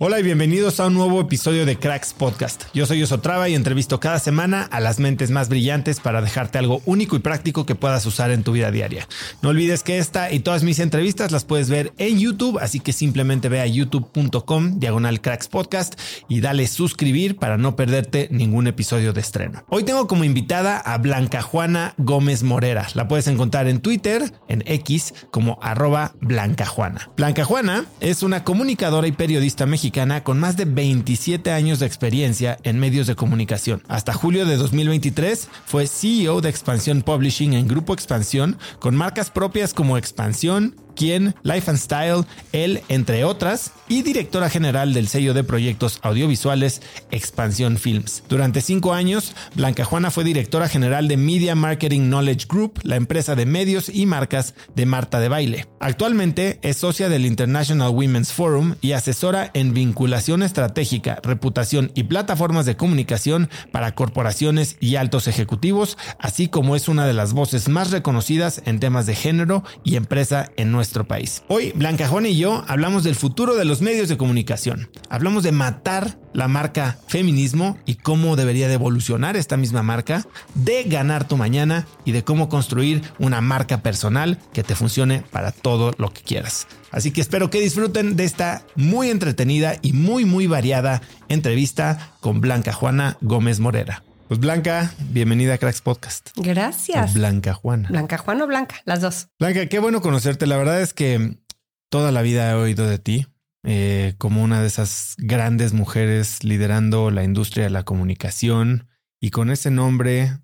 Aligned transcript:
Hola 0.00 0.20
y 0.20 0.22
bienvenidos 0.22 0.78
a 0.78 0.86
un 0.86 0.94
nuevo 0.94 1.20
episodio 1.20 1.66
de 1.66 1.76
Cracks 1.76 2.14
Podcast. 2.14 2.66
Yo 2.72 2.86
soy 2.86 3.02
Osotrava 3.02 3.48
y 3.48 3.56
entrevisto 3.56 3.98
cada 3.98 4.20
semana 4.20 4.62
a 4.62 4.78
las 4.78 5.00
mentes 5.00 5.32
más 5.32 5.48
brillantes 5.48 5.98
para 5.98 6.22
dejarte 6.22 6.56
algo 6.56 6.82
único 6.86 7.16
y 7.16 7.18
práctico 7.18 7.66
que 7.66 7.74
puedas 7.74 8.06
usar 8.06 8.30
en 8.30 8.44
tu 8.44 8.52
vida 8.52 8.70
diaria. 8.70 9.08
No 9.42 9.48
olvides 9.48 9.82
que 9.82 9.98
esta 9.98 10.30
y 10.30 10.38
todas 10.38 10.62
mis 10.62 10.78
entrevistas 10.78 11.32
las 11.32 11.44
puedes 11.44 11.68
ver 11.68 11.92
en 11.98 12.20
YouTube, 12.20 12.60
así 12.60 12.78
que 12.78 12.92
simplemente 12.92 13.48
ve 13.48 13.60
a 13.60 13.66
youtube.com 13.66 14.78
diagonal 14.78 15.20
Cracks 15.20 15.48
Podcast 15.48 15.98
y 16.28 16.42
dale 16.42 16.68
suscribir 16.68 17.34
para 17.34 17.58
no 17.58 17.74
perderte 17.74 18.28
ningún 18.30 18.68
episodio 18.68 19.12
de 19.12 19.20
estreno. 19.20 19.64
Hoy 19.68 19.82
tengo 19.82 20.06
como 20.06 20.22
invitada 20.22 20.78
a 20.78 20.96
Blanca 20.98 21.42
Juana 21.42 21.94
Gómez 21.98 22.44
Morera. 22.44 22.86
La 22.94 23.08
puedes 23.08 23.26
encontrar 23.26 23.66
en 23.66 23.80
Twitter, 23.80 24.32
en 24.46 24.62
X, 24.64 25.12
como 25.32 25.58
arroba 25.60 26.14
Blanca 26.20 26.66
Juana. 26.66 27.10
Blanca 27.16 27.44
Juana 27.44 27.86
es 27.98 28.22
una 28.22 28.44
comunicadora 28.44 29.08
y 29.08 29.10
periodista 29.10 29.66
mexicana 29.66 29.87
con 30.22 30.38
más 30.38 30.56
de 30.56 30.64
27 30.64 31.50
años 31.50 31.78
de 31.78 31.86
experiencia 31.86 32.58
en 32.62 32.78
medios 32.78 33.06
de 33.06 33.14
comunicación. 33.14 33.82
Hasta 33.88 34.12
julio 34.12 34.44
de 34.44 34.56
2023 34.56 35.48
fue 35.64 35.86
CEO 35.86 36.40
de 36.40 36.50
Expansión 36.50 37.02
Publishing 37.02 37.54
en 37.54 37.66
Grupo 37.66 37.94
Expansión 37.94 38.58
con 38.80 38.94
marcas 38.94 39.30
propias 39.30 39.72
como 39.72 39.96
Expansión, 39.96 40.76
quien, 40.98 41.34
Life 41.44 41.70
and 41.70 41.78
Style, 41.78 42.24
él, 42.52 42.82
entre 42.88 43.24
otras, 43.24 43.70
y 43.88 44.02
directora 44.02 44.50
general 44.50 44.92
del 44.92 45.08
sello 45.08 45.32
de 45.32 45.44
proyectos 45.44 46.00
audiovisuales 46.02 46.82
Expansión 47.12 47.78
Films. 47.78 48.24
Durante 48.28 48.60
cinco 48.60 48.92
años, 48.92 49.34
Blanca 49.54 49.84
Juana 49.84 50.10
fue 50.10 50.24
directora 50.24 50.68
general 50.68 51.06
de 51.06 51.16
Media 51.16 51.54
Marketing 51.54 52.08
Knowledge 52.08 52.46
Group, 52.48 52.80
la 52.82 52.96
empresa 52.96 53.36
de 53.36 53.46
medios 53.46 53.88
y 53.88 54.06
marcas 54.06 54.54
de 54.74 54.86
Marta 54.86 55.20
de 55.20 55.28
Baile. 55.28 55.66
Actualmente 55.78 56.58
es 56.62 56.78
socia 56.78 57.08
del 57.08 57.26
International 57.26 57.90
Women's 57.90 58.32
Forum 58.32 58.74
y 58.80 58.92
asesora 58.92 59.52
en 59.54 59.72
vinculación 59.72 60.42
estratégica, 60.42 61.20
reputación 61.22 61.92
y 61.94 62.02
plataformas 62.02 62.66
de 62.66 62.76
comunicación 62.76 63.48
para 63.70 63.94
corporaciones 63.94 64.76
y 64.80 64.96
altos 64.96 65.28
ejecutivos, 65.28 65.96
así 66.18 66.48
como 66.48 66.74
es 66.74 66.88
una 66.88 67.06
de 67.06 67.14
las 67.14 67.32
voces 67.32 67.68
más 67.68 67.92
reconocidas 67.92 68.62
en 68.66 68.80
temas 68.80 69.06
de 69.06 69.14
género 69.14 69.62
y 69.84 69.94
empresa 69.94 70.50
en 70.56 70.72
nuestra 70.72 70.87
país. 71.06 71.42
Hoy, 71.48 71.72
y 72.24 72.36
yo 72.36 72.64
hablamos 72.66 73.04
del 73.04 73.14
futuro 73.14 73.54
de 73.54 73.64
los 73.64 73.80
medios 73.80 74.08
de 74.08 74.16
comunicación. 74.16 74.90
Hablamos 75.08 75.42
de 75.42 75.52
matar 75.52 76.18
la 76.32 76.48
marca 76.48 76.98
feminismo 77.08 77.78
y 77.86 77.96
cómo 77.96 78.36
debería 78.36 78.68
de 78.68 78.74
evolucionar 78.74 79.36
esta 79.36 79.56
misma 79.56 79.82
marca, 79.82 80.26
de 80.54 80.84
ganar 80.84 81.26
tu 81.26 81.36
mañana 81.36 81.86
y 82.04 82.12
de 82.12 82.24
cómo 82.24 82.48
construir 82.48 83.02
una 83.18 83.40
marca 83.40 83.82
personal 83.82 84.38
que 84.52 84.62
te 84.62 84.74
funcione 84.74 85.22
para 85.30 85.52
todo 85.52 85.92
lo 85.98 86.12
que 86.12 86.22
quieras. 86.22 86.66
Así 86.90 87.10
que 87.10 87.20
espero 87.20 87.50
que 87.50 87.60
disfruten 87.60 88.16
de 88.16 88.24
esta 88.24 88.62
muy 88.74 89.10
entretenida 89.10 89.76
y 89.82 89.92
muy 89.92 90.24
muy 90.24 90.46
variada 90.46 91.02
entrevista 91.28 92.12
con 92.20 92.40
Blanca 92.40 92.72
Juana 92.72 93.18
Gómez 93.20 93.60
Morera. 93.60 94.02
Pues 94.28 94.40
Blanca, 94.40 94.92
bienvenida 95.10 95.54
a 95.54 95.58
Cracks 95.58 95.80
Podcast. 95.80 96.30
Gracias. 96.36 97.14
Blanca 97.14 97.54
Juana. 97.54 97.88
Blanca 97.88 98.18
Juana 98.18 98.44
o 98.44 98.46
Blanca, 98.46 98.76
las 98.84 99.00
dos. 99.00 99.28
Blanca, 99.38 99.66
qué 99.66 99.78
bueno 99.78 100.02
conocerte. 100.02 100.46
La 100.46 100.58
verdad 100.58 100.82
es 100.82 100.92
que 100.92 101.38
toda 101.90 102.12
la 102.12 102.20
vida 102.20 102.50
he 102.50 102.54
oído 102.54 102.86
de 102.86 102.98
ti 102.98 103.26
eh, 103.64 104.14
como 104.18 104.42
una 104.42 104.60
de 104.60 104.66
esas 104.66 105.14
grandes 105.16 105.72
mujeres 105.72 106.44
liderando 106.44 107.10
la 107.10 107.24
industria 107.24 107.64
de 107.64 107.70
la 107.70 107.84
comunicación 107.84 108.88
y 109.20 109.30
con 109.30 109.50
ese 109.50 109.70
nombre 109.70 110.38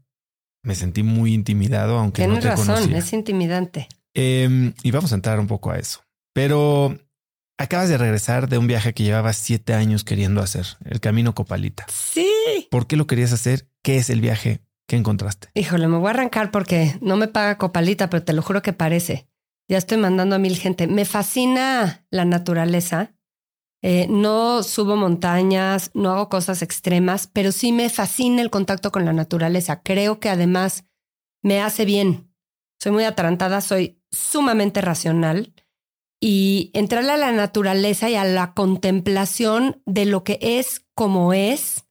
me 0.62 0.74
sentí 0.74 1.02
muy 1.02 1.34
intimidado, 1.34 1.98
aunque 1.98 2.22
Tienes 2.22 2.36
no 2.36 2.42
te 2.42 2.48
razón, 2.48 2.66
conocía. 2.76 2.98
es 2.98 3.12
intimidante. 3.12 3.88
Eh, 4.14 4.72
y 4.82 4.90
vamos 4.92 5.12
a 5.12 5.16
entrar 5.16 5.38
un 5.38 5.46
poco 5.46 5.70
a 5.70 5.76
eso. 5.78 6.00
Pero 6.32 6.98
acabas 7.58 7.88
de 7.88 7.98
regresar 7.98 8.48
de 8.48 8.58
un 8.58 8.66
viaje 8.66 8.94
que 8.94 9.04
llevabas 9.04 9.36
siete 9.36 9.74
años 9.74 10.04
queriendo 10.04 10.40
hacer, 10.40 10.66
el 10.84 11.00
Camino 11.00 11.34
Copalita. 11.34 11.86
Sí. 11.88 12.28
¿Por 12.70 12.86
qué 12.86 12.96
lo 12.96 13.06
querías 13.06 13.32
hacer? 13.32 13.68
¿Qué 13.82 13.96
es 13.96 14.10
el 14.10 14.20
viaje? 14.20 14.60
¿Qué 14.86 14.96
encontraste? 14.96 15.48
Híjole, 15.54 15.88
me 15.88 15.96
voy 15.96 16.08
a 16.08 16.10
arrancar 16.10 16.50
porque 16.50 16.96
no 17.00 17.16
me 17.16 17.28
paga 17.28 17.58
Copalita, 17.58 18.10
pero 18.10 18.22
te 18.22 18.32
lo 18.32 18.42
juro 18.42 18.62
que 18.62 18.72
parece. 18.72 19.28
Ya 19.68 19.78
estoy 19.78 19.96
mandando 19.96 20.36
a 20.36 20.38
mil 20.38 20.56
gente. 20.56 20.86
Me 20.86 21.04
fascina 21.04 22.06
la 22.10 22.24
naturaleza. 22.26 23.14
Eh, 23.80 24.06
no 24.08 24.62
subo 24.62 24.96
montañas, 24.96 25.90
no 25.94 26.10
hago 26.10 26.28
cosas 26.28 26.62
extremas, 26.62 27.26
pero 27.26 27.52
sí 27.52 27.72
me 27.72 27.88
fascina 27.90 28.42
el 28.42 28.50
contacto 28.50 28.90
con 28.92 29.04
la 29.04 29.12
naturaleza. 29.12 29.82
Creo 29.82 30.20
que 30.20 30.28
además 30.28 30.84
me 31.42 31.62
hace 31.62 31.84
bien. 31.84 32.30
Soy 32.82 32.92
muy 32.92 33.04
atarantada, 33.04 33.60
soy 33.60 34.02
sumamente 34.10 34.80
racional 34.80 35.53
y 36.26 36.70
entrarle 36.72 37.12
a 37.12 37.16
la 37.18 37.32
naturaleza 37.32 38.08
y 38.08 38.14
a 38.14 38.24
la 38.24 38.54
contemplación 38.54 39.82
de 39.84 40.06
lo 40.06 40.24
que 40.24 40.38
es 40.40 40.86
como 40.94 41.34
es, 41.34 41.84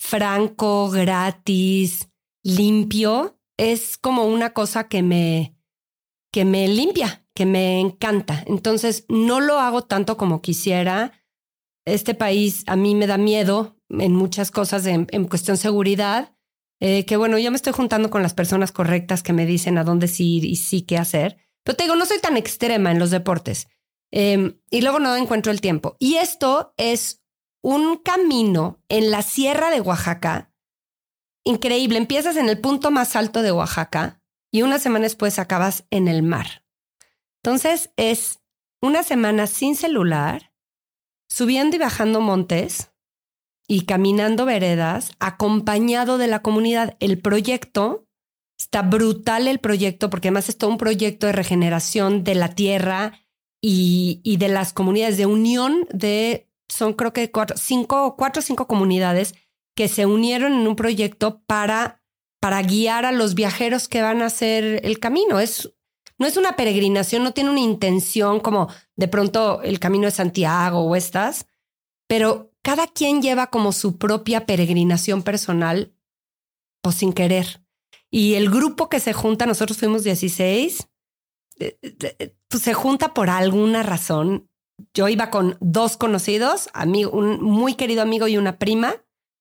franco, 0.00 0.90
gratis, 0.90 2.08
limpio, 2.42 3.38
es 3.56 3.96
como 3.96 4.24
una 4.24 4.52
cosa 4.52 4.88
que 4.88 5.04
me, 5.04 5.54
que 6.32 6.44
me 6.44 6.66
limpia, 6.66 7.24
que 7.36 7.46
me 7.46 7.78
encanta. 7.78 8.42
Entonces, 8.48 9.04
no 9.08 9.38
lo 9.38 9.60
hago 9.60 9.84
tanto 9.84 10.16
como 10.16 10.42
quisiera. 10.42 11.12
Este 11.86 12.14
país 12.14 12.64
a 12.66 12.74
mí 12.74 12.96
me 12.96 13.06
da 13.06 13.16
miedo 13.16 13.76
en 13.90 14.12
muchas 14.12 14.50
cosas 14.50 14.86
en, 14.86 15.06
en 15.12 15.28
cuestión 15.28 15.56
seguridad, 15.56 16.34
eh, 16.80 17.04
que 17.04 17.16
bueno, 17.16 17.38
yo 17.38 17.52
me 17.52 17.56
estoy 17.56 17.74
juntando 17.74 18.10
con 18.10 18.24
las 18.24 18.34
personas 18.34 18.72
correctas 18.72 19.22
que 19.22 19.32
me 19.32 19.46
dicen 19.46 19.78
a 19.78 19.84
dónde 19.84 20.08
sí 20.08 20.38
ir 20.38 20.46
y 20.46 20.56
sí 20.56 20.82
qué 20.82 20.98
hacer. 20.98 21.47
Pero 21.68 21.76
te 21.76 21.84
digo, 21.84 21.96
no 21.96 22.06
soy 22.06 22.18
tan 22.18 22.38
extrema 22.38 22.90
en 22.90 22.98
los 22.98 23.10
deportes. 23.10 23.68
Eh, 24.10 24.58
y 24.70 24.80
luego 24.80 25.00
no 25.00 25.14
encuentro 25.14 25.52
el 25.52 25.60
tiempo. 25.60 25.98
Y 25.98 26.14
esto 26.14 26.72
es 26.78 27.22
un 27.62 27.98
camino 27.98 28.82
en 28.88 29.10
la 29.10 29.20
sierra 29.20 29.68
de 29.68 29.82
Oaxaca 29.82 30.50
increíble. 31.44 31.98
Empiezas 31.98 32.36
en 32.38 32.48
el 32.48 32.58
punto 32.58 32.90
más 32.90 33.16
alto 33.16 33.42
de 33.42 33.52
Oaxaca 33.52 34.22
y 34.50 34.62
una 34.62 34.78
semana 34.78 35.02
después 35.02 35.38
acabas 35.38 35.84
en 35.90 36.08
el 36.08 36.22
mar. 36.22 36.64
Entonces 37.42 37.90
es 37.96 38.40
una 38.80 39.02
semana 39.02 39.46
sin 39.46 39.76
celular, 39.76 40.54
subiendo 41.28 41.76
y 41.76 41.80
bajando 41.80 42.22
montes 42.22 42.92
y 43.66 43.84
caminando 43.84 44.46
veredas, 44.46 45.12
acompañado 45.18 46.16
de 46.16 46.28
la 46.28 46.40
comunidad. 46.40 46.96
El 46.98 47.20
proyecto 47.20 48.07
está 48.58 48.82
brutal, 48.82 49.46
el 49.46 49.60
proyecto, 49.60 50.10
porque 50.10 50.28
además 50.28 50.48
es 50.48 50.58
todo 50.58 50.70
un 50.70 50.78
proyecto 50.78 51.26
de 51.26 51.32
regeneración 51.32 52.24
de 52.24 52.34
la 52.34 52.54
tierra 52.54 53.20
y, 53.60 54.36
de 54.38 54.48
las 54.48 54.72
comunidades, 54.72 55.16
de 55.16 55.26
unión 55.26 55.86
de, 55.92 56.48
son 56.68 56.92
creo 56.94 57.12
que 57.12 57.30
cuatro, 57.30 57.56
cinco, 57.56 58.16
cuatro 58.16 58.40
o 58.40 58.42
cinco 58.42 58.66
comunidades 58.66 59.34
que 59.76 59.88
se 59.88 60.06
unieron 60.06 60.52
en 60.52 60.66
un 60.66 60.76
proyecto 60.76 61.40
para, 61.46 62.02
para 62.40 62.62
guiar 62.62 63.04
a 63.04 63.12
los 63.12 63.34
viajeros 63.34 63.88
que 63.88 64.02
van 64.02 64.22
a 64.22 64.26
hacer 64.26 64.80
el 64.84 64.98
camino. 64.98 65.38
Es, 65.40 65.72
no 66.18 66.26
es 66.26 66.36
una 66.36 66.56
peregrinación, 66.56 67.22
no 67.22 67.32
tiene 67.32 67.50
una 67.50 67.60
intención 67.60 68.40
como 68.40 68.68
de 68.96 69.08
pronto 69.08 69.62
el 69.62 69.78
camino 69.78 70.06
de 70.06 70.10
Santiago 70.10 70.80
o 70.80 70.96
estas, 70.96 71.46
pero 72.08 72.52
cada 72.62 72.88
quien 72.88 73.22
lleva 73.22 73.48
como 73.48 73.72
su 73.72 73.98
propia 73.98 74.46
peregrinación 74.46 75.22
personal 75.22 75.94
o 75.94 76.90
pues, 76.90 76.96
sin 76.96 77.12
querer. 77.12 77.60
Y 78.10 78.34
el 78.34 78.50
grupo 78.50 78.88
que 78.88 79.00
se 79.00 79.12
junta, 79.12 79.46
nosotros 79.46 79.78
fuimos 79.78 80.04
16, 80.04 80.88
pues 82.48 82.62
se 82.62 82.74
junta 82.74 83.14
por 83.14 83.30
alguna 83.30 83.82
razón. 83.82 84.48
Yo 84.94 85.08
iba 85.08 85.30
con 85.30 85.56
dos 85.60 85.96
conocidos, 85.96 86.68
amigo, 86.72 87.10
un 87.10 87.42
muy 87.42 87.74
querido 87.74 88.02
amigo 88.02 88.28
y 88.28 88.36
una 88.36 88.58
prima, 88.58 88.94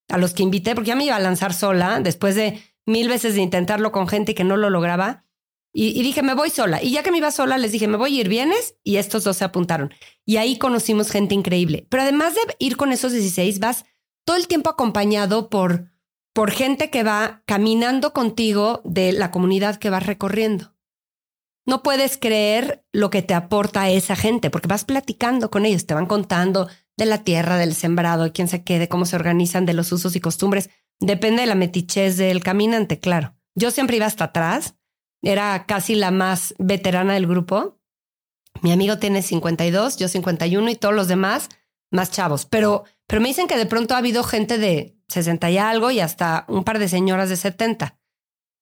a 0.09 0.17
los 0.17 0.33
que 0.33 0.43
invité, 0.43 0.73
porque 0.73 0.89
ya 0.89 0.95
me 0.95 1.05
iba 1.05 1.15
a 1.15 1.19
lanzar 1.19 1.53
sola, 1.53 1.99
después 1.99 2.35
de 2.35 2.61
mil 2.85 3.09
veces 3.09 3.35
de 3.35 3.41
intentarlo 3.41 3.91
con 3.91 4.07
gente 4.07 4.33
que 4.33 4.43
no 4.43 4.57
lo 4.57 4.69
lograba. 4.69 5.25
Y, 5.73 6.01
dije, 6.01 6.23
me 6.23 6.33
voy 6.33 6.49
sola. 6.49 6.81
Y 6.81 6.91
ya 6.91 7.03
que 7.03 7.11
me 7.11 7.19
iba 7.19 7.29
sola, 7.29 7.59
les 7.59 7.71
dije, 7.71 7.87
me 7.87 7.97
voy 7.97 8.17
a 8.17 8.21
ir, 8.21 8.29
¿vienes? 8.29 8.77
Y 8.83 8.95
estos 8.95 9.23
dos 9.23 9.37
se 9.37 9.43
apuntaron. 9.43 9.93
Y 10.25 10.37
ahí 10.37 10.57
conocimos 10.57 11.11
gente 11.11 11.35
increíble. 11.35 11.85
Pero 11.89 12.01
además 12.01 12.33
de 12.33 12.41
ir 12.57 12.77
con 12.77 12.91
esos 12.91 13.11
16, 13.11 13.59
vas 13.59 13.85
todo 14.25 14.37
el 14.37 14.47
tiempo 14.47 14.71
acompañado 14.71 15.51
por, 15.51 15.91
por 16.37 16.51
gente 16.51 16.91
que 16.91 17.01
va 17.01 17.41
caminando 17.47 18.13
contigo 18.13 18.81
de 18.83 19.11
la 19.11 19.31
comunidad 19.31 19.77
que 19.77 19.89
vas 19.89 20.05
recorriendo 20.05 20.77
no 21.65 21.83
puedes 21.83 22.17
creer 22.17 22.85
lo 22.93 23.09
que 23.09 23.23
te 23.23 23.33
aporta 23.33 23.89
esa 23.89 24.15
gente, 24.15 24.49
porque 24.49 24.69
vas 24.69 24.85
platicando 24.85 25.51
con 25.51 25.65
ellos, 25.65 25.87
te 25.87 25.95
van 25.95 26.05
contando 26.05 26.69
de 26.95 27.05
la 27.05 27.23
tierra, 27.23 27.57
del 27.57 27.75
sembrado, 27.75 28.23
de 28.23 28.31
quién 28.31 28.47
se 28.47 28.63
quede, 28.63 28.87
cómo 28.87 29.05
se 29.05 29.17
organizan, 29.17 29.65
de 29.65 29.73
los 29.73 29.91
usos 29.91 30.15
y 30.15 30.21
costumbres. 30.21 30.69
Depende 30.99 31.41
de 31.41 31.47
la 31.47 31.55
metichez 31.55 32.17
del 32.17 32.41
caminante, 32.41 32.99
claro. 32.99 33.35
Yo 33.53 33.69
siempre 33.69 33.97
iba 33.97 34.05
hasta 34.05 34.25
atrás, 34.25 34.75
era 35.21 35.65
casi 35.65 35.95
la 35.95 36.09
más 36.11 36.55
veterana 36.57 37.15
del 37.15 37.27
grupo. 37.27 37.79
Mi 38.61 38.71
amigo 38.71 38.97
tiene 38.97 39.21
52, 39.21 39.97
yo 39.97 40.07
51 40.07 40.69
y 40.69 40.75
todos 40.75 40.95
los 40.95 41.09
demás 41.09 41.49
más 41.91 42.11
chavos. 42.11 42.45
Pero, 42.45 42.85
pero 43.07 43.21
me 43.21 43.27
dicen 43.27 43.47
que 43.47 43.57
de 43.57 43.65
pronto 43.65 43.93
ha 43.93 43.97
habido 43.97 44.23
gente 44.23 44.57
de 44.57 44.96
60 45.07 45.49
y 45.51 45.57
algo 45.57 45.91
y 45.91 45.99
hasta 45.99 46.45
un 46.47 46.63
par 46.63 46.79
de 46.79 46.89
señoras 46.89 47.29
de 47.29 47.37
70 47.37 47.97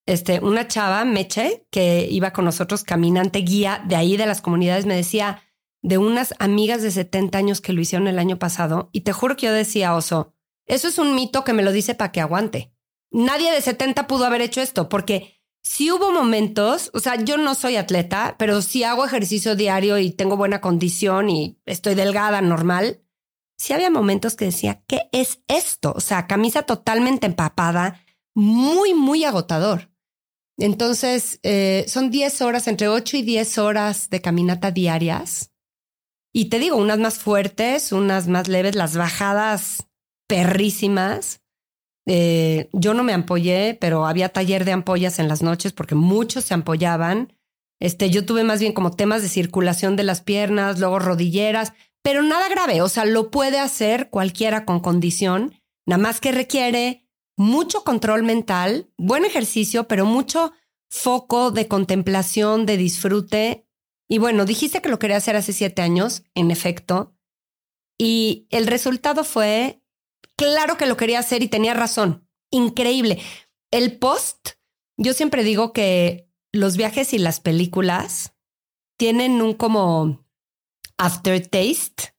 este, 0.06 0.38
una 0.40 0.68
chava, 0.68 1.04
Meche, 1.04 1.66
que 1.70 2.06
iba 2.08 2.32
con 2.32 2.44
nosotros, 2.44 2.84
caminante 2.84 3.40
guía 3.40 3.82
de 3.86 3.96
ahí 3.96 4.16
de 4.16 4.26
las 4.26 4.40
comunidades, 4.40 4.86
me 4.86 4.94
decía 4.94 5.42
de 5.82 5.98
unas 5.98 6.34
amigas 6.38 6.82
de 6.82 6.90
70 6.90 7.36
años 7.36 7.60
que 7.60 7.72
lo 7.72 7.80
hicieron 7.80 8.08
el 8.08 8.18
año 8.18 8.38
pasado. 8.38 8.88
Y 8.92 9.00
te 9.02 9.12
juro 9.12 9.36
que 9.36 9.46
yo 9.46 9.52
decía, 9.52 9.94
oso, 9.94 10.32
eso 10.64 10.88
es 10.88 10.98
un 10.98 11.14
mito 11.14 11.44
que 11.44 11.52
me 11.52 11.62
lo 11.62 11.72
dice 11.72 11.94
para 11.94 12.12
que 12.12 12.20
aguante. 12.20 12.72
Nadie 13.10 13.52
de 13.52 13.60
70 13.60 14.06
pudo 14.06 14.24
haber 14.24 14.42
hecho 14.42 14.60
esto, 14.60 14.88
porque 14.88 15.34
si 15.62 15.90
hubo 15.90 16.12
momentos, 16.12 16.90
o 16.94 17.00
sea, 17.00 17.16
yo 17.16 17.36
no 17.36 17.54
soy 17.54 17.76
atleta, 17.76 18.36
pero 18.38 18.62
si 18.62 18.84
hago 18.84 19.04
ejercicio 19.04 19.56
diario 19.56 19.98
y 19.98 20.10
tengo 20.12 20.36
buena 20.36 20.60
condición 20.60 21.28
y 21.28 21.58
estoy 21.66 21.94
delgada, 21.94 22.40
normal. 22.40 23.02
Sí 23.56 23.72
había 23.72 23.90
momentos 23.90 24.36
que 24.36 24.46
decía, 24.46 24.82
¿qué 24.86 25.08
es 25.12 25.40
esto? 25.48 25.92
O 25.96 26.00
sea, 26.00 26.26
camisa 26.26 26.62
totalmente 26.62 27.26
empapada, 27.26 28.00
muy, 28.34 28.94
muy 28.94 29.24
agotador. 29.24 29.90
Entonces, 30.58 31.38
eh, 31.42 31.84
son 31.88 32.10
10 32.10 32.42
horas, 32.42 32.68
entre 32.68 32.88
8 32.88 33.18
y 33.18 33.22
10 33.22 33.58
horas 33.58 34.10
de 34.10 34.20
caminata 34.20 34.70
diarias. 34.70 35.52
Y 36.32 36.46
te 36.46 36.58
digo, 36.58 36.76
unas 36.76 36.98
más 36.98 37.18
fuertes, 37.18 37.92
unas 37.92 38.28
más 38.28 38.48
leves, 38.48 38.74
las 38.74 38.96
bajadas 38.96 39.86
perrísimas. 40.28 41.40
Eh, 42.06 42.68
yo 42.72 42.94
no 42.94 43.04
me 43.04 43.12
ampollé, 43.12 43.76
pero 43.80 44.06
había 44.06 44.28
taller 44.28 44.64
de 44.64 44.72
ampollas 44.72 45.18
en 45.18 45.28
las 45.28 45.42
noches 45.42 45.72
porque 45.72 45.94
muchos 45.94 46.44
se 46.44 46.54
ampollaban. 46.54 47.32
Este, 47.80 48.10
yo 48.10 48.24
tuve 48.24 48.44
más 48.44 48.60
bien 48.60 48.72
como 48.72 48.90
temas 48.90 49.22
de 49.22 49.28
circulación 49.28 49.96
de 49.96 50.04
las 50.04 50.22
piernas, 50.22 50.78
luego 50.78 50.98
rodilleras, 50.98 51.74
pero 52.06 52.22
nada 52.22 52.48
grave. 52.48 52.82
O 52.82 52.88
sea, 52.88 53.04
lo 53.04 53.32
puede 53.32 53.58
hacer 53.58 54.10
cualquiera 54.10 54.64
con 54.64 54.78
condición, 54.78 55.60
nada 55.86 56.00
más 56.00 56.20
que 56.20 56.30
requiere 56.30 57.04
mucho 57.36 57.82
control 57.82 58.22
mental, 58.22 58.92
buen 58.96 59.24
ejercicio, 59.24 59.88
pero 59.88 60.06
mucho 60.06 60.52
foco 60.88 61.50
de 61.50 61.66
contemplación, 61.66 62.64
de 62.64 62.76
disfrute. 62.76 63.66
Y 64.08 64.18
bueno, 64.18 64.44
dijiste 64.44 64.80
que 64.80 64.88
lo 64.88 65.00
quería 65.00 65.16
hacer 65.16 65.34
hace 65.34 65.52
siete 65.52 65.82
años, 65.82 66.22
en 66.36 66.52
efecto. 66.52 67.16
Y 67.98 68.46
el 68.50 68.68
resultado 68.68 69.24
fue, 69.24 69.82
claro 70.36 70.76
que 70.76 70.86
lo 70.86 70.96
quería 70.96 71.18
hacer 71.18 71.42
y 71.42 71.48
tenía 71.48 71.74
razón. 71.74 72.28
Increíble. 72.52 73.20
El 73.72 73.98
post, 73.98 74.50
yo 74.96 75.12
siempre 75.12 75.42
digo 75.42 75.72
que 75.72 76.30
los 76.52 76.76
viajes 76.76 77.12
y 77.14 77.18
las 77.18 77.40
películas 77.40 78.32
tienen 78.96 79.42
un 79.42 79.54
como 79.54 80.24
aftertaste 80.98 82.16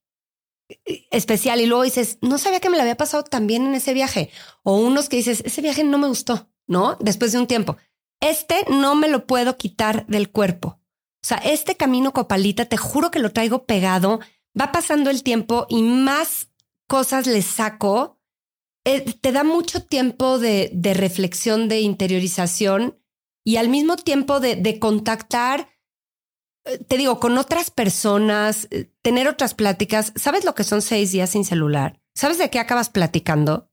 especial 1.12 1.62
y 1.62 1.66
luego 1.66 1.84
dices, 1.84 2.18
no 2.22 2.38
sabía 2.38 2.60
que 2.60 2.70
me 2.70 2.78
la 2.78 2.84
había 2.84 2.98
pasado 2.98 3.24
tan 3.24 3.48
bien 3.48 3.66
en 3.66 3.76
ese 3.76 3.94
viaje. 3.94 4.30
O 4.64 4.78
unos 4.78 5.10
que 5.10 5.18
dices, 5.18 5.42
ese 5.46 5.62
viaje 5.62 5.84
no 5.84 5.98
me 5.98 6.08
gustó, 6.08 6.50
¿no? 6.68 6.98
Después 7.00 7.32
de 7.32 7.40
un 7.40 7.48
tiempo. 7.48 7.78
Este 8.20 8.66
no 8.70 8.96
me 8.96 9.08
lo 9.08 9.26
puedo 9.26 9.58
quitar 9.58 10.06
del 10.08 10.32
cuerpo. 10.32 10.80
O 11.24 11.28
sea, 11.28 11.38
este 11.38 11.76
camino 11.76 12.14
copalita, 12.14 12.66
te 12.66 12.78
juro 12.78 13.12
que 13.12 13.20
lo 13.20 13.32
traigo 13.32 13.66
pegado. 13.66 14.20
Va 14.60 14.72
pasando 14.72 15.10
el 15.10 15.24
tiempo 15.24 15.68
y 15.70 15.84
más 15.84 16.50
cosas 16.88 17.28
le 17.28 17.42
saco. 17.42 18.20
Eh, 18.86 19.14
te 19.22 19.32
da 19.32 19.44
mucho 19.44 19.84
tiempo 19.84 20.40
de, 20.40 20.70
de, 20.74 20.94
reflexión, 20.94 21.68
de 21.68 21.82
interiorización 21.82 23.02
y 23.44 23.58
al 23.58 23.70
mismo 23.70 23.98
tiempo 23.98 24.40
de, 24.40 24.56
de 24.56 24.80
contactar 24.80 25.70
te 26.88 26.98
digo, 26.98 27.20
con 27.20 27.38
otras 27.38 27.72
personas, 27.72 28.68
eh, 28.72 28.92
tener 29.02 29.28
otras 29.28 29.54
pláticas. 29.54 30.14
¿Sabes 30.16 30.46
lo 30.46 30.56
que 30.56 30.64
son 30.64 30.82
seis 30.82 31.12
días 31.12 31.30
sin 31.30 31.46
celular? 31.46 32.02
¿Sabes 32.16 32.38
de 32.38 32.50
qué 32.50 32.60
acabas 32.60 32.90
platicando? 32.90 33.70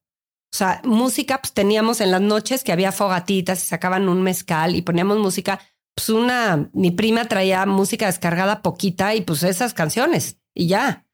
O 0.53 0.57
sea, 0.57 0.81
música, 0.85 1.41
pues 1.41 1.53
teníamos 1.53 2.01
en 2.01 2.11
las 2.11 2.21
noches 2.21 2.63
que 2.63 2.73
había 2.73 2.93
fogatitas 2.93 3.65
y 3.65 3.67
sacaban 3.67 4.09
un 4.09 4.23
mezcal 4.23 4.77
y 4.77 4.83
poníamos 4.83 5.19
música. 5.19 5.61
Pues 5.97 6.09
una, 6.09 6.71
mi 6.73 6.91
prima 6.91 7.27
traía 7.27 7.67
música 7.67 8.07
descargada 8.07 8.63
poquita 8.63 9.15
y 9.15 9.23
pues 9.23 9.43
esas 9.43 9.75
canciones 9.75 10.39
y 10.55 10.69
ya. 10.69 11.07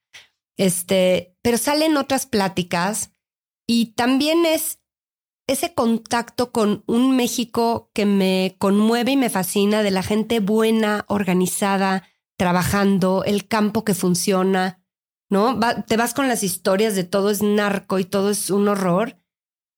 Este, 0.59 1.37
pero 1.41 1.57
salen 1.57 1.97
otras 1.97 2.27
pláticas 2.27 3.13
y 3.67 3.93
también 3.95 4.45
es 4.45 4.80
ese 5.51 5.75
contacto 5.75 6.53
con 6.53 6.85
un 6.87 7.17
México 7.17 7.91
que 7.93 8.07
me 8.07 8.57
conmueve 8.59 9.13
y 9.13 9.17
me 9.17 9.31
fascina, 9.31 9.83
de 9.83 9.91
la 9.91 10.03
gente 10.03 10.39
buena, 10.41 11.05
organizada, 11.09 12.05
trabajando, 12.37 13.25
el 13.25 13.49
campo 13.49 13.85
que 13.85 13.95
funciona, 13.95 14.81
¿no? 15.29 15.59
te 15.87 15.97
vas 15.97 16.15
con 16.15 16.29
las 16.29 16.43
historias 16.43 16.95
de 16.95 17.05
todo 17.05 17.31
es 17.31 17.43
narco 17.43 17.99
y 17.99 18.05
todo 18.05 18.31
es 18.31 18.51
un 18.51 18.69
horror 18.69 19.17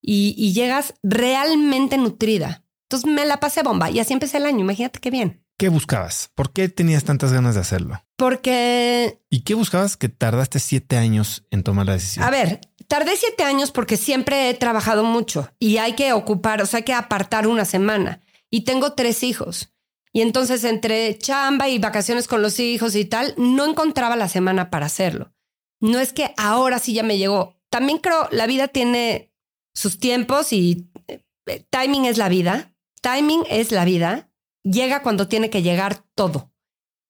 y, 0.00 0.34
y 0.36 0.52
llegas 0.52 0.94
realmente 1.02 1.96
nutrida. 1.96 2.64
Entonces 2.84 3.10
me 3.10 3.24
la 3.24 3.40
pasé 3.40 3.62
bomba 3.62 3.90
y 3.90 3.98
así 3.98 4.12
empecé 4.12 4.36
el 4.36 4.46
año, 4.46 4.60
imagínate 4.60 5.00
qué 5.00 5.10
bien. 5.10 5.42
¿Qué 5.58 5.68
buscabas? 5.68 6.30
¿Por 6.34 6.52
qué 6.52 6.68
tenías 6.68 7.04
tantas 7.04 7.32
ganas 7.32 7.54
de 7.54 7.60
hacerlo? 7.60 8.02
Porque... 8.16 9.20
¿Y 9.30 9.42
qué 9.42 9.54
buscabas 9.54 9.96
que 9.96 10.08
tardaste 10.08 10.58
siete 10.58 10.96
años 10.96 11.46
en 11.50 11.62
tomar 11.62 11.86
la 11.86 11.92
decisión? 11.92 12.24
A 12.24 12.30
ver, 12.30 12.60
Tardé 12.88 13.16
siete 13.16 13.44
años 13.44 13.70
porque 13.70 13.96
siempre 13.96 14.48
he 14.48 14.54
trabajado 14.54 15.04
mucho 15.04 15.50
y 15.58 15.78
hay 15.78 15.94
que 15.94 16.12
ocupar, 16.12 16.62
o 16.62 16.66
sea, 16.66 16.78
hay 16.78 16.84
que 16.84 16.94
apartar 16.94 17.46
una 17.46 17.64
semana. 17.64 18.20
Y 18.50 18.62
tengo 18.62 18.92
tres 18.92 19.22
hijos. 19.22 19.72
Y 20.12 20.20
entonces 20.20 20.64
entre 20.64 21.16
chamba 21.18 21.68
y 21.68 21.78
vacaciones 21.78 22.28
con 22.28 22.42
los 22.42 22.60
hijos 22.60 22.94
y 22.94 23.04
tal, 23.04 23.34
no 23.38 23.64
encontraba 23.64 24.14
la 24.16 24.28
semana 24.28 24.70
para 24.70 24.86
hacerlo. 24.86 25.32
No 25.80 25.98
es 25.98 26.12
que 26.12 26.34
ahora 26.36 26.78
sí 26.78 26.92
ya 26.92 27.02
me 27.02 27.18
llegó. 27.18 27.56
También 27.70 27.98
creo 27.98 28.28
la 28.30 28.46
vida 28.46 28.68
tiene 28.68 29.32
sus 29.74 29.98
tiempos 29.98 30.52
y 30.52 30.90
eh, 31.08 31.66
timing 31.70 32.04
es 32.04 32.18
la 32.18 32.28
vida. 32.28 32.74
Timing 33.00 33.44
es 33.48 33.72
la 33.72 33.84
vida. 33.84 34.30
Llega 34.62 35.02
cuando 35.02 35.28
tiene 35.28 35.50
que 35.50 35.62
llegar 35.62 36.04
todo. 36.14 36.52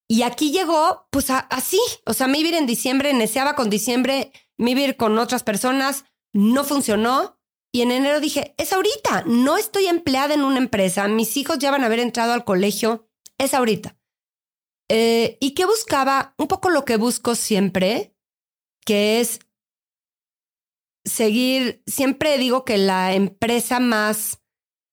Y 0.08 0.22
aquí 0.22 0.52
llegó, 0.52 1.08
pues 1.10 1.30
así. 1.30 1.80
O 2.06 2.14
sea, 2.14 2.28
me 2.28 2.38
iba 2.38 2.56
en 2.56 2.66
diciembre, 2.66 3.12
neceaba 3.14 3.54
con 3.54 3.70
diciembre, 3.70 4.32
vivir 4.58 4.96
con 4.96 5.18
otras 5.18 5.42
personas, 5.42 6.04
no 6.32 6.64
funcionó. 6.64 7.38
y 7.74 7.80
en 7.80 7.90
enero 7.90 8.20
dije, 8.20 8.54
es 8.58 8.72
ahorita, 8.72 9.24
no 9.26 9.56
estoy 9.56 9.86
empleada 9.86 10.34
en 10.34 10.42
una 10.42 10.58
empresa, 10.58 11.08
mis 11.08 11.38
hijos 11.38 11.58
ya 11.58 11.70
van 11.70 11.82
a 11.82 11.86
haber 11.86 12.00
entrado 12.00 12.34
al 12.34 12.44
colegio, 12.44 13.08
es 13.38 13.54
ahorita. 13.54 13.96
Eh, 14.90 15.38
¿Y 15.40 15.54
qué 15.54 15.64
buscaba? 15.64 16.34
Un 16.36 16.48
poco 16.48 16.68
lo 16.68 16.84
que 16.84 16.98
busco 16.98 17.34
siempre, 17.34 18.14
que 18.84 19.20
es 19.20 19.40
seguir, 21.04 21.82
siempre 21.86 22.36
digo 22.36 22.64
que 22.66 22.76
la 22.76 23.14
empresa 23.14 23.80
más 23.80 24.42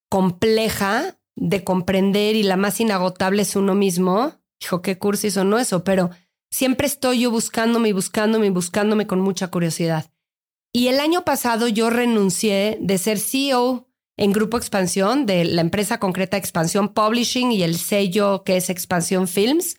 compleja 0.09 1.19
de 1.35 1.63
comprender 1.63 2.35
y 2.35 2.43
la 2.43 2.57
más 2.57 2.79
inagotable 2.79 3.41
es 3.41 3.55
uno 3.55 3.75
mismo. 3.75 4.39
Hijo, 4.61 4.81
qué 4.81 4.97
curso 4.97 5.27
hizo 5.27 5.43
no 5.43 5.59
eso, 5.59 5.83
pero 5.83 6.09
siempre 6.49 6.87
estoy 6.87 7.21
yo 7.21 7.31
buscándome 7.31 7.89
y 7.89 7.93
buscándome 7.93 8.47
y 8.47 8.51
buscándome 8.51 9.07
con 9.07 9.21
mucha 9.21 9.47
curiosidad. 9.49 10.11
Y 10.71 10.87
el 10.87 10.99
año 10.99 11.25
pasado 11.25 11.67
yo 11.67 11.89
renuncié 11.89 12.77
de 12.79 12.97
ser 12.97 13.19
CEO 13.19 13.87
en 14.17 14.33
Grupo 14.33 14.57
Expansión, 14.57 15.25
de 15.25 15.45
la 15.45 15.61
empresa 15.61 15.99
concreta 15.99 16.37
Expansión 16.37 16.89
Publishing 16.89 17.51
y 17.51 17.63
el 17.63 17.77
sello 17.77 18.43
que 18.43 18.57
es 18.57 18.69
Expansión 18.69 19.27
Films, 19.27 19.77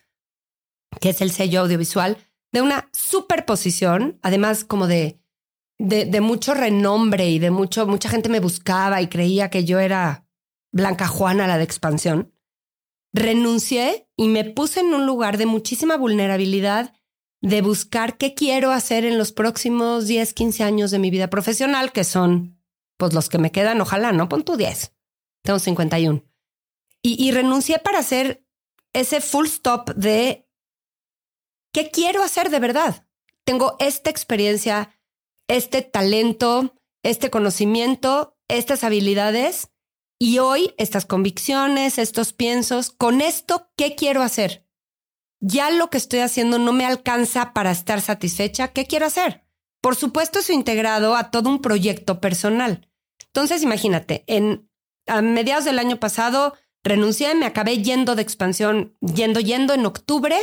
que 1.01 1.11
es 1.11 1.21
el 1.21 1.31
sello 1.31 1.61
audiovisual, 1.61 2.17
de 2.53 2.63
una 2.63 2.89
superposición, 2.93 4.19
además 4.23 4.65
como 4.65 4.87
de, 4.87 5.21
de, 5.79 6.07
de, 6.07 6.21
mucho 6.21 6.55
renombre 6.55 7.29
y 7.29 7.39
de 7.39 7.51
mucho, 7.51 7.87
mucha 7.87 8.09
gente 8.09 8.29
me 8.29 8.41
buscaba 8.41 9.01
y 9.01 9.09
creía 9.09 9.51
que 9.51 9.65
yo 9.65 9.79
era 9.79 10.27
Blanca 10.73 11.07
Juana, 11.07 11.47
la 11.47 11.59
de 11.59 11.65
Expansión. 11.65 12.33
Renuncié 13.13 14.09
y 14.17 14.29
me 14.29 14.45
puse 14.45 14.81
en 14.81 14.95
un 14.95 15.07
lugar 15.07 15.37
de 15.39 15.47
muchísima 15.47 15.97
vulnerabilidad 15.97 16.95
de 17.43 17.63
buscar 17.63 18.19
qué 18.19 18.35
quiero 18.35 18.71
hacer 18.71 19.05
en 19.05 19.19
los 19.19 19.33
próximos 19.33 20.07
10, 20.07 20.35
15 20.35 20.63
años 20.63 20.91
de 20.91 20.99
mi 20.99 21.11
vida 21.11 21.31
profesional, 21.31 21.93
que 21.93 22.05
son 22.05 22.61
pues 22.99 23.15
los 23.15 23.29
que 23.31 23.39
me 23.39 23.51
quedan, 23.51 23.81
ojalá, 23.81 24.13
¿no? 24.13 24.29
Pon 24.29 24.45
tu 24.45 24.57
10. 24.57 24.95
Tengo 25.43 25.59
51. 25.59 26.23
Y, 27.03 27.23
y 27.23 27.33
renuncié 27.33 27.79
para 27.79 28.01
hacer 28.01 28.47
ese 28.93 29.23
full 29.23 29.47
stop 29.47 29.95
de 29.95 30.47
qué 31.73 31.91
quiero 31.91 32.23
hacer 32.23 32.51
de 32.51 32.61
verdad. 32.61 33.07
Tengo 33.45 33.77
esta 33.79 34.11
experiencia, 34.11 34.95
este 35.49 35.81
talento, 35.81 36.75
este 37.03 37.31
conocimiento, 37.31 38.37
estas 38.49 38.85
habilidades 38.85 39.70
y 40.21 40.39
hoy 40.39 40.75
estas 40.79 41.05
convicciones, 41.05 41.99
estos 41.99 42.33
piensos, 42.33 42.91
con 42.91 43.21
esto, 43.21 43.73
¿qué 43.77 43.97
quiero 43.97 44.23
hacer? 44.23 44.71
ya 45.41 45.71
lo 45.71 45.91
que 45.91 45.99
estoy 45.99 46.21
haciendo 46.21 46.59
no 46.59 46.73
me 46.73 46.87
alcanza 46.87 47.53
para 47.53 47.71
estar 47.71 48.01
satisfecha, 48.01 48.69
¿qué 48.69 48.87
quiero 48.87 49.07
hacer? 49.07 49.45
Por 49.81 49.97
supuesto, 49.97 50.39
eso 50.39 50.53
integrado 50.53 51.17
a 51.17 51.31
todo 51.31 51.49
un 51.49 51.63
proyecto 51.63 52.21
personal. 52.21 52.89
Entonces, 53.27 53.63
imagínate, 53.63 54.25
en 54.27 54.69
a 55.07 55.23
mediados 55.23 55.65
del 55.65 55.79
año 55.79 55.99
pasado 55.99 56.55
renuncié, 56.85 57.35
me 57.35 57.47
acabé 57.47 57.79
yendo 57.79 58.15
de 58.15 58.23
expansión, 58.23 58.97
yendo, 59.01 59.41
yendo 59.41 59.73
en 59.73 59.87
octubre, 59.87 60.37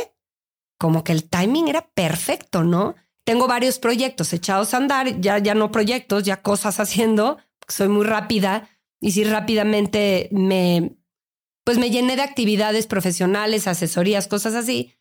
como 0.78 1.04
que 1.04 1.12
el 1.12 1.28
timing 1.28 1.68
era 1.68 1.88
perfecto, 1.90 2.64
¿no? 2.64 2.96
Tengo 3.24 3.46
varios 3.46 3.78
proyectos 3.78 4.32
echados 4.32 4.74
a 4.74 4.78
andar, 4.78 5.20
ya, 5.20 5.38
ya 5.38 5.54
no 5.54 5.70
proyectos, 5.70 6.24
ya 6.24 6.42
cosas 6.42 6.80
haciendo, 6.80 7.38
soy 7.68 7.88
muy 7.88 8.04
rápida 8.04 8.68
y 9.00 9.12
si 9.12 9.24
rápidamente 9.24 10.28
me 10.32 10.96
pues 11.64 11.76
me 11.78 11.90
llené 11.90 12.16
de 12.16 12.22
actividades 12.22 12.86
profesionales, 12.86 13.66
asesorías, 13.66 14.26
cosas 14.26 14.54
así, 14.54 14.94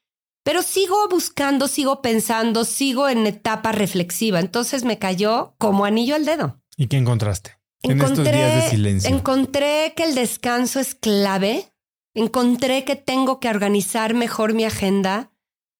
pero 0.43 0.61
sigo 0.61 1.07
buscando, 1.09 1.69
sigo 1.69 2.01
pensando, 2.01 2.65
sigo 2.65 3.07
en 3.07 3.25
etapa 3.25 3.71
reflexiva. 3.71 4.41
Entonces 4.41 4.83
me 4.83 4.99
cayó 4.99 5.55
como 5.59 5.85
anillo 5.85 6.15
al 6.15 6.25
dedo. 6.25 6.61
¿Y 6.75 6.87
qué 6.87 6.97
encontraste? 6.97 7.57
en 7.83 8.01
estos 8.01 8.23
días 8.23 8.63
de 8.63 8.69
silencio. 8.69 9.15
Encontré 9.15 9.93
que 9.95 10.03
el 10.03 10.15
descanso 10.15 10.79
es 10.79 10.95
clave. 10.95 11.73
Encontré 12.13 12.83
que 12.83 12.95
tengo 12.95 13.39
que 13.39 13.49
organizar 13.49 14.13
mejor 14.13 14.53
mi 14.53 14.63
agenda 14.65 15.31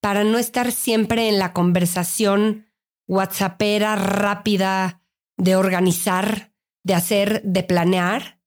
para 0.01 0.23
no 0.23 0.37
estar 0.37 0.71
siempre 0.71 1.27
en 1.29 1.39
la 1.39 1.53
conversación 1.53 2.67
whatsappera 3.07 3.95
rápida 3.95 5.01
de 5.37 5.55
organizar, 5.55 6.53
de 6.87 6.93
hacer, 6.93 7.41
de 7.43 7.63
planear, 7.63 8.39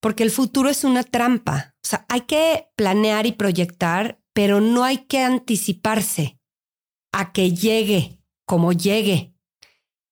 porque 0.00 0.22
el 0.22 0.30
futuro 0.30 0.70
es 0.70 0.82
una 0.82 1.04
trampa. 1.04 1.74
O 1.84 1.86
sea, 1.86 2.06
hay 2.08 2.22
que 2.22 2.68
planear 2.74 3.26
y 3.26 3.32
proyectar, 3.32 4.18
pero 4.32 4.62
no 4.62 4.82
hay 4.82 5.04
que 5.04 5.20
anticiparse 5.20 6.40
a 7.12 7.32
que 7.32 7.52
llegue 7.52 8.18
como 8.46 8.72
llegue. 8.72 9.34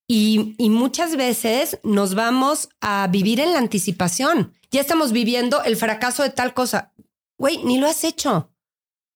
Y, 0.07 0.55
y, 0.59 0.69
muchas 0.69 1.17
veces 1.17 1.81
nos 1.83 2.15
vamos 2.15 2.69
a 2.81 3.07
vivir 3.11 3.41
en 3.41 3.53
la 3.53 3.59
anticipación. 3.59 4.53
Ya 4.71 4.81
estamos 4.81 5.13
viviendo 5.13 5.63
el 5.63 5.77
fracaso 5.77 6.23
de 6.23 6.31
tal 6.31 6.53
cosa. 6.53 6.93
Güey, 7.39 7.65
ni 7.65 7.79
lo 7.79 7.87
has 7.87 8.05
hecho, 8.05 8.53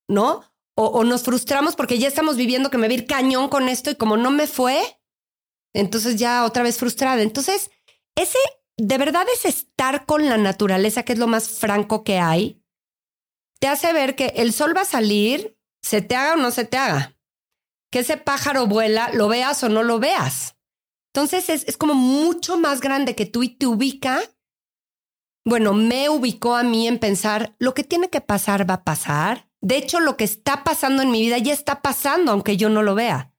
¿no? 0.09 0.43
O, 0.75 0.87
o 0.87 1.05
nos 1.05 1.23
frustramos 1.23 1.77
porque 1.77 1.99
ya 1.99 2.09
estamos 2.09 2.37
viviendo 2.37 2.71
que 2.71 2.79
me 2.79 2.89
vi 2.89 3.05
cañón 3.05 3.49
con 3.49 3.69
esto 3.69 3.91
y 3.91 3.97
como 3.97 4.17
no 4.17 4.31
me 4.31 4.47
fue, 4.47 4.81
entonces 5.75 6.17
ya 6.17 6.45
otra 6.45 6.63
vez 6.63 6.79
frustrada. 6.79 7.21
Entonces, 7.23 7.71
ese 8.17 8.39
de 8.77 8.99
verdad 8.99 9.27
es 9.33 9.45
estar 9.45 10.07
con 10.07 10.29
la 10.29 10.37
naturaleza, 10.37 11.05
que 11.05 11.13
es 11.13 11.19
lo 11.19 11.27
más 11.27 11.49
franco 11.49 12.05
que 12.05 12.19
hay, 12.19 12.63
te 13.61 13.69
hace 13.69 13.93
ver 13.93 14.17
que 14.17 14.33
el 14.37 14.53
sol 14.53 14.77
va 14.77 14.83
a 14.83 14.87
salir, 14.87 15.59
se 15.83 16.03
te 16.03 16.17
haga 16.17 16.35
o 16.35 16.37
no 16.37 16.51
se 16.51 16.65
te 16.65 16.77
haga. 16.77 17.17
Que 17.91 18.01
ese 18.01 18.17
pájaro 18.17 18.67
vuela, 18.67 19.11
lo 19.13 19.29
veas 19.29 19.63
o 19.63 19.69
no 19.69 19.83
lo 19.83 20.01
veas. 20.01 20.57
Entonces 21.13 21.49
es, 21.49 21.65
es 21.69 21.77
como 21.77 21.95
mucho 21.95 22.59
más 22.59 22.81
grande 22.81 23.15
que 23.15 23.27
tú 23.27 23.43
y 23.43 23.51
te 23.51 23.67
ubica. 23.67 24.21
Bueno, 25.45 25.73
me 25.73 26.09
ubicó 26.09 26.57
a 26.57 26.65
mí 26.65 26.89
en 26.89 26.99
pensar, 26.99 27.55
lo 27.59 27.75
que 27.75 27.85
tiene 27.85 28.11
que 28.11 28.21
pasar 28.21 28.69
va 28.69 28.75
a 28.75 28.85
pasar. 28.85 29.49
De 29.61 29.77
hecho, 29.77 30.01
lo 30.01 30.17
que 30.17 30.25
está 30.25 30.65
pasando 30.65 31.03
en 31.03 31.11
mi 31.11 31.21
vida 31.21 31.39
ya 31.39 31.53
está 31.53 31.81
pasando, 31.81 32.33
aunque 32.33 32.57
yo 32.57 32.69
no 32.69 32.83
lo 32.83 32.95
vea. 32.95 33.33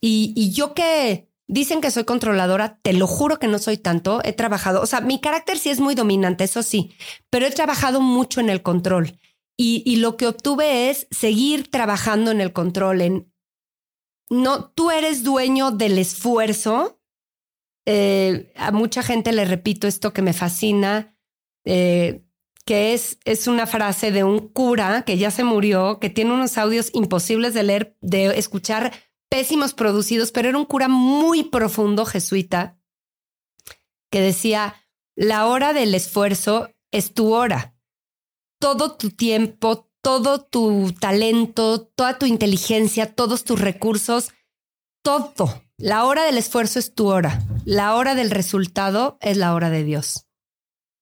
Y, 0.00 0.32
y 0.36 0.52
yo 0.52 0.74
que 0.74 1.33
Dicen 1.46 1.82
que 1.82 1.90
soy 1.90 2.04
controladora, 2.04 2.78
te 2.82 2.94
lo 2.94 3.06
juro 3.06 3.38
que 3.38 3.48
no 3.48 3.58
soy 3.58 3.76
tanto. 3.76 4.20
He 4.24 4.32
trabajado, 4.32 4.80
o 4.80 4.86
sea, 4.86 5.00
mi 5.00 5.20
carácter 5.20 5.58
sí 5.58 5.68
es 5.68 5.78
muy 5.78 5.94
dominante, 5.94 6.44
eso 6.44 6.62
sí, 6.62 6.94
pero 7.28 7.46
he 7.46 7.50
trabajado 7.50 8.00
mucho 8.00 8.40
en 8.40 8.48
el 8.48 8.62
control. 8.62 9.18
Y, 9.56 9.96
lo 9.96 10.16
que 10.16 10.26
obtuve 10.26 10.90
es 10.90 11.06
seguir 11.12 11.70
trabajando 11.70 12.32
en 12.32 12.40
el 12.40 12.52
control, 12.52 13.00
en 13.02 13.32
no, 14.28 14.70
tú 14.70 14.90
eres 14.90 15.22
dueño 15.22 15.70
del 15.70 15.98
esfuerzo. 15.98 17.00
Eh, 17.86 18.52
a 18.56 18.72
mucha 18.72 19.02
gente 19.02 19.30
le 19.32 19.44
repito 19.44 19.86
esto 19.86 20.12
que 20.12 20.22
me 20.22 20.32
fascina, 20.32 21.16
eh, 21.64 22.24
que 22.64 22.94
es, 22.94 23.18
es 23.24 23.46
una 23.46 23.66
frase 23.66 24.10
de 24.10 24.24
un 24.24 24.48
cura 24.48 25.02
que 25.02 25.18
ya 25.18 25.30
se 25.30 25.44
murió, 25.44 26.00
que 26.00 26.10
tiene 26.10 26.32
unos 26.32 26.58
audios 26.58 26.90
imposibles 26.92 27.54
de 27.54 27.62
leer, 27.62 27.96
de 28.00 28.38
escuchar 28.38 28.92
pésimos 29.34 29.74
producidos, 29.74 30.30
pero 30.30 30.48
era 30.48 30.58
un 30.58 30.64
cura 30.64 30.86
muy 30.86 31.42
profundo 31.42 32.06
jesuita 32.06 32.78
que 34.08 34.20
decía, 34.20 34.76
la 35.16 35.46
hora 35.48 35.72
del 35.72 35.92
esfuerzo 35.92 36.70
es 36.92 37.14
tu 37.14 37.34
hora. 37.34 37.74
Todo 38.60 38.96
tu 38.96 39.10
tiempo, 39.10 39.90
todo 40.00 40.40
tu 40.44 40.94
talento, 41.00 41.84
toda 41.84 42.16
tu 42.16 42.26
inteligencia, 42.26 43.12
todos 43.12 43.42
tus 43.42 43.60
recursos, 43.60 44.30
todo. 45.02 45.64
La 45.78 46.04
hora 46.04 46.22
del 46.22 46.38
esfuerzo 46.38 46.78
es 46.78 46.94
tu 46.94 47.08
hora. 47.08 47.42
La 47.64 47.96
hora 47.96 48.14
del 48.14 48.30
resultado 48.30 49.18
es 49.20 49.36
la 49.36 49.52
hora 49.54 49.68
de 49.68 49.82
Dios. 49.82 50.28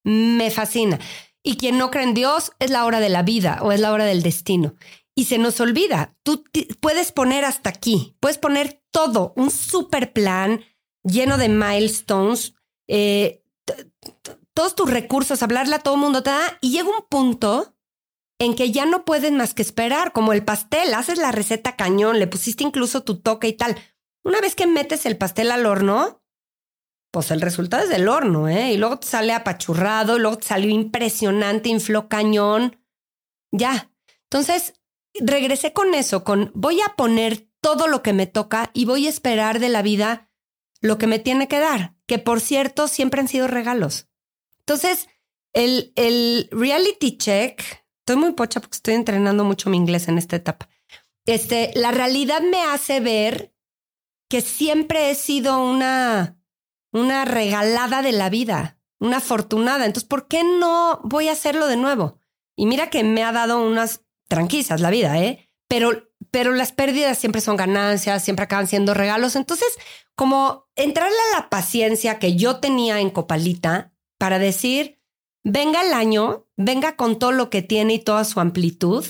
Me 0.04 0.50
fascina. 0.50 0.98
Y 1.42 1.58
quien 1.58 1.76
no 1.76 1.90
cree 1.90 2.04
en 2.04 2.14
Dios 2.14 2.52
es 2.60 2.70
la 2.70 2.86
hora 2.86 3.00
de 3.00 3.10
la 3.10 3.24
vida 3.24 3.58
o 3.60 3.72
es 3.72 3.80
la 3.80 3.92
hora 3.92 4.06
del 4.06 4.22
destino 4.22 4.74
y 5.14 5.24
se 5.24 5.38
nos 5.38 5.60
olvida. 5.60 6.16
Tú 6.22 6.44
puedes 6.80 7.12
poner 7.12 7.44
hasta 7.44 7.70
aquí, 7.70 8.16
puedes 8.20 8.38
poner 8.38 8.82
todo, 8.90 9.32
un 9.36 9.50
super 9.50 10.12
plan 10.12 10.64
lleno 11.04 11.36
de 11.36 11.48
milestones, 11.48 12.54
eh, 12.88 13.44
todos 14.54 14.74
tus 14.74 14.90
recursos, 14.90 15.42
hablarle 15.42 15.76
a 15.76 15.80
todo 15.80 15.96
mundo, 15.96 16.22
y 16.60 16.70
llega 16.70 16.88
un 16.88 17.04
punto 17.08 17.76
en 18.38 18.54
que 18.54 18.72
ya 18.72 18.86
no 18.86 19.04
puedes 19.04 19.32
más 19.32 19.54
que 19.54 19.62
esperar, 19.62 20.12
como 20.12 20.32
el 20.32 20.44
pastel, 20.44 20.94
haces 20.94 21.18
la 21.18 21.32
receta 21.32 21.76
cañón, 21.76 22.18
le 22.18 22.26
pusiste 22.26 22.64
incluso 22.64 23.02
tu 23.02 23.20
toque 23.20 23.48
y 23.48 23.52
tal. 23.52 23.76
Una 24.24 24.40
vez 24.40 24.54
que 24.54 24.66
metes 24.66 25.06
el 25.06 25.16
pastel 25.16 25.50
al 25.50 25.66
horno, 25.66 26.22
pues 27.12 27.30
el 27.30 27.40
resultado 27.40 27.84
es 27.84 27.90
del 27.90 28.08
horno, 28.08 28.48
¿eh? 28.48 28.72
Y 28.72 28.78
luego 28.78 28.98
te 28.98 29.06
sale 29.06 29.32
apachurrado, 29.32 30.16
y 30.16 30.20
luego 30.20 30.38
te 30.38 30.46
salió 30.46 30.70
impresionante, 30.70 31.68
infló 31.68 32.08
cañón. 32.08 32.80
Ya. 33.52 33.92
Entonces, 34.24 34.74
regresé 35.14 35.72
con 35.72 35.94
eso, 35.94 36.24
con 36.24 36.50
voy 36.54 36.80
a 36.80 36.94
poner 36.96 37.48
todo 37.60 37.86
lo 37.86 38.02
que 38.02 38.12
me 38.12 38.26
toca 38.26 38.70
y 38.72 38.84
voy 38.84 39.06
a 39.06 39.10
esperar 39.10 39.60
de 39.60 39.68
la 39.68 39.82
vida 39.82 40.30
lo 40.80 40.98
que 40.98 41.06
me 41.06 41.18
tiene 41.18 41.48
que 41.48 41.60
dar, 41.60 41.94
que 42.06 42.18
por 42.18 42.40
cierto 42.40 42.88
siempre 42.88 43.20
han 43.20 43.28
sido 43.28 43.46
regalos. 43.46 44.08
Entonces, 44.60 45.08
el, 45.52 45.92
el 45.96 46.48
reality 46.50 47.18
check, 47.18 47.62
estoy 48.00 48.16
muy 48.16 48.32
pocha 48.32 48.60
porque 48.60 48.76
estoy 48.76 48.94
entrenando 48.94 49.44
mucho 49.44 49.70
mi 49.70 49.76
inglés 49.76 50.08
en 50.08 50.18
esta 50.18 50.36
etapa. 50.36 50.68
Este, 51.24 51.70
la 51.74 51.92
realidad 51.92 52.40
me 52.40 52.62
hace 52.62 53.00
ver 53.00 53.54
que 54.28 54.40
siempre 54.40 55.10
he 55.10 55.14
sido 55.14 55.62
una 55.62 56.42
una 56.92 57.24
regalada 57.24 58.02
de 58.02 58.12
la 58.12 58.30
vida, 58.30 58.78
una 59.00 59.16
afortunada. 59.16 59.86
Entonces, 59.86 60.08
¿por 60.08 60.28
qué 60.28 60.44
no 60.44 61.00
voy 61.02 61.28
a 61.28 61.32
hacerlo 61.32 61.66
de 61.66 61.76
nuevo? 61.76 62.18
Y 62.54 62.66
mira 62.66 62.90
que 62.90 63.02
me 63.02 63.24
ha 63.24 63.32
dado 63.32 63.66
unas 63.66 64.04
tranquilizas 64.32 64.80
la 64.80 64.88
vida, 64.88 65.20
¿eh? 65.20 65.50
Pero, 65.68 66.08
pero 66.30 66.52
las 66.52 66.72
pérdidas 66.72 67.18
siempre 67.18 67.42
son 67.42 67.58
ganancias, 67.58 68.24
siempre 68.24 68.44
acaban 68.44 68.66
siendo 68.66 68.94
regalos. 68.94 69.36
Entonces, 69.36 69.68
como 70.14 70.70
entrarle 70.74 71.18
a 71.34 71.40
la 71.40 71.50
paciencia 71.50 72.18
que 72.18 72.34
yo 72.34 72.56
tenía 72.56 72.98
en 73.00 73.10
Copalita 73.10 73.92
para 74.16 74.38
decir, 74.38 75.02
venga 75.44 75.82
el 75.82 75.92
año, 75.92 76.46
venga 76.56 76.96
con 76.96 77.18
todo 77.18 77.32
lo 77.32 77.50
que 77.50 77.60
tiene 77.60 77.92
y 77.92 77.98
toda 77.98 78.24
su 78.24 78.40
amplitud. 78.40 79.04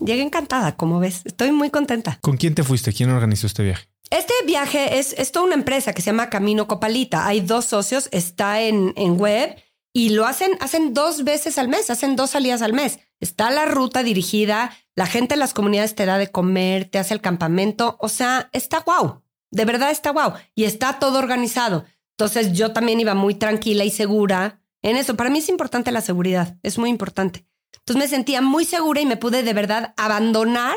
Llegué 0.00 0.22
encantada, 0.22 0.74
como 0.76 0.98
ves. 0.98 1.22
Estoy 1.26 1.52
muy 1.52 1.70
contenta. 1.70 2.18
¿Con 2.20 2.36
quién 2.36 2.56
te 2.56 2.64
fuiste? 2.64 2.92
¿Quién 2.92 3.10
organizó 3.10 3.46
este 3.46 3.62
viaje? 3.62 3.88
Este 4.10 4.34
viaje 4.46 4.98
es, 4.98 5.12
es 5.16 5.30
toda 5.30 5.46
una 5.46 5.54
empresa 5.54 5.92
que 5.92 6.02
se 6.02 6.06
llama 6.06 6.28
Camino 6.28 6.66
Copalita. 6.66 7.24
Hay 7.24 7.40
dos 7.40 7.66
socios, 7.66 8.08
está 8.10 8.62
en, 8.62 8.94
en 8.96 9.16
web 9.16 9.54
y 9.92 10.08
lo 10.08 10.26
hacen, 10.26 10.58
hacen 10.58 10.92
dos 10.92 11.22
veces 11.22 11.56
al 11.56 11.68
mes, 11.68 11.88
hacen 11.88 12.16
dos 12.16 12.30
salidas 12.30 12.62
al 12.62 12.72
mes. 12.72 12.98
Está 13.24 13.50
la 13.50 13.64
ruta 13.64 14.02
dirigida, 14.02 14.70
la 14.94 15.06
gente 15.06 15.32
en 15.32 15.40
las 15.40 15.54
comunidades 15.54 15.94
te 15.94 16.04
da 16.04 16.18
de 16.18 16.30
comer, 16.30 16.84
te 16.84 16.98
hace 16.98 17.14
el 17.14 17.22
campamento. 17.22 17.96
O 17.98 18.10
sea, 18.10 18.50
está 18.52 18.80
guau. 18.80 19.22
De 19.50 19.64
verdad 19.64 19.90
está 19.90 20.10
guau. 20.10 20.34
Y 20.54 20.64
está 20.64 20.98
todo 20.98 21.20
organizado. 21.20 21.86
Entonces 22.18 22.52
yo 22.52 22.74
también 22.74 23.00
iba 23.00 23.14
muy 23.14 23.34
tranquila 23.34 23.82
y 23.82 23.90
segura 23.90 24.60
en 24.82 24.98
eso. 24.98 25.16
Para 25.16 25.30
mí 25.30 25.38
es 25.38 25.48
importante 25.48 25.90
la 25.90 26.02
seguridad, 26.02 26.58
es 26.62 26.76
muy 26.76 26.90
importante. 26.90 27.46
Entonces 27.78 27.96
me 27.96 28.08
sentía 28.08 28.42
muy 28.42 28.66
segura 28.66 29.00
y 29.00 29.06
me 29.06 29.16
pude 29.16 29.42
de 29.42 29.54
verdad 29.54 29.94
abandonar 29.96 30.76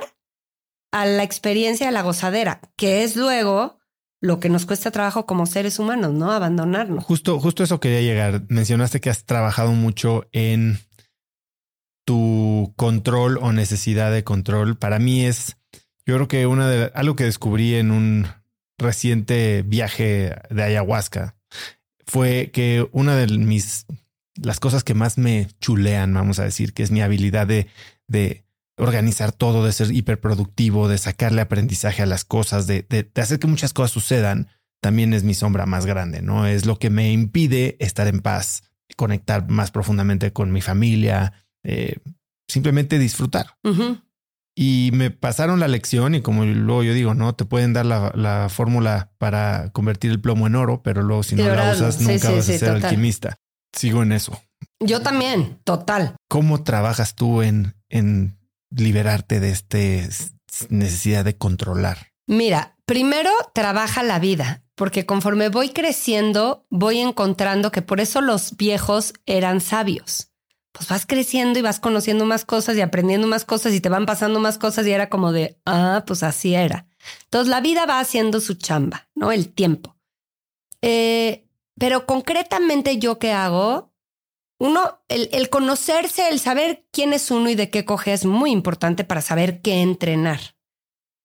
a 0.94 1.06
la 1.06 1.24
experiencia 1.24 1.88
de 1.88 1.92
la 1.92 2.02
gozadera, 2.02 2.62
que 2.78 3.04
es 3.04 3.18
luego 3.18 3.78
lo 4.22 4.40
que 4.40 4.48
nos 4.48 4.66
cuesta 4.66 4.90
trabajo 4.90 5.26
como 5.26 5.48
seres 5.48 5.80
humanos, 5.80 6.14
¿no? 6.14 6.32
Abandonarnos. 6.32 7.04
Justo, 7.04 7.42
justo 7.42 7.62
eso 7.62 7.82
quería 7.82 8.00
llegar. 8.00 8.44
Mencionaste 8.48 9.02
que 9.02 9.10
has 9.10 9.26
trabajado 9.26 9.74
mucho 9.74 10.30
en 10.32 10.80
tu 12.08 12.74
control 12.78 13.38
o 13.42 13.52
necesidad 13.52 14.14
de 14.14 14.24
control. 14.24 14.78
Para 14.78 14.98
mí 14.98 15.26
es, 15.26 15.58
yo 16.06 16.16
creo 16.16 16.30
que 16.30 16.48
una 16.48 16.70
de 16.70 16.90
algo 16.96 17.18
que 17.18 17.26
descubrí 17.26 17.76
en 17.76 17.92
un 17.92 18.28
reciente 18.78 19.62
viaje 19.64 20.34
de 20.50 20.64
ayahuasca 20.64 21.36
fue 22.06 22.50
que 22.54 22.88
una 22.94 23.18
de 23.18 23.28
mis 23.38 23.86
las 24.36 24.62
cosas 24.62 24.86
que 24.86 24.94
más 24.94 25.18
me 25.18 25.50
chulean, 25.60 26.14
vamos 26.14 26.40
a 26.40 26.46
decir, 26.46 26.74
que 26.74 26.84
es 26.84 26.92
mi 26.92 27.02
habilidad 27.02 27.46
de, 27.46 27.68
de 28.08 28.46
organizar 28.78 29.34
todo, 29.34 29.66
de 29.66 29.74
ser 29.74 29.92
hiperproductivo, 29.92 30.88
de 30.88 31.00
sacarle 31.00 31.42
aprendizaje 31.42 32.04
a 32.04 32.06
las 32.06 32.24
cosas, 32.24 32.68
de, 32.68 32.86
de, 32.88 33.10
hacer 33.22 33.40
que 33.40 33.48
muchas 33.48 33.74
cosas 33.74 33.92
sucedan, 33.92 34.48
también 34.80 35.14
es 35.14 35.24
mi 35.24 35.34
sombra 35.34 35.66
más 35.66 35.86
grande, 35.86 36.22
¿no? 36.22 36.46
Es 36.46 36.66
lo 36.66 36.80
que 36.80 36.90
me 36.90 37.12
impide 37.12 37.76
estar 37.80 38.08
en 38.08 38.22
paz, 38.22 38.64
conectar 38.96 39.50
más 39.50 39.72
profundamente 39.72 40.32
con 40.32 40.54
mi 40.54 40.62
familia, 40.62 41.34
eh, 41.68 41.98
simplemente 42.48 42.98
disfrutar. 42.98 43.58
Y 44.56 44.90
me 44.94 45.12
pasaron 45.12 45.60
la 45.60 45.68
lección 45.68 46.16
y 46.16 46.22
como 46.22 46.46
luego 46.46 46.82
yo 46.82 46.94
digo, 46.94 47.14
no, 47.14 47.36
te 47.36 47.46
pueden 47.46 47.74
dar 47.74 47.86
la, 47.86 48.12
la 48.16 48.48
fórmula 48.50 49.12
para 49.18 49.70
convertir 49.74 50.10
el 50.10 50.22
plomo 50.22 50.48
en 50.48 50.56
oro, 50.56 50.82
pero 50.82 51.04
luego 51.04 51.24
si 51.24 51.36
no 51.36 51.44
la 51.44 51.74
usas 51.74 52.02
nunca 52.02 52.32
vas 52.32 52.50
a 52.50 52.58
ser 52.58 52.70
alquimista. 52.70 53.36
Sigo 53.74 54.02
en 54.02 54.14
eso. 54.14 54.42
Yo 54.80 55.02
también, 55.02 55.60
total. 55.66 56.16
¿Cómo 56.30 56.64
trabajas 56.64 57.16
tú 57.16 57.42
en, 57.42 57.76
en 57.90 58.40
liberarte 58.72 59.40
de 59.40 59.50
esta 59.50 59.78
necesidad 60.70 61.26
de 61.26 61.38
controlar? 61.38 62.14
Mira, 62.28 62.78
primero 62.86 63.32
trabaja 63.54 64.04
la 64.04 64.20
vida, 64.20 64.64
porque 64.76 65.06
conforme 65.06 65.50
voy 65.50 65.70
creciendo, 65.70 66.66
voy 66.70 67.00
encontrando 67.00 67.72
que 67.72 67.82
por 67.82 68.00
eso 68.00 68.22
los 68.22 68.56
viejos 68.56 69.14
eran 69.26 69.60
sabios. 69.62 70.32
Pues 70.78 70.90
vas 70.90 71.08
creciendo 71.08 71.58
y 71.58 71.64
vas 71.64 71.80
conociendo 71.80 72.26
más 72.26 72.46
cosas 72.46 72.78
y 72.78 72.82
aprendiendo 72.82 73.26
más 73.26 73.46
cosas 73.46 73.74
y 73.74 73.82
te 73.82 73.90
van 73.90 74.06
pasando 74.06 74.40
más 74.40 74.60
cosas 74.60 74.86
y 74.86 74.92
era 74.92 75.10
como 75.10 75.32
de, 75.32 75.60
ah, 75.66 76.04
pues 76.06 76.22
así 76.22 76.54
era. 76.54 76.86
Entonces 77.24 77.50
la 77.50 77.62
vida 77.62 77.88
va 77.88 78.00
haciendo 78.00 78.40
su 78.40 78.54
chamba, 78.54 79.10
¿no? 79.16 79.32
El 79.32 79.52
tiempo. 79.52 79.98
Eh, 80.84 81.48
pero 81.80 82.06
concretamente 82.06 83.00
yo 83.00 83.18
qué 83.18 83.32
hago, 83.32 83.92
uno, 84.60 85.02
el, 85.08 85.50
conocerse, 85.50 86.30
el 86.30 86.40
saber 86.40 86.86
quién 86.92 87.14
es 87.14 87.32
uno 87.32 87.50
y 87.50 87.56
de 87.56 87.72
qué 87.72 87.84
coge 87.84 88.14
es 88.14 88.26
muy 88.26 88.52
importante 88.52 89.04
para 89.04 89.22
saber 89.22 89.62
qué 89.62 89.82
entrenar. 89.82 90.40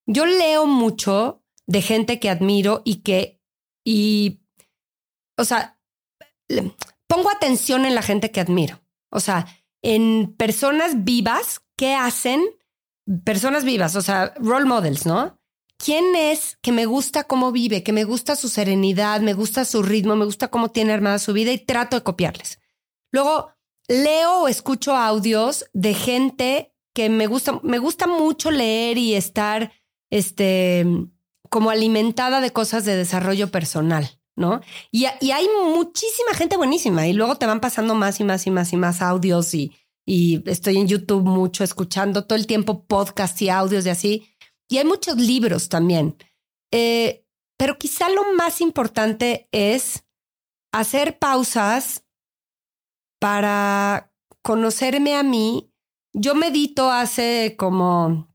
Yo 0.07 0.25
leo 0.25 0.67
mucho 0.67 1.43
de 1.67 1.83
gente 1.83 2.21
que 2.21 2.31
admiro 2.31 2.81
y 2.85 2.97
que, 3.03 3.41
y, 3.85 4.41
o 5.37 5.45
sea, 5.45 5.79
pongo 7.07 7.31
atención 7.31 7.85
en 7.85 7.95
la 7.95 8.03
gente 8.03 8.31
que 8.31 8.41
admiro. 8.41 8.82
O 9.13 9.21
sea, 9.21 9.47
en 9.83 10.35
personas 10.37 11.05
vivas, 11.05 11.61
¿qué 11.77 11.95
hacen? 11.95 12.43
Personas 13.25 13.65
vivas, 13.65 13.95
o 13.95 14.03
sea, 14.03 14.33
role 14.39 14.65
models, 14.65 15.07
¿no? 15.07 15.39
¿Quién 15.77 16.15
es 16.15 16.59
que 16.63 16.73
me 16.73 16.87
gusta 16.87 17.25
cómo 17.25 17.51
vive, 17.51 17.83
que 17.83 17.93
me 17.93 18.05
gusta 18.05 18.37
su 18.37 18.49
serenidad, 18.49 19.21
me 19.21 19.35
gusta 19.35 19.65
su 19.65 19.83
ritmo, 19.83 20.15
me 20.17 20.25
gusta 20.25 20.49
cómo 20.49 20.71
tiene 20.71 20.93
armada 20.93 21.19
su 21.19 21.33
vida 21.33 21.53
y 21.53 21.59
trato 21.59 21.97
de 21.97 22.05
copiarles? 22.05 22.61
Luego, 23.11 23.53
leo 23.89 24.43
o 24.43 24.49
escucho 24.49 24.97
audios 24.97 25.67
de 25.73 25.95
gente 25.95 26.73
que 26.95 27.09
me 27.11 27.27
gusta, 27.27 27.59
me 27.63 27.79
gusta 27.79 28.07
mucho 28.07 28.51
leer 28.51 28.97
y 28.97 29.15
estar, 29.15 29.73
este, 30.11 30.87
como 31.51 31.71
alimentada 31.71 32.41
de 32.41 32.53
cosas 32.53 32.85
de 32.85 32.97
desarrollo 32.97 33.51
personal, 33.51 34.22
¿no? 34.37 34.61
Y, 34.91 35.07
y 35.21 35.31
hay 35.31 35.47
muchísima 35.75 36.35
gente 36.35 36.57
buenísima 36.57 37.07
y 37.07 37.13
luego 37.13 37.37
te 37.37 37.47
van 37.47 37.61
pasando 37.61 37.95
más 37.95 38.21
y 38.21 38.25
más 38.25 38.47
y 38.47 38.51
más 38.51 38.73
y 38.73 38.77
más 38.77 39.03
audios 39.03 39.55
y, 39.55 39.73
y 40.05 40.49
estoy 40.51 40.79
en 40.79 40.89
YouTube 40.89 41.23
mucho 41.23 41.65
escuchando 41.65 42.27
todo 42.27 42.39
el 42.39 42.47
tiempo 42.47 42.85
podcasts 42.85 43.41
y 43.43 43.49
audios 43.49 43.85
de 43.85 43.91
así. 43.91 44.29
Y 44.69 44.79
hay 44.79 44.85
muchos 44.85 45.17
libros 45.17 45.69
también. 45.69 46.17
Eh, 46.73 47.27
pero 47.59 47.79
quizá 47.79 48.09
lo 48.09 48.33
más 48.35 48.61
importante 48.61 49.49
es 49.53 50.05
hacer 50.73 51.19
pausas 51.19 52.05
para 53.21 54.13
conocerme 54.43 55.15
a 55.15 55.23
mí. 55.23 55.71
Yo 56.13 56.35
medito 56.35 56.91
hace 56.91 57.55
como 57.57 58.35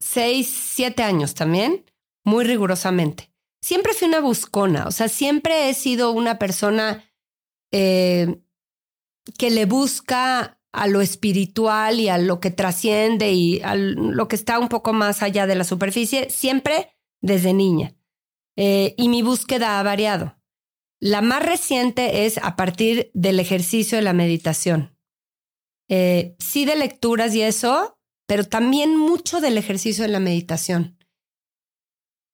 seis, 0.00 0.48
siete 0.48 1.02
años 1.02 1.34
también, 1.34 1.84
muy 2.24 2.44
rigurosamente. 2.44 3.33
Siempre 3.64 3.94
fui 3.94 4.08
una 4.08 4.20
buscona, 4.20 4.86
o 4.86 4.90
sea, 4.90 5.08
siempre 5.08 5.70
he 5.70 5.72
sido 5.72 6.12
una 6.12 6.38
persona 6.38 7.02
eh, 7.72 8.42
que 9.38 9.50
le 9.50 9.64
busca 9.64 10.60
a 10.70 10.86
lo 10.86 11.00
espiritual 11.00 11.98
y 11.98 12.10
a 12.10 12.18
lo 12.18 12.40
que 12.40 12.50
trasciende 12.50 13.32
y 13.32 13.62
a 13.62 13.74
lo 13.74 14.28
que 14.28 14.36
está 14.36 14.58
un 14.58 14.68
poco 14.68 14.92
más 14.92 15.22
allá 15.22 15.46
de 15.46 15.54
la 15.54 15.64
superficie, 15.64 16.28
siempre 16.28 16.94
desde 17.22 17.54
niña. 17.54 17.96
Eh, 18.54 18.94
y 18.98 19.08
mi 19.08 19.22
búsqueda 19.22 19.80
ha 19.80 19.82
variado. 19.82 20.36
La 21.00 21.22
más 21.22 21.42
reciente 21.42 22.26
es 22.26 22.36
a 22.36 22.56
partir 22.56 23.10
del 23.14 23.40
ejercicio 23.40 23.96
de 23.96 24.02
la 24.02 24.12
meditación. 24.12 24.94
Eh, 25.88 26.36
sí 26.38 26.66
de 26.66 26.76
lecturas 26.76 27.34
y 27.34 27.40
eso, 27.40 27.98
pero 28.26 28.44
también 28.44 28.94
mucho 28.94 29.40
del 29.40 29.56
ejercicio 29.56 30.04
de 30.04 30.10
la 30.10 30.20
meditación. 30.20 30.98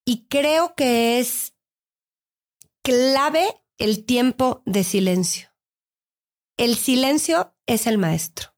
Y 0.04 0.26
creo 0.28 0.74
que 0.74 1.18
es 1.20 1.54
clave 2.82 3.46
el 3.78 4.04
tiempo 4.04 4.62
de 4.66 4.84
silencio. 4.84 5.48
El 6.56 6.76
silencio 6.76 7.54
es 7.66 7.86
el 7.86 7.98
maestro. 7.98 8.54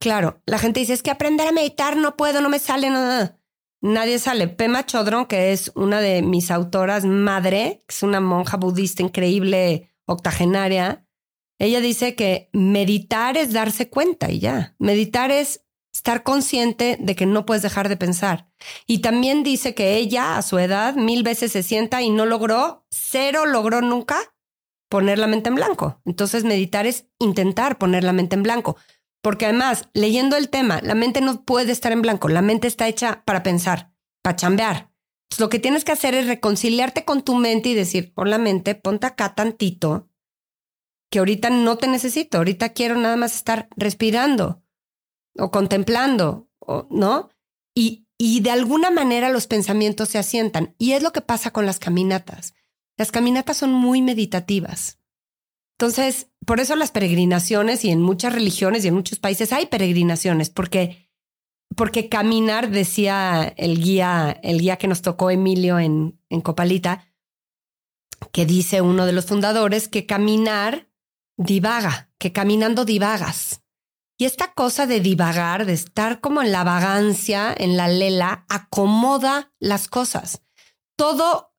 Claro, 0.00 0.42
la 0.46 0.58
gente 0.58 0.80
dice, 0.80 0.92
es 0.92 1.02
que 1.02 1.10
aprender 1.10 1.48
a 1.48 1.52
meditar 1.52 1.96
no 1.96 2.16
puedo, 2.16 2.40
no 2.40 2.48
me 2.48 2.58
sale, 2.58 2.90
nada. 2.90 3.40
Nadie 3.80 4.18
sale. 4.18 4.48
Pema 4.48 4.84
Chodron, 4.84 5.26
que 5.26 5.52
es 5.52 5.70
una 5.74 6.00
de 6.00 6.22
mis 6.22 6.50
autoras 6.50 7.04
madre, 7.04 7.84
que 7.86 7.94
es 7.94 8.02
una 8.02 8.20
monja 8.20 8.56
budista 8.56 9.02
increíble, 9.02 9.94
octogenaria, 10.06 11.06
ella 11.58 11.80
dice 11.80 12.14
que 12.14 12.50
meditar 12.52 13.36
es 13.36 13.52
darse 13.52 13.88
cuenta 13.88 14.30
y 14.30 14.40
ya. 14.40 14.74
Meditar 14.78 15.30
es 15.30 15.65
estar 16.06 16.22
consciente 16.22 16.96
de 17.00 17.16
que 17.16 17.26
no 17.26 17.44
puedes 17.44 17.64
dejar 17.64 17.88
de 17.88 17.96
pensar. 17.96 18.48
Y 18.86 19.00
también 19.00 19.42
dice 19.42 19.74
que 19.74 19.96
ella 19.96 20.38
a 20.38 20.42
su 20.42 20.56
edad 20.60 20.94
mil 20.94 21.24
veces 21.24 21.50
se 21.50 21.64
sienta 21.64 22.00
y 22.00 22.10
no 22.10 22.26
logró, 22.26 22.86
cero 22.90 23.44
logró 23.44 23.82
nunca 23.82 24.16
poner 24.88 25.18
la 25.18 25.26
mente 25.26 25.48
en 25.48 25.56
blanco. 25.56 26.00
Entonces, 26.04 26.44
meditar 26.44 26.86
es 26.86 27.08
intentar 27.18 27.76
poner 27.76 28.04
la 28.04 28.12
mente 28.12 28.36
en 28.36 28.44
blanco. 28.44 28.76
Porque 29.20 29.46
además, 29.46 29.88
leyendo 29.94 30.36
el 30.36 30.48
tema, 30.48 30.80
la 30.80 30.94
mente 30.94 31.20
no 31.20 31.44
puede 31.44 31.72
estar 31.72 31.90
en 31.90 32.02
blanco. 32.02 32.28
La 32.28 32.40
mente 32.40 32.68
está 32.68 32.86
hecha 32.86 33.24
para 33.24 33.42
pensar, 33.42 33.92
para 34.22 34.36
chambear. 34.36 34.92
lo 35.40 35.48
que 35.48 35.58
tienes 35.58 35.82
que 35.82 35.90
hacer 35.90 36.14
es 36.14 36.28
reconciliarte 36.28 37.04
con 37.04 37.22
tu 37.22 37.34
mente 37.34 37.70
y 37.70 37.74
decir, 37.74 38.14
por 38.14 38.28
la 38.28 38.38
mente, 38.38 38.76
ponte 38.76 39.08
acá 39.08 39.34
tantito, 39.34 40.08
que 41.10 41.18
ahorita 41.18 41.50
no 41.50 41.78
te 41.78 41.88
necesito. 41.88 42.38
Ahorita 42.38 42.68
quiero 42.68 42.94
nada 42.94 43.16
más 43.16 43.34
estar 43.34 43.68
respirando 43.76 44.62
o 45.38 45.50
contemplando, 45.50 46.48
o, 46.58 46.86
¿no? 46.90 47.30
Y, 47.74 48.06
y 48.18 48.40
de 48.40 48.50
alguna 48.50 48.90
manera 48.90 49.28
los 49.30 49.46
pensamientos 49.46 50.08
se 50.08 50.18
asientan. 50.18 50.74
Y 50.78 50.92
es 50.92 51.02
lo 51.02 51.12
que 51.12 51.20
pasa 51.20 51.50
con 51.52 51.66
las 51.66 51.78
caminatas. 51.78 52.54
las 52.96 53.12
caminatas 53.12 53.58
son 53.58 53.72
muy 53.72 54.00
meditativas. 54.00 54.98
Entonces, 55.78 56.30
por 56.46 56.60
eso 56.60 56.74
las 56.74 56.90
peregrinaciones 56.90 57.84
y 57.84 57.90
en 57.90 58.00
muchas 58.00 58.32
religiones 58.32 58.84
y 58.84 58.88
en 58.88 58.94
muchos 58.94 59.18
países 59.18 59.52
hay 59.52 59.66
peregrinaciones, 59.66 60.48
porque, 60.48 61.10
porque 61.76 62.08
caminar, 62.08 62.70
decía 62.70 63.52
el 63.58 63.82
guía, 63.82 64.40
el 64.42 64.60
guía 64.60 64.78
que 64.78 64.88
nos 64.88 65.02
tocó 65.02 65.30
Emilio 65.30 65.78
en, 65.78 66.18
en 66.30 66.40
Copalita, 66.40 67.12
que 68.32 68.46
dice 68.46 68.80
uno 68.80 69.04
de 69.04 69.12
los 69.12 69.26
fundadores 69.26 69.88
que 69.88 70.06
caminar 70.06 70.88
divaga, 71.36 72.10
que 72.18 72.32
caminando 72.32 72.86
divagas. 72.86 73.62
Y 74.18 74.24
esta 74.24 74.54
cosa 74.54 74.86
de 74.86 75.00
divagar, 75.00 75.66
de 75.66 75.74
estar 75.74 76.20
como 76.20 76.42
en 76.42 76.52
la 76.52 76.64
vagancia, 76.64 77.54
en 77.56 77.76
la 77.76 77.88
lela, 77.88 78.46
acomoda 78.48 79.52
las 79.58 79.88
cosas. 79.88 80.42
Todo 80.96 81.54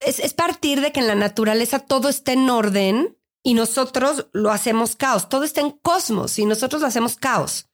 es, 0.00 0.18
es 0.18 0.34
partir 0.34 0.80
de 0.80 0.92
que 0.92 1.00
en 1.00 1.06
la 1.06 1.14
naturaleza 1.14 1.78
todo 1.78 2.08
está 2.08 2.32
en 2.32 2.50
orden 2.50 3.18
y 3.42 3.54
nosotros 3.54 4.28
lo 4.32 4.50
hacemos 4.50 4.94
caos. 4.96 5.28
Todo 5.28 5.44
está 5.44 5.62
en 5.62 5.70
cosmos 5.70 6.38
y 6.38 6.44
nosotros 6.44 6.82
lo 6.82 6.88
hacemos 6.88 7.16
caos. 7.16 7.70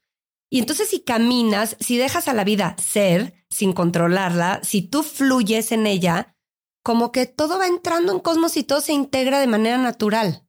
Y 0.50 0.60
entonces 0.60 0.88
si 0.88 1.00
caminas, 1.00 1.76
si 1.80 1.98
dejas 1.98 2.28
a 2.28 2.34
la 2.34 2.44
vida 2.44 2.76
ser 2.78 3.44
sin 3.50 3.72
controlarla, 3.72 4.60
si 4.62 4.82
tú 4.82 5.02
fluyes 5.02 5.72
en 5.72 5.86
ella, 5.86 6.36
como 6.82 7.12
que 7.12 7.26
todo 7.26 7.58
va 7.58 7.66
entrando 7.66 8.12
en 8.12 8.20
cosmos 8.20 8.56
y 8.56 8.64
todo 8.64 8.80
se 8.80 8.92
integra 8.92 9.40
de 9.40 9.46
manera 9.46 9.78
natural. 9.78 10.46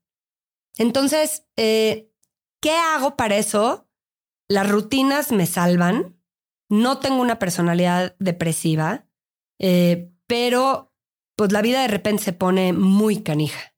Entonces, 0.77 1.43
eh, 1.57 2.08
¿qué 2.61 2.71
hago 2.71 3.15
para 3.15 3.37
eso? 3.37 3.87
Las 4.47 4.69
rutinas 4.69 5.31
me 5.31 5.45
salvan. 5.45 6.19
No 6.69 6.99
tengo 6.99 7.21
una 7.21 7.39
personalidad 7.39 8.15
depresiva, 8.19 9.07
eh, 9.59 10.11
pero 10.27 10.93
pues 11.35 11.51
la 11.51 11.61
vida 11.61 11.81
de 11.81 11.87
repente 11.87 12.23
se 12.23 12.33
pone 12.33 12.73
muy 12.73 13.23
canija 13.23 13.73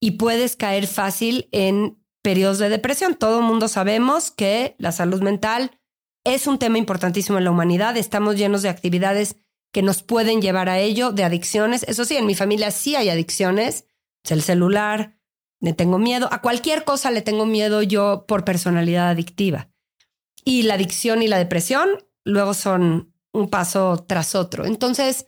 y 0.00 0.12
puedes 0.12 0.54
caer 0.56 0.86
fácil 0.86 1.48
en 1.50 1.98
periodos 2.22 2.58
de 2.58 2.68
depresión. 2.68 3.14
Todo 3.14 3.38
el 3.40 3.44
mundo 3.44 3.68
sabemos 3.68 4.30
que 4.30 4.76
la 4.78 4.92
salud 4.92 5.22
mental 5.22 5.80
es 6.24 6.46
un 6.46 6.58
tema 6.58 6.78
importantísimo 6.78 7.38
en 7.38 7.44
la 7.44 7.50
humanidad. 7.50 7.96
Estamos 7.96 8.36
llenos 8.36 8.62
de 8.62 8.68
actividades 8.68 9.36
que 9.72 9.82
nos 9.82 10.02
pueden 10.02 10.42
llevar 10.42 10.68
a 10.68 10.78
ello, 10.78 11.12
de 11.12 11.24
adicciones. 11.24 11.84
Eso 11.84 12.04
sí, 12.04 12.16
en 12.16 12.26
mi 12.26 12.34
familia 12.34 12.70
sí 12.70 12.96
hay 12.96 13.08
adicciones. 13.08 13.86
Es 14.24 14.32
el 14.32 14.42
celular, 14.42 15.15
le 15.66 15.72
tengo 15.72 15.98
miedo. 15.98 16.28
A 16.30 16.42
cualquier 16.42 16.84
cosa 16.84 17.10
le 17.10 17.22
tengo 17.22 17.44
miedo 17.44 17.82
yo 17.82 18.24
por 18.28 18.44
personalidad 18.44 19.08
adictiva. 19.08 19.68
Y 20.44 20.62
la 20.62 20.74
adicción 20.74 21.22
y 21.22 21.26
la 21.26 21.38
depresión 21.38 21.88
luego 22.24 22.54
son 22.54 23.12
un 23.32 23.50
paso 23.50 24.04
tras 24.06 24.36
otro. 24.36 24.64
Entonces, 24.64 25.26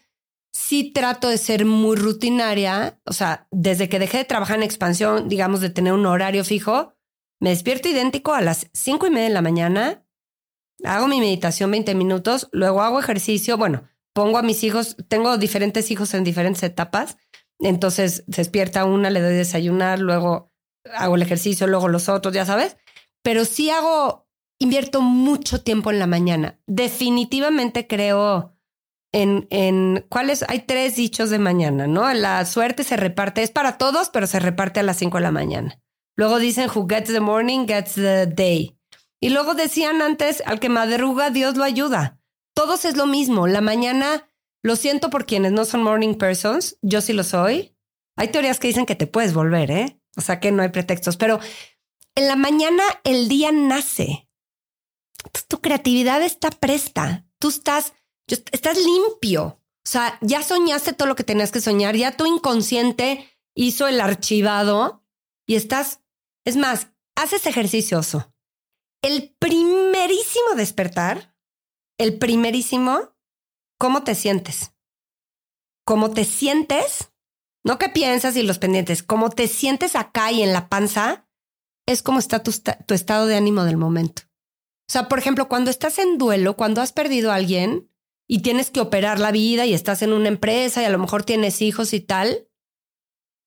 sí 0.53 0.93
trato 0.93 1.29
de 1.29 1.39
ser 1.39 1.65
muy 1.65 1.97
rutinaria. 1.97 3.01
O 3.05 3.13
sea, 3.13 3.49
desde 3.51 3.89
que 3.89 3.99
dejé 3.99 4.19
de 4.19 4.27
trabajar 4.27 4.59
en 4.59 4.63
expansión, 4.63 5.29
digamos, 5.29 5.61
de 5.61 5.71
tener 5.71 5.93
un 5.93 6.07
horario 6.07 6.45
fijo, 6.45 6.95
me 7.41 7.51
despierto 7.51 7.89
idéntico 7.89 8.33
a 8.33 8.41
las 8.41 8.69
cinco 8.73 9.09
y 9.09 9.11
media 9.11 9.27
de 9.27 9.35
la 9.35 9.43
mañana, 9.43 10.07
hago 10.85 11.09
mi 11.09 11.19
meditación 11.19 11.73
20 11.73 11.97
minutos, 11.97 12.49
luego 12.53 12.83
hago 12.83 13.01
ejercicio. 13.01 13.57
Bueno, 13.57 13.89
pongo 14.13 14.39
a 14.39 14.43
mis 14.43 14.63
hijos, 14.63 14.97
tengo 15.09 15.37
diferentes 15.37 15.91
hijos 15.91 16.15
en 16.15 16.23
diferentes 16.23 16.63
etapas. 16.63 17.17
Entonces 17.61 18.25
despierta 18.27 18.85
una, 18.85 19.11
le 19.11 19.21
doy 19.21 19.35
desayunar, 19.35 19.99
luego 19.99 20.53
hago 20.95 21.17
el 21.17 21.23
ejercicio, 21.23 21.67
luego 21.67 21.89
los 21.89 22.09
otros, 22.09 22.35
ya 22.35 22.47
sabes. 22.47 22.77
Pero 23.23 23.45
sí 23.45 23.71
hago, 23.71 24.29
invierto 24.59 25.01
mucho 25.01 25.63
tiempo 25.63 25.91
en 25.91 25.99
la 25.99 26.07
mañana. 26.07 26.61
Definitivamente 26.67 27.87
creo 27.87 28.57
en, 29.13 29.47
en 29.51 30.07
cuáles 30.09 30.45
hay 30.49 30.61
tres 30.61 30.97
dichos 30.97 31.31
de 31.31 31.39
mañana, 31.39 31.87
¿no? 31.87 32.13
La 32.15 32.45
suerte 32.45 32.85
se 32.85 32.97
reparte, 32.97 33.43
es 33.43 33.51
para 33.51 33.79
todos, 33.79 34.11
pero 34.11 34.27
se 34.27 34.41
reparte 34.41 34.81
a 34.81 34.83
las 34.83 34.99
cinco 34.99 35.19
de 35.19 35.25
la 35.25 35.33
mañana. 35.33 35.81
Luego 36.17 36.39
dicen, 36.39 36.69
who 36.75 36.87
gets 36.89 37.13
the 37.13 37.21
morning 37.21 37.67
gets 37.67 37.95
the 37.95 38.27
day. 38.27 38.77
Y 39.21 39.31
luego 39.31 39.55
decían 39.55 40.03
antes, 40.03 40.43
al 40.47 40.61
que 40.61 40.69
madruga, 40.69 41.31
Dios 41.31 41.57
lo 41.57 41.65
ayuda. 41.65 42.21
Todos 42.55 42.85
es 42.85 42.97
lo 42.97 43.07
mismo. 43.07 43.47
La 43.47 43.61
mañana, 43.61 44.28
lo 44.63 44.77
siento 44.77 45.11
por 45.11 45.27
quienes 45.27 45.53
no 45.53 45.65
son 45.65 45.83
morning 45.83 46.15
persons, 46.15 46.79
yo 46.83 47.01
sí 47.01 47.13
lo 47.13 47.25
soy. 47.25 47.77
Hay 48.17 48.29
teorías 48.29 48.59
que 48.59 48.69
dicen 48.69 48.87
que 48.87 48.97
te 48.97 49.07
puedes 49.07 49.35
volver, 49.35 49.71
¿eh? 49.71 50.01
O 50.17 50.21
sea 50.21 50.41
que 50.41 50.51
no 50.51 50.63
hay 50.63 50.71
pretextos, 50.71 51.17
pero 51.17 51.39
en 52.15 52.27
la 52.27 52.37
mañana 52.37 52.83
el 53.05 53.29
día 53.29 53.53
nace. 53.53 54.29
Tu 55.47 55.61
creatividad 55.61 56.23
está 56.23 56.51
presta. 56.51 57.27
Tú 57.39 57.49
estás 57.49 57.93
estás 58.29 58.79
limpio. 58.79 59.61
O 59.89 59.91
sea, 59.91 60.19
ya 60.21 60.43
soñaste 60.43 60.93
todo 60.93 61.09
lo 61.09 61.17
que 61.17 61.25
tenías 61.25 61.51
que 61.51 61.61
soñar, 61.61 61.97
ya 61.97 62.17
tu 62.17 62.27
inconsciente 62.27 63.27
hizo 63.55 63.89
el 63.89 64.01
archivado 64.01 65.05
y 65.47 65.55
estás, 65.55 66.03
es 66.45 66.57
más, 66.57 66.89
haces 67.17 67.47
ejercicioso. 67.47 68.35
El 69.03 69.35
primerísimo 69.39 70.55
despertar, 70.57 71.35
el 71.99 72.19
primerísimo, 72.19 73.17
¿cómo 73.79 74.03
te 74.03 74.15
sientes? 74.15 74.73
¿Cómo 75.85 76.11
te 76.11 76.25
sientes? 76.25 77.13
No 77.65 77.79
que 77.79 77.89
piensas 77.89 78.37
y 78.37 78.43
los 78.43 78.59
pendientes, 78.59 79.03
cómo 79.03 79.31
te 79.31 79.49
sientes 79.49 79.97
acá 79.97 80.31
y 80.33 80.43
en 80.43 80.53
la 80.53 80.69
panza, 80.69 81.29
es 81.87 82.03
como 82.03 82.19
está 82.19 82.43
tu, 82.43 82.53
tu 82.87 82.95
estado 82.95 83.27
de 83.27 83.37
ánimo 83.37 83.65
del 83.65 83.77
momento. 83.77 84.23
O 84.89 84.93
sea, 84.93 85.09
por 85.09 85.19
ejemplo, 85.19 85.49
cuando 85.49 85.71
estás 85.71 85.99
en 85.99 86.19
duelo, 86.19 86.57
cuando 86.57 86.81
has 86.81 86.93
perdido 86.93 87.31
a 87.31 87.37
alguien, 87.37 87.89
y 88.29 88.43
tienes 88.43 88.71
que 88.71 88.81
operar 88.81 89.19
la 89.19 89.33
vida 89.33 89.65
y 89.67 89.73
estás 89.73 90.03
en 90.03 90.13
una 90.13 90.29
empresa 90.29 90.83
y 90.83 90.85
a 90.85 90.91
lo 90.91 90.99
mejor 90.99 91.25
tienes 91.25 91.63
hijos 91.63 91.95
y 91.95 92.01
tal, 92.01 92.47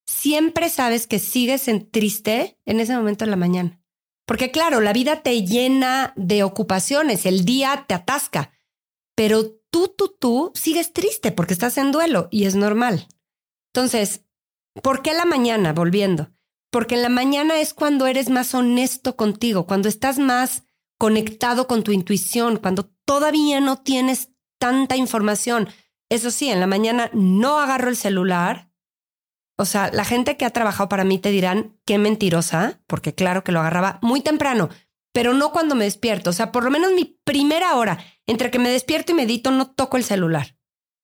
siempre 0.07 0.69
sabes 0.69 1.05
que 1.05 1.19
sigues 1.19 1.67
en 1.67 1.89
triste 1.89 2.59
en 2.65 2.79
ese 2.79 2.95
momento 2.95 3.23
de 3.23 3.31
la 3.31 3.37
mañana. 3.37 3.79
Porque 4.25 4.49
claro, 4.49 4.81
la 4.81 4.91
vida 4.91 5.21
te 5.21 5.45
llena 5.45 6.13
de 6.15 6.43
ocupaciones, 6.43 7.27
el 7.27 7.45
día 7.45 7.85
te 7.87 7.93
atasca, 7.93 8.51
pero 9.15 9.60
tú, 9.71 9.87
tú, 9.87 10.15
tú 10.19 10.51
sigues 10.53 10.93
triste 10.93 11.31
porque 11.31 11.53
estás 11.53 11.77
en 11.77 11.91
duelo 11.91 12.27
y 12.29 12.45
es 12.45 12.55
normal. 12.55 13.07
Entonces, 13.73 14.25
¿por 14.83 15.01
qué 15.01 15.13
la 15.13 15.25
mañana? 15.25 15.73
Volviendo. 15.73 16.29
Porque 16.71 16.95
en 16.95 17.01
la 17.01 17.09
mañana 17.09 17.59
es 17.59 17.73
cuando 17.73 18.07
eres 18.07 18.29
más 18.29 18.53
honesto 18.53 19.15
contigo, 19.15 19.65
cuando 19.65 19.89
estás 19.89 20.19
más 20.19 20.63
conectado 20.97 21.67
con 21.67 21.83
tu 21.83 21.91
intuición, 21.91 22.57
cuando 22.57 22.93
todavía 23.05 23.59
no 23.59 23.79
tienes 23.81 24.29
tanta 24.59 24.95
información. 24.95 25.67
Eso 26.09 26.31
sí, 26.31 26.49
en 26.49 26.59
la 26.59 26.67
mañana 26.67 27.09
no 27.13 27.59
agarro 27.59 27.89
el 27.89 27.97
celular. 27.97 28.71
O 29.57 29.65
sea, 29.65 29.91
la 29.91 30.05
gente 30.05 30.37
que 30.37 30.45
ha 30.45 30.51
trabajado 30.51 30.89
para 30.89 31.03
mí 31.03 31.19
te 31.19 31.29
dirán 31.29 31.77
qué 31.85 31.97
mentirosa, 31.97 32.81
porque 32.87 33.15
claro 33.15 33.43
que 33.43 33.51
lo 33.51 33.59
agarraba 33.59 33.99
muy 34.01 34.21
temprano, 34.21 34.69
pero 35.13 35.33
no 35.33 35.51
cuando 35.51 35.75
me 35.75 35.85
despierto. 35.85 36.29
O 36.29 36.33
sea, 36.33 36.51
por 36.51 36.63
lo 36.63 36.71
menos 36.71 36.93
mi 36.93 37.19
primera 37.23 37.75
hora, 37.75 38.03
entre 38.27 38.51
que 38.51 38.59
me 38.59 38.69
despierto 38.69 39.11
y 39.11 39.15
medito, 39.15 39.51
no 39.51 39.71
toco 39.71 39.97
el 39.97 40.03
celular. 40.03 40.57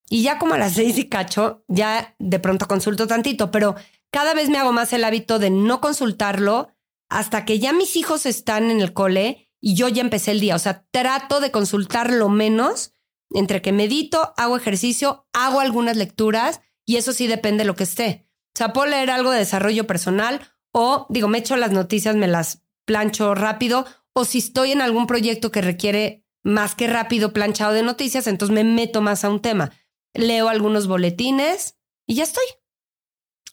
Y 0.10 0.24
ya 0.24 0.40
como 0.40 0.54
a 0.54 0.58
las 0.58 0.74
seis 0.74 0.98
y 0.98 1.10
cacho, 1.10 1.64
ya 1.68 2.16
de 2.20 2.40
pronto 2.40 2.68
consulto 2.68 3.08
tantito, 3.08 3.52
pero 3.52 3.76
cada 4.12 4.34
vez 4.34 4.50
me 4.50 4.58
hago 4.58 4.72
más 4.72 4.94
el 4.94 5.04
hábito 5.04 5.38
de 5.40 5.50
no 5.50 5.82
consultarlo 5.82 6.70
hasta 7.10 7.46
que 7.46 7.60
ya 7.60 7.74
mis 7.74 7.96
hijos 7.96 8.26
están 8.26 8.72
en 8.72 8.80
el 8.80 8.94
cole 8.94 9.50
y 9.60 9.76
yo 9.76 9.90
ya 9.90 10.02
empecé 10.02 10.32
el 10.32 10.40
día. 10.40 10.56
O 10.56 10.60
sea, 10.60 10.86
trato 10.92 11.40
de 11.40 11.52
consultar 11.52 12.12
lo 12.12 12.30
menos 12.30 12.94
entre 13.32 13.62
que 13.62 13.74
medito, 13.74 14.34
hago 14.38 14.56
ejercicio, 14.56 15.28
hago 15.34 15.60
algunas 15.60 15.98
lecturas 15.98 16.62
y 16.86 16.96
eso 16.96 17.12
sí 17.12 17.28
depende 17.28 17.64
de 17.64 17.68
lo 17.68 17.76
que 17.76 17.84
esté. 17.84 18.30
O 18.56 18.58
sea, 18.58 18.74
puedo 18.74 18.88
leer 18.88 19.12
algo 19.12 19.32
de 19.32 19.40
desarrollo 19.40 19.86
personal 19.86 20.42
o 20.72 21.06
digo, 21.10 21.28
me 21.28 21.40
echo 21.40 21.58
las 21.58 21.72
noticias, 21.72 22.16
me 22.16 22.28
las 22.28 22.64
plancho 22.86 23.36
rápido 23.36 23.86
o 24.18 24.26
si 24.26 24.40
estoy 24.40 24.72
en 24.72 24.82
algún 24.82 25.06
proyecto 25.06 25.52
que 25.52 25.62
requiere 25.62 26.26
más 26.44 26.74
que 26.74 26.88
rápido 26.88 27.34
planchado 27.34 27.74
de 27.74 27.84
noticias, 27.84 28.26
entonces 28.26 28.52
me 28.52 28.64
meto 28.64 29.00
más 29.00 29.24
a 29.24 29.30
un 29.30 29.44
tema. 29.44 29.72
Leo 30.16 30.50
algunos 30.50 30.88
boletines 30.88 31.78
y 32.08 32.16
ya 32.16 32.24
estoy. 32.24 32.44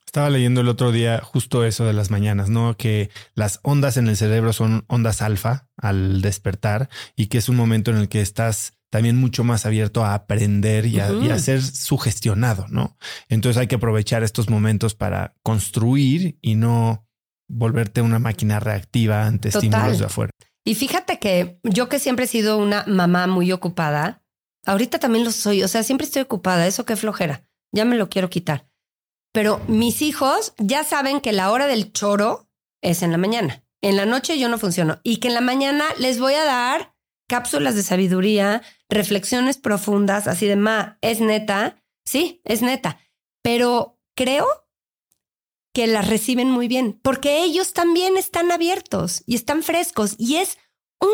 Estaba 0.06 0.30
leyendo 0.30 0.62
el 0.62 0.70
otro 0.70 0.90
día 0.90 1.20
justo 1.22 1.66
eso 1.66 1.84
de 1.84 1.92
las 1.92 2.10
mañanas, 2.10 2.48
¿no? 2.48 2.78
Que 2.78 3.10
las 3.34 3.60
ondas 3.62 3.98
en 3.98 4.08
el 4.08 4.16
cerebro 4.16 4.54
son 4.54 4.86
ondas 4.88 5.20
alfa 5.20 5.68
al 5.76 6.22
despertar 6.22 6.88
y 7.14 7.26
que 7.26 7.36
es 7.36 7.50
un 7.50 7.56
momento 7.56 7.90
en 7.90 7.98
el 7.98 8.08
que 8.08 8.22
estás 8.22 8.72
también 8.88 9.18
mucho 9.18 9.44
más 9.44 9.66
abierto 9.66 10.02
a 10.02 10.14
aprender 10.14 10.86
y 10.86 10.98
a, 10.98 11.38
ser 11.40 11.60
sugestionado, 11.60 12.68
¿no? 12.70 12.96
Entonces 13.28 13.60
hay 13.60 13.66
que 13.66 13.74
aprovechar 13.74 14.22
estos 14.22 14.48
momentos 14.48 14.94
para 14.94 15.34
construir 15.42 16.38
y 16.40 16.54
no 16.54 17.06
volverte 17.48 18.00
una 18.00 18.18
máquina 18.18 18.60
reactiva 18.60 19.26
ante 19.26 19.48
estímulos 19.50 19.98
de 19.98 20.06
afuera. 20.06 20.30
Y 20.64 20.74
fíjate 20.74 21.18
que 21.18 21.58
yo 21.62 21.88
que 21.88 21.98
siempre 21.98 22.24
he 22.24 22.28
sido 22.28 22.58
una 22.58 22.84
mamá 22.86 23.26
muy 23.26 23.52
ocupada, 23.52 24.22
ahorita 24.64 24.98
también 24.98 25.24
lo 25.24 25.30
soy, 25.30 25.62
o 25.62 25.68
sea, 25.68 25.82
siempre 25.82 26.06
estoy 26.06 26.22
ocupada, 26.22 26.66
eso 26.66 26.86
qué 26.86 26.96
flojera, 26.96 27.46
ya 27.72 27.84
me 27.84 27.96
lo 27.96 28.08
quiero 28.08 28.30
quitar. 28.30 28.66
Pero 29.32 29.60
mis 29.68 30.00
hijos 30.00 30.54
ya 30.58 30.84
saben 30.84 31.20
que 31.20 31.32
la 31.32 31.50
hora 31.50 31.66
del 31.66 31.92
choro 31.92 32.48
es 32.82 33.02
en 33.02 33.12
la 33.12 33.18
mañana. 33.18 33.64
En 33.82 33.96
la 33.96 34.06
noche 34.06 34.38
yo 34.38 34.48
no 34.48 34.58
funciono 34.58 35.00
y 35.02 35.18
que 35.18 35.28
en 35.28 35.34
la 35.34 35.40
mañana 35.42 35.84
les 35.98 36.18
voy 36.18 36.34
a 36.34 36.44
dar 36.44 36.94
cápsulas 37.28 37.74
de 37.74 37.82
sabiduría, 37.82 38.62
reflexiones 38.88 39.58
profundas, 39.58 40.26
así 40.26 40.46
de, 40.46 40.56
ma, 40.56 40.98
es 41.02 41.20
neta, 41.20 41.82
sí, 42.04 42.40
es 42.44 42.62
neta, 42.62 43.00
pero 43.42 43.98
creo 44.14 44.46
que 45.74 45.86
las 45.88 46.08
reciben 46.08 46.50
muy 46.50 46.68
bien, 46.68 46.98
porque 47.02 47.42
ellos 47.42 47.72
también 47.72 48.16
están 48.16 48.52
abiertos 48.52 49.24
y 49.26 49.34
están 49.34 49.62
frescos 49.62 50.14
y 50.16 50.36
es 50.36 50.56
un, 51.00 51.10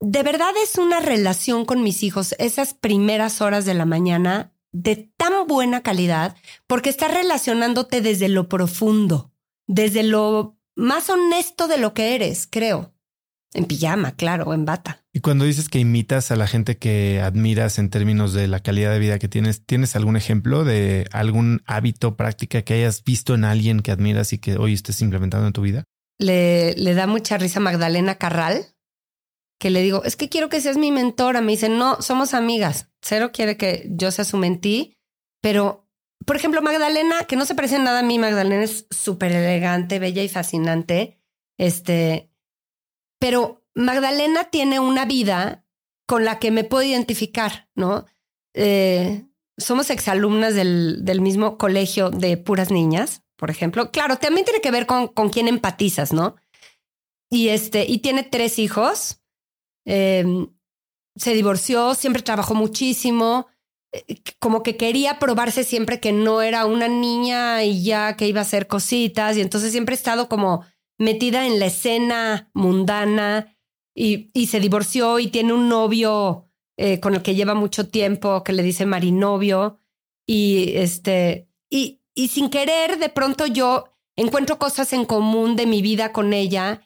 de 0.00 0.22
verdad 0.24 0.52
es 0.62 0.76
una 0.76 0.98
relación 1.00 1.64
con 1.64 1.82
mis 1.82 2.02
hijos, 2.02 2.34
esas 2.38 2.74
primeras 2.74 3.40
horas 3.40 3.64
de 3.64 3.74
la 3.74 3.86
mañana 3.86 4.52
de 4.72 5.10
tan 5.16 5.46
buena 5.46 5.82
calidad, 5.82 6.36
porque 6.66 6.90
estás 6.90 7.14
relacionándote 7.14 8.00
desde 8.00 8.28
lo 8.28 8.48
profundo, 8.48 9.32
desde 9.66 10.02
lo 10.02 10.58
más 10.74 11.08
honesto 11.08 11.68
de 11.68 11.78
lo 11.78 11.94
que 11.94 12.16
eres, 12.16 12.48
creo. 12.50 12.92
En 13.54 13.64
pijama, 13.64 14.16
claro, 14.16 14.52
en 14.52 14.64
bata. 14.64 15.04
Y 15.18 15.20
cuando 15.20 15.46
dices 15.46 15.68
que 15.68 15.80
imitas 15.80 16.30
a 16.30 16.36
la 16.36 16.46
gente 16.46 16.78
que 16.78 17.20
admiras 17.20 17.80
en 17.80 17.90
términos 17.90 18.32
de 18.32 18.46
la 18.46 18.60
calidad 18.60 18.92
de 18.92 19.00
vida 19.00 19.18
que 19.18 19.26
tienes, 19.26 19.66
¿tienes 19.66 19.96
algún 19.96 20.16
ejemplo 20.16 20.62
de 20.62 21.08
algún 21.10 21.60
hábito, 21.66 22.14
práctica 22.16 22.62
que 22.62 22.74
hayas 22.74 23.02
visto 23.02 23.34
en 23.34 23.42
alguien 23.42 23.80
que 23.80 23.90
admiras 23.90 24.32
y 24.32 24.38
que 24.38 24.56
hoy 24.58 24.74
estés 24.74 25.02
implementando 25.02 25.48
en 25.48 25.52
tu 25.52 25.62
vida? 25.62 25.82
Le, 26.20 26.72
da 26.94 27.08
mucha 27.08 27.36
risa 27.36 27.58
a 27.58 27.62
Magdalena 27.62 28.14
Carral, 28.14 28.64
que 29.58 29.70
le 29.70 29.82
digo, 29.82 30.04
es 30.04 30.14
que 30.14 30.28
quiero 30.28 30.48
que 30.48 30.60
seas 30.60 30.76
mi 30.76 30.92
mentora. 30.92 31.40
Me 31.40 31.50
dice, 31.50 31.68
no, 31.68 32.00
somos 32.00 32.32
amigas. 32.32 32.88
Cero 33.02 33.30
quiere 33.32 33.56
que 33.56 33.88
yo 33.90 34.12
sea 34.12 34.24
su 34.24 34.36
mentí, 34.36 34.94
pero, 35.42 35.90
por 36.26 36.36
ejemplo, 36.36 36.62
Magdalena, 36.62 37.24
que 37.24 37.34
no 37.34 37.44
se 37.44 37.56
parece 37.56 37.80
nada 37.80 37.98
a 37.98 38.04
mí, 38.04 38.20
Magdalena 38.20 38.62
es 38.62 38.86
súper 38.90 39.32
elegante, 39.32 39.98
bella 39.98 40.22
y 40.22 40.28
fascinante. 40.28 41.18
Este, 41.58 42.30
pero 43.18 43.57
Magdalena 43.78 44.50
tiene 44.50 44.80
una 44.80 45.04
vida 45.04 45.64
con 46.06 46.24
la 46.24 46.40
que 46.40 46.50
me 46.50 46.64
puedo 46.64 46.82
identificar, 46.82 47.68
¿no? 47.76 48.06
Eh, 48.54 49.24
somos 49.56 49.90
exalumnas 49.90 50.54
del, 50.54 51.04
del 51.04 51.20
mismo 51.20 51.58
colegio 51.58 52.10
de 52.10 52.36
puras 52.36 52.72
niñas, 52.72 53.22
por 53.36 53.50
ejemplo. 53.50 53.92
Claro, 53.92 54.16
también 54.16 54.44
tiene 54.44 54.60
que 54.60 54.72
ver 54.72 54.86
con, 54.86 55.06
con 55.06 55.28
quién 55.30 55.46
empatizas, 55.46 56.12
¿no? 56.12 56.34
Y 57.30 57.50
este, 57.50 57.84
y 57.86 57.98
tiene 57.98 58.24
tres 58.24 58.58
hijos. 58.58 59.20
Eh, 59.86 60.24
se 61.14 61.34
divorció, 61.34 61.94
siempre 61.94 62.22
trabajó 62.22 62.54
muchísimo, 62.54 63.46
eh, 63.92 64.22
como 64.40 64.64
que 64.64 64.76
quería 64.76 65.20
probarse 65.20 65.62
siempre 65.62 66.00
que 66.00 66.12
no 66.12 66.42
era 66.42 66.66
una 66.66 66.88
niña 66.88 67.62
y 67.62 67.84
ya 67.84 68.16
que 68.16 68.26
iba 68.26 68.40
a 68.40 68.42
hacer 68.42 68.66
cositas, 68.66 69.36
y 69.36 69.40
entonces 69.40 69.70
siempre 69.70 69.94
ha 69.94 69.98
estado 69.98 70.28
como 70.28 70.64
metida 70.98 71.46
en 71.46 71.60
la 71.60 71.66
escena 71.66 72.50
mundana 72.54 73.54
y, 73.98 74.30
y 74.32 74.46
se 74.46 74.60
divorció 74.60 75.18
y 75.18 75.28
tiene 75.28 75.52
un 75.52 75.68
novio 75.68 76.48
eh, 76.76 77.00
con 77.00 77.14
el 77.14 77.22
que 77.22 77.34
lleva 77.34 77.54
mucho 77.54 77.88
tiempo 77.88 78.44
que 78.44 78.52
le 78.52 78.62
dice 78.62 78.86
marinovio 78.86 79.80
y 80.26 80.72
este 80.76 81.48
y, 81.70 82.02
y 82.14 82.28
sin 82.28 82.50
querer 82.50 82.98
de 82.98 83.08
pronto 83.08 83.46
yo 83.46 83.96
encuentro 84.16 84.58
cosas 84.58 84.92
en 84.92 85.04
común 85.04 85.56
de 85.56 85.66
mi 85.66 85.82
vida 85.82 86.12
con 86.12 86.32
ella 86.32 86.82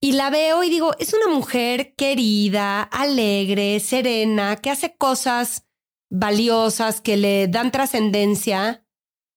y 0.00 0.12
la 0.12 0.30
veo 0.30 0.62
y 0.62 0.70
digo, 0.70 0.94
es 0.98 1.14
una 1.14 1.34
mujer 1.34 1.94
querida, 1.94 2.82
alegre, 2.82 3.80
serena, 3.80 4.56
que 4.56 4.70
hace 4.70 4.94
cosas 4.94 5.66
valiosas, 6.10 7.00
que 7.00 7.16
le 7.16 7.48
dan 7.48 7.72
trascendencia. 7.72 8.86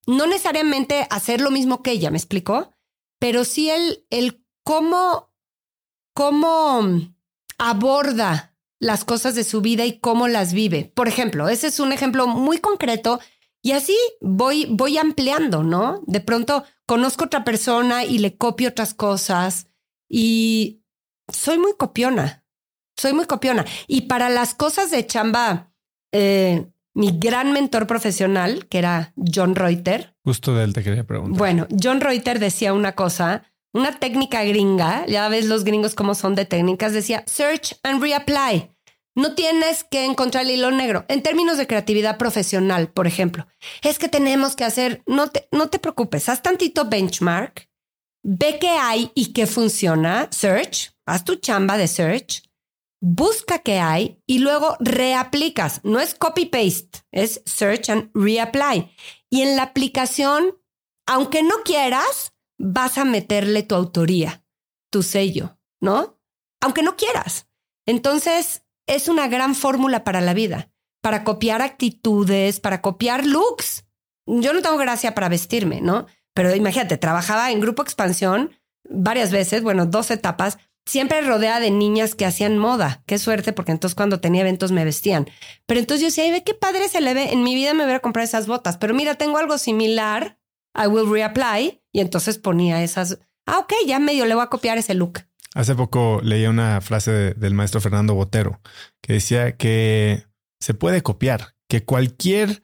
No 0.06 0.28
necesariamente 0.28 1.08
hacer 1.10 1.40
lo 1.40 1.50
mismo 1.50 1.82
que 1.82 1.92
ella, 1.92 2.12
¿me 2.12 2.18
explicó? 2.18 2.74
pero 3.20 3.44
sí 3.44 3.70
el, 3.70 4.06
el 4.10 4.44
cómo, 4.64 5.32
cómo 6.14 6.82
aborda 7.60 8.56
las 8.80 9.06
cosas 9.06 9.36
de 9.36 9.44
su 9.44 9.62
vida 9.62 9.86
y 9.86 10.00
cómo 10.00 10.28
las 10.28 10.54
vive. 10.54 10.92
Por 10.96 11.08
ejemplo, 11.08 11.50
ese 11.50 11.68
es 11.68 11.80
un 11.80 11.92
ejemplo 11.92 12.28
muy 12.28 12.58
concreto 12.58 13.20
y 13.62 13.74
así 13.74 13.96
voy, 14.22 14.68
voy 14.70 14.98
ampliando, 14.98 15.64
¿no? 15.64 16.02
De 16.08 16.22
pronto 16.22 16.64
conozco 16.86 17.26
otra 17.26 17.44
persona 17.44 18.06
y 18.06 18.20
le 18.20 18.38
copio 18.38 18.70
otras 18.70 18.94
cosas 18.94 19.68
y 20.10 20.82
soy 21.32 21.58
muy 21.60 21.74
copiona, 21.78 22.46
soy 22.98 23.14
muy 23.14 23.26
copiona. 23.26 23.66
Y 23.88 24.02
para 24.02 24.30
las 24.30 24.54
cosas 24.54 24.92
de 24.92 25.06
chamba, 25.06 25.72
eh, 26.14 26.68
mi 26.94 27.18
gran 27.20 27.52
mentor 27.52 27.86
profesional, 27.86 28.68
que 28.68 28.80
era 28.80 29.14
John 29.16 29.56
Reuter. 29.56 30.16
Justo 30.24 30.56
de 30.56 30.64
él 30.64 30.74
te 30.74 30.84
quería 30.84 31.06
preguntar. 31.06 31.38
Bueno, 31.38 31.68
John 31.82 32.02
Reuter 32.02 32.40
decía 32.40 32.74
una 32.74 32.94
cosa, 32.94 33.44
una 33.74 34.00
técnica 34.00 34.44
gringa, 34.44 35.06
ya 35.08 35.28
ves 35.30 35.46
los 35.46 35.64
gringos 35.64 35.96
cómo 35.96 36.16
son 36.16 36.36
de 36.36 36.46
técnicas, 36.46 36.94
decía 36.94 37.24
search 37.28 37.76
and 37.84 38.02
reapply. 38.02 38.72
No 39.16 39.36
tienes 39.36 39.84
que 39.84 40.06
encontrar 40.06 40.46
el 40.46 40.52
hilo 40.52 40.72
negro. 40.72 41.06
En 41.10 41.22
términos 41.22 41.58
de 41.58 41.68
creatividad 41.68 42.18
profesional, 42.18 42.92
por 42.92 43.06
ejemplo, 43.06 43.48
es 43.82 44.00
que 44.00 44.08
tenemos 44.08 44.56
que 44.56 44.64
hacer, 44.64 45.04
no 45.08 45.28
te, 45.28 45.48
no 45.52 45.70
te 45.70 45.80
preocupes, 45.80 46.30
haz 46.30 46.42
tantito 46.42 46.86
benchmark, 46.86 47.70
ve 48.24 48.58
qué 48.60 48.70
hay 48.70 49.12
y 49.16 49.34
qué 49.34 49.46
funciona, 49.46 50.30
search, 50.32 50.94
haz 51.06 51.26
tu 51.26 51.36
chamba 51.36 51.78
de 51.78 51.88
search, 51.88 52.44
busca 53.02 53.60
qué 53.60 53.80
hay 53.80 54.22
y 54.26 54.40
luego 54.40 54.78
reaplicas. 54.80 55.82
No 55.84 56.00
es 56.00 56.16
copy-paste, 56.16 57.04
es 57.12 57.42
search 57.46 57.90
and 57.90 58.12
reapply. 58.14 58.90
Y 59.30 59.42
en 59.42 59.56
la 59.56 59.64
aplicación, 59.64 60.58
aunque 61.06 61.44
no 61.44 61.56
quieras, 61.66 62.34
vas 62.60 63.00
a 63.00 63.06
meterle 63.06 63.64
tu 63.64 63.74
autoría, 63.74 64.44
tu 64.92 65.02
sello, 65.02 65.58
¿no? 65.82 66.20
Aunque 66.62 66.84
no 66.84 66.96
quieras. 66.96 67.48
Entonces, 67.88 68.64
es 68.86 69.08
una 69.08 69.28
gran 69.28 69.56
fórmula 69.56 70.04
para 70.04 70.22
la 70.22 70.34
vida, 70.34 70.72
para 71.02 71.24
copiar 71.24 71.62
actitudes, 71.62 72.60
para 72.60 72.82
copiar 72.82 73.26
looks. 73.26 73.86
Yo 74.28 74.54
no 74.54 74.62
tengo 74.62 74.78
gracia 74.78 75.16
para 75.16 75.30
vestirme, 75.30 75.82
¿no? 75.82 76.06
Pero 76.34 76.54
imagínate, 76.54 76.98
trabajaba 76.98 77.52
en 77.52 77.62
Grupo 77.62 77.82
Expansión 77.82 78.52
varias 78.88 79.32
veces, 79.32 79.64
bueno, 79.64 79.86
dos 79.86 80.12
etapas, 80.12 80.58
siempre 80.86 81.22
rodeada 81.22 81.60
de 81.60 81.72
niñas 81.72 82.16
que 82.16 82.26
hacían 82.26 82.58
moda. 82.58 83.04
Qué 83.06 83.20
suerte, 83.20 83.54
porque 83.54 83.72
entonces 83.72 83.96
cuando 83.96 84.20
tenía 84.20 84.42
eventos 84.42 84.72
me 84.72 84.86
vestían. 84.86 85.30
Pero 85.66 85.80
entonces 85.80 86.02
yo 86.02 86.24
decía, 86.24 86.44
qué 86.44 86.54
padre 86.54 86.90
se 86.90 87.02
le 87.02 87.14
ve. 87.14 87.32
En 87.32 87.44
mi 87.44 87.56
vida 87.56 87.74
me 87.74 87.84
hubiera 87.84 88.00
comprado 88.00 88.26
esas 88.26 88.48
botas, 88.48 88.78
pero 88.78 88.94
mira, 88.94 89.16
tengo 89.16 89.38
algo 89.38 89.58
similar. 89.58 90.39
I 90.76 90.88
will 90.88 91.10
reapply. 91.10 91.82
Y 91.92 92.00
entonces 92.00 92.38
ponía 92.38 92.84
esas. 92.84 93.20
Ah, 93.46 93.60
ok, 93.60 93.74
ya 93.88 94.00
medio 94.00 94.26
le 94.26 94.36
voy 94.36 94.44
a 94.44 94.48
copiar 94.48 94.78
ese 94.78 94.94
look. 94.94 95.20
Hace 95.56 95.76
poco 95.76 96.22
leía 96.24 96.50
una 96.50 96.80
frase 96.82 97.34
del 97.34 97.54
maestro 97.56 97.82
Fernando 97.82 98.14
Botero 98.14 98.62
que 99.02 99.14
decía 99.14 99.58
que 99.58 100.26
se 100.60 100.76
puede 100.76 101.02
copiar, 101.02 101.56
que 101.68 101.84
cualquier 101.84 102.62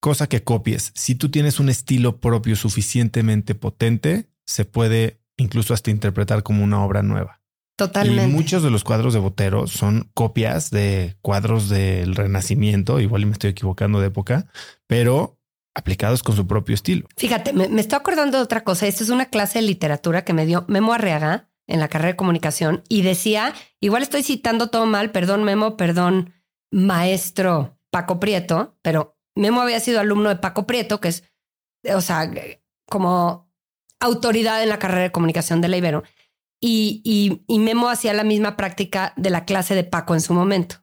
cosa 0.00 0.28
que 0.28 0.44
copies, 0.44 0.92
si 0.94 1.14
tú 1.14 1.30
tienes 1.30 1.58
un 1.58 1.68
estilo 1.68 2.20
propio 2.20 2.56
suficientemente 2.56 3.54
potente, 3.54 4.28
se 4.46 4.64
puede 4.64 5.20
incluso 5.36 5.74
hasta 5.74 5.90
interpretar 5.90 6.42
como 6.42 6.62
una 6.62 6.84
obra 6.84 7.02
nueva. 7.02 7.40
Totalmente. 7.76 8.24
Y 8.24 8.32
muchos 8.32 8.62
de 8.62 8.70
los 8.70 8.82
cuadros 8.82 9.14
de 9.14 9.20
Botero 9.20 9.68
son 9.68 10.10
copias 10.14 10.70
de 10.70 11.16
cuadros 11.22 11.68
del 11.68 12.16
Renacimiento, 12.16 12.98
igual 12.98 13.26
me 13.26 13.32
estoy 13.32 13.50
equivocando 13.50 14.00
de 14.00 14.08
época, 14.08 14.46
pero 14.88 15.37
aplicados 15.78 16.22
con 16.22 16.36
su 16.36 16.46
propio 16.46 16.74
estilo. 16.74 17.06
Fíjate, 17.16 17.52
me, 17.52 17.80
estoy 17.80 17.96
acordando 17.96 18.36
de 18.36 18.44
otra 18.44 18.64
cosa. 18.64 18.86
Esta 18.86 19.04
es 19.04 19.10
una 19.10 19.26
clase 19.26 19.60
de 19.60 19.66
literatura 19.66 20.24
que 20.24 20.32
me 20.32 20.44
dio 20.44 20.64
Memo 20.68 20.92
Arriaga 20.92 21.48
en 21.66 21.80
la 21.80 21.88
carrera 21.88 22.12
de 22.12 22.16
comunicación 22.16 22.82
y 22.88 23.02
decía, 23.02 23.54
igual 23.80 24.02
estoy 24.02 24.22
citando 24.22 24.68
todo 24.68 24.86
mal, 24.86 25.12
perdón 25.12 25.44
Memo, 25.44 25.76
perdón 25.76 26.32
maestro 26.70 27.78
Paco 27.90 28.18
Prieto, 28.20 28.76
pero 28.82 29.16
Memo 29.34 29.60
había 29.60 29.80
sido 29.80 30.00
alumno 30.00 30.28
de 30.28 30.36
Paco 30.36 30.66
Prieto, 30.66 31.00
que 31.00 31.08
es, 31.08 31.24
o 31.94 32.00
sea, 32.00 32.30
como 32.88 33.50
autoridad 34.00 34.62
en 34.62 34.68
la 34.68 34.78
carrera 34.78 35.02
de 35.02 35.12
comunicación 35.12 35.60
de 35.60 35.68
la 35.68 35.76
Ibero 35.76 36.02
y, 36.60 37.40
y, 37.46 37.58
Memo 37.58 37.88
hacía 37.88 38.12
la 38.14 38.24
misma 38.24 38.56
práctica 38.56 39.12
de 39.16 39.30
la 39.30 39.44
clase 39.44 39.74
de 39.74 39.84
Paco 39.84 40.14
en 40.14 40.20
su 40.20 40.34
momento. 40.34 40.76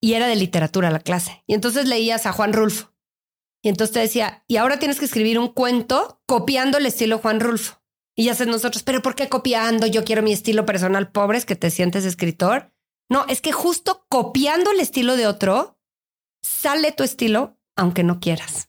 Y 0.00 0.14
era 0.14 0.28
de 0.28 0.36
literatura 0.36 0.90
la 0.90 1.00
clase. 1.00 1.42
Y 1.46 1.54
entonces 1.54 1.88
leías 1.88 2.26
a 2.26 2.32
Juan 2.32 2.52
Rulfo. 2.52 2.93
Y 3.64 3.70
entonces 3.70 3.94
te 3.94 4.00
decía, 4.00 4.44
y 4.46 4.58
ahora 4.58 4.78
tienes 4.78 4.98
que 4.98 5.06
escribir 5.06 5.38
un 5.38 5.48
cuento 5.48 6.20
copiando 6.26 6.76
el 6.76 6.84
estilo 6.84 7.16
Juan 7.16 7.40
Rulfo. 7.40 7.82
Y 8.14 8.24
ya 8.24 8.34
sé 8.34 8.44
nosotros, 8.44 8.82
pero 8.82 9.00
¿por 9.00 9.14
qué 9.14 9.30
copiando? 9.30 9.86
Yo 9.86 10.04
quiero 10.04 10.22
mi 10.22 10.34
estilo 10.34 10.66
personal, 10.66 11.10
pobres, 11.10 11.46
que 11.46 11.56
te 11.56 11.70
sientes 11.70 12.04
escritor. 12.04 12.74
No, 13.08 13.24
es 13.26 13.40
que 13.40 13.52
justo 13.52 14.04
copiando 14.10 14.70
el 14.70 14.80
estilo 14.80 15.16
de 15.16 15.26
otro, 15.26 15.78
sale 16.42 16.92
tu 16.92 17.04
estilo, 17.04 17.58
aunque 17.74 18.04
no 18.04 18.20
quieras. 18.20 18.68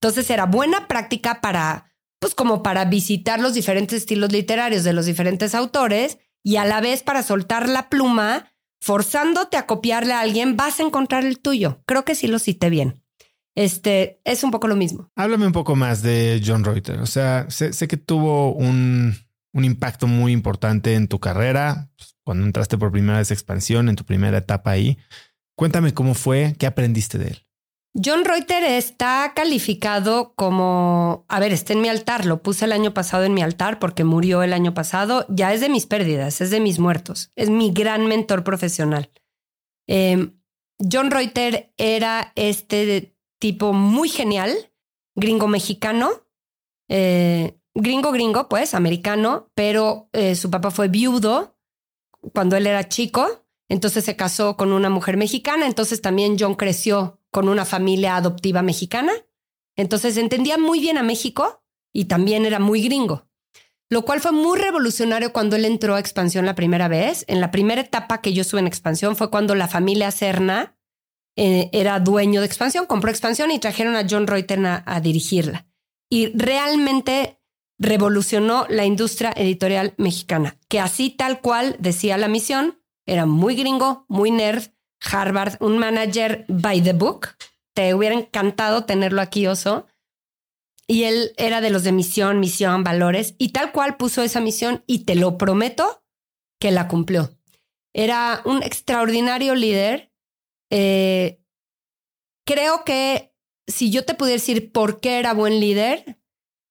Entonces 0.00 0.30
era 0.30 0.46
buena 0.46 0.86
práctica 0.86 1.40
para 1.40 1.92
pues 2.20 2.34
como 2.36 2.62
para 2.62 2.84
visitar 2.84 3.40
los 3.40 3.52
diferentes 3.52 3.98
estilos 3.98 4.30
literarios 4.32 4.84
de 4.84 4.92
los 4.92 5.06
diferentes 5.06 5.56
autores 5.56 6.18
y 6.44 6.56
a 6.56 6.64
la 6.64 6.80
vez 6.80 7.02
para 7.02 7.24
soltar 7.24 7.68
la 7.68 7.88
pluma, 7.88 8.52
forzándote 8.80 9.56
a 9.56 9.66
copiarle 9.66 10.12
a 10.12 10.20
alguien, 10.20 10.56
vas 10.56 10.78
a 10.78 10.84
encontrar 10.84 11.24
el 11.24 11.40
tuyo. 11.40 11.82
Creo 11.84 12.04
que 12.04 12.14
sí 12.14 12.28
lo 12.28 12.38
cité 12.38 12.70
bien. 12.70 13.02
Este 13.56 14.20
es 14.24 14.44
un 14.44 14.50
poco 14.50 14.68
lo 14.68 14.76
mismo. 14.76 15.10
Háblame 15.16 15.46
un 15.46 15.52
poco 15.52 15.74
más 15.76 16.02
de 16.02 16.42
John 16.44 16.62
Reuter. 16.62 17.00
O 17.00 17.06
sea, 17.06 17.46
sé, 17.48 17.72
que 17.88 17.96
tuvo 17.96 18.52
un, 18.52 19.16
un, 19.54 19.64
impacto 19.64 20.06
muy 20.06 20.32
importante 20.32 20.94
en 20.94 21.08
tu 21.08 21.18
carrera 21.18 21.88
pues, 21.96 22.16
cuando 22.22 22.44
entraste 22.44 22.76
por 22.76 22.92
primera 22.92 23.18
vez 23.18 23.30
a 23.30 23.34
expansión, 23.34 23.88
en 23.88 23.96
tu 23.96 24.04
primera 24.04 24.38
etapa 24.38 24.72
ahí. 24.72 24.98
Cuéntame 25.56 25.94
cómo 25.94 26.12
fue, 26.14 26.54
qué 26.58 26.66
aprendiste 26.66 27.16
de 27.16 27.28
él. 27.28 27.46
John 28.04 28.26
Reuter 28.26 28.62
está 28.62 29.32
calificado 29.34 30.34
como, 30.34 31.24
a 31.28 31.40
ver, 31.40 31.52
está 31.52 31.72
en 31.72 31.80
mi 31.80 31.88
altar, 31.88 32.26
lo 32.26 32.42
puse 32.42 32.66
el 32.66 32.72
año 32.72 32.92
pasado 32.92 33.24
en 33.24 33.32
mi 33.32 33.40
altar 33.40 33.78
porque 33.78 34.04
murió 34.04 34.42
el 34.42 34.52
año 34.52 34.74
pasado, 34.74 35.24
ya 35.30 35.54
es 35.54 35.62
de 35.62 35.70
mis 35.70 35.86
pérdidas, 35.86 36.42
es 36.42 36.50
de 36.50 36.60
mis 36.60 36.78
muertos, 36.78 37.32
es 37.36 37.48
mi 37.48 37.72
gran 37.72 38.06
mentor 38.06 38.44
profesional. 38.44 39.10
Em, 39.86 40.38
John 40.78 41.10
Reuter 41.10 41.72
era 41.78 42.32
este 42.34 43.15
tipo 43.46 43.72
muy 43.72 44.08
genial, 44.08 44.72
gringo 45.14 45.46
mexicano, 45.46 46.26
eh, 46.88 47.56
gringo 47.76 48.10
gringo, 48.10 48.48
pues, 48.48 48.74
americano, 48.74 49.52
pero 49.54 50.08
eh, 50.12 50.34
su 50.34 50.50
papá 50.50 50.72
fue 50.72 50.88
viudo 50.88 51.56
cuando 52.32 52.56
él 52.56 52.66
era 52.66 52.88
chico, 52.88 53.46
entonces 53.68 54.04
se 54.04 54.16
casó 54.16 54.56
con 54.56 54.72
una 54.72 54.90
mujer 54.90 55.16
mexicana, 55.16 55.66
entonces 55.66 56.02
también 56.02 56.36
John 56.36 56.56
creció 56.56 57.20
con 57.30 57.48
una 57.48 57.64
familia 57.64 58.16
adoptiva 58.16 58.62
mexicana, 58.62 59.12
entonces 59.76 60.16
entendía 60.16 60.58
muy 60.58 60.80
bien 60.80 60.98
a 60.98 61.04
México 61.04 61.62
y 61.92 62.06
también 62.06 62.46
era 62.46 62.58
muy 62.58 62.82
gringo, 62.82 63.28
lo 63.88 64.02
cual 64.02 64.20
fue 64.20 64.32
muy 64.32 64.58
revolucionario 64.58 65.32
cuando 65.32 65.54
él 65.54 65.66
entró 65.66 65.94
a 65.94 66.00
expansión 66.00 66.46
la 66.46 66.56
primera 66.56 66.88
vez. 66.88 67.24
En 67.28 67.40
la 67.40 67.52
primera 67.52 67.80
etapa 67.80 68.20
que 68.20 68.32
yo 68.32 68.42
estuve 68.42 68.58
en 68.58 68.66
expansión 68.66 69.14
fue 69.14 69.30
cuando 69.30 69.54
la 69.54 69.68
familia 69.68 70.10
Cerna 70.10 70.75
eh, 71.36 71.70
era 71.72 72.00
dueño 72.00 72.40
de 72.40 72.46
expansión, 72.46 72.86
compró 72.86 73.10
expansión 73.10 73.50
y 73.50 73.58
trajeron 73.58 73.96
a 73.96 74.06
John 74.08 74.26
Reuter 74.26 74.60
a 74.64 75.00
dirigirla. 75.00 75.66
Y 76.10 76.36
realmente 76.36 77.40
revolucionó 77.78 78.66
la 78.68 78.84
industria 78.84 79.32
editorial 79.36 79.94
mexicana, 79.98 80.56
que 80.68 80.80
así 80.80 81.10
tal 81.10 81.40
cual 81.40 81.76
decía 81.78 82.16
la 82.16 82.28
misión, 82.28 82.80
era 83.06 83.26
muy 83.26 83.54
gringo, 83.54 84.04
muy 84.08 84.30
nerd, 84.30 84.70
Harvard, 85.00 85.56
un 85.60 85.78
manager 85.78 86.44
by 86.48 86.82
the 86.82 86.92
book. 86.92 87.28
Te 87.74 87.94
hubiera 87.94 88.14
encantado 88.14 88.84
tenerlo 88.84 89.20
aquí, 89.20 89.46
Oso. 89.46 89.86
Y 90.88 91.04
él 91.04 91.32
era 91.36 91.60
de 91.60 91.70
los 91.70 91.84
de 91.84 91.92
misión, 91.92 92.40
misión, 92.40 92.84
valores, 92.84 93.34
y 93.38 93.50
tal 93.50 93.72
cual 93.72 93.96
puso 93.96 94.22
esa 94.22 94.40
misión 94.40 94.82
y 94.86 95.00
te 95.00 95.14
lo 95.14 95.36
prometo 95.36 96.04
que 96.60 96.70
la 96.70 96.88
cumplió. 96.88 97.30
Era 97.92 98.42
un 98.44 98.62
extraordinario 98.62 99.54
líder. 99.54 100.12
Eh, 100.70 101.40
creo 102.46 102.84
que 102.84 103.34
si 103.66 103.90
yo 103.90 104.04
te 104.04 104.14
pudiera 104.14 104.40
decir 104.40 104.72
por 104.72 105.00
qué 105.00 105.18
era 105.18 105.34
buen 105.34 105.60
líder, 105.60 106.18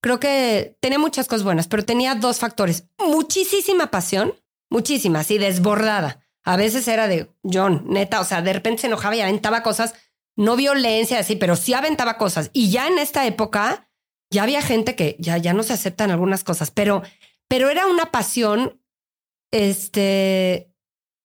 creo 0.02 0.20
que 0.20 0.76
tenía 0.80 0.98
muchas 0.98 1.28
cosas 1.28 1.44
buenas, 1.44 1.68
pero 1.68 1.84
tenía 1.84 2.14
dos 2.14 2.38
factores. 2.38 2.88
Muchísima 2.98 3.90
pasión, 3.90 4.34
muchísima, 4.70 5.20
así 5.20 5.38
desbordada. 5.38 6.22
A 6.44 6.56
veces 6.56 6.86
era 6.88 7.08
de 7.08 7.34
John, 7.42 7.84
neta, 7.88 8.20
o 8.20 8.24
sea, 8.24 8.40
de 8.40 8.52
repente 8.52 8.82
se 8.82 8.86
enojaba 8.86 9.16
y 9.16 9.20
aventaba 9.20 9.62
cosas, 9.62 9.94
no 10.36 10.56
violencia 10.56 11.18
así, 11.18 11.36
pero 11.36 11.56
sí 11.56 11.74
aventaba 11.74 12.18
cosas. 12.18 12.50
Y 12.52 12.70
ya 12.70 12.86
en 12.86 12.98
esta 12.98 13.26
época 13.26 13.90
ya 14.30 14.44
había 14.44 14.62
gente 14.62 14.94
que 14.94 15.16
ya, 15.18 15.38
ya 15.38 15.52
no 15.52 15.62
se 15.62 15.72
aceptan 15.72 16.10
algunas 16.10 16.44
cosas, 16.44 16.70
pero, 16.70 17.02
pero 17.48 17.68
era 17.68 17.86
una 17.86 18.12
pasión 18.12 18.80
este, 19.52 20.72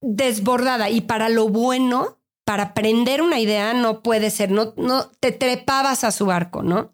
desbordada 0.02 0.90
y 0.90 1.02
para 1.02 1.30
lo 1.30 1.50
bueno, 1.50 2.21
para 2.52 2.64
aprender 2.64 3.22
una 3.22 3.40
idea 3.40 3.74
no 3.74 4.04
puede 4.04 4.30
ser, 4.30 4.52
no, 4.52 4.74
no 4.76 5.10
te 5.22 5.32
trepabas 5.32 6.04
a 6.04 6.12
su 6.12 6.26
barco, 6.26 6.64
¿no? 6.64 6.94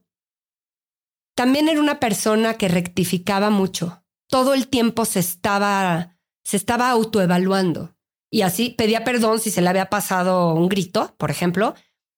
También 1.36 1.68
era 1.68 1.80
una 1.80 2.00
persona 2.00 2.60
que 2.60 2.68
rectificaba 2.68 3.50
mucho. 3.50 4.04
Todo 4.30 4.54
el 4.54 4.68
tiempo 4.68 5.04
se 5.04 5.20
estaba, 5.20 6.16
se 6.44 6.58
estaba 6.58 6.92
autoevaluando. 6.92 7.96
Y 8.32 8.44
así 8.44 8.70
pedía 8.70 9.04
perdón 9.04 9.40
si 9.40 9.50
se 9.50 9.64
le 9.64 9.70
había 9.70 9.90
pasado 9.90 10.54
un 10.54 10.70
grito, 10.70 11.16
por 11.18 11.32
ejemplo. 11.32 11.74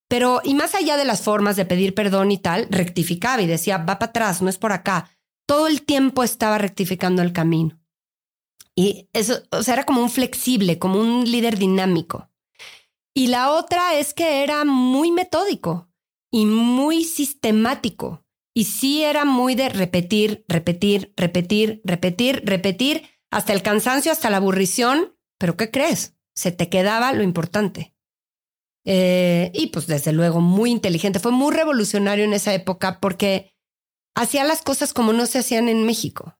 Pero, 0.09 0.41
y 0.43 0.53
más 0.53 0.75
allá 0.75 0.97
de 0.97 1.05
las 1.05 1.21
formas 1.21 1.55
de 1.55 1.63
pedir 1.63 1.95
perdón 1.95 2.33
y 2.33 2.39
tal, 2.39 2.67
rectificaba 2.69 3.41
y 3.41 3.47
decía, 3.47 3.77
va 3.77 3.99
para 3.99 4.09
atrás, 4.09 4.41
no 4.41 4.49
es 4.49 4.57
por 4.57 4.73
acá. 4.73 5.11
Todo 5.47 5.67
el 5.67 5.83
tiempo 5.83 6.25
estaba 6.25 6.57
rectificando 6.57 7.21
el 7.21 7.31
camino. 7.31 7.79
Y 8.75 9.07
eso, 9.13 9.43
o 9.51 9.63
sea, 9.63 9.75
era 9.75 9.85
como 9.85 10.01
un 10.01 10.09
flexible, 10.09 10.77
como 10.77 10.99
un 10.99 11.23
líder 11.23 11.57
dinámico. 11.57 12.28
Y 13.19 13.27
la 13.27 13.51
otra 13.51 13.95
es 13.95 14.13
que 14.13 14.43
era 14.43 14.63
muy 14.63 15.11
metódico 15.11 15.89
y 16.31 16.45
muy 16.45 17.03
sistemático. 17.03 18.23
Y 18.55 18.63
sí 18.63 19.03
era 19.03 19.25
muy 19.25 19.55
de 19.55 19.67
repetir, 19.67 20.45
repetir, 20.47 21.13
repetir, 21.17 21.81
repetir, 21.83 22.41
repetir, 22.45 23.09
hasta 23.29 23.51
el 23.51 23.61
cansancio, 23.61 24.13
hasta 24.13 24.29
la 24.29 24.37
aburrición. 24.37 25.17
Pero 25.37 25.57
¿qué 25.57 25.69
crees? 25.69 26.15
Se 26.33 26.53
te 26.53 26.69
quedaba 26.69 27.11
lo 27.11 27.21
importante. 27.21 27.93
Eh, 28.85 29.51
y 29.53 29.67
pues 29.67 29.85
desde 29.85 30.13
luego 30.13 30.39
muy 30.39 30.71
inteligente. 30.71 31.19
Fue 31.19 31.33
muy 31.33 31.53
revolucionario 31.53 32.23
en 32.23 32.31
esa 32.31 32.53
época 32.53 33.01
porque 33.01 33.53
hacía 34.15 34.45
las 34.45 34.61
cosas 34.61 34.93
como 34.93 35.11
no 35.11 35.25
se 35.25 35.39
hacían 35.39 35.67
en 35.67 35.83
México. 35.83 36.37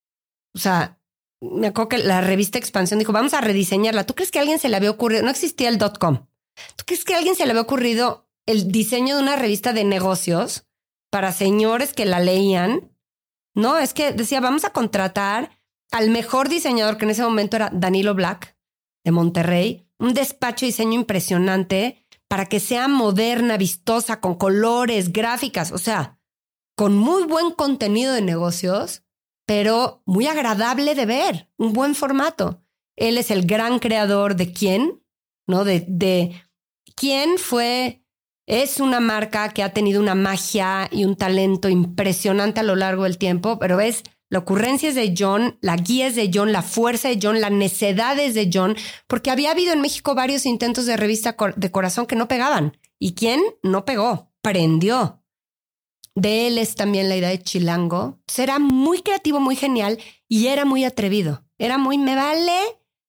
O 0.56 0.60
sea, 0.60 1.02
me 1.42 1.68
acuerdo 1.68 1.89
que 1.89 1.98
la 1.98 2.22
revista 2.22 2.58
Expansión 2.58 3.00
dijo, 3.00 3.12
vamos 3.12 3.34
a 3.34 3.42
rediseñarla. 3.42 4.06
¿Tú 4.06 4.15
crees 4.15 4.32
que 4.32 4.39
alguien 4.39 4.60
se 4.60 4.70
le 4.70 4.78
había 4.78 4.92
ocurrido? 4.92 5.24
No 5.24 5.30
existía 5.30 5.68
el 5.68 5.78
dot 5.78 5.98
com. 5.98 6.26
¿Tú 6.76 6.84
crees 6.86 7.06
que 7.06 7.13
a 7.13 7.17
alguien 7.17 7.36
se 7.36 7.45
le 7.45 7.52
había 7.52 7.62
ocurrido 7.62 8.30
el 8.50 8.72
diseño 8.72 9.15
de 9.15 9.22
una 9.22 9.36
revista 9.36 9.74
de 9.74 9.84
negocios 9.84 10.65
para 11.12 11.32
señores 11.32 11.93
que 11.93 12.06
la 12.06 12.19
leían. 12.19 12.91
No, 13.54 13.78
es 13.78 13.93
que 13.93 14.12
decía, 14.12 14.39
vamos 14.39 14.65
a 14.65 14.72
contratar 14.72 15.52
al 15.91 16.10
mejor 16.10 16.50
diseñador, 16.50 16.98
que 16.98 17.06
en 17.06 17.12
ese 17.12 17.24
momento 17.24 17.58
era 17.58 17.69
Danilo 17.72 18.15
Black, 18.15 18.58
de 19.04 19.12
Monterrey, 19.12 19.88
un 20.00 20.15
despacho 20.15 20.65
de 20.65 20.72
diseño 20.72 20.93
impresionante 20.93 22.06
para 22.28 22.45
que 22.45 22.60
sea 22.60 22.88
moderna, 22.88 23.58
vistosa, 23.58 24.19
con 24.19 24.36
colores, 24.36 25.13
gráficas, 25.13 25.72
o 25.72 25.78
sea, 25.78 26.19
con 26.76 26.95
muy 26.95 27.26
buen 27.26 27.52
contenido 27.52 28.13
de 28.13 28.22
negocios, 28.22 29.04
pero 29.45 30.02
muy 30.06 30.26
agradable 30.26 30.95
de 30.95 31.06
ver, 31.06 31.50
un 31.58 31.74
buen 31.74 31.93
formato. 31.93 32.63
Él 32.95 33.17
es 33.17 33.30
el 33.30 33.45
gran 33.45 33.78
creador 33.78 34.36
de 34.36 34.54
quién, 34.54 35.04
¿no? 35.48 35.65
De, 35.65 35.86
de 35.88 36.34
quién 36.96 37.38
fue 37.38 38.04
es 38.46 38.80
una 38.80 39.00
marca 39.00 39.50
que 39.50 39.62
ha 39.62 39.74
tenido 39.74 40.02
una 40.02 40.15
magia 40.15 40.89
y 40.92 41.06
un 41.06 41.15
talento 41.15 41.70
impresionante 41.70 42.60
a 42.60 42.63
lo 42.63 42.76
largo 42.76 43.04
del 43.04 43.20
tiempo, 43.20 43.60
pero 43.60 43.78
ves, 43.78 44.04
la 44.32 44.39
ocurrencia 44.39 44.89
es 44.89 44.96
de 44.96 45.13
John, 45.18 45.58
la 45.62 45.76
guía 45.76 46.08
es 46.08 46.15
de 46.15 46.30
John, 46.34 46.52
la 46.52 46.62
fuerza 46.62 47.10
de 47.10 47.20
John, 47.22 47.42
la 47.42 47.50
necedad 47.50 48.18
es 48.20 48.36
de 48.36 48.50
John, 48.54 48.76
porque 49.08 49.32
había 49.32 49.52
habido 49.52 49.74
en 49.74 49.82
México 49.82 50.13
varios 50.13 50.46
intentos 50.46 50.86
de 50.86 50.98
revista 50.98 51.36
de 51.56 51.72
corazón 51.72 52.06
que 52.06 52.15
no 52.15 52.28
pegaban. 52.28 52.78
¿Y 53.00 53.13
quién? 53.13 53.42
No 53.63 53.86
pegó, 53.86 54.32
prendió. 54.42 55.24
De 56.13 56.48
él 56.48 56.58
es 56.58 56.76
también 56.76 57.08
la 57.08 57.18
idea 57.18 57.30
de 57.30 57.42
Chilango. 57.42 58.20
Será 58.28 58.60
muy 58.60 59.02
creativo, 59.02 59.39
muy 59.39 59.56
genial 59.56 60.00
y 60.28 60.48
era 60.48 60.65
muy 60.65 60.84
atrevido. 60.84 61.44
Era 61.58 61.78
muy, 61.78 61.98
me 61.98 62.15
vale 62.15 62.60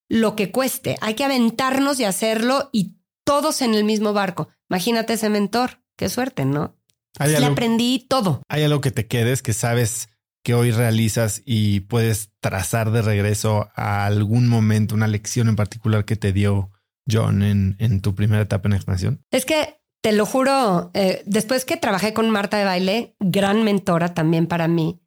lo 0.09 0.37
que 0.37 0.51
cueste. 0.51 0.97
Hay 1.01 1.15
que 1.15 1.25
aventarnos 1.25 1.99
y 2.01 2.05
hacerlo 2.05 2.71
y 2.73 3.00
todos 3.31 3.63
en 3.63 3.75
el 3.75 3.85
mismo 3.85 4.13
barco. 4.13 4.49
Imagínate 4.69 5.13
ese 5.13 5.29
mentor. 5.31 5.81
Qué 5.97 6.09
suerte, 6.09 6.45
¿no? 6.45 6.77
Le 7.25 7.47
aprendí 7.47 8.05
todo. 8.09 8.43
Hay 8.49 8.65
algo 8.65 8.81
que 8.81 8.91
te 8.91 9.07
quedes 9.07 9.41
que 9.41 9.53
sabes 9.53 10.09
que 10.43 10.55
hoy 10.55 10.73
realizas 10.73 11.41
y 11.45 11.79
puedes 11.79 12.33
trazar 12.41 12.91
de 12.91 13.03
regreso 13.03 13.69
a 13.77 14.05
algún 14.05 14.49
momento, 14.49 14.97
una 14.97 15.07
lección 15.07 15.49
en 15.49 15.55
particular 15.55 16.05
que 16.05 16.17
te 16.17 16.33
dio 16.33 16.73
John 17.09 17.45
en, 17.45 17.77
en 17.79 18.01
tu 18.01 18.17
primera 18.17 18.43
etapa 18.43 18.69
en 18.69 18.73
expansión? 18.73 19.25
Es 19.31 19.45
que 19.45 19.81
te 20.03 20.11
lo 20.11 20.27
juro, 20.27 20.91
eh, 20.95 21.23
después 21.25 21.65
que 21.65 21.77
trabajé 21.77 22.13
con 22.13 22.31
Marta 22.31 22.59
de 22.59 22.65
Baile, 22.65 23.15
gran 23.21 23.63
mentora 23.63 24.13
también 24.13 24.49
para 24.49 24.67
mí, 24.67 25.01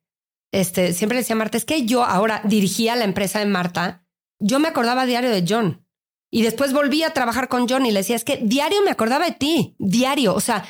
este, 0.54 0.94
siempre 0.94 1.18
decía 1.18 1.36
Marta, 1.36 1.58
es 1.58 1.66
que 1.66 1.86
yo 1.86 2.06
ahora 2.06 2.40
dirigía 2.46 2.96
la 2.96 3.04
empresa 3.04 3.40
de 3.40 3.48
Marta, 3.48 4.06
yo 4.40 4.60
me 4.60 4.70
acordaba 4.70 5.06
diario 5.06 5.30
de 5.30 5.44
John. 5.46 5.83
Y 6.34 6.42
después 6.42 6.74
volví 6.74 7.04
a 7.04 7.14
trabajar 7.14 7.48
con 7.48 7.70
John 7.70 7.86
y 7.86 7.92
le 7.92 8.00
decía, 8.00 8.16
es 8.16 8.24
que 8.24 8.38
diario 8.38 8.82
me 8.82 8.90
acordaba 8.90 9.24
de 9.24 9.34
ti, 9.34 9.76
diario. 9.78 10.34
O 10.34 10.40
sea, 10.40 10.66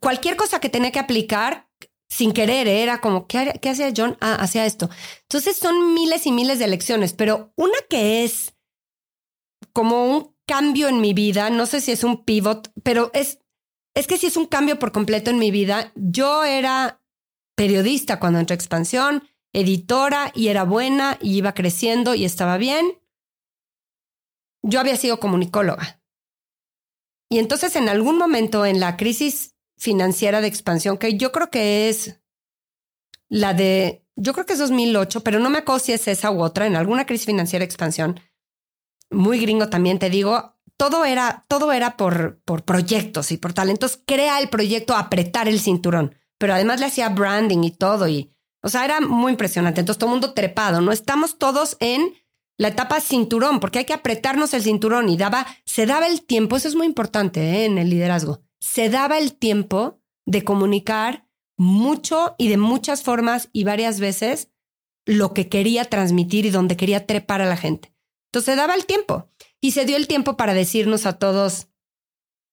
cualquier 0.00 0.36
cosa 0.36 0.60
que 0.60 0.68
tenía 0.68 0.92
que 0.92 0.98
aplicar 0.98 1.70
sin 2.10 2.32
querer, 2.32 2.68
era 2.68 3.00
como, 3.00 3.26
¿qué, 3.26 3.58
¿qué 3.62 3.70
hacía 3.70 3.90
John? 3.96 4.18
Ah, 4.20 4.34
hacía 4.34 4.66
esto. 4.66 4.90
Entonces 5.22 5.56
son 5.56 5.94
miles 5.94 6.26
y 6.26 6.32
miles 6.32 6.58
de 6.58 6.66
lecciones, 6.66 7.14
pero 7.14 7.54
una 7.56 7.78
que 7.88 8.22
es 8.22 8.54
como 9.72 10.04
un 10.04 10.36
cambio 10.46 10.88
en 10.88 11.00
mi 11.00 11.14
vida, 11.14 11.48
no 11.48 11.64
sé 11.64 11.80
si 11.80 11.90
es 11.90 12.04
un 12.04 12.26
pivot, 12.26 12.70
pero 12.82 13.10
es, 13.14 13.38
es 13.94 14.06
que 14.06 14.18
si 14.18 14.26
es 14.26 14.36
un 14.36 14.44
cambio 14.44 14.78
por 14.78 14.92
completo 14.92 15.30
en 15.30 15.38
mi 15.38 15.50
vida. 15.50 15.90
Yo 15.94 16.44
era 16.44 17.00
periodista 17.56 18.20
cuando 18.20 18.40
entré 18.40 18.52
a 18.52 18.56
Expansión, 18.56 19.26
editora 19.54 20.32
y 20.34 20.48
era 20.48 20.64
buena 20.64 21.16
y 21.22 21.38
iba 21.38 21.54
creciendo 21.54 22.14
y 22.14 22.26
estaba 22.26 22.58
bien 22.58 22.97
yo 24.62 24.80
había 24.80 24.96
sido 24.96 25.20
comunicóloga. 25.20 26.00
Y 27.30 27.38
entonces 27.38 27.76
en 27.76 27.88
algún 27.88 28.18
momento 28.18 28.64
en 28.64 28.80
la 28.80 28.96
crisis 28.96 29.56
financiera 29.76 30.40
de 30.40 30.48
expansión, 30.48 30.98
que 30.98 31.16
yo 31.16 31.30
creo 31.32 31.50
que 31.50 31.88
es 31.88 32.20
la 33.28 33.54
de, 33.54 34.06
yo 34.16 34.32
creo 34.32 34.46
que 34.46 34.54
es 34.54 34.58
2008, 34.58 35.22
pero 35.22 35.38
no 35.38 35.50
me 35.50 35.58
acuerdo 35.58 35.80
si 35.80 35.92
es 35.92 36.08
esa 36.08 36.30
u 36.30 36.42
otra, 36.42 36.66
en 36.66 36.76
alguna 36.76 37.06
crisis 37.06 37.26
financiera 37.26 37.62
de 37.62 37.66
expansión, 37.66 38.20
muy 39.10 39.40
gringo 39.40 39.68
también 39.68 39.98
te 39.98 40.10
digo, 40.10 40.58
todo 40.78 41.04
era, 41.04 41.44
todo 41.48 41.72
era 41.72 41.96
por, 41.96 42.40
por 42.44 42.64
proyectos 42.64 43.32
y 43.32 43.36
por 43.36 43.52
talentos. 43.52 44.00
Crea 44.06 44.40
el 44.40 44.48
proyecto 44.48 44.94
apretar 44.94 45.48
el 45.48 45.60
cinturón, 45.60 46.14
pero 46.38 46.54
además 46.54 46.80
le 46.80 46.86
hacía 46.86 47.08
branding 47.08 47.64
y 47.64 47.72
todo. 47.72 48.08
Y, 48.08 48.32
o 48.62 48.68
sea, 48.68 48.84
era 48.84 49.00
muy 49.00 49.32
impresionante. 49.32 49.80
Entonces, 49.80 49.98
todo 49.98 50.10
el 50.10 50.20
mundo 50.20 50.34
trepado, 50.34 50.80
¿no? 50.80 50.92
Estamos 50.92 51.36
todos 51.36 51.76
en 51.80 52.14
la 52.58 52.68
etapa 52.68 53.00
cinturón, 53.00 53.60
porque 53.60 53.78
hay 53.78 53.84
que 53.84 53.94
apretarnos 53.94 54.52
el 54.52 54.62
cinturón 54.62 55.08
y 55.08 55.16
daba, 55.16 55.46
se 55.64 55.86
daba 55.86 56.06
el 56.08 56.22
tiempo, 56.22 56.56
eso 56.56 56.68
es 56.68 56.74
muy 56.74 56.86
importante 56.86 57.40
¿eh? 57.40 57.64
en 57.64 57.78
el 57.78 57.88
liderazgo, 57.88 58.42
se 58.60 58.90
daba 58.90 59.18
el 59.18 59.34
tiempo 59.34 60.00
de 60.26 60.44
comunicar 60.44 61.26
mucho 61.56 62.34
y 62.36 62.48
de 62.48 62.56
muchas 62.56 63.02
formas 63.02 63.48
y 63.52 63.64
varias 63.64 64.00
veces 64.00 64.50
lo 65.06 65.32
que 65.32 65.48
quería 65.48 65.84
transmitir 65.84 66.44
y 66.44 66.50
donde 66.50 66.76
quería 66.76 67.06
trepar 67.06 67.40
a 67.40 67.46
la 67.46 67.56
gente. 67.56 67.94
Entonces 68.28 68.52
se 68.52 68.56
daba 68.56 68.74
el 68.74 68.84
tiempo 68.84 69.30
y 69.60 69.70
se 69.70 69.86
dio 69.86 69.96
el 69.96 70.06
tiempo 70.06 70.36
para 70.36 70.52
decirnos 70.52 71.06
a 71.06 71.14
todos, 71.14 71.68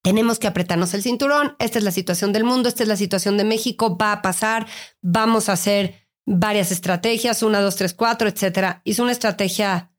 tenemos 0.04 0.38
que 0.38 0.46
apretarnos 0.46 0.94
el 0.94 1.02
cinturón, 1.02 1.56
esta 1.58 1.80
es 1.80 1.84
la 1.84 1.92
situación 1.92 2.32
del 2.32 2.44
mundo, 2.44 2.70
esta 2.70 2.84
es 2.84 2.90
la 2.90 2.96
situación 2.96 3.38
de 3.38 3.44
México, 3.44 3.98
va 3.98 4.12
a 4.12 4.22
pasar, 4.22 4.68
vamos 5.02 5.50
a 5.50 5.54
hacer 5.54 6.06
varias 6.28 6.72
estrategias, 6.72 7.44
una, 7.44 7.60
dos, 7.60 7.76
tres, 7.76 7.94
cuatro, 7.94 8.30
etcétera. 8.30 8.82
Hizo 8.84 9.04
una 9.04 9.12
estrategia, 9.12 9.92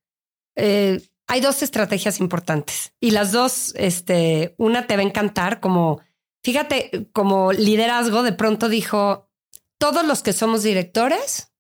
eh, 0.57 1.01
hay 1.27 1.41
dos 1.41 1.63
estrategias 1.63 2.21
importantes 2.21 2.93
y 3.01 3.11
las 3.11 3.33
dos, 3.33 3.75
este, 3.77 4.55
una 4.59 4.87
te 4.87 4.97
va 4.97 5.03
a 5.03 5.07
encantar 5.07 5.61
como, 5.61 6.01
fíjate, 6.43 7.09
como 7.13 7.53
liderazgo, 7.53 8.23
de 8.23 8.33
pronto 8.33 8.69
dijo, 8.69 9.31
todos 9.79 10.07
los 10.07 10.23
que 10.23 10.33
somos 10.33 10.63
directores, 10.63 11.53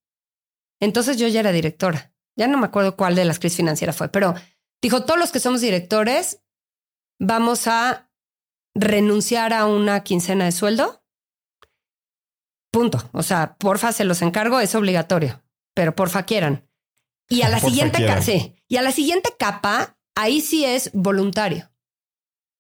entonces 0.81 1.17
yo 1.17 1.29
ya 1.29 1.41
era 1.41 1.53
directora 1.53 2.17
ya 2.37 2.47
no 2.47 2.59
me 2.59 2.67
acuerdo 2.67 2.97
cuál 2.97 3.15
de 3.15 3.25
las 3.25 3.39
crisis 3.39 3.57
financieras 3.57 3.97
fue, 3.97 4.09
pero 4.11 4.35
dijo, 4.83 5.05
todos 5.05 5.19
los 5.19 5.33
que 5.33 5.41
somos 5.41 5.63
directores 5.63 6.43
vamos 7.19 7.67
a 7.67 8.11
renunciar 8.75 9.55
a 9.55 9.65
una 9.65 10.03
quincena 10.05 10.45
de 10.45 10.53
sueldo. 10.53 11.03
Punto. 12.71 13.09
O 13.13 13.23
sea, 13.23 13.57
porfa, 13.57 13.93
se 13.93 14.05
los 14.05 14.21
encargo, 14.21 14.61
es 14.61 14.75
obligatorio, 14.75 15.43
pero 15.75 15.97
porfa 15.97 16.25
quieran. 16.25 16.66
Y 17.29 17.43
a 17.43 17.49
la 17.49 17.61
siguiente 17.61 18.05
capa, 18.05 18.23
sí, 18.23 18.55
y 18.69 18.77
a 18.77 18.83
la 18.83 18.93
siguiente 18.93 19.31
capa, 19.39 19.99
ahí 20.15 20.41
sí 20.41 20.65
es 20.65 20.91
voluntario. 20.93 21.71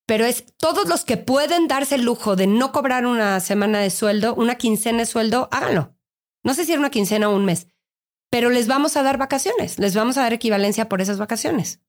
Pero 0.06 0.24
es 0.24 0.44
todos 0.56 0.88
los 0.88 1.04
que 1.04 1.16
pueden 1.16 1.68
darse 1.68 1.96
el 1.96 2.02
lujo 2.04 2.36
de 2.36 2.46
no 2.46 2.72
cobrar 2.72 3.06
una 3.06 3.40
semana 3.40 3.80
de 3.80 3.90
sueldo, 3.90 4.34
una 4.34 4.56
quincena 4.56 4.98
de 5.00 5.06
sueldo, 5.06 5.48
háganlo. 5.50 5.96
No 6.44 6.54
sé 6.54 6.64
si 6.64 6.72
era 6.72 6.80
una 6.80 6.90
quincena 6.90 7.28
o 7.28 7.36
un 7.36 7.44
mes, 7.44 7.68
pero 8.30 8.50
les 8.50 8.68
vamos 8.68 8.96
a 8.96 9.02
dar 9.02 9.18
vacaciones, 9.18 9.78
les 9.78 9.94
vamos 9.94 10.16
a 10.16 10.22
dar 10.22 10.32
equivalencia 10.32 10.88
por 10.88 11.00
esas 11.00 11.18
vacaciones. 11.18 11.80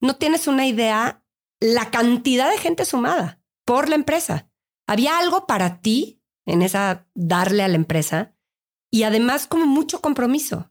No 0.00 0.16
tienes 0.16 0.46
una 0.46 0.66
idea 0.66 1.24
la 1.60 1.90
cantidad 1.90 2.50
de 2.50 2.58
gente 2.58 2.84
sumada 2.84 3.40
por 3.64 3.88
la 3.88 3.94
empresa. 3.94 4.48
Había 4.86 5.18
algo 5.18 5.46
para 5.46 5.80
ti 5.80 6.22
en 6.46 6.62
esa 6.62 7.06
darle 7.14 7.62
a 7.62 7.68
la 7.68 7.76
empresa 7.76 8.34
y 8.90 9.04
además 9.04 9.46
como 9.46 9.66
mucho 9.66 10.00
compromiso. 10.00 10.69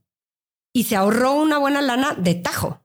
Y 0.73 0.85
se 0.85 0.95
ahorró 0.95 1.33
una 1.33 1.57
buena 1.57 1.81
lana 1.81 2.13
de 2.13 2.35
tajo. 2.35 2.81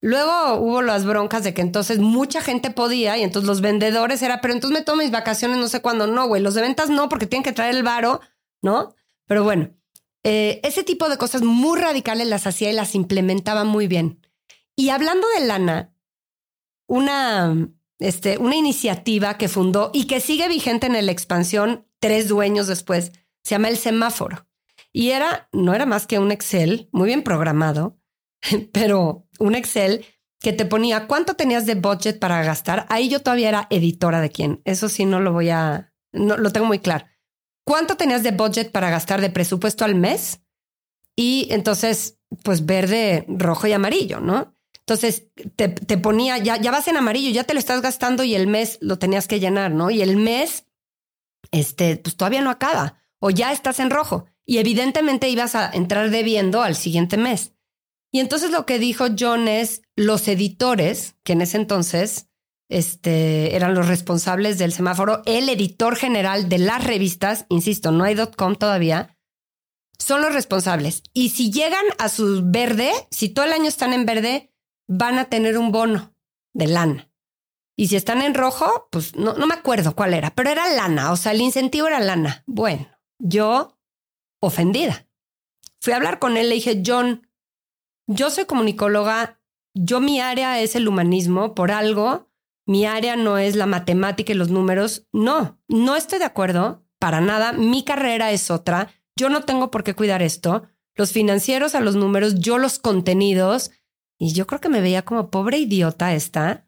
Luego 0.00 0.56
hubo 0.56 0.82
las 0.82 1.06
broncas 1.06 1.44
de 1.44 1.54
que 1.54 1.62
entonces 1.62 1.98
mucha 1.98 2.42
gente 2.42 2.70
podía 2.70 3.16
y 3.16 3.22
entonces 3.22 3.48
los 3.48 3.62
vendedores 3.62 4.20
era, 4.20 4.42
pero 4.42 4.52
entonces 4.52 4.78
me 4.78 4.84
tomo 4.84 5.02
mis 5.02 5.10
vacaciones 5.10 5.56
no 5.56 5.66
sé 5.66 5.80
cuándo, 5.80 6.06
no, 6.06 6.26
güey, 6.26 6.42
los 6.42 6.52
de 6.52 6.60
ventas 6.60 6.90
no, 6.90 7.08
porque 7.08 7.26
tienen 7.26 7.42
que 7.42 7.52
traer 7.52 7.74
el 7.74 7.82
varo, 7.82 8.20
¿no? 8.60 8.94
Pero 9.26 9.44
bueno, 9.44 9.70
eh, 10.22 10.60
ese 10.62 10.84
tipo 10.84 11.08
de 11.08 11.16
cosas 11.16 11.40
muy 11.40 11.80
radicales 11.80 12.26
las 12.26 12.46
hacía 12.46 12.70
y 12.70 12.74
las 12.74 12.94
implementaba 12.94 13.64
muy 13.64 13.86
bien. 13.86 14.20
Y 14.76 14.90
hablando 14.90 15.26
de 15.38 15.46
lana, 15.46 15.94
una, 16.86 17.70
este, 17.98 18.36
una 18.36 18.56
iniciativa 18.56 19.38
que 19.38 19.48
fundó 19.48 19.90
y 19.94 20.06
que 20.06 20.20
sigue 20.20 20.48
vigente 20.48 20.86
en 20.86 21.06
la 21.06 21.12
expansión 21.12 21.86
tres 21.98 22.28
dueños 22.28 22.66
después, 22.66 23.12
se 23.42 23.54
llama 23.54 23.68
el 23.68 23.78
semáforo. 23.78 24.46
Y 24.94 25.10
era, 25.10 25.50
no 25.52 25.74
era 25.74 25.84
más 25.84 26.06
que 26.06 26.18
un 26.18 26.32
Excel 26.32 26.88
muy 26.92 27.08
bien 27.08 27.22
programado, 27.22 27.98
pero 28.72 29.26
un 29.38 29.54
Excel 29.54 30.06
que 30.40 30.54
te 30.54 30.64
ponía 30.64 31.06
cuánto 31.06 31.34
tenías 31.34 31.66
de 31.66 31.74
budget 31.74 32.18
para 32.18 32.42
gastar. 32.42 32.86
Ahí 32.88 33.10
yo 33.10 33.20
todavía 33.20 33.50
era 33.50 33.66
editora 33.68 34.22
de 34.22 34.30
quién. 34.30 34.62
Eso 34.64 34.88
sí, 34.88 35.04
no 35.04 35.20
lo 35.20 35.32
voy 35.32 35.50
a, 35.50 35.92
no 36.12 36.38
lo 36.38 36.50
tengo 36.50 36.66
muy 36.66 36.78
claro 36.78 37.06
cuánto 37.64 37.96
tenías 37.96 38.22
de 38.22 38.30
budget 38.30 38.70
para 38.70 38.90
gastar 38.90 39.20
de 39.20 39.30
presupuesto 39.30 39.84
al 39.84 39.94
mes 39.94 40.40
y 41.16 41.48
entonces, 41.50 42.18
pues 42.42 42.66
verde, 42.66 43.24
rojo 43.28 43.66
y 43.66 43.72
amarillo, 43.72 44.20
¿no? 44.20 44.54
Entonces 44.80 45.28
te, 45.56 45.68
ponía, 45.98 46.36
ya, 46.38 46.58
ya 46.58 46.70
vas 46.70 46.88
en 46.88 46.98
amarillo, 46.98 47.30
ya 47.30 47.44
te 47.44 47.54
lo 47.54 47.58
estás 47.58 47.80
gastando 47.80 48.22
y 48.22 48.34
el 48.34 48.46
mes 48.46 48.76
lo 48.82 48.98
tenías 48.98 49.26
que 49.26 49.40
llenar, 49.40 49.70
¿no? 49.70 49.90
Y 49.90 50.02
el 50.02 50.16
mes, 50.16 50.66
este, 51.52 51.96
pues 51.96 52.16
todavía 52.16 52.42
no 52.42 52.50
acaba 52.50 52.98
o 53.18 53.30
ya 53.30 53.52
estás 53.52 53.80
en 53.80 53.88
rojo 53.88 54.26
y 54.46 54.58
evidentemente 54.58 55.28
ibas 55.28 55.54
a 55.54 55.70
entrar 55.70 56.10
debiendo 56.10 56.62
al 56.62 56.76
siguiente 56.76 57.16
mes. 57.16 57.52
Y 58.12 58.20
entonces 58.20 58.50
lo 58.50 58.64
que 58.64 58.78
dijo 58.78 59.06
John 59.18 59.48
es 59.48 59.82
los 59.96 60.28
editores, 60.28 61.16
que 61.24 61.32
en 61.32 61.42
ese 61.42 61.56
entonces 61.56 62.28
este, 62.68 63.56
eran 63.56 63.74
los 63.74 63.88
responsables 63.88 64.58
del 64.58 64.72
semáforo, 64.72 65.22
el 65.26 65.48
editor 65.48 65.96
general 65.96 66.48
de 66.48 66.58
las 66.58 66.84
revistas, 66.84 67.46
insisto, 67.48 67.90
no 67.90 68.04
hay 68.04 68.16
.com 68.36 68.54
todavía, 68.54 69.18
son 69.98 70.22
los 70.22 70.32
responsables. 70.32 71.02
Y 71.12 71.30
si 71.30 71.50
llegan 71.50 71.84
a 71.98 72.08
su 72.08 72.42
verde, 72.44 72.92
si 73.10 73.28
todo 73.28 73.44
el 73.44 73.52
año 73.52 73.68
están 73.68 73.92
en 73.92 74.06
verde, 74.06 74.52
van 74.86 75.18
a 75.18 75.26
tener 75.26 75.58
un 75.58 75.72
bono 75.72 76.14
de 76.52 76.68
lana. 76.68 77.10
Y 77.76 77.88
si 77.88 77.96
están 77.96 78.22
en 78.22 78.34
rojo, 78.34 78.88
pues 78.92 79.16
no, 79.16 79.34
no 79.34 79.46
me 79.46 79.54
acuerdo 79.54 79.96
cuál 79.96 80.14
era, 80.14 80.30
pero 80.30 80.50
era 80.50 80.68
lana, 80.68 81.10
o 81.10 81.16
sea, 81.16 81.32
el 81.32 81.40
incentivo 81.40 81.88
era 81.88 81.98
lana. 81.98 82.44
Bueno, 82.46 82.88
yo 83.18 83.73
ofendida. 84.46 85.06
Fui 85.80 85.92
a 85.92 85.96
hablar 85.96 86.18
con 86.18 86.36
él, 86.36 86.48
le 86.48 86.56
dije, 86.56 86.82
John, 86.84 87.28
yo 88.06 88.30
soy 88.30 88.46
comunicóloga, 88.46 89.40
yo 89.74 90.00
mi 90.00 90.20
área 90.20 90.60
es 90.60 90.76
el 90.76 90.88
humanismo, 90.88 91.54
por 91.54 91.70
algo 91.70 92.28
mi 92.66 92.86
área 92.86 93.16
no 93.16 93.38
es 93.38 93.56
la 93.56 93.66
matemática 93.66 94.32
y 94.32 94.36
los 94.36 94.50
números. 94.50 95.06
No, 95.12 95.60
no 95.68 95.96
estoy 95.96 96.18
de 96.18 96.24
acuerdo 96.24 96.86
para 96.98 97.20
nada. 97.20 97.52
Mi 97.52 97.84
carrera 97.84 98.32
es 98.32 98.50
otra. 98.50 98.88
Yo 99.16 99.28
no 99.28 99.42
tengo 99.42 99.70
por 99.70 99.84
qué 99.84 99.94
cuidar 99.94 100.22
esto. 100.22 100.66
Los 100.94 101.12
financieros 101.12 101.74
a 101.74 101.80
los 101.80 101.96
números, 101.96 102.36
yo 102.36 102.58
los 102.58 102.78
contenidos. 102.78 103.70
Y 104.18 104.32
yo 104.32 104.46
creo 104.46 104.60
que 104.60 104.68
me 104.68 104.80
veía 104.80 105.04
como 105.04 105.30
pobre 105.30 105.58
idiota 105.58 106.14
esta. 106.14 106.66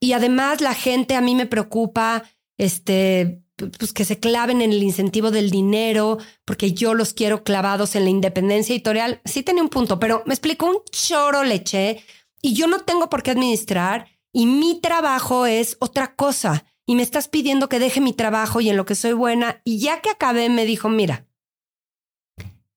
Y 0.00 0.12
además 0.12 0.60
la 0.60 0.74
gente 0.74 1.14
a 1.14 1.20
mí 1.20 1.34
me 1.34 1.46
preocupa, 1.46 2.24
este, 2.58 3.44
pues 3.56 3.92
que 3.92 4.04
se 4.04 4.18
claven 4.18 4.60
en 4.60 4.72
el 4.72 4.82
incentivo 4.82 5.30
del 5.30 5.50
dinero, 5.50 6.18
porque 6.44 6.72
yo 6.72 6.94
los 6.94 7.14
quiero 7.14 7.42
clavados 7.42 7.96
en 7.96 8.04
la 8.04 8.10
independencia 8.10 8.74
editorial. 8.74 9.20
Sí 9.24 9.42
tenía 9.42 9.62
un 9.62 9.68
punto, 9.68 9.98
pero 9.98 10.22
me 10.26 10.34
explicó 10.34 10.66
un 10.66 10.78
choro 10.90 11.42
leche 11.42 12.04
y 12.42 12.54
yo 12.54 12.66
no 12.66 12.80
tengo 12.80 13.08
por 13.08 13.22
qué 13.22 13.30
administrar 13.30 14.08
y 14.32 14.46
mi 14.46 14.80
trabajo 14.80 15.46
es 15.46 15.76
otra 15.80 16.14
cosa 16.14 16.66
y 16.84 16.94
me 16.94 17.02
estás 17.02 17.28
pidiendo 17.28 17.68
que 17.68 17.78
deje 17.78 18.00
mi 18.00 18.12
trabajo 18.12 18.60
y 18.60 18.68
en 18.68 18.76
lo 18.76 18.84
que 18.84 18.94
soy 18.94 19.12
buena. 19.12 19.60
Y 19.64 19.78
ya 19.78 20.00
que 20.00 20.10
acabé, 20.10 20.48
me 20.50 20.66
dijo, 20.66 20.88
mira, 20.88 21.26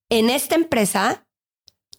en 0.10 0.30
esta 0.30 0.56
empresa, 0.56 1.28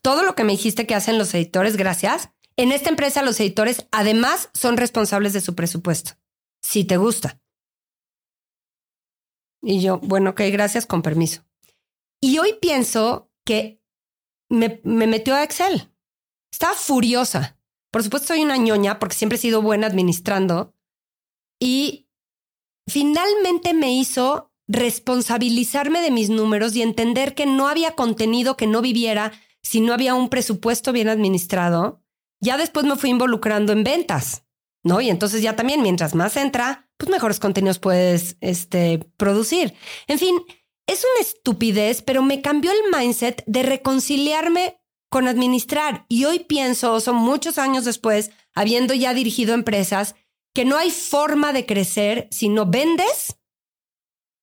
todo 0.02 0.22
lo 0.22 0.34
que 0.34 0.44
me 0.44 0.52
dijiste 0.52 0.86
que 0.86 0.94
hacen 0.94 1.18
los 1.18 1.34
editores, 1.34 1.76
gracias. 1.76 2.30
En 2.56 2.72
esta 2.72 2.88
empresa 2.88 3.22
los 3.22 3.38
editores 3.38 3.86
además 3.92 4.50
son 4.54 4.76
responsables 4.76 5.32
de 5.32 5.40
su 5.40 5.54
presupuesto. 5.54 6.12
Si 6.62 6.84
te 6.84 6.96
gusta. 6.96 7.40
Y 9.62 9.80
yo, 9.80 9.98
bueno, 9.98 10.30
ok, 10.30 10.42
gracias, 10.52 10.86
con 10.86 11.02
permiso. 11.02 11.44
Y 12.20 12.38
hoy 12.38 12.54
pienso 12.60 13.30
que 13.44 13.82
me, 14.48 14.80
me 14.84 15.06
metió 15.06 15.34
a 15.34 15.42
Excel. 15.42 15.92
Estaba 16.52 16.74
furiosa. 16.74 17.58
Por 17.90 18.02
supuesto, 18.02 18.28
soy 18.28 18.42
una 18.42 18.56
ñoña 18.56 18.98
porque 18.98 19.16
siempre 19.16 19.36
he 19.36 19.40
sido 19.40 19.62
buena 19.62 19.86
administrando. 19.86 20.74
Y 21.60 22.08
finalmente 22.88 23.74
me 23.74 23.92
hizo 23.92 24.52
responsabilizarme 24.68 26.00
de 26.00 26.10
mis 26.10 26.30
números 26.30 26.76
y 26.76 26.82
entender 26.82 27.34
que 27.34 27.46
no 27.46 27.68
había 27.68 27.96
contenido 27.96 28.56
que 28.56 28.66
no 28.66 28.80
viviera 28.82 29.32
si 29.62 29.80
no 29.80 29.92
había 29.92 30.14
un 30.14 30.28
presupuesto 30.28 30.92
bien 30.92 31.08
administrado. 31.08 32.02
Ya 32.40 32.56
después 32.56 32.86
me 32.86 32.96
fui 32.96 33.10
involucrando 33.10 33.72
en 33.72 33.84
ventas, 33.84 34.44
¿no? 34.82 35.00
Y 35.00 35.10
entonces 35.10 35.42
ya 35.42 35.56
también, 35.56 35.82
mientras 35.82 36.14
más 36.14 36.36
entra, 36.36 36.88
pues 36.96 37.10
mejores 37.10 37.40
contenidos 37.40 37.78
puedes 37.78 38.36
este, 38.40 38.98
producir. 39.16 39.74
En 40.06 40.18
fin, 40.18 40.40
es 40.86 41.04
una 41.04 41.20
estupidez, 41.20 42.02
pero 42.02 42.22
me 42.22 42.42
cambió 42.42 42.72
el 42.72 42.96
mindset 42.96 43.44
de 43.46 43.62
reconciliarme 43.62 44.80
con 45.10 45.28
administrar. 45.28 46.06
Y 46.08 46.24
hoy 46.24 46.40
pienso, 46.40 47.00
son 47.00 47.16
muchos 47.16 47.58
años 47.58 47.84
después, 47.84 48.30
habiendo 48.54 48.94
ya 48.94 49.14
dirigido 49.14 49.54
empresas, 49.54 50.14
que 50.54 50.64
no 50.64 50.76
hay 50.76 50.90
forma 50.90 51.52
de 51.52 51.66
crecer 51.66 52.28
si 52.30 52.48
no 52.48 52.66
vendes 52.66 53.36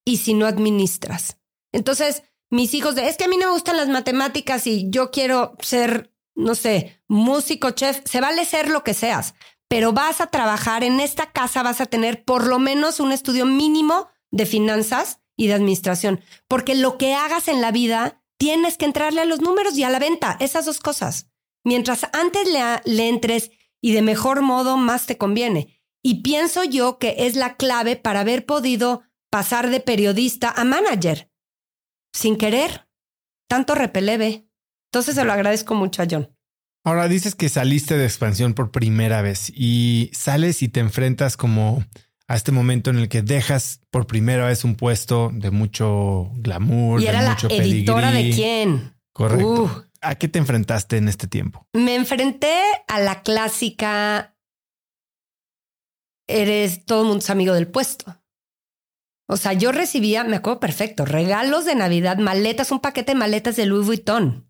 y 0.04 0.18
si 0.18 0.34
no 0.34 0.46
administras. 0.46 1.38
Entonces, 1.72 2.22
mis 2.50 2.72
hijos 2.74 2.94
de, 2.94 3.08
es 3.08 3.16
que 3.16 3.24
a 3.24 3.28
mí 3.28 3.36
no 3.36 3.46
me 3.46 3.52
gustan 3.52 3.76
las 3.76 3.88
matemáticas 3.88 4.66
y 4.66 4.88
yo 4.90 5.10
quiero 5.10 5.54
ser, 5.60 6.14
no 6.34 6.54
sé, 6.54 7.02
músico, 7.08 7.72
chef, 7.72 8.00
se 8.04 8.20
vale 8.20 8.44
ser 8.44 8.70
lo 8.70 8.84
que 8.84 8.94
seas, 8.94 9.34
pero 9.68 9.92
vas 9.92 10.20
a 10.20 10.28
trabajar 10.28 10.82
en 10.82 11.00
esta 11.00 11.30
casa, 11.30 11.62
vas 11.62 11.80
a 11.80 11.86
tener 11.86 12.24
por 12.24 12.46
lo 12.46 12.58
menos 12.58 13.00
un 13.00 13.12
estudio 13.12 13.44
mínimo 13.46 14.08
de 14.30 14.46
finanzas 14.46 15.20
y 15.36 15.46
de 15.46 15.54
administración, 15.54 16.20
porque 16.48 16.74
lo 16.74 16.98
que 16.98 17.14
hagas 17.14 17.48
en 17.48 17.60
la 17.60 17.70
vida 17.70 18.22
tienes 18.38 18.76
que 18.76 18.86
entrarle 18.86 19.20
a 19.20 19.26
los 19.26 19.40
números 19.40 19.76
y 19.76 19.84
a 19.84 19.90
la 19.90 19.98
venta, 19.98 20.36
esas 20.40 20.64
dos 20.64 20.80
cosas. 20.80 21.30
Mientras 21.64 22.06
antes 22.12 22.48
le, 22.48 22.60
le 22.84 23.08
entres 23.08 23.50
y 23.80 23.92
de 23.92 24.02
mejor 24.02 24.42
modo, 24.42 24.76
más 24.76 25.06
te 25.06 25.18
conviene. 25.18 25.82
Y 26.02 26.22
pienso 26.22 26.64
yo 26.64 26.98
que 26.98 27.14
es 27.18 27.36
la 27.36 27.56
clave 27.56 27.96
para 27.96 28.20
haber 28.20 28.46
podido 28.46 29.02
pasar 29.30 29.70
de 29.70 29.80
periodista 29.80 30.50
a 30.50 30.64
manager, 30.64 31.30
sin 32.12 32.36
querer. 32.36 32.88
Tanto 33.48 33.74
repeleve. 33.74 34.48
Entonces 34.90 35.14
se 35.14 35.24
lo 35.24 35.32
agradezco 35.32 35.74
mucho 35.74 36.02
a 36.02 36.06
John. 36.10 36.37
Ahora 36.84 37.08
dices 37.08 37.34
que 37.34 37.48
saliste 37.48 37.96
de 37.96 38.04
expansión 38.04 38.54
por 38.54 38.70
primera 38.70 39.20
vez 39.20 39.52
y 39.54 40.10
sales 40.14 40.62
y 40.62 40.68
te 40.68 40.80
enfrentas 40.80 41.36
como 41.36 41.84
a 42.28 42.36
este 42.36 42.52
momento 42.52 42.90
en 42.90 42.98
el 42.98 43.08
que 43.08 43.22
dejas 43.22 43.80
por 43.90 44.06
primera 44.06 44.46
vez 44.46 44.64
un 44.64 44.76
puesto 44.76 45.30
de 45.32 45.50
mucho 45.50 46.30
glamour. 46.36 47.00
Y 47.00 47.06
era 47.06 47.22
la 47.22 47.36
editora 47.50 48.12
de 48.12 48.30
quién. 48.30 48.94
Correcto. 49.12 49.64
Uh. 49.64 49.88
¿A 50.00 50.14
qué 50.14 50.28
te 50.28 50.38
enfrentaste 50.38 50.96
en 50.96 51.08
este 51.08 51.26
tiempo? 51.26 51.66
Me 51.72 51.96
enfrenté 51.96 52.60
a 52.86 53.00
la 53.00 53.22
clásica. 53.22 54.36
Eres 56.28 56.84
todo 56.84 57.02
el 57.02 57.08
mundo 57.08 57.24
amigo 57.28 57.54
del 57.54 57.66
puesto. 57.66 58.22
O 59.26 59.36
sea, 59.36 59.54
yo 59.54 59.72
recibía, 59.72 60.24
me 60.24 60.36
acuerdo 60.36 60.60
perfecto, 60.60 61.04
regalos 61.04 61.64
de 61.64 61.74
Navidad, 61.74 62.18
maletas, 62.18 62.70
un 62.70 62.80
paquete 62.80 63.12
de 63.12 63.18
maletas 63.18 63.56
de 63.56 63.66
Louis 63.66 63.86
Vuitton 63.86 64.47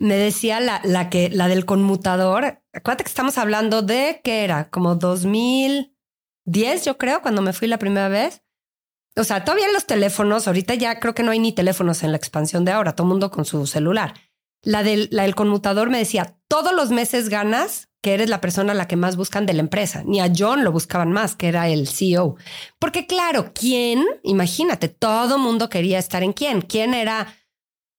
me 0.00 0.16
decía 0.16 0.60
la, 0.60 0.80
la, 0.82 1.10
que, 1.10 1.28
la 1.28 1.46
del 1.46 1.66
conmutador. 1.66 2.62
Acuérdate 2.72 3.04
que 3.04 3.10
estamos 3.10 3.36
hablando 3.36 3.82
de 3.82 4.22
que 4.24 4.44
era 4.44 4.70
como 4.70 4.94
2010, 4.94 6.84
yo 6.86 6.96
creo, 6.96 7.20
cuando 7.20 7.42
me 7.42 7.52
fui 7.52 7.68
la 7.68 7.78
primera 7.78 8.08
vez. 8.08 8.42
O 9.16 9.24
sea, 9.24 9.44
todavía 9.44 9.70
los 9.70 9.84
teléfonos, 9.86 10.46
ahorita 10.46 10.74
ya 10.74 10.98
creo 11.00 11.14
que 11.14 11.22
no 11.22 11.32
hay 11.32 11.38
ni 11.38 11.52
teléfonos 11.52 12.02
en 12.02 12.12
la 12.12 12.16
expansión 12.16 12.64
de 12.64 12.72
ahora, 12.72 12.94
todo 12.96 13.06
mundo 13.06 13.30
con 13.30 13.44
su 13.44 13.66
celular. 13.66 14.14
La 14.62 14.82
del, 14.82 15.08
la 15.12 15.24
del 15.24 15.34
conmutador 15.34 15.90
me 15.90 15.98
decía, 15.98 16.38
todos 16.48 16.72
los 16.72 16.90
meses 16.90 17.28
ganas 17.28 17.90
que 18.00 18.14
eres 18.14 18.30
la 18.30 18.40
persona 18.40 18.72
a 18.72 18.74
la 18.74 18.88
que 18.88 18.96
más 18.96 19.16
buscan 19.16 19.44
de 19.44 19.52
la 19.52 19.60
empresa. 19.60 20.02
Ni 20.06 20.20
a 20.20 20.32
John 20.34 20.64
lo 20.64 20.72
buscaban 20.72 21.12
más, 21.12 21.36
que 21.36 21.48
era 21.48 21.68
el 21.68 21.86
CEO. 21.86 22.36
Porque 22.78 23.06
claro, 23.06 23.52
¿quién? 23.52 24.02
Imagínate, 24.22 24.88
todo 24.88 25.36
mundo 25.36 25.68
quería 25.68 25.98
estar 25.98 26.22
en 26.22 26.32
quién. 26.32 26.62
¿Quién 26.62 26.94
era 26.94 27.34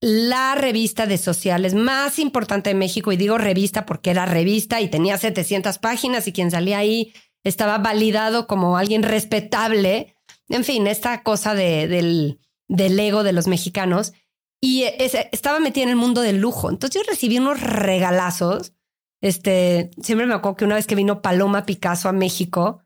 la 0.01 0.55
revista 0.55 1.05
de 1.05 1.19
sociales 1.19 1.75
más 1.75 2.17
importante 2.17 2.71
de 2.71 2.75
México, 2.75 3.11
y 3.11 3.17
digo 3.17 3.37
revista 3.37 3.85
porque 3.85 4.09
era 4.09 4.25
revista 4.25 4.81
y 4.81 4.89
tenía 4.89 5.17
700 5.17 5.77
páginas 5.77 6.27
y 6.27 6.33
quien 6.33 6.49
salía 6.49 6.79
ahí 6.79 7.13
estaba 7.43 7.77
validado 7.77 8.47
como 8.47 8.77
alguien 8.77 9.03
respetable. 9.03 10.15
En 10.49 10.63
fin, 10.63 10.87
esta 10.87 11.21
cosa 11.21 11.53
de, 11.53 11.87
del, 11.87 12.39
del 12.67 12.99
ego 12.99 13.23
de 13.23 13.33
los 13.33 13.47
mexicanos. 13.47 14.13
Y 14.63 14.83
estaba 14.83 15.59
metida 15.59 15.85
en 15.85 15.89
el 15.89 15.95
mundo 15.95 16.21
del 16.21 16.39
lujo. 16.39 16.69
Entonces 16.69 17.01
yo 17.01 17.09
recibí 17.09 17.39
unos 17.39 17.61
regalazos. 17.61 18.73
Este, 19.19 19.89
siempre 20.01 20.27
me 20.27 20.35
acuerdo 20.35 20.57
que 20.57 20.65
una 20.65 20.75
vez 20.75 20.85
que 20.85 20.95
vino 20.95 21.21
Paloma 21.21 21.65
Picasso 21.65 22.09
a 22.09 22.13
México, 22.13 22.83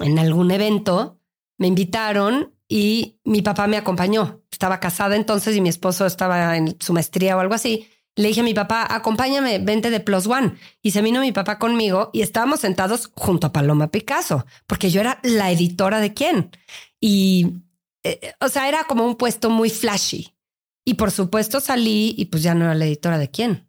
en 0.00 0.18
algún 0.18 0.50
evento, 0.50 1.20
me 1.58 1.68
invitaron 1.68 2.54
y 2.72 3.20
mi 3.24 3.42
papá 3.42 3.66
me 3.66 3.76
acompañó. 3.76 4.40
Estaba 4.50 4.80
casada 4.80 5.14
entonces 5.14 5.54
y 5.54 5.60
mi 5.60 5.68
esposo 5.68 6.06
estaba 6.06 6.56
en 6.56 6.74
su 6.80 6.94
maestría 6.94 7.36
o 7.36 7.40
algo 7.40 7.52
así. 7.52 7.86
Le 8.16 8.28
dije 8.28 8.40
a 8.40 8.44
mi 8.44 8.54
papá, 8.54 8.86
acompáñame, 8.88 9.58
vente 9.58 9.90
de 9.90 10.00
Plus 10.00 10.26
One. 10.26 10.54
Y 10.80 10.92
se 10.92 11.02
vino 11.02 11.20
mi 11.20 11.32
papá 11.32 11.58
conmigo 11.58 12.08
y 12.14 12.22
estábamos 12.22 12.60
sentados 12.60 13.10
junto 13.14 13.46
a 13.46 13.52
Paloma 13.52 13.90
Picasso, 13.90 14.46
porque 14.66 14.90
yo 14.90 15.02
era 15.02 15.20
la 15.22 15.50
editora 15.50 16.00
de 16.00 16.14
quién. 16.14 16.50
Y, 16.98 17.58
eh, 18.04 18.32
o 18.40 18.48
sea, 18.48 18.66
era 18.70 18.84
como 18.84 19.04
un 19.04 19.16
puesto 19.16 19.50
muy 19.50 19.68
flashy. 19.68 20.34
Y 20.82 20.94
por 20.94 21.10
supuesto 21.10 21.60
salí 21.60 22.14
y 22.16 22.24
pues 22.24 22.42
ya 22.42 22.54
no 22.54 22.64
era 22.64 22.74
la 22.74 22.86
editora 22.86 23.18
de 23.18 23.30
quién. 23.30 23.68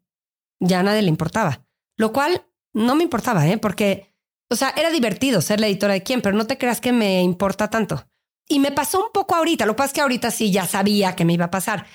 Ya 0.62 0.80
a 0.80 0.84
nadie 0.84 1.02
le 1.02 1.10
importaba. 1.10 1.66
Lo 1.98 2.14
cual 2.14 2.46
no 2.72 2.96
me 2.96 3.04
importaba, 3.04 3.46
¿eh? 3.50 3.58
Porque, 3.58 4.16
o 4.50 4.56
sea, 4.56 4.74
era 4.78 4.92
divertido 4.92 5.42
ser 5.42 5.60
la 5.60 5.68
editora 5.68 5.92
de 5.92 6.04
quién, 6.04 6.22
pero 6.22 6.38
no 6.38 6.48
te 6.48 6.58
creas 6.58 6.80
que 6.80 6.94
me 6.94 7.22
importa 7.22 7.70
tanto. 7.70 8.06
Y 8.54 8.60
me 8.60 8.72
pasó 8.72 9.04
un 9.04 9.12
poco 9.12 9.34
ahorita, 9.34 9.66
lo 9.66 9.74
que 9.74 9.78
pasa 9.78 9.88
es 9.88 9.94
que 9.94 10.02
ahorita 10.02 10.30
sí 10.30 10.52
ya 10.52 10.68
sabía 10.68 11.16
que 11.16 11.26
me 11.26 11.34
iba 11.34 11.46
a 11.46 11.50
pasar. 11.50 11.88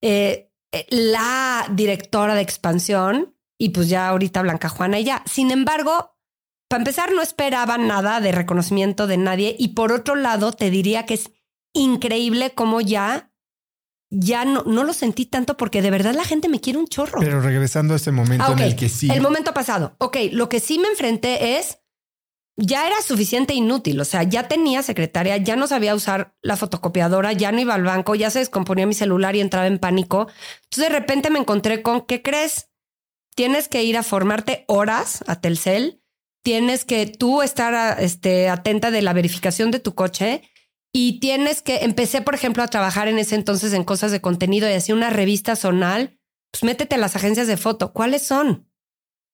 Eh, 0.00 0.50
eh, 0.72 0.86
la 0.88 1.66
directora 1.70 2.34
de 2.34 2.40
expansión 2.40 3.36
y 3.58 3.68
pues 3.68 3.90
ya 3.90 4.08
ahorita 4.08 4.40
Blanca 4.40 4.70
Juana 4.70 4.98
y 4.98 5.04
ya. 5.04 5.22
Sin 5.26 5.50
embargo, 5.50 6.16
para 6.70 6.80
empezar, 6.80 7.12
no 7.12 7.20
esperaba 7.20 7.76
nada 7.76 8.20
de 8.20 8.32
reconocimiento 8.32 9.06
de 9.06 9.18
nadie 9.18 9.56
y 9.58 9.74
por 9.74 9.92
otro 9.92 10.14
lado, 10.14 10.52
te 10.52 10.70
diría 10.70 11.04
que 11.04 11.14
es 11.14 11.32
increíble 11.74 12.52
cómo 12.54 12.80
ya 12.80 13.30
ya 14.08 14.46
no, 14.46 14.62
no 14.62 14.84
lo 14.84 14.94
sentí 14.94 15.26
tanto 15.26 15.58
porque 15.58 15.82
de 15.82 15.90
verdad 15.90 16.14
la 16.14 16.24
gente 16.24 16.48
me 16.48 16.62
quiere 16.62 16.78
un 16.78 16.86
chorro. 16.86 17.20
Pero 17.20 17.42
regresando 17.42 17.92
a 17.92 17.98
ese 17.98 18.10
momento 18.10 18.46
ah, 18.48 18.52
en 18.52 18.60
el 18.60 18.74
que 18.74 18.88
sí. 18.88 19.10
El 19.10 19.20
momento 19.20 19.52
pasado. 19.52 19.96
Ok, 19.98 20.16
lo 20.32 20.48
que 20.48 20.60
sí 20.60 20.78
me 20.78 20.88
enfrenté 20.88 21.58
es 21.58 21.80
ya 22.56 22.86
era 22.86 23.00
suficiente 23.02 23.54
inútil. 23.54 24.00
O 24.00 24.04
sea, 24.04 24.22
ya 24.22 24.48
tenía 24.48 24.82
secretaria, 24.82 25.36
ya 25.36 25.56
no 25.56 25.66
sabía 25.66 25.94
usar 25.94 26.34
la 26.42 26.56
fotocopiadora, 26.56 27.32
ya 27.32 27.52
no 27.52 27.60
iba 27.60 27.74
al 27.74 27.82
banco, 27.82 28.14
ya 28.14 28.30
se 28.30 28.38
descomponía 28.38 28.86
mi 28.86 28.94
celular 28.94 29.36
y 29.36 29.40
entraba 29.40 29.66
en 29.66 29.78
pánico. 29.78 30.28
Entonces 30.64 30.90
de 30.90 30.98
repente 30.98 31.30
me 31.30 31.38
encontré 31.38 31.82
con, 31.82 32.06
¿qué 32.06 32.22
crees? 32.22 32.70
Tienes 33.34 33.68
que 33.68 33.84
ir 33.84 33.98
a 33.98 34.02
formarte 34.02 34.64
horas 34.66 35.22
a 35.26 35.40
Telcel, 35.40 36.02
tienes 36.42 36.84
que 36.84 37.06
tú 37.06 37.42
estar 37.42 38.00
este, 38.00 38.48
atenta 38.48 38.90
de 38.90 39.02
la 39.02 39.12
verificación 39.12 39.70
de 39.70 39.80
tu 39.80 39.94
coche 39.94 40.42
y 40.94 41.20
tienes 41.20 41.60
que, 41.60 41.78
empecé 41.78 42.22
por 42.22 42.34
ejemplo 42.34 42.62
a 42.62 42.68
trabajar 42.68 43.08
en 43.08 43.18
ese 43.18 43.34
entonces 43.34 43.74
en 43.74 43.84
cosas 43.84 44.12
de 44.12 44.22
contenido 44.22 44.70
y 44.70 44.72
hacía 44.72 44.94
una 44.94 45.10
revista 45.10 45.56
zonal, 45.56 46.18
pues 46.50 46.64
métete 46.64 46.94
a 46.94 46.98
las 46.98 47.16
agencias 47.16 47.48
de 47.48 47.58
foto. 47.58 47.92
¿Cuáles 47.92 48.22
son? 48.22 48.70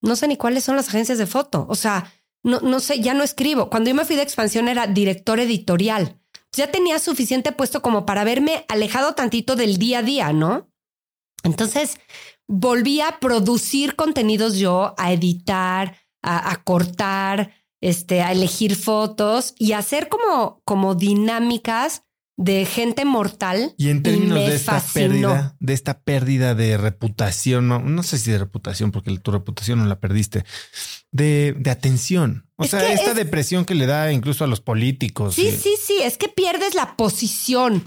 No 0.01 0.17
sé 0.17 0.27
ni 0.27 0.37
cuáles 0.37 0.65
son 0.65 0.75
las 0.75 0.89
agencias 0.89 1.19
de 1.19 1.27
foto. 1.27 1.67
O 1.69 1.77
sea, 1.77 2.13
no, 2.43 2.61
no 2.61 2.81
sé, 2.81 3.01
ya 3.01 3.15
no 3.15 3.23
escribo. 3.23 3.71
Cuando 3.71 3.91
yo 3.91 3.95
me 3.95 4.05
fui 4.05 4.17
de 4.17 4.23
expansión 4.23 4.69
era 4.69 4.87
director 4.87 5.41
editorial. 5.41 6.19
Ya 6.53 6.71
tenía 6.71 6.99
suficiente 6.99 7.53
puesto 7.53 7.83
como 7.83 8.05
para 8.05 8.25
verme 8.25 8.65
alejado 8.69 9.15
tantito 9.15 9.57
del 9.57 9.79
día 9.79 10.01
a 10.01 10.03
día, 10.03 10.33
¿no? 10.33 10.71
Entonces 11.45 11.99
volví 12.47 13.01
a 13.01 13.19
producir 13.21 13.97
contenidos 13.97 14.59
yo, 14.59 14.95
a 14.99 15.13
editar, 15.13 15.97
a, 16.23 16.51
a 16.51 16.63
cortar, 16.63 17.53
este, 17.81 18.23
a 18.23 18.33
elegir 18.33 18.77
fotos 18.77 19.55
y 19.59 19.73
hacer 19.73 20.09
como, 20.09 20.63
como 20.65 20.95
dinámicas 20.95 22.05
de 22.37 22.65
gente 22.65 23.05
mortal. 23.05 23.75
Y 23.77 23.91
en 23.91 24.03
términos 24.03 24.39
de 24.39 24.55
esta 24.55 24.81
pérdida, 24.81 25.57
de 25.61 25.73
esta 25.73 26.01
pérdida 26.01 26.55
de 26.55 26.77
reputación, 26.77 27.69
no, 27.69 28.03
sé 28.03 28.19
si 28.19 28.31
de 28.31 28.39
reputación, 28.39 28.91
porque 28.91 29.17
tu 29.19 29.31
reputación 29.31 29.79
no 29.79 29.87
la 29.87 30.01
perdiste, 30.01 30.45
de, 31.11 31.55
de 31.59 31.71
atención. 31.71 32.49
O 32.57 32.65
sea, 32.65 32.93
esta 32.93 33.15
depresión 33.15 33.65
que 33.65 33.75
le 33.75 33.87
da 33.87 34.13
incluso 34.13 34.45
a 34.45 34.47
los 34.47 34.61
políticos. 34.61 35.35
Sí, 35.35 35.51
sí, 35.51 35.75
sí, 35.85 35.99
es 36.03 36.17
que 36.17 36.29
pierdes 36.29 36.75
la 36.75 36.97
posición. 36.97 37.85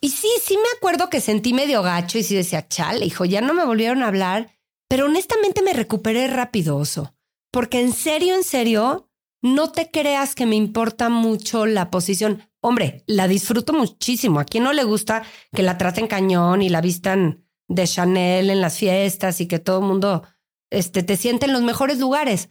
Y 0.00 0.10
sí, 0.10 0.28
sí 0.44 0.56
me 0.56 0.76
acuerdo 0.76 1.10
que 1.10 1.20
sentí 1.20 1.52
medio 1.52 1.82
gacho 1.82 2.18
y 2.18 2.22
sí 2.22 2.34
decía, 2.34 2.68
chale, 2.68 3.04
hijo, 3.04 3.24
ya 3.24 3.40
no 3.40 3.52
me 3.52 3.64
volvieron 3.64 4.02
a 4.02 4.08
hablar, 4.08 4.54
pero 4.88 5.06
honestamente 5.06 5.62
me 5.62 5.72
recuperé 5.72 6.28
rápido, 6.28 6.76
oso. 6.76 7.14
Porque 7.50 7.80
en 7.80 7.92
serio, 7.92 8.34
en 8.34 8.44
serio, 8.44 9.10
no 9.42 9.72
te 9.72 9.90
creas 9.90 10.34
que 10.34 10.46
me 10.46 10.56
importa 10.56 11.08
mucho 11.08 11.66
la 11.66 11.90
posición 11.90 12.47
hombre, 12.60 13.04
la 13.06 13.28
disfruto 13.28 13.72
muchísimo. 13.72 14.40
¿A 14.40 14.44
quién 14.44 14.64
no 14.64 14.72
le 14.72 14.84
gusta 14.84 15.22
que 15.52 15.62
la 15.62 15.78
traten 15.78 16.06
cañón 16.06 16.62
y 16.62 16.68
la 16.68 16.80
vistan 16.80 17.44
de 17.68 17.86
Chanel 17.86 18.50
en 18.50 18.60
las 18.60 18.78
fiestas 18.78 19.40
y 19.40 19.46
que 19.46 19.58
todo 19.58 19.80
el 19.80 19.86
mundo 19.86 20.22
este, 20.70 21.02
te 21.02 21.16
siente 21.16 21.46
en 21.46 21.52
los 21.52 21.62
mejores 21.62 21.98
lugares? 21.98 22.48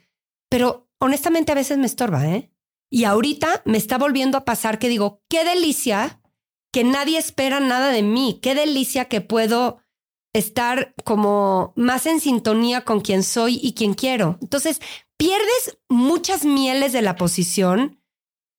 Pero 0.49 0.89
honestamente 0.99 1.51
a 1.51 1.55
veces 1.55 1.77
me 1.77 1.85
estorba, 1.85 2.27
¿eh? 2.27 2.51
Y 2.89 3.03
ahorita 3.03 3.61
me 3.65 3.77
está 3.77 3.97
volviendo 3.97 4.37
a 4.37 4.45
pasar 4.45 4.79
que 4.79 4.87
digo, 4.87 5.21
qué 5.27 5.43
delicia 5.43 6.21
que 6.71 6.83
nadie 6.83 7.17
espera 7.17 7.59
nada 7.59 7.89
de 7.89 8.01
mí, 8.01 8.39
qué 8.41 8.55
delicia 8.55 9.05
que 9.05 9.19
puedo 9.19 9.79
estar 10.33 10.93
como 11.03 11.73
más 11.75 12.05
en 12.05 12.19
sintonía 12.19 12.81
con 12.85 13.01
quien 13.01 13.23
soy 13.23 13.59
y 13.61 13.73
quien 13.73 13.93
quiero. 13.93 14.37
Entonces, 14.41 14.79
pierdes 15.17 15.79
muchas 15.89 16.45
mieles 16.45 16.93
de 16.93 17.01
la 17.01 17.15
posición 17.15 18.01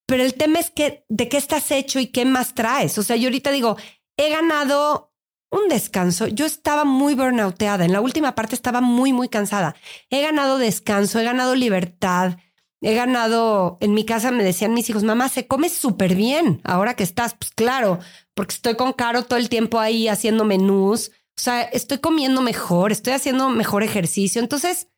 pero 0.08 0.22
el 0.22 0.32
tema 0.32 0.58
es 0.58 0.70
que 0.70 1.04
de 1.10 1.28
qué 1.28 1.36
estás 1.36 1.70
hecho 1.70 2.00
y 2.00 2.06
qué 2.06 2.24
más 2.24 2.54
traes. 2.54 2.96
O 2.96 3.02
sea, 3.02 3.16
yo 3.16 3.28
ahorita 3.28 3.50
digo, 3.50 3.76
he 4.16 4.30
ganado 4.30 5.12
un 5.50 5.68
descanso. 5.68 6.26
Yo 6.28 6.46
estaba 6.46 6.84
muy 6.84 7.14
burnouteada. 7.14 7.84
En 7.84 7.92
la 7.92 8.00
última 8.00 8.34
parte 8.34 8.54
estaba 8.54 8.80
muy, 8.80 9.12
muy 9.12 9.28
cansada. 9.28 9.76
He 10.08 10.22
ganado 10.22 10.56
descanso, 10.56 11.20
he 11.20 11.24
ganado 11.24 11.54
libertad. 11.54 12.38
He 12.80 12.94
ganado, 12.94 13.76
en 13.82 13.92
mi 13.92 14.06
casa 14.06 14.30
me 14.30 14.44
decían 14.44 14.72
mis 14.72 14.88
hijos, 14.88 15.04
mamá, 15.04 15.28
se 15.28 15.46
come 15.46 15.68
súper 15.68 16.14
bien 16.14 16.62
ahora 16.64 16.94
que 16.94 17.02
estás. 17.02 17.34
Pues 17.34 17.50
claro, 17.50 17.98
porque 18.32 18.54
estoy 18.54 18.76
con 18.76 18.94
Caro 18.94 19.24
todo 19.24 19.38
el 19.38 19.50
tiempo 19.50 19.78
ahí 19.78 20.08
haciendo 20.08 20.46
menús. 20.46 21.10
O 21.36 21.42
sea, 21.42 21.60
estoy 21.64 21.98
comiendo 21.98 22.40
mejor, 22.40 22.92
estoy 22.92 23.12
haciendo 23.12 23.50
mejor 23.50 23.82
ejercicio. 23.82 24.40
Entonces, 24.40 24.88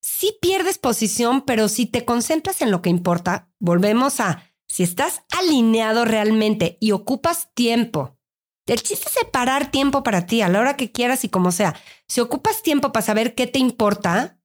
sí 0.00 0.38
pierdes 0.40 0.78
posición, 0.78 1.42
pero 1.42 1.68
si 1.68 1.86
te 1.86 2.04
concentras 2.04 2.62
en 2.62 2.70
lo 2.70 2.82
que 2.82 2.90
importa, 2.90 3.50
volvemos 3.58 4.20
a, 4.20 4.44
si 4.70 4.84
estás 4.84 5.22
alineado 5.36 6.04
realmente 6.04 6.78
y 6.80 6.92
ocupas 6.92 7.52
tiempo, 7.54 8.16
el 8.66 8.80
chiste 8.80 9.06
es 9.08 9.14
separar 9.14 9.72
tiempo 9.72 10.04
para 10.04 10.26
ti 10.26 10.42
a 10.42 10.48
la 10.48 10.60
hora 10.60 10.76
que 10.76 10.92
quieras 10.92 11.24
y 11.24 11.28
como 11.28 11.50
sea. 11.50 11.74
Si 12.06 12.20
ocupas 12.20 12.62
tiempo 12.62 12.92
para 12.92 13.04
saber 13.04 13.34
qué 13.34 13.48
te 13.48 13.58
importa, 13.58 14.38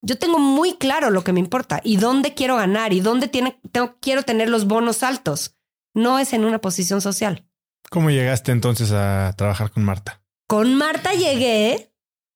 yo 0.00 0.18
tengo 0.18 0.38
muy 0.38 0.74
claro 0.74 1.10
lo 1.10 1.24
que 1.24 1.32
me 1.32 1.40
importa 1.40 1.80
y 1.82 1.96
dónde 1.96 2.32
quiero 2.32 2.54
ganar 2.54 2.92
y 2.92 3.00
dónde 3.00 3.26
tiene, 3.26 3.60
tengo, 3.72 3.96
quiero 4.00 4.22
tener 4.22 4.48
los 4.48 4.68
bonos 4.68 5.02
altos. 5.02 5.56
No 5.94 6.20
es 6.20 6.32
en 6.32 6.44
una 6.44 6.60
posición 6.60 7.00
social. 7.00 7.44
¿Cómo 7.90 8.10
llegaste 8.10 8.52
entonces 8.52 8.92
a 8.92 9.34
trabajar 9.36 9.72
con 9.72 9.82
Marta? 9.82 10.22
Con 10.46 10.76
Marta 10.76 11.12
llegué, 11.12 11.92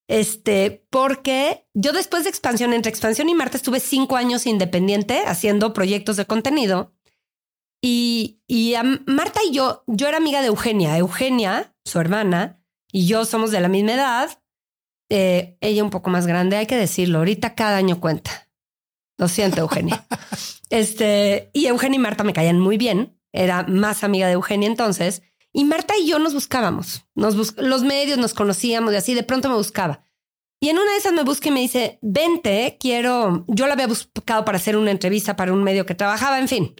este, 0.08 0.84
porque 0.90 1.68
yo 1.74 1.92
después 1.92 2.24
de 2.24 2.30
expansión, 2.30 2.72
entre 2.72 2.90
expansión 2.90 3.28
y 3.28 3.36
Marta, 3.36 3.56
estuve 3.56 3.78
cinco 3.78 4.16
años 4.16 4.46
independiente 4.46 5.22
haciendo 5.26 5.72
proyectos 5.72 6.16
de 6.16 6.26
contenido 6.26 6.95
y, 7.82 8.42
y 8.46 8.74
a 8.74 8.82
Marta 8.82 9.40
y 9.48 9.52
yo, 9.52 9.84
yo 9.86 10.08
era 10.08 10.16
amiga 10.16 10.40
de 10.40 10.48
Eugenia. 10.48 10.96
Eugenia, 10.96 11.74
su 11.84 12.00
hermana, 12.00 12.62
y 12.90 13.06
yo 13.06 13.24
somos 13.24 13.50
de 13.50 13.60
la 13.60 13.68
misma 13.68 13.94
edad. 13.94 14.42
Eh, 15.08 15.56
ella 15.60 15.84
un 15.84 15.90
poco 15.90 16.10
más 16.10 16.26
grande, 16.26 16.56
hay 16.56 16.66
que 16.66 16.76
decirlo. 16.76 17.18
Ahorita 17.18 17.54
cada 17.54 17.76
año 17.76 18.00
cuenta. 18.00 18.48
Lo 19.18 19.28
siento, 19.28 19.60
Eugenia. 19.60 20.06
este, 20.70 21.50
y 21.52 21.66
Eugenia 21.66 21.96
y 21.96 22.00
Marta 22.00 22.24
me 22.24 22.32
caían 22.32 22.60
muy 22.60 22.78
bien. 22.78 23.18
Era 23.32 23.64
más 23.64 24.02
amiga 24.02 24.26
de 24.26 24.34
Eugenia 24.34 24.68
entonces. 24.68 25.22
Y 25.52 25.64
Marta 25.64 25.94
y 25.96 26.06
yo 26.06 26.18
nos 26.18 26.34
buscábamos. 26.34 27.06
Nos 27.14 27.56
los 27.56 27.82
medios 27.82 28.18
nos 28.18 28.34
conocíamos 28.34 28.92
y 28.92 28.96
así 28.96 29.14
de 29.14 29.22
pronto 29.22 29.48
me 29.48 29.56
buscaba. 29.56 30.02
Y 30.60 30.70
en 30.70 30.78
una 30.78 30.90
de 30.90 30.98
esas 30.98 31.12
me 31.12 31.22
busca 31.22 31.48
y 31.48 31.52
me 31.52 31.60
dice, 31.60 31.98
vente, 32.00 32.78
quiero, 32.80 33.44
yo 33.46 33.66
la 33.66 33.74
había 33.74 33.86
buscado 33.86 34.44
para 34.46 34.56
hacer 34.56 34.76
una 34.76 34.90
entrevista 34.90 35.36
para 35.36 35.52
un 35.52 35.62
medio 35.62 35.84
que 35.84 35.94
trabajaba, 35.94 36.38
en 36.38 36.48
fin 36.48 36.74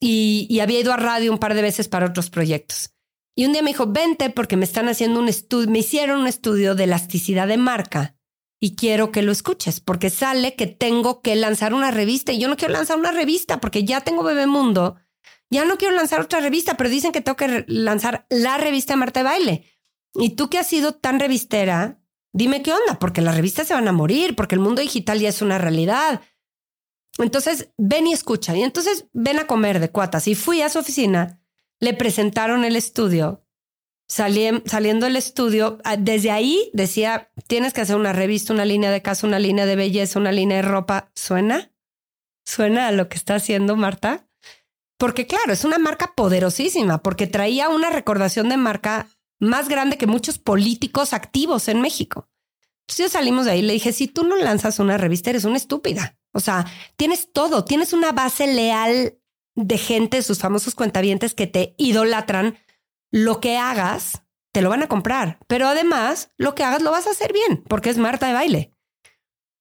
y, 0.00 0.60
había 0.60 0.80
ido 0.80 0.92
a 0.92 0.96
radio 0.96 1.32
un 1.32 1.38
par 1.38 1.54
de 1.54 1.62
veces 1.62 1.88
para 1.88 2.06
otros 2.06 2.30
proyectos. 2.30 2.94
Y 3.36 3.46
un 3.46 3.52
día 3.52 3.62
me 3.62 3.70
dijo, 3.70 3.86
vente 3.86 4.30
porque 4.30 4.56
me 4.56 4.64
están 4.64 4.88
haciendo 4.88 5.20
un 5.20 5.28
estudio, 5.28 5.70
me 5.70 5.78
hicieron 5.80 6.20
un 6.20 6.26
estudio 6.26 6.74
de 6.74 6.84
elasticidad 6.84 7.46
de 7.46 7.56
marca 7.56 8.16
y 8.60 8.74
quiero 8.74 9.12
que 9.12 9.22
lo 9.22 9.30
escuches 9.30 9.80
porque 9.80 10.10
sale 10.10 10.56
que 10.56 10.66
tengo 10.66 11.22
que 11.22 11.36
lanzar 11.36 11.72
una 11.72 11.92
revista 11.92 12.32
y 12.32 12.40
yo 12.40 12.48
no 12.48 12.56
quiero 12.56 12.74
lanzar 12.74 12.98
una 12.98 13.12
revista 13.12 13.60
porque 13.60 13.84
ya 13.84 14.00
tengo 14.00 14.24
Bebemundo, 14.24 14.96
ya 15.50 15.64
no 15.64 15.78
quiero 15.78 15.94
lanzar 15.94 16.20
otra 16.20 16.40
revista, 16.40 16.76
pero 16.76 16.90
dicen 16.90 17.12
que 17.12 17.20
tengo 17.20 17.36
que 17.36 17.64
lanzar 17.68 18.26
la 18.28 18.58
revista 18.58 18.96
Marta 18.96 19.20
de 19.20 19.24
Baile. 19.24 19.64
Y 20.14 20.30
tú 20.30 20.50
que 20.50 20.58
has 20.58 20.66
sido 20.66 20.94
tan 20.94 21.20
revistera, 21.20 22.00
dime 22.32 22.62
qué 22.62 22.72
onda, 22.72 22.98
porque 22.98 23.20
las 23.20 23.36
revistas 23.36 23.68
se 23.68 23.74
van 23.74 23.88
a 23.88 23.92
morir, 23.92 24.34
porque 24.34 24.56
el 24.56 24.60
mundo 24.60 24.82
digital 24.82 25.20
ya 25.20 25.28
es 25.28 25.42
una 25.42 25.58
realidad. 25.58 26.20
Entonces, 27.18 27.70
ven 27.76 28.06
y 28.06 28.12
escucha. 28.12 28.56
Y 28.56 28.62
entonces, 28.62 29.06
ven 29.12 29.38
a 29.38 29.46
comer 29.46 29.80
de 29.80 29.90
cuatas. 29.90 30.28
Y 30.28 30.34
fui 30.34 30.62
a 30.62 30.68
su 30.68 30.78
oficina, 30.78 31.40
le 31.80 31.94
presentaron 31.94 32.64
el 32.64 32.76
estudio. 32.76 33.44
Salí, 34.08 34.48
saliendo 34.64 35.04
del 35.06 35.16
estudio, 35.16 35.78
ah, 35.84 35.96
desde 35.96 36.30
ahí 36.30 36.70
decía, 36.72 37.30
tienes 37.46 37.74
que 37.74 37.82
hacer 37.82 37.96
una 37.96 38.14
revista, 38.14 38.54
una 38.54 38.64
línea 38.64 38.90
de 38.90 39.02
casa, 39.02 39.26
una 39.26 39.38
línea 39.38 39.66
de 39.66 39.76
belleza, 39.76 40.18
una 40.18 40.32
línea 40.32 40.56
de 40.56 40.62
ropa. 40.62 41.10
¿Suena? 41.14 41.72
¿Suena 42.46 42.88
a 42.88 42.92
lo 42.92 43.10
que 43.10 43.18
está 43.18 43.34
haciendo 43.34 43.76
Marta? 43.76 44.26
Porque 44.98 45.26
claro, 45.26 45.52
es 45.52 45.64
una 45.64 45.78
marca 45.78 46.14
poderosísima, 46.16 47.02
porque 47.02 47.26
traía 47.26 47.68
una 47.68 47.90
recordación 47.90 48.48
de 48.48 48.56
marca 48.56 49.08
más 49.38 49.68
grande 49.68 49.96
que 49.96 50.08
muchos 50.08 50.38
políticos 50.38 51.12
activos 51.12 51.68
en 51.68 51.80
México. 51.80 52.28
Entonces 52.88 53.12
salimos 53.12 53.44
de 53.44 53.52
ahí 53.52 53.58
y 53.60 53.62
le 53.62 53.74
dije, 53.74 53.92
si 53.92 54.08
tú 54.08 54.24
no 54.24 54.36
lanzas 54.36 54.80
una 54.80 54.96
revista, 54.96 55.30
eres 55.30 55.44
una 55.44 55.56
estúpida. 55.56 56.17
O 56.32 56.40
sea, 56.40 56.66
tienes 56.96 57.32
todo, 57.32 57.64
tienes 57.64 57.92
una 57.92 58.12
base 58.12 58.46
leal 58.46 59.18
de 59.54 59.78
gente, 59.78 60.22
sus 60.22 60.38
famosos 60.38 60.74
cuentavientes 60.74 61.34
que 61.34 61.46
te 61.46 61.74
idolatran. 61.78 62.58
Lo 63.10 63.40
que 63.40 63.56
hagas, 63.56 64.22
te 64.52 64.62
lo 64.62 64.70
van 64.70 64.82
a 64.82 64.88
comprar, 64.88 65.38
pero 65.46 65.66
además 65.66 66.32
lo 66.36 66.54
que 66.54 66.64
hagas 66.64 66.82
lo 66.82 66.90
vas 66.90 67.06
a 67.06 67.10
hacer 67.10 67.32
bien, 67.32 67.64
porque 67.68 67.90
es 67.90 67.98
Marta 67.98 68.26
de 68.26 68.34
baile. 68.34 68.74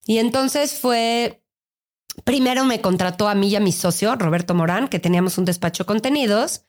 Y 0.06 0.20
entonces 0.20 0.80
fue, 0.80 1.44
primero 2.24 2.66
me 2.66 2.82
contrató 2.82 3.28
a 3.28 3.36
mí 3.36 3.50
y 3.50 3.56
a 3.56 3.60
mi 3.60 3.72
socio, 3.72 4.16
Roberto 4.16 4.54
Morán, 4.54 4.88
que 4.88 5.00
teníamos 5.00 5.38
un 5.38 5.46
despacho 5.46 5.84
de 5.84 5.88
contenidos, 5.88 6.66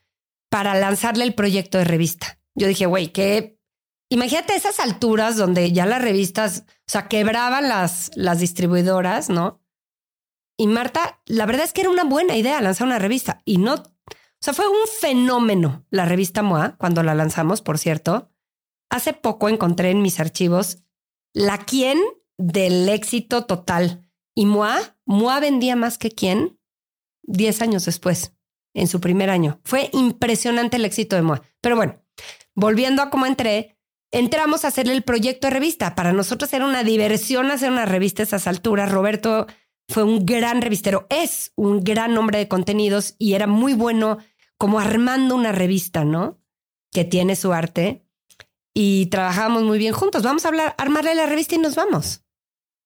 para 0.49 0.73
lanzarle 0.73 1.23
el 1.23 1.35
proyecto 1.35 1.77
de 1.77 1.85
revista. 1.85 2.39
Yo 2.55 2.67
dije, 2.67 2.85
güey, 2.85 3.09
que 3.09 3.59
imagínate 4.09 4.55
esas 4.55 4.79
alturas 4.79 5.37
donde 5.37 5.71
ya 5.71 5.85
las 5.85 6.01
revistas, 6.01 6.65
o 6.67 6.91
sea, 6.91 7.07
quebraban 7.07 7.69
las, 7.69 8.11
las 8.15 8.39
distribuidoras, 8.39 9.29
¿no? 9.29 9.58
Y 10.59 10.67
Marta, 10.67 11.21
la 11.25 11.45
verdad 11.45 11.63
es 11.63 11.71
que 11.71 11.79
era 11.79 11.89
una 11.89 12.03
buena 12.03 12.35
idea 12.35 12.59
lanzar 12.59 12.85
una 12.85 12.99
revista 12.99 13.41
y 13.45 13.59
no, 13.59 13.75
o 13.75 14.41
sea, 14.41 14.53
fue 14.53 14.67
un 14.67 14.87
fenómeno 14.99 15.85
la 15.89 16.03
revista 16.03 16.43
MOA 16.43 16.75
cuando 16.77 17.01
la 17.01 17.15
lanzamos, 17.15 17.61
por 17.61 17.77
cierto. 17.77 18.29
Hace 18.89 19.13
poco 19.13 19.47
encontré 19.47 19.89
en 19.89 20.01
mis 20.01 20.19
archivos 20.19 20.83
la 21.33 21.59
quién 21.59 21.97
del 22.37 22.89
éxito 22.89 23.45
total. 23.45 24.11
Y 24.35 24.47
MOA, 24.47 24.97
MOA 25.05 25.39
vendía 25.39 25.77
más 25.77 25.97
que 25.97 26.11
quién 26.11 26.59
10 27.23 27.61
años 27.61 27.85
después, 27.85 28.33
en 28.73 28.87
su 28.89 28.99
primer 28.99 29.29
año. 29.29 29.61
Fue 29.63 29.89
impresionante 29.93 30.75
el 30.75 30.83
éxito 30.83 31.15
de 31.15 31.21
MOA. 31.21 31.41
Pero 31.61 31.77
bueno, 31.77 32.03
volviendo 32.53 33.01
a 33.01 33.09
cómo 33.09 33.25
entré, 33.25 33.77
entramos 34.11 34.65
a 34.65 34.69
hacerle 34.69 34.91
el 34.91 35.03
proyecto 35.03 35.47
de 35.47 35.53
revista. 35.53 35.95
Para 35.95 36.11
nosotros 36.11 36.51
era 36.51 36.65
una 36.65 36.83
diversión 36.83 37.49
hacer 37.49 37.71
una 37.71 37.85
revista 37.85 38.23
a 38.23 38.25
esas 38.25 38.45
alturas. 38.45 38.91
Roberto 38.91 39.47
fue 39.89 40.03
un 40.03 40.25
gran 40.25 40.61
revistero, 40.61 41.07
es 41.09 41.51
un 41.55 41.83
gran 41.83 42.17
hombre 42.17 42.37
de 42.37 42.47
contenidos 42.47 43.15
y 43.17 43.33
era 43.33 43.47
muy 43.47 43.73
bueno 43.73 44.19
como 44.57 44.79
armando 44.79 45.35
una 45.35 45.51
revista, 45.51 46.05
¿no? 46.05 46.39
Que 46.91 47.03
tiene 47.03 47.35
su 47.35 47.51
arte 47.53 48.05
y 48.73 49.07
trabajábamos 49.07 49.63
muy 49.63 49.79
bien 49.79 49.93
juntos. 49.93 50.21
Vamos 50.21 50.45
a 50.45 50.49
hablar, 50.49 50.75
armarle 50.77 51.15
la 51.15 51.25
revista 51.25 51.55
y 51.55 51.57
nos 51.57 51.75
vamos. 51.75 52.23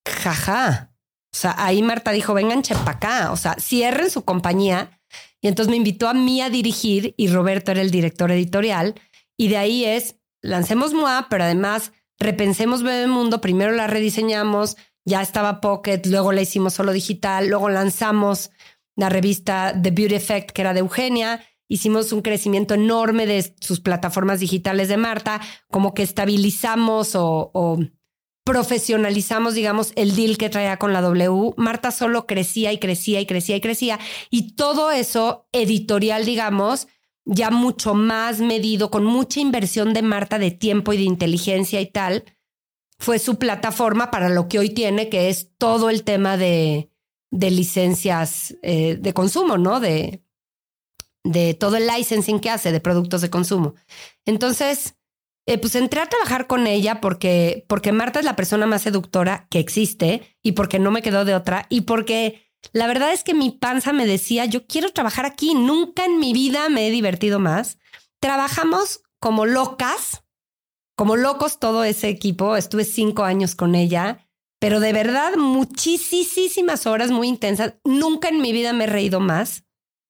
Jaja. 0.08 0.94
O 1.34 1.38
sea, 1.38 1.56
ahí 1.58 1.82
Marta 1.82 2.12
dijo, 2.12 2.34
vengan 2.34 2.62
para 2.62 2.92
acá, 2.92 3.32
o 3.32 3.38
sea, 3.38 3.56
cierren 3.60 4.10
su 4.10 4.24
compañía. 4.24 5.02
Y 5.42 5.48
entonces 5.48 5.70
me 5.70 5.78
invitó 5.78 6.08
a 6.08 6.14
mí 6.14 6.42
a 6.42 6.50
dirigir 6.50 7.16
y 7.18 7.28
Roberto 7.28 7.72
era 7.72 7.82
el 7.82 7.92
director 7.92 8.32
editorial. 8.32 8.96
Y 9.36 9.50
de 9.50 9.58
ahí 9.58 9.84
es, 9.84 10.16
lancemos 10.42 10.94
MOA, 10.94 11.28
pero 11.30 11.44
además 11.44 11.92
repensemos 12.20 12.84
Bebemundo, 12.84 13.42
primero 13.42 13.72
la 13.72 13.88
rediseñamos, 13.88 14.78
ya 15.06 15.22
estaba 15.22 15.62
Pocket, 15.62 16.02
luego 16.06 16.32
la 16.32 16.42
hicimos 16.42 16.74
solo 16.74 16.92
digital, 16.94 17.48
luego 17.48 17.70
lanzamos 17.70 18.52
la 18.96 19.10
revista 19.10 19.74
The 19.82 19.92
Beauty 19.92 20.16
Effect, 20.16 20.52
que 20.52 20.62
era 20.62 20.74
de 20.74 20.80
Eugenia, 20.82 21.42
hicimos 21.68 22.14
un 22.14 22.22
crecimiento 22.22 22.74
enorme 22.74 23.26
de 23.26 23.56
sus 23.60 23.80
plataformas 23.80 24.40
digitales 24.40 24.88
de 24.90 24.98
Marta, 24.98 25.42
como 25.70 25.94
que 25.94 26.04
estabilizamos 26.04 27.16
o, 27.16 27.80
profesionalizamos, 28.46 29.56
digamos, 29.56 29.94
el 29.96 30.16
deal 30.16 30.38
que 30.38 30.50
traía 30.50 30.78
con 30.78 30.94
la 30.94 31.02
W. 31.02 31.54
Marta 31.58 31.92
solo 31.92 32.28
crecía 32.28 32.74
y 32.74 32.78
crecía 32.78 33.22
y 33.22 33.26
crecía 33.26 33.56
y 33.56 33.62
crecía. 33.62 34.00
Y 34.30 34.56
todo 34.56 34.92
eso 34.92 35.48
editorial, 35.52 36.26
digamos, 36.26 36.88
ya 37.26 37.50
mucho 37.52 37.94
más 37.94 38.40
medido, 38.40 38.92
con 38.92 39.06
mucha 39.06 39.40
inversión 39.40 39.94
de 39.94 40.02
Marta 40.02 40.40
de 40.40 40.52
tiempo 40.52 40.94
y 40.94 40.98
de 40.98 41.04
inteligencia 41.04 41.80
y 41.80 41.90
tal, 41.90 42.26
fue 43.04 43.20
su 43.20 43.38
plataforma 43.38 44.12
para 44.12 44.30
lo 44.30 44.48
que 44.48 44.60
hoy 44.60 44.70
tiene, 44.70 45.10
que 45.10 45.28
es 45.28 45.50
todo 45.58 45.90
el 45.90 46.06
tema 46.06 46.38
de, 46.38 46.90
de 47.32 47.52
licencias 47.52 48.56
eh, 48.62 48.96
de 48.96 49.14
consumo, 49.14 49.58
¿no? 49.58 49.82
De, 49.82 50.24
de 51.26 51.54
todo 51.54 51.76
el 51.76 51.86
licensing 51.86 52.40
que 52.40 52.50
hace 52.50 52.72
de 52.72 52.80
productos 52.80 53.20
de 53.20 53.30
consumo. 53.30 53.76
Entonces, 54.26 54.96
eh, 55.46 55.58
pues 55.58 55.76
entré 55.76 56.00
a 56.00 56.08
trabajar 56.08 56.48
con 56.48 56.66
ella 56.66 57.02
porque, 57.02 57.66
porque 57.68 57.92
Marta 57.92 58.20
es 58.20 58.26
la 58.26 58.38
persona 58.38 58.68
más 58.68 58.84
seductora 58.84 59.48
que 59.50 59.60
existe 59.60 60.38
y 60.42 60.54
porque 60.54 60.80
no 60.80 60.90
me 60.90 61.02
quedó 61.02 61.26
de 61.26 61.36
otra 61.36 61.66
y 61.68 61.82
porque 61.82 62.50
la 62.72 62.88
verdad 62.88 63.12
es 63.12 63.26
que 63.26 63.34
mi 63.34 63.52
panza 63.52 63.92
me 63.92 64.06
decía, 64.06 64.46
yo 64.46 64.66
quiero 64.66 64.94
trabajar 64.94 65.26
aquí, 65.26 65.56
nunca 65.56 66.06
en 66.06 66.20
mi 66.20 66.32
vida 66.32 66.70
me 66.70 66.88
he 66.88 66.92
divertido 66.92 67.40
más. 67.40 67.78
Trabajamos 68.22 69.02
como 69.20 69.46
locas 69.46 70.23
como 70.96 71.16
locos 71.16 71.60
todo 71.60 71.84
ese 71.84 72.10
equipo. 72.10 72.56
Estuve 72.56 72.86
cinco 72.86 73.24
años 73.24 73.56
con 73.56 73.76
ella, 73.76 74.28
pero 74.60 74.80
de 74.80 74.94
verdad 74.94 75.36
muchísimas 75.36 76.88
horas 76.88 77.12
muy 77.12 77.28
intensas. 77.28 77.76
Nunca 77.84 78.30
en 78.30 78.42
mi 78.42 78.52
vida 78.52 78.74
me 78.74 78.86
he 78.86 78.88
reído 78.88 79.20
más 79.20 79.64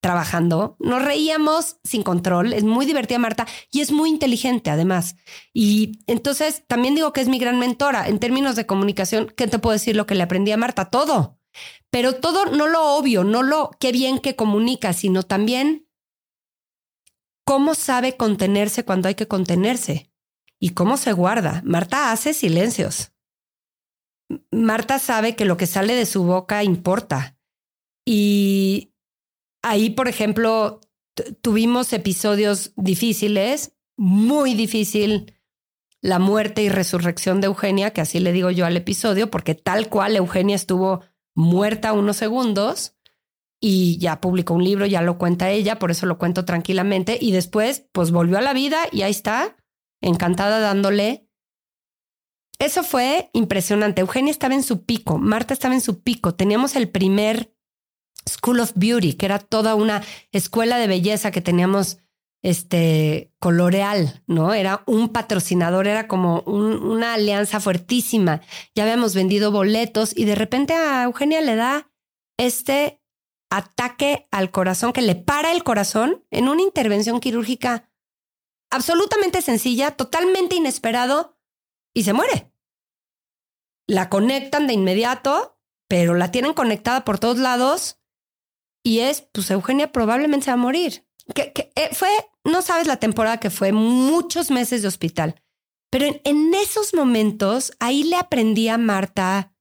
trabajando. 0.04 0.76
Nos 0.80 1.02
reíamos 1.02 1.78
sin 1.84 2.04
control. 2.04 2.52
Es 2.52 2.66
muy 2.66 2.86
divertida 2.86 3.20
Marta 3.20 3.48
y 3.72 3.80
es 3.80 3.92
muy 3.92 4.10
inteligente 4.10 4.70
además. 4.70 5.16
Y 5.54 6.04
entonces 6.08 6.66
también 6.68 6.94
digo 6.94 7.14
que 7.14 7.22
es 7.22 7.30
mi 7.30 7.40
gran 7.40 7.58
mentora 7.58 8.08
en 8.08 8.20
términos 8.20 8.58
de 8.58 8.66
comunicación. 8.66 9.32
¿Qué 9.38 9.48
te 9.48 9.60
puedo 9.60 9.74
decir 9.74 9.96
lo 9.96 10.06
que 10.06 10.16
le 10.16 10.24
aprendí 10.24 10.52
a 10.52 10.58
Marta? 10.58 10.90
Todo. 10.90 11.40
Pero 11.90 12.16
todo, 12.16 12.48
no 12.48 12.68
lo 12.68 12.96
obvio, 12.96 13.24
no 13.24 13.44
lo 13.44 13.72
qué 13.80 13.92
bien 13.92 14.20
que 14.20 14.36
comunica, 14.36 14.92
sino 14.94 15.24
también 15.24 15.88
cómo 17.46 17.74
sabe 17.74 18.18
contenerse 18.18 18.84
cuando 18.84 19.08
hay 19.08 19.16
que 19.16 19.28
contenerse. 19.28 20.13
¿Y 20.60 20.70
cómo 20.70 20.98
se 20.98 21.14
guarda? 21.14 21.62
Marta 21.66 22.12
hace 22.12 22.34
silencios. 22.34 23.12
Marta 24.52 25.00
sabe 25.00 25.36
que 25.36 25.46
lo 25.46 25.58
que 25.58 25.68
sale 25.68 25.96
de 25.96 26.06
su 26.06 26.24
boca 26.24 26.64
importa. 26.64 27.38
Y 28.06 28.94
ahí, 29.62 29.90
por 29.90 30.08
ejemplo, 30.08 30.82
tuvimos 31.42 31.94
episodios 31.94 32.74
difíciles, 32.76 33.74
muy 33.98 34.54
difícil 34.54 35.34
la 36.02 36.20
muerte 36.20 36.62
y 36.62 36.70
resurrección 36.70 37.40
de 37.40 37.48
Eugenia, 37.48 37.92
que 37.92 38.02
así 38.02 38.20
le 38.20 38.34
digo 38.34 38.52
yo 38.52 38.66
al 38.66 38.76
episodio, 38.76 39.32
porque 39.32 39.56
tal 39.56 39.88
cual 39.88 40.16
Eugenia 40.18 40.56
estuvo 40.56 41.02
muerta 41.34 41.94
unos 41.94 42.18
segundos 42.18 42.96
y 43.62 43.98
ya 44.00 44.20
publicó 44.20 44.54
un 44.54 44.66
libro, 44.66 44.86
ya 44.86 45.02
lo 45.02 45.18
cuenta 45.18 45.50
ella, 45.50 45.80
por 45.80 45.92
eso 45.92 46.06
lo 46.06 46.18
cuento 46.18 46.44
tranquilamente, 46.44 47.18
y 47.20 47.32
después 47.32 47.86
pues 47.94 48.12
volvió 48.12 48.38
a 48.38 48.42
la 48.42 48.52
vida 48.52 48.82
y 48.92 49.04
ahí 49.04 49.12
está, 49.12 49.56
encantada 50.04 50.60
dándole. 50.60 51.28
Eso 52.60 52.84
fue 52.84 53.30
impresionante. 53.34 54.02
Eugenia 54.02 54.32
estaba 54.32 54.54
en 54.54 54.64
su 54.64 54.86
pico, 54.86 55.18
Marta 55.18 55.54
estaba 55.54 55.74
en 55.74 55.82
su 55.82 56.04
pico, 56.04 56.36
teníamos 56.36 56.76
el 56.76 56.90
primer 56.90 57.54
School 58.30 58.60
of 58.60 58.74
Beauty, 58.76 59.14
que 59.14 59.26
era 59.26 59.40
toda 59.40 59.76
una 59.76 60.04
escuela 60.32 60.78
de 60.78 60.88
belleza 60.88 61.32
que 61.32 61.42
teníamos 61.42 61.98
este 62.44 63.34
Coloreal, 63.40 64.22
¿no? 64.28 64.54
Era 64.54 64.84
un 64.86 65.10
patrocinador, 65.10 65.88
era 65.88 66.08
como 66.08 66.42
una 66.42 67.14
alianza 67.14 67.60
fuertísima. 67.60 68.42
Ya 68.76 68.84
habíamos 68.84 69.16
vendido 69.16 69.52
boletos 69.52 70.16
y 70.16 70.26
de 70.26 70.36
repente 70.36 70.74
a 70.74 71.04
Eugenia 71.04 71.42
le 71.42 71.56
da 71.56 71.90
este 72.38 73.02
ataque 73.50 74.28
al 74.32 74.52
corazón 74.52 74.94
que 74.94 75.02
le 75.02 75.16
para 75.16 75.52
el 75.52 75.64
corazón 75.64 76.26
en 76.32 76.50
una 76.50 76.62
intervención 76.62 77.20
quirúrgica 77.20 77.90
absolutamente 78.74 79.42
sencilla, 79.42 79.92
totalmente 79.92 80.56
inesperado 80.56 81.38
y 81.94 82.04
se 82.04 82.14
muere. 82.14 82.52
La 83.88 84.10
conectan 84.10 84.68
de 84.68 84.74
inmediato, 84.74 85.60
pero 85.88 86.16
la 86.16 86.32
tienen 86.32 86.54
conectada 86.54 87.06
por 87.06 87.20
todos 87.20 87.38
lados 87.38 88.00
y 88.84 89.00
es, 89.00 89.22
pues 89.32 89.50
Eugenia 89.52 89.92
probablemente 89.92 90.46
se 90.46 90.52
va 90.52 90.56
a 90.56 90.58
morir. 90.58 91.06
Que, 91.34 91.54
eh, 91.76 91.90
fue 91.94 92.10
no 92.44 92.62
sabes 92.62 92.88
la 92.88 92.98
temporada 92.98 93.40
que 93.40 93.50
fue, 93.50 93.72
muchos 93.72 94.52
meses 94.52 94.82
de 94.82 94.88
hospital. 94.88 95.42
Pero 95.90 96.06
en, 96.24 96.54
esos 96.54 96.94
momentos, 96.94 97.74
ahí 97.80 98.04
le 98.04 98.16
aprendí 98.16 98.68
a 98.68 98.78
Marta, 98.78 99.54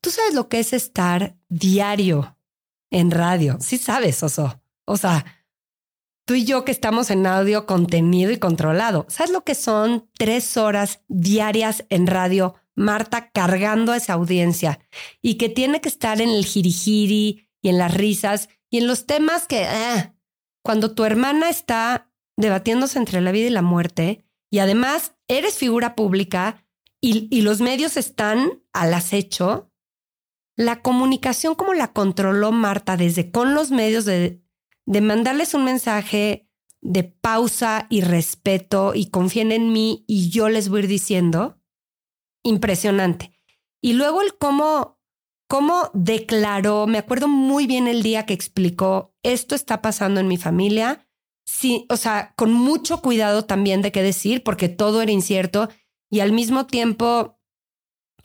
tú 0.00 0.10
sabes 0.10 0.34
lo 0.34 0.48
que 0.48 0.58
es 0.58 0.72
estar 0.72 1.36
diario 1.48 2.38
en 2.90 3.10
radio. 3.10 3.58
Sí 3.60 3.78
sabes, 3.78 4.22
Oso. 4.22 4.60
O 4.84 4.96
sea, 4.96 5.41
tú 6.24 6.34
y 6.34 6.44
yo 6.44 6.64
que 6.64 6.72
estamos 6.72 7.10
en 7.10 7.26
audio 7.26 7.66
contenido 7.66 8.30
y 8.30 8.38
controlado. 8.38 9.06
¿Sabes 9.08 9.32
lo 9.32 9.44
que 9.44 9.54
son 9.54 10.08
tres 10.16 10.56
horas 10.56 11.00
diarias 11.08 11.84
en 11.88 12.06
radio? 12.06 12.54
Marta 12.74 13.30
cargando 13.30 13.92
a 13.92 13.98
esa 13.98 14.14
audiencia 14.14 14.80
y 15.20 15.34
que 15.34 15.48
tiene 15.48 15.80
que 15.80 15.88
estar 15.88 16.20
en 16.20 16.30
el 16.30 16.46
jirijiri 16.46 17.48
y 17.60 17.68
en 17.68 17.78
las 17.78 17.92
risas 17.92 18.48
y 18.70 18.78
en 18.78 18.86
los 18.86 19.06
temas 19.06 19.46
que 19.46 19.64
ah, 19.64 20.14
cuando 20.62 20.94
tu 20.94 21.04
hermana 21.04 21.50
está 21.50 22.10
debatiéndose 22.36 22.98
entre 22.98 23.20
la 23.20 23.30
vida 23.30 23.48
y 23.48 23.50
la 23.50 23.62
muerte 23.62 24.24
y 24.50 24.60
además 24.60 25.14
eres 25.28 25.58
figura 25.58 25.94
pública 25.94 26.64
y, 27.04 27.42
los 27.42 27.60
medios 27.60 27.96
están 27.96 28.62
al 28.72 28.94
acecho, 28.94 29.72
la 30.56 30.82
comunicación 30.82 31.56
como 31.56 31.74
la 31.74 31.92
controló 31.92 32.52
Marta 32.52 32.96
desde 32.96 33.32
con 33.32 33.54
los 33.54 33.72
medios 33.72 34.04
de, 34.04 34.40
de 34.86 35.00
mandarles 35.00 35.54
un 35.54 35.64
mensaje 35.64 36.48
de 36.80 37.04
pausa 37.04 37.86
y 37.90 38.00
respeto 38.00 38.92
y 38.94 39.10
confíen 39.10 39.52
en 39.52 39.72
mí 39.72 40.04
y 40.06 40.30
yo 40.30 40.48
les 40.48 40.68
voy 40.68 40.80
a 40.80 40.82
ir 40.84 40.88
diciendo, 40.88 41.60
impresionante. 42.42 43.32
Y 43.80 43.92
luego 43.92 44.22
el 44.22 44.36
cómo 44.36 45.02
cómo 45.52 45.90
declaró, 45.92 46.86
me 46.86 46.96
acuerdo 46.96 47.28
muy 47.28 47.66
bien 47.66 47.86
el 47.86 48.02
día 48.02 48.24
que 48.24 48.32
explicó, 48.32 49.14
esto 49.22 49.54
está 49.54 49.82
pasando 49.82 50.18
en 50.18 50.26
mi 50.26 50.38
familia, 50.38 51.06
sí, 51.44 51.84
o 51.90 51.98
sea, 51.98 52.32
con 52.36 52.54
mucho 52.54 53.02
cuidado 53.02 53.44
también 53.44 53.82
de 53.82 53.92
qué 53.92 54.02
decir, 54.02 54.42
porque 54.42 54.70
todo 54.70 55.02
era 55.02 55.12
incierto 55.12 55.68
y 56.10 56.20
al 56.20 56.32
mismo 56.32 56.64
tiempo 56.64 57.38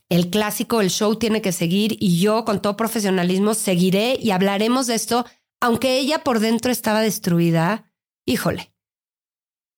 el 0.08 0.30
clásico, 0.30 0.80
el 0.80 0.89
show 0.89 1.18
tiene 1.18 1.41
que 1.41 1.51
seguir 1.51 1.97
y 1.99 2.18
yo 2.18 2.45
con 2.45 2.62
todo 2.62 2.78
profesionalismo 2.78 3.55
seguiré 3.55 4.18
y 4.18 4.32
hablaremos 4.32 4.88
de 4.88 4.95
esto, 4.95 5.26
aunque 5.60 5.97
ella 5.97 6.24
por 6.24 6.39
dentro 6.39 6.72
estaba 6.72 7.01
destruida. 7.01 7.91
Híjole, 8.26 8.74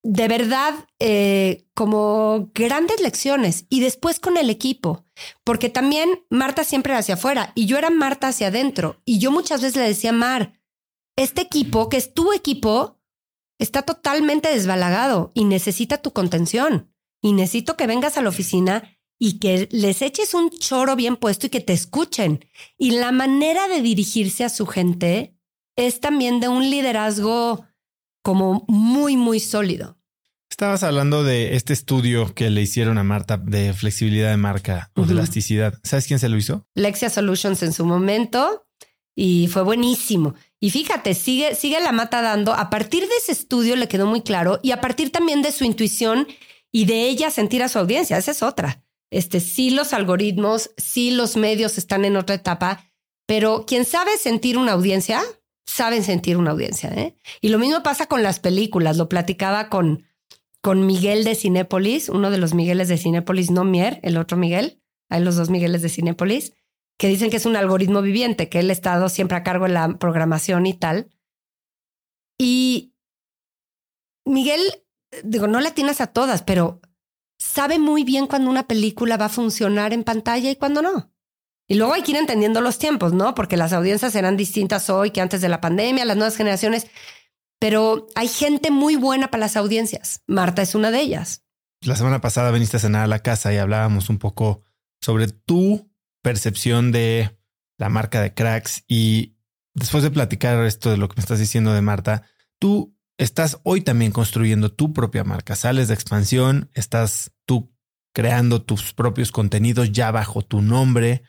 de 0.03 0.27
verdad 0.27 0.73
eh, 0.99 1.67
como 1.73 2.51
grandes 2.53 3.01
lecciones 3.01 3.65
y 3.69 3.81
después 3.81 4.19
con 4.19 4.37
el 4.37 4.49
equipo, 4.49 5.05
porque 5.43 5.69
también 5.69 6.25
Marta 6.29 6.63
siempre 6.63 6.93
era 6.93 6.99
hacia 6.99 7.15
afuera 7.15 7.51
y 7.55 7.65
yo 7.65 7.77
era 7.77 7.89
Marta 7.89 8.29
hacia 8.29 8.47
adentro 8.47 9.01
y 9.05 9.19
yo 9.19 9.31
muchas 9.31 9.61
veces 9.61 9.75
le 9.75 9.87
decía, 9.87 10.11
Mar, 10.11 10.53
este 11.15 11.41
equipo, 11.41 11.89
que 11.89 11.97
es 11.97 12.13
tu 12.13 12.31
equipo, 12.31 12.99
está 13.59 13.81
totalmente 13.81 14.49
desbalagado 14.49 15.31
y 15.35 15.43
necesita 15.43 16.01
tu 16.01 16.11
contención 16.13 16.93
y 17.21 17.33
necesito 17.33 17.75
que 17.75 17.87
vengas 17.87 18.17
a 18.17 18.21
la 18.21 18.29
oficina 18.29 18.97
y 19.21 19.39
que 19.39 19.67
les 19.71 20.01
eches 20.01 20.33
un 20.33 20.49
choro 20.49 20.95
bien 20.95 21.17
puesto 21.17 21.47
y 21.47 21.49
que 21.49 21.59
te 21.59 21.73
escuchen. 21.73 22.45
Y 22.77 22.91
la 22.91 23.11
manera 23.11 23.67
de 23.67 23.81
dirigirse 23.81 24.45
a 24.45 24.49
su 24.49 24.65
gente 24.65 25.37
es 25.87 25.99
también 25.99 26.39
de 26.39 26.47
un 26.47 26.69
liderazgo 26.69 27.65
como 28.21 28.65
muy, 28.67 29.15
muy 29.17 29.39
sólido. 29.39 29.97
Estabas 30.49 30.83
hablando 30.83 31.23
de 31.23 31.55
este 31.55 31.73
estudio 31.73 32.33
que 32.33 32.49
le 32.49 32.61
hicieron 32.61 32.97
a 32.97 33.03
Marta 33.03 33.37
de 33.37 33.73
flexibilidad 33.73 34.29
de 34.29 34.37
marca 34.37 34.91
o 34.95 35.05
de 35.05 35.13
elasticidad. 35.13 35.79
¿Sabes 35.83 36.05
quién 36.05 36.19
se 36.19 36.27
lo 36.27 36.37
hizo? 36.37 36.67
Lexia 36.75 37.09
Solutions 37.09 37.63
en 37.63 37.71
su 37.71 37.85
momento 37.85 38.65
y 39.15 39.47
fue 39.47 39.63
buenísimo. 39.63 40.35
Y 40.59 40.71
fíjate, 40.71 41.13
sigue, 41.13 41.55
sigue 41.55 41.79
la 41.79 41.93
mata 41.93 42.21
dando. 42.21 42.53
A 42.53 42.69
partir 42.69 43.03
de 43.03 43.15
ese 43.17 43.31
estudio 43.31 43.75
le 43.77 43.87
quedó 43.87 44.05
muy 44.05 44.21
claro 44.21 44.59
y 44.61 44.71
a 44.71 44.81
partir 44.81 45.11
también 45.11 45.41
de 45.41 45.53
su 45.53 45.63
intuición 45.63 46.27
y 46.71 46.85
de 46.85 47.07
ella 47.07 47.31
sentir 47.31 47.63
a 47.63 47.69
su 47.69 47.79
audiencia. 47.79 48.17
Esa 48.17 48.31
es 48.31 48.43
otra. 48.43 48.83
Este, 49.11 49.39
sí, 49.39 49.69
los 49.69 49.93
algoritmos, 49.93 50.71
sí, 50.77 51.11
los 51.11 51.37
medios 51.37 51.77
están 51.77 52.05
en 52.05 52.17
otra 52.17 52.35
etapa, 52.35 52.85
pero 53.25 53.65
quien 53.65 53.85
sabe 53.85 54.17
sentir 54.17 54.57
una 54.57 54.73
audiencia, 54.73 55.21
saben 55.69 56.03
sentir 56.03 56.37
una 56.37 56.51
audiencia. 56.51 56.89
¿eh? 56.89 57.15
Y 57.41 57.49
lo 57.49 57.59
mismo 57.59 57.83
pasa 57.83 58.07
con 58.07 58.23
las 58.23 58.39
películas. 58.39 58.97
Lo 58.97 59.07
platicaba 59.07 59.69
con, 59.69 60.05
con 60.61 60.85
Miguel 60.85 61.23
de 61.23 61.35
Cinépolis, 61.35 62.09
uno 62.09 62.31
de 62.31 62.39
los 62.39 62.53
Migueles 62.53 62.87
de 62.87 62.97
Cinépolis, 62.97 63.51
no 63.51 63.63
Mier, 63.63 63.99
el 64.01 64.17
otro 64.17 64.35
Miguel. 64.35 64.81
Hay 65.09 65.23
los 65.23 65.35
dos 65.35 65.49
Migueles 65.49 65.81
de 65.81 65.89
Cinépolis, 65.89 66.53
que 66.97 67.07
dicen 67.07 67.29
que 67.29 67.37
es 67.37 67.45
un 67.45 67.55
algoritmo 67.55 68.01
viviente, 68.01 68.49
que 68.49 68.59
él 68.59 68.69
ha 68.69 68.73
estado 68.73 69.09
siempre 69.09 69.37
a 69.37 69.43
cargo 69.43 69.65
de 69.65 69.73
la 69.73 69.97
programación 69.97 70.65
y 70.65 70.73
tal. 70.73 71.09
Y 72.37 72.95
Miguel, 74.25 74.61
digo, 75.23 75.47
no 75.47 75.61
le 75.61 75.69
atinas 75.69 76.01
a 76.01 76.07
todas, 76.07 76.41
pero 76.41 76.81
sabe 77.37 77.79
muy 77.79 78.03
bien 78.03 78.27
cuando 78.27 78.49
una 78.49 78.67
película 78.67 79.17
va 79.17 79.25
a 79.25 79.29
funcionar 79.29 79.93
en 79.93 80.03
pantalla 80.03 80.49
y 80.49 80.55
cuando 80.55 80.81
no. 80.81 81.11
Y 81.69 81.75
luego 81.75 81.93
hay 81.93 82.01
que 82.01 82.11
ir 82.11 82.17
entendiendo 82.17 82.61
los 82.61 82.79
tiempos, 82.79 83.13
¿no? 83.13 83.35
Porque 83.35 83.55
las 83.55 83.73
audiencias 83.73 84.13
serán 84.13 84.35
distintas 84.35 84.89
hoy 84.89 85.11
que 85.11 85.21
antes 85.21 85.39
de 85.39 85.49
la 85.49 85.61
pandemia, 85.61 86.03
las 86.03 86.17
nuevas 86.17 86.35
generaciones. 86.35 86.87
Pero 87.59 88.07
hay 88.15 88.27
gente 88.27 88.71
muy 88.71 88.95
buena 88.95 89.29
para 89.29 89.41
las 89.41 89.55
audiencias. 89.55 90.23
Marta 90.25 90.63
es 90.63 90.73
una 90.73 90.89
de 90.89 90.99
ellas. 90.99 91.43
La 91.81 91.95
semana 91.95 92.21
pasada 92.21 92.49
viniste 92.49 92.77
a 92.77 92.79
cenar 92.79 93.03
a 93.03 93.07
la 93.07 93.19
casa 93.19 93.53
y 93.53 93.57
hablábamos 93.57 94.09
un 94.09 94.17
poco 94.17 94.63
sobre 94.99 95.27
tu 95.27 95.91
percepción 96.23 96.91
de 96.91 97.37
la 97.77 97.89
marca 97.89 98.19
de 98.19 98.33
cracks 98.33 98.83
y 98.87 99.37
después 99.75 100.01
de 100.01 100.09
platicar 100.09 100.65
esto 100.65 100.89
de 100.89 100.97
lo 100.97 101.07
que 101.07 101.17
me 101.17 101.21
estás 101.21 101.39
diciendo 101.39 101.71
de 101.71 101.81
Marta, 101.81 102.23
tú 102.57 102.97
estás 103.17 103.59
hoy 103.63 103.81
también 103.81 104.11
construyendo 104.11 104.73
tu 104.73 104.91
propia 104.91 105.23
marca, 105.23 105.55
sales 105.55 105.87
de 105.87 105.93
expansión, 105.93 106.71
estás 106.73 107.31
tú 107.45 107.71
creando 108.11 108.63
tus 108.63 108.93
propios 108.93 109.31
contenidos 109.31 109.91
ya 109.91 110.11
bajo 110.11 110.41
tu 110.41 110.61
nombre, 110.61 111.21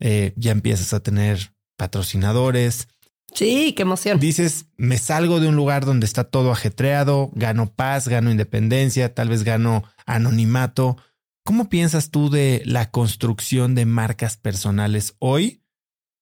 eh, 0.00 0.32
ya 0.36 0.52
empiezas 0.52 0.92
a 0.92 1.00
tener 1.00 1.52
patrocinadores. 1.76 2.88
Sí, 3.34 3.74
qué 3.74 3.82
emoción. 3.82 4.18
Dices, 4.18 4.66
me 4.76 4.98
salgo 4.98 5.40
de 5.40 5.48
un 5.48 5.56
lugar 5.56 5.84
donde 5.84 6.06
está 6.06 6.24
todo 6.24 6.52
ajetreado, 6.52 7.30
gano 7.34 7.72
paz, 7.72 8.08
gano 8.08 8.30
independencia, 8.30 9.14
tal 9.14 9.28
vez 9.28 9.42
gano 9.42 9.84
anonimato. 10.06 10.96
¿Cómo 11.44 11.68
piensas 11.68 12.10
tú 12.10 12.30
de 12.30 12.62
la 12.64 12.90
construcción 12.90 13.74
de 13.74 13.84
marcas 13.84 14.36
personales 14.36 15.14
hoy? 15.18 15.62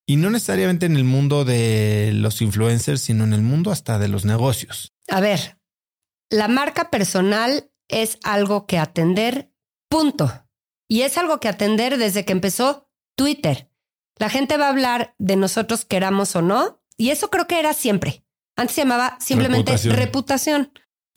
Y 0.05 0.17
no 0.17 0.29
necesariamente 0.29 0.85
en 0.85 0.97
el 0.97 1.03
mundo 1.03 1.45
de 1.45 2.11
los 2.13 2.41
influencers, 2.41 3.01
sino 3.01 3.23
en 3.23 3.33
el 3.33 3.41
mundo 3.41 3.71
hasta 3.71 3.97
de 3.97 4.07
los 4.07 4.23
negocios. 4.23 4.93
A 5.07 5.19
ver, 5.19 5.57
la 6.29 6.47
marca 6.47 6.91
personal 6.91 7.71
es 7.87 8.19
algo 8.23 8.67
que 8.67 8.77
atender, 8.77 9.51
punto. 9.89 10.31
Y 10.87 11.01
es 11.01 11.17
algo 11.17 11.39
que 11.39 11.47
atender 11.47 11.97
desde 11.97 12.25
que 12.25 12.33
empezó 12.33 12.85
Twitter. 13.15 13.69
La 14.17 14.29
gente 14.29 14.57
va 14.57 14.67
a 14.67 14.69
hablar 14.69 15.15
de 15.17 15.35
nosotros 15.35 15.85
queramos 15.85 16.35
o 16.35 16.41
no, 16.41 16.81
y 16.97 17.09
eso 17.09 17.29
creo 17.29 17.47
que 17.47 17.59
era 17.59 17.73
siempre. 17.73 18.23
Antes 18.55 18.75
se 18.75 18.81
llamaba 18.81 19.17
simplemente 19.19 19.75
reputación. 19.77 20.71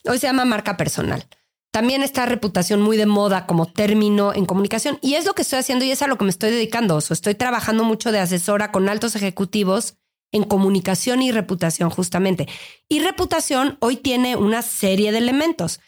Hoy 0.04 0.18
se 0.18 0.26
llama 0.26 0.44
marca 0.44 0.76
personal. 0.76 1.26
también 1.70 2.02
está 2.02 2.26
reputación 2.26 2.80
muy 2.80 2.96
de 2.96 3.06
moda 3.06 3.46
como 3.46 3.66
término 3.66 4.34
en 4.34 4.46
comunicación. 4.46 4.98
Y 5.00 5.14
es 5.14 5.26
lo 5.26 5.34
que 5.34 5.42
estoy 5.42 5.60
haciendo 5.60 5.84
y 5.84 5.90
es 5.92 6.02
a 6.02 6.08
lo 6.08 6.18
que 6.18 6.24
me 6.24 6.30
estoy 6.30 6.50
dedicando. 6.50 6.96
O 6.96 6.98
estoy 6.98 7.34
trabajando 7.34 7.84
mucho 7.84 8.10
de 8.10 8.18
asesora 8.18 8.72
con 8.72 8.88
altos 8.88 9.14
ejecutivos 9.14 9.96
en 10.32 10.44
comunicación 10.44 11.22
y 11.22 11.30
reputación 11.30 11.90
justamente. 11.90 12.48
Y 12.88 13.00
reputación 13.00 13.76
hoy 13.80 13.96
tiene 13.96 14.34
una 14.34 14.62
serie 14.62 15.12
de 15.12 15.18
elementos, 15.18 15.80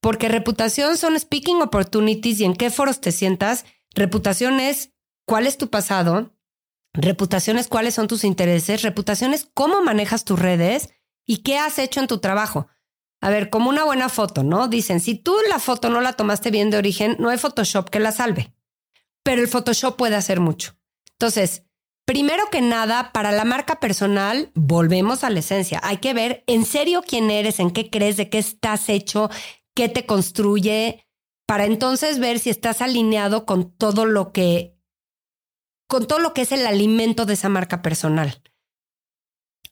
porque 0.00 0.28
reputación 0.28 0.96
son 0.96 1.18
speaking 1.18 1.60
opportunities 1.62 2.40
y 2.40 2.44
en 2.44 2.54
qué 2.54 2.70
foros 2.70 3.00
te 3.00 3.10
sientas. 3.10 3.64
Reputación 3.94 4.60
es 4.60 4.92
cuál 5.26 5.46
es 5.46 5.58
tu 5.58 5.68
pasado, 5.68 6.32
reputación 6.94 7.58
es 7.58 7.68
cuáles 7.68 7.94
son 7.94 8.08
tus 8.08 8.24
intereses, 8.24 8.82
reputación 8.82 9.34
es 9.34 9.48
cómo 9.52 9.82
manejas 9.82 10.24
tus 10.24 10.38
redes 10.38 10.90
y 11.26 11.38
qué 11.38 11.58
has 11.58 11.78
hecho 11.78 12.00
en 12.00 12.06
tu 12.06 12.18
trabajo. 12.18 12.68
A 13.20 13.28
ver, 13.28 13.50
como 13.50 13.68
una 13.68 13.84
buena 13.84 14.08
foto, 14.08 14.42
¿no? 14.42 14.68
Dicen, 14.68 15.00
si 15.00 15.14
tú 15.14 15.36
la 15.48 15.58
foto 15.58 15.90
no 15.90 16.00
la 16.00 16.14
tomaste 16.14 16.50
bien 16.50 16.70
de 16.70 16.78
origen, 16.78 17.16
no 17.18 17.28
hay 17.28 17.38
Photoshop 17.38 17.90
que 17.90 18.00
la 18.00 18.12
salve, 18.12 18.54
pero 19.22 19.42
el 19.42 19.48
Photoshop 19.48 19.96
puede 19.96 20.16
hacer 20.16 20.38
mucho. 20.38 20.76
Entonces, 21.12 21.64
primero 22.04 22.44
que 22.50 22.60
nada, 22.60 23.10
para 23.12 23.32
la 23.32 23.44
marca 23.44 23.80
personal, 23.80 24.52
volvemos 24.54 25.24
a 25.24 25.30
la 25.30 25.40
esencia. 25.40 25.80
Hay 25.82 25.96
que 25.96 26.14
ver 26.14 26.44
en 26.46 26.64
serio 26.64 27.02
quién 27.06 27.30
eres, 27.30 27.58
en 27.58 27.70
qué 27.70 27.90
crees, 27.90 28.16
de 28.16 28.30
qué 28.30 28.38
estás 28.38 28.88
hecho, 28.88 29.30
qué 29.74 29.88
te 29.88 30.06
construye, 30.06 31.06
para 31.46 31.64
entonces 31.64 32.18
ver 32.18 32.38
si 32.38 32.50
estás 32.50 32.82
alineado 32.82 33.46
con 33.46 33.70
todo 33.70 34.04
lo 34.04 34.32
que, 34.32 34.75
con 35.88 36.06
todo 36.06 36.18
lo 36.18 36.34
que 36.34 36.42
es 36.42 36.52
el 36.52 36.66
alimento 36.66 37.26
de 37.26 37.34
esa 37.34 37.48
marca 37.48 37.82
personal. 37.82 38.42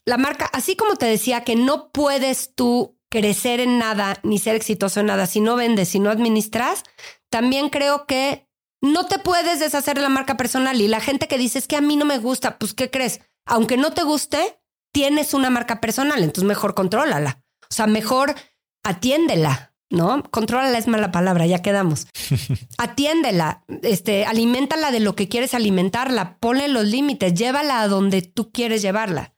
La 0.06 0.18
marca, 0.18 0.46
así 0.52 0.76
como 0.76 0.96
te 0.96 1.06
decía 1.06 1.44
que 1.44 1.56
no 1.56 1.90
puedes 1.90 2.54
tú 2.54 2.98
crecer 3.10 3.60
en 3.60 3.78
nada 3.78 4.18
ni 4.22 4.38
ser 4.38 4.54
exitoso 4.54 5.00
en 5.00 5.06
nada 5.06 5.26
si 5.26 5.40
no 5.40 5.56
vendes, 5.56 5.88
si 5.88 6.00
no 6.00 6.10
administras, 6.10 6.82
también 7.30 7.70
creo 7.70 8.06
que 8.06 8.48
no 8.80 9.06
te 9.06 9.18
puedes 9.18 9.60
deshacer 9.60 9.96
de 9.96 10.02
la 10.02 10.08
marca 10.08 10.36
personal 10.36 10.80
y 10.80 10.88
la 10.88 11.00
gente 11.00 11.26
que 11.26 11.38
dice 11.38 11.58
es 11.58 11.66
que 11.66 11.76
a 11.76 11.80
mí 11.80 11.96
no 11.96 12.04
me 12.04 12.18
gusta, 12.18 12.58
pues 12.58 12.74
¿qué 12.74 12.90
crees? 12.90 13.20
Aunque 13.46 13.76
no 13.76 13.92
te 13.92 14.02
guste, 14.02 14.60
tienes 14.92 15.32
una 15.32 15.48
marca 15.48 15.80
personal, 15.80 16.22
entonces 16.22 16.44
mejor 16.44 16.74
contrólala. 16.74 17.42
O 17.62 17.74
sea, 17.74 17.86
mejor 17.86 18.34
atiéndela, 18.82 19.73
¿no? 19.90 20.22
Contrólala 20.30 20.76
es 20.78 20.86
mala 20.86 21.12
palabra, 21.12 21.46
ya 21.46 21.62
quedamos. 21.62 22.06
Atiéndela, 22.78 23.64
este, 23.82 24.24
aliméntala 24.24 24.90
de 24.90 25.00
lo 25.00 25.14
que 25.14 25.28
quieres 25.28 25.54
alimentarla, 25.54 26.38
ponle 26.38 26.68
los 26.68 26.84
límites, 26.84 27.34
llévala 27.34 27.80
a 27.80 27.88
donde 27.88 28.22
tú 28.22 28.50
quieres 28.50 28.82
llevarla. 28.82 29.34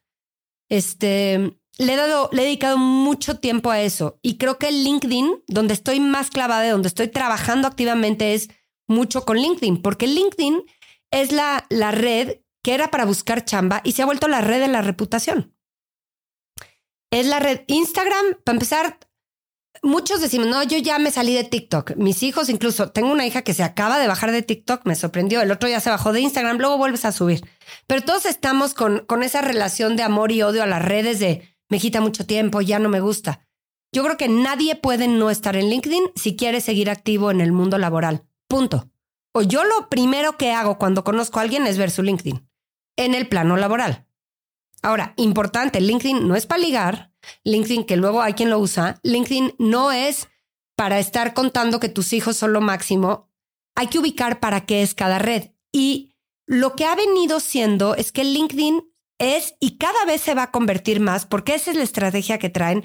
Este, 0.69 1.57
le 1.77 1.93
he 1.93 1.95
dado, 1.95 2.29
le 2.33 2.41
he 2.41 2.45
dedicado 2.45 2.77
mucho 2.77 3.39
tiempo 3.39 3.71
a 3.71 3.81
eso 3.81 4.19
y 4.21 4.37
creo 4.37 4.57
que 4.57 4.71
LinkedIn, 4.71 5.43
donde 5.47 5.73
estoy 5.73 5.99
más 5.99 6.29
clavada, 6.29 6.61
de 6.61 6.71
donde 6.71 6.87
estoy 6.87 7.07
trabajando 7.07 7.67
activamente 7.67 8.33
es 8.33 8.49
mucho 8.87 9.25
con 9.25 9.37
LinkedIn, 9.37 9.81
porque 9.81 10.07
LinkedIn 10.07 10.63
es 11.11 11.31
la, 11.31 11.65
la 11.69 11.91
red 11.91 12.39
que 12.63 12.73
era 12.73 12.89
para 12.89 13.05
buscar 13.05 13.45
chamba 13.45 13.81
y 13.83 13.93
se 13.93 14.01
ha 14.01 14.05
vuelto 14.05 14.27
la 14.27 14.41
red 14.41 14.59
de 14.59 14.67
la 14.67 14.81
reputación. 14.81 15.53
Es 17.11 17.25
la 17.25 17.39
red 17.39 17.61
Instagram, 17.67 18.25
para 18.43 18.55
empezar, 18.55 18.99
muchos 19.83 20.21
decimos, 20.21 20.47
no, 20.47 20.63
yo 20.63 20.77
ya 20.77 20.99
me 20.99 21.11
salí 21.11 21.33
de 21.33 21.43
TikTok. 21.43 21.95
Mis 21.95 22.23
hijos, 22.23 22.49
incluso, 22.49 22.91
tengo 22.91 23.11
una 23.11 23.25
hija 23.25 23.41
que 23.41 23.53
se 23.53 23.63
acaba 23.63 23.99
de 23.99 24.07
bajar 24.07 24.31
de 24.31 24.41
TikTok, 24.41 24.85
me 24.85 24.95
sorprendió. 24.95 25.41
El 25.41 25.51
otro 25.51 25.69
ya 25.69 25.79
se 25.79 25.89
bajó 25.89 26.13
de 26.13 26.21
Instagram, 26.21 26.57
luego 26.57 26.77
vuelves 26.77 27.05
a 27.05 27.11
subir. 27.11 27.47
Pero 27.87 28.01
todos 28.01 28.25
estamos 28.25 28.73
con, 28.73 29.05
con 29.05 29.23
esa 29.23 29.41
relación 29.41 29.95
de 29.95 30.03
amor 30.03 30.31
y 30.31 30.41
odio 30.41 30.63
a 30.63 30.67
las 30.67 30.83
redes 30.83 31.19
de 31.19 31.55
me 31.69 31.79
quita 31.79 32.01
mucho 32.01 32.25
tiempo, 32.25 32.61
ya 32.61 32.79
no 32.79 32.89
me 32.89 33.01
gusta. 33.01 33.47
Yo 33.91 34.03
creo 34.03 34.17
que 34.17 34.29
nadie 34.29 34.75
puede 34.75 35.07
no 35.07 35.29
estar 35.29 35.55
en 35.55 35.69
LinkedIn 35.69 36.11
si 36.15 36.35
quiere 36.35 36.61
seguir 36.61 36.89
activo 36.89 37.31
en 37.31 37.41
el 37.41 37.51
mundo 37.51 37.77
laboral. 37.77 38.23
Punto. 38.47 38.89
O 39.33 39.41
yo 39.41 39.63
lo 39.63 39.89
primero 39.89 40.37
que 40.37 40.51
hago 40.51 40.77
cuando 40.77 41.03
conozco 41.03 41.39
a 41.39 41.43
alguien 41.43 41.67
es 41.67 41.77
ver 41.77 41.91
su 41.91 42.03
LinkedIn 42.03 42.47
en 42.97 43.13
el 43.13 43.27
plano 43.27 43.55
laboral. 43.57 44.05
Ahora, 44.81 45.13
importante, 45.17 45.81
LinkedIn 45.81 46.27
no 46.27 46.35
es 46.35 46.45
para 46.45 46.61
ligar, 46.61 47.06
LinkedIn 47.43 47.85
que 47.85 47.97
luego 47.97 48.21
hay 48.21 48.33
quien 48.33 48.49
lo 48.49 48.59
usa, 48.59 48.99
LinkedIn 49.03 49.55
no 49.59 49.91
es 49.91 50.27
para 50.75 50.99
estar 50.99 51.33
contando 51.33 51.79
que 51.79 51.89
tus 51.89 52.13
hijos 52.13 52.37
son 52.37 52.53
lo 52.53 52.61
máximo, 52.61 53.29
hay 53.75 53.87
que 53.87 53.99
ubicar 53.99 54.39
para 54.39 54.65
qué 54.65 54.81
es 54.81 54.93
cada 54.93 55.19
red. 55.19 55.51
Y 55.71 56.15
lo 56.45 56.75
que 56.75 56.85
ha 56.85 56.95
venido 56.95 57.39
siendo 57.39 57.95
es 57.95 58.11
que 58.11 58.23
LinkedIn 58.23 58.83
es 59.19 59.55
y 59.59 59.77
cada 59.77 60.05
vez 60.05 60.21
se 60.21 60.35
va 60.35 60.43
a 60.43 60.51
convertir 60.51 60.99
más, 60.99 61.25
porque 61.25 61.55
esa 61.55 61.71
es 61.71 61.77
la 61.77 61.83
estrategia 61.83 62.37
que 62.37 62.49
traen, 62.49 62.83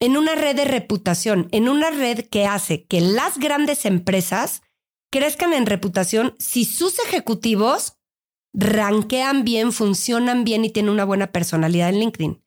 en 0.00 0.16
una 0.16 0.34
red 0.34 0.56
de 0.56 0.64
reputación, 0.64 1.48
en 1.52 1.68
una 1.68 1.90
red 1.90 2.26
que 2.28 2.46
hace 2.46 2.84
que 2.86 3.00
las 3.00 3.38
grandes 3.38 3.86
empresas 3.86 4.62
crezcan 5.10 5.52
en 5.52 5.66
reputación 5.66 6.34
si 6.38 6.64
sus 6.64 6.98
ejecutivos 6.98 7.98
ranquean 8.52 9.44
bien, 9.44 9.72
funcionan 9.72 10.44
bien 10.44 10.64
y 10.64 10.70
tienen 10.70 10.92
una 10.92 11.04
buena 11.04 11.32
personalidad 11.32 11.88
en 11.90 12.00
LinkedIn. 12.00 12.41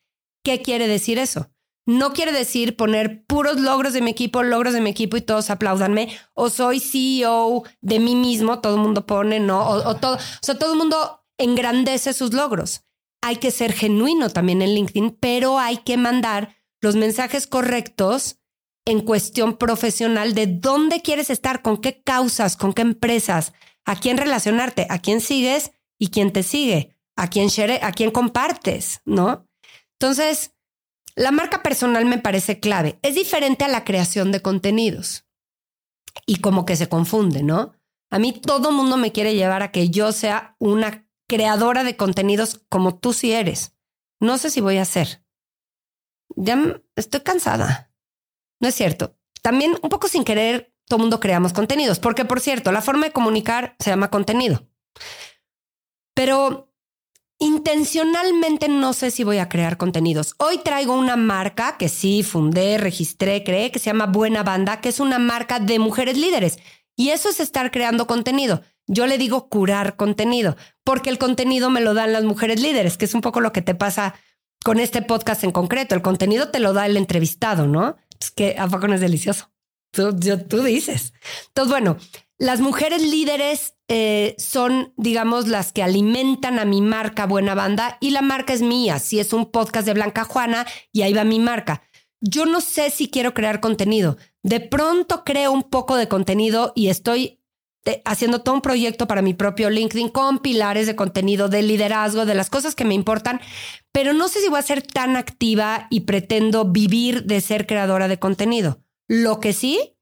¿Qué 0.45 0.61
quiere 0.61 0.87
decir 0.87 1.19
eso? 1.19 1.49
No 1.85 2.13
quiere 2.13 2.31
decir 2.31 2.77
poner 2.77 3.25
puros 3.25 3.59
logros 3.59 3.91
de 3.91 4.01
mi 4.01 4.11
equipo, 4.11 4.43
logros 4.43 4.73
de 4.73 4.79
mi 4.79 4.91
equipo 4.91 5.17
y 5.17 5.21
todos 5.21 5.49
aplaudanme, 5.49 6.17
o 6.33 6.49
soy 6.49 6.79
CEO 6.79 7.63
de 7.81 7.99
mí 7.99 8.15
mismo, 8.15 8.61
todo 8.61 8.75
el 8.75 8.81
mundo 8.81 9.05
pone, 9.05 9.41
no, 9.41 9.67
o, 9.67 9.95
todo, 9.97 10.15
o 10.15 10.19
sea, 10.41 10.57
todo 10.57 10.71
el 10.71 10.77
mundo 10.77 11.25
engrandece 11.37 12.13
sus 12.13 12.33
logros 12.33 12.85
hay 13.25 13.37
que 13.37 13.49
ser 13.49 13.73
genuino 13.73 14.29
también 14.29 14.61
en 14.61 14.75
LinkedIn, 14.75 15.17
pero 15.19 15.57
hay 15.57 15.77
que 15.77 15.97
mandar 15.97 16.57
los 16.79 16.95
mensajes 16.95 17.47
correctos 17.47 18.37
en 18.85 19.01
cuestión 19.01 19.57
profesional 19.57 20.35
de 20.35 20.45
dónde 20.45 21.01
quieres 21.01 21.31
estar, 21.31 21.63
con 21.63 21.77
qué 21.77 22.03
causas, 22.03 22.55
con 22.55 22.71
qué 22.71 22.83
empresas, 22.83 23.53
a 23.83 23.99
quién 23.99 24.17
relacionarte, 24.17 24.85
a 24.91 24.99
quién 24.99 25.21
sigues 25.21 25.71
y 25.97 26.09
quién 26.09 26.31
te 26.33 26.43
sigue, 26.43 26.95
a 27.15 27.27
quién, 27.27 27.49
a 27.81 27.91
quién 27.93 28.11
compartes, 28.11 29.01
¿no? 29.05 29.44
Entonces, 29.99 30.53
la 31.15 31.31
marca 31.31 31.63
personal 31.63 32.05
me 32.05 32.17
parece 32.17 32.59
clave. 32.59 32.99
Es 33.01 33.15
diferente 33.15 33.63
a 33.63 33.69
la 33.69 33.83
creación 33.83 34.31
de 34.31 34.41
contenidos 34.41 35.25
y 36.25 36.41
como 36.41 36.65
que 36.65 36.75
se 36.75 36.89
confunde, 36.89 37.43
¿no? 37.43 37.73
A 38.09 38.19
mí 38.19 38.33
todo 38.33 38.71
mundo 38.71 38.97
me 38.97 39.11
quiere 39.11 39.35
llevar 39.35 39.63
a 39.63 39.71
que 39.71 39.89
yo 39.89 40.11
sea 40.11 40.55
una 40.59 41.07
creadora 41.27 41.83
de 41.83 41.97
contenidos 41.97 42.61
como 42.69 42.97
tú 42.97 43.13
sí 43.13 43.31
eres. 43.31 43.75
No 44.19 44.37
sé 44.37 44.49
si 44.49 44.61
voy 44.61 44.77
a 44.77 44.83
hacer. 44.83 45.25
Ya 46.35 46.81
estoy 46.95 47.21
cansada. 47.21 47.91
No 48.59 48.67
es 48.67 48.75
cierto. 48.75 49.17
También 49.41 49.77
un 49.81 49.89
poco 49.89 50.07
sin 50.07 50.23
querer, 50.23 50.73
todo 50.87 50.99
mundo 50.99 51.19
creamos 51.19 51.53
contenidos, 51.53 51.99
porque 51.99 52.25
por 52.25 52.39
cierto, 52.39 52.71
la 52.71 52.81
forma 52.81 53.05
de 53.05 53.11
comunicar 53.11 53.75
se 53.79 53.89
llama 53.89 54.09
contenido. 54.09 54.67
Pero 56.13 56.64
intencionalmente 57.45 58.67
no 58.67 58.93
sé 58.93 59.11
si 59.11 59.23
voy 59.23 59.37
a 59.37 59.49
crear 59.49 59.77
contenidos. 59.77 60.33
Hoy 60.39 60.57
traigo 60.63 60.97
una 60.97 61.15
marca 61.15 61.77
que 61.77 61.89
sí 61.89 62.23
fundé, 62.23 62.79
registré, 62.79 63.43
creé, 63.43 63.71
que 63.71 63.77
se 63.77 63.85
llama 63.85 64.07
Buena 64.07 64.41
Banda, 64.41 64.81
que 64.81 64.89
es 64.89 64.99
una 64.99 65.19
marca 65.19 65.59
de 65.59 65.77
mujeres 65.77 66.17
líderes. 66.17 66.57
Y 66.95 67.09
eso 67.09 67.29
es 67.29 67.39
estar 67.39 67.69
creando 67.69 68.07
contenido. 68.07 68.63
Yo 68.87 69.05
le 69.05 69.19
digo 69.19 69.47
curar 69.47 69.95
contenido, 69.95 70.57
porque 70.83 71.11
el 71.11 71.19
contenido 71.19 71.69
me 71.69 71.81
lo 71.81 71.93
dan 71.93 72.13
las 72.13 72.23
mujeres 72.23 72.59
líderes, 72.59 72.97
que 72.97 73.05
es 73.05 73.13
un 73.13 73.21
poco 73.21 73.41
lo 73.41 73.51
que 73.51 73.61
te 73.61 73.75
pasa 73.75 74.15
con 74.63 74.79
este 74.79 75.03
podcast 75.03 75.43
en 75.43 75.51
concreto. 75.51 75.93
El 75.93 76.01
contenido 76.01 76.49
te 76.49 76.59
lo 76.59 76.73
da 76.73 76.87
el 76.87 76.97
entrevistado, 76.97 77.67
¿no? 77.67 77.95
Es 78.19 78.31
que 78.31 78.55
a 78.57 78.67
poco 78.67 78.87
es 78.87 79.01
delicioso. 79.01 79.51
Tú, 79.91 80.17
tú 80.49 80.63
dices. 80.63 81.13
Entonces, 81.47 81.71
bueno, 81.71 81.97
las 82.37 82.59
mujeres 82.59 83.01
líderes 83.01 83.75
eh, 83.87 84.35
son, 84.37 84.93
digamos, 84.97 85.47
las 85.47 85.71
que 85.71 85.83
alimentan 85.83 86.59
a 86.59 86.65
mi 86.65 86.81
marca 86.81 87.25
Buena 87.25 87.55
Banda 87.55 87.97
y 88.01 88.11
la 88.11 88.21
marca 88.21 88.53
es 88.53 88.61
mía. 88.61 88.99
Si 88.99 89.19
es 89.19 89.31
un 89.31 89.51
podcast 89.51 89.85
de 89.85 89.93
Blanca 89.93 90.25
Juana 90.25 90.65
y 90.91 91.03
ahí 91.03 91.13
va 91.13 91.23
mi 91.23 91.39
marca. 91.39 91.81
Yo 92.19 92.45
no 92.45 92.59
sé 92.59 92.89
si 92.89 93.09
quiero 93.09 93.33
crear 93.33 93.59
contenido. 93.61 94.17
De 94.43 94.59
pronto 94.59 95.23
creo 95.23 95.51
un 95.51 95.63
poco 95.63 95.95
de 95.95 96.07
contenido 96.07 96.73
y 96.75 96.89
estoy 96.89 97.39
haciendo 98.03 98.41
todo 98.41 98.55
un 98.55 98.61
proyecto 98.61 99.07
para 99.07 99.21
mi 99.21 99.33
propio 99.33 99.69
LinkedIn 99.69 100.09
con 100.09 100.39
pilares 100.39 100.87
de 100.87 100.95
contenido, 100.95 101.49
de 101.49 101.61
liderazgo, 101.61 102.25
de 102.25 102.33
las 102.33 102.49
cosas 102.49 102.73
que 102.73 102.85
me 102.85 102.95
importan, 102.95 103.39
pero 103.91 104.13
no 104.13 104.27
sé 104.27 104.41
si 104.41 104.49
voy 104.49 104.59
a 104.59 104.63
ser 104.63 104.81
tan 104.81 105.15
activa 105.15 105.87
y 105.91 106.01
pretendo 106.01 106.65
vivir 106.65 107.25
de 107.25 107.41
ser 107.41 107.67
creadora 107.67 108.07
de 108.07 108.17
contenido. 108.17 108.79
Lo 109.07 109.39
que 109.39 109.53
sí 109.53 109.94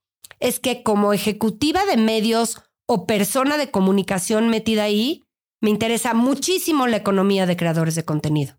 es 0.43 0.59
que 0.59 0.83
como 0.83 1.13
ejecutiva 1.13 1.85
de 1.85 1.95
medios 1.95 2.61
o 2.85 3.07
persona 3.07 3.57
de 3.57 3.71
comunicación 3.71 4.49
metida 4.49 4.83
ahí, 4.83 5.23
me 5.61 5.69
interesa 5.69 6.13
muchísimo 6.13 6.85
la 6.85 6.97
economía 6.97 7.45
de 7.45 7.55
creadores 7.55 7.95
de 7.95 8.03
contenido. 8.03 8.55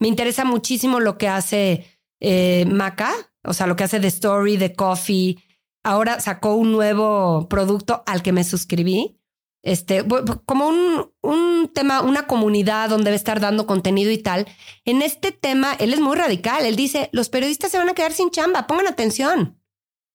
Me 0.00 0.08
interesa 0.08 0.46
muchísimo 0.46 0.98
lo 0.98 1.18
que 1.18 1.28
hace 1.28 1.84
eh, 2.20 2.64
Maca, 2.64 3.12
o 3.44 3.52
sea, 3.52 3.66
lo 3.66 3.76
que 3.76 3.84
hace 3.84 4.00
The 4.00 4.06
Story, 4.06 4.56
The 4.56 4.72
Coffee, 4.74 5.36
ahora 5.84 6.20
sacó 6.20 6.54
un 6.54 6.72
nuevo 6.72 7.46
producto 7.50 8.02
al 8.06 8.22
que 8.22 8.32
me 8.32 8.42
suscribí. 8.42 9.20
Este, 9.62 10.04
como 10.46 10.68
un, 10.68 11.12
un 11.20 11.70
tema, 11.74 12.00
una 12.00 12.26
comunidad 12.26 12.88
donde 12.88 13.06
debe 13.06 13.16
estar 13.16 13.40
dando 13.40 13.66
contenido 13.66 14.10
y 14.10 14.18
tal. 14.18 14.46
En 14.86 15.02
este 15.02 15.32
tema, 15.32 15.74
él 15.74 15.92
es 15.92 16.00
muy 16.00 16.16
radical. 16.16 16.64
Él 16.64 16.76
dice, 16.76 17.10
los 17.12 17.28
periodistas 17.28 17.72
se 17.72 17.78
van 17.78 17.90
a 17.90 17.94
quedar 17.94 18.12
sin 18.12 18.30
chamba, 18.30 18.66
pongan 18.66 18.86
atención. 18.86 19.60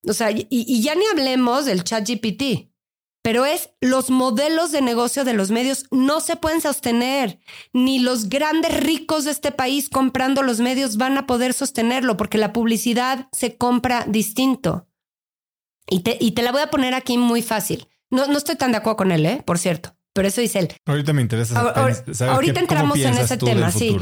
O 0.07 0.13
sea, 0.13 0.31
y, 0.31 0.47
y 0.49 0.81
ya 0.81 0.95
ni 0.95 1.05
hablemos 1.05 1.65
del 1.65 1.83
chat 1.83 2.07
GPT 2.07 2.71
pero 3.21 3.45
es 3.45 3.69
los 3.81 4.09
modelos 4.09 4.71
de 4.71 4.81
negocio 4.81 5.23
de 5.23 5.33
los 5.33 5.51
medios 5.51 5.85
no 5.91 6.19
se 6.21 6.35
pueden 6.35 6.61
sostener, 6.61 7.39
ni 7.71 7.99
los 7.99 8.29
grandes 8.29 8.75
ricos 8.83 9.25
de 9.25 9.31
este 9.31 9.51
país 9.51 9.89
comprando 9.89 10.41
los 10.41 10.59
medios 10.59 10.97
van 10.97 11.17
a 11.17 11.27
poder 11.27 11.53
sostenerlo 11.53 12.17
porque 12.17 12.37
la 12.37 12.51
publicidad 12.51 13.27
se 13.31 13.57
compra 13.57 14.05
distinto. 14.07 14.87
Y 15.87 16.01
te, 16.01 16.17
y 16.19 16.31
te 16.31 16.41
la 16.41 16.51
voy 16.51 16.61
a 16.61 16.71
poner 16.71 16.93
aquí 16.93 17.17
muy 17.17 17.41
fácil. 17.41 17.87
No, 18.09 18.27
no 18.27 18.37
estoy 18.37 18.55
tan 18.55 18.71
de 18.71 18.77
acuerdo 18.77 18.97
con 18.97 19.11
él, 19.11 19.25
¿eh? 19.25 19.43
por 19.45 19.59
cierto, 19.59 19.95
pero 20.13 20.27
eso 20.27 20.41
dice 20.41 20.59
él. 20.59 20.73
Ahorita 20.85 21.13
me 21.13 21.21
interesa. 21.21 21.53
Saber 21.53 22.33
ahorita 22.33 22.59
entramos 22.59 22.97
en 22.97 23.17
ese 23.17 23.37
tema, 23.37 23.71
sí. 23.71 23.97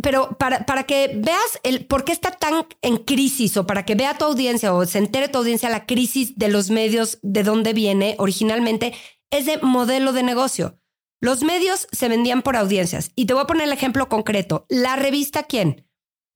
Pero 0.00 0.38
para, 0.38 0.64
para 0.64 0.84
que 0.84 1.12
veas 1.14 1.60
el 1.64 1.86
por 1.86 2.04
qué 2.04 2.12
está 2.12 2.30
tan 2.30 2.66
en 2.80 2.96
crisis 2.98 3.56
o 3.56 3.66
para 3.66 3.84
que 3.84 3.94
vea 3.94 4.16
tu 4.16 4.24
audiencia 4.24 4.72
o 4.72 4.86
se 4.86 4.98
entere 4.98 5.28
tu 5.28 5.38
audiencia 5.38 5.68
la 5.68 5.84
crisis 5.84 6.38
de 6.38 6.48
los 6.48 6.70
medios, 6.70 7.18
de 7.22 7.42
dónde 7.42 7.74
viene 7.74 8.14
originalmente, 8.18 8.94
es 9.30 9.44
de 9.44 9.58
modelo 9.58 10.12
de 10.12 10.22
negocio. 10.22 10.78
Los 11.20 11.42
medios 11.42 11.86
se 11.92 12.08
vendían 12.08 12.42
por 12.42 12.56
audiencias. 12.56 13.12
Y 13.14 13.26
te 13.26 13.34
voy 13.34 13.42
a 13.42 13.46
poner 13.46 13.66
el 13.66 13.72
ejemplo 13.72 14.08
concreto. 14.08 14.66
La 14.68 14.96
revista 14.96 15.44
¿Quién? 15.44 15.86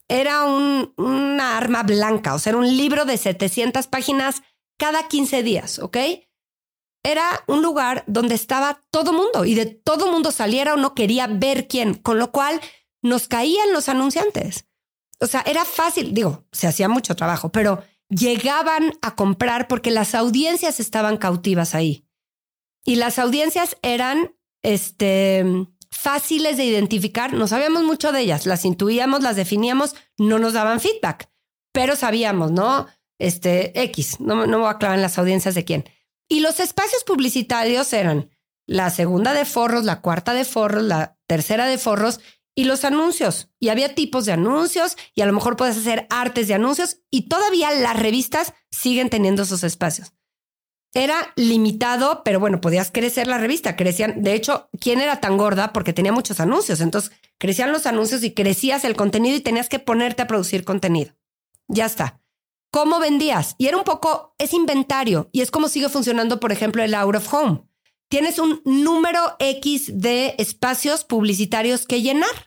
Era 0.09 0.45
un, 0.45 0.95
una 0.97 1.57
arma 1.57 1.83
blanca, 1.83 2.35
o 2.35 2.39
sea, 2.39 2.57
un 2.57 2.77
libro 2.77 3.05
de 3.05 3.17
700 3.17 3.89
páginas 3.89 4.43
cada 4.79 5.09
15 5.09 5.43
días, 5.43 5.81
¿ok? 5.81 5.97
Era 7.03 7.25
un 7.49 7.63
lugar 7.63 8.05
donde 8.07 8.37
estaba 8.37 8.83
todo 8.93 9.13
mundo 9.13 9.45
y 9.45 9.55
de 9.55 9.67
todo 9.67 10.13
mundo 10.13 10.31
saliera 10.31 10.75
o 10.75 10.77
no 10.77 10.95
quería 10.95 11.27
ver 11.27 11.67
quién, 11.67 11.95
con 11.95 12.19
lo 12.21 12.31
cual 12.31 12.61
nos 13.07 13.29
caían 13.29 13.73
los 13.73 13.89
anunciantes. 13.89 14.67
O 15.21 15.27
sea, 15.27 15.43
era 15.47 15.65
fácil, 15.65 16.13
digo, 16.13 16.47
se 16.53 16.67
hacía 16.67 16.89
mucho 16.89 17.17
trabajo, 17.17 17.51
pero 17.51 17.83
llegaban 18.09 18.93
a 19.03 19.15
comprar 19.15 19.69
porque 19.69 19.91
las 19.91 20.15
audiencias 20.15 20.79
estaban 20.81 21.17
cautivas 21.17 21.75
ahí. 21.75 22.07
Y 22.85 22.97
las 22.97 23.19
audiencias 23.19 23.77
eran 23.83 24.37
este, 24.63 25.45
fáciles 25.91 26.57
de 26.57 26.65
identificar, 26.65 27.33
no 27.33 27.49
sabíamos 27.49 27.83
mucho 27.83 28.13
de 28.13 28.21
ellas, 28.21 28.47
las 28.47 28.65
intuíamos, 28.65 29.23
las 29.23 29.37
definíamos, 29.37 29.97
no 30.19 30.39
nos 30.39 30.53
daban 30.53 30.81
feedback, 30.81 31.31
pero 31.73 31.97
sabíamos, 31.97 32.53
¿no? 32.53 32.87
Este, 33.19 33.81
X, 33.85 34.21
no, 34.21 34.47
no 34.47 34.59
voy 34.59 34.69
a 34.69 34.73
aclarar 34.73 34.99
las 34.99 35.19
audiencias 35.19 35.55
de 35.55 35.65
quién. 35.65 35.85
Y 36.29 36.41
los 36.41 36.61
espacios 36.61 37.03
publicitarios 37.05 37.93
eran 37.93 38.31
la 38.67 38.91
segunda 38.91 39.33
de 39.33 39.45
forros, 39.45 39.85
la 39.85 40.01
cuarta 40.01 40.35
de 40.35 40.45
forros, 40.45 40.83
la 40.83 41.17
tercera 41.27 41.67
de 41.67 41.79
forros, 41.79 42.21
y 42.57 42.65
los 42.65 42.85
anuncios. 42.85 43.49
Y 43.61 43.69
había 43.69 43.95
tipos 43.95 44.25
de 44.25 44.33
anuncios 44.33 44.97
y 45.15 45.21
a 45.21 45.27
lo 45.27 45.33
mejor 45.33 45.57
puedes 45.57 45.77
hacer 45.77 46.09
artes 46.11 46.49
de 46.49 46.55
anuncios 46.55 46.99
y 47.11 47.29
todavía 47.29 47.71
las 47.71 47.97
revistas 47.97 48.55
siguen 48.71 49.11
teniendo 49.11 49.43
esos 49.43 49.63
espacios. 49.63 50.13
Era 50.95 51.35
limitado, 51.37 52.23
pero 52.25 52.41
bueno, 52.41 52.63
podías 52.63 52.91
crecer 52.91 53.27
la 53.27 53.37
revista. 53.37 53.77
Crecían, 53.77 54.23
de 54.23 54.33
hecho, 54.33 54.71
¿quién 54.81 55.01
era 55.01 55.21
tan 55.21 55.37
gorda? 55.37 55.75
Porque 55.75 55.93
tenía 55.93 56.13
muchos 56.13 56.41
anuncios. 56.41 56.81
Entonces, 56.81 57.13
crecían 57.39 57.71
los 57.71 57.85
anuncios 57.85 58.25
y 58.25 58.33
crecías 58.33 58.85
el 58.85 58.97
contenido 58.97 59.37
y 59.37 59.41
tenías 59.41 59.69
que 59.69 59.79
ponerte 59.79 60.23
a 60.23 60.27
producir 60.27 60.65
contenido. 60.65 61.15
Ya 61.69 61.85
está. 61.85 62.23
¿Cómo 62.71 62.99
vendías? 62.99 63.55
Y 63.59 63.67
era 63.67 63.77
un 63.77 63.85
poco, 63.85 64.35
es 64.39 64.55
inventario 64.55 65.29
y 65.33 65.43
es 65.43 65.51
como 65.51 65.69
sigue 65.69 65.91
funcionando, 65.91 66.41
por 66.41 66.51
ejemplo, 66.51 66.83
el 66.83 66.95
Out 66.95 67.17
of 67.17 67.35
Home 67.35 67.67
tienes 68.09 68.39
un 68.39 68.63
número 68.65 69.37
X 69.39 69.91
de 70.01 70.35
espacios 70.39 71.05
publicitarios 71.05 71.87
que 71.87 72.03
llenar. 72.03 72.46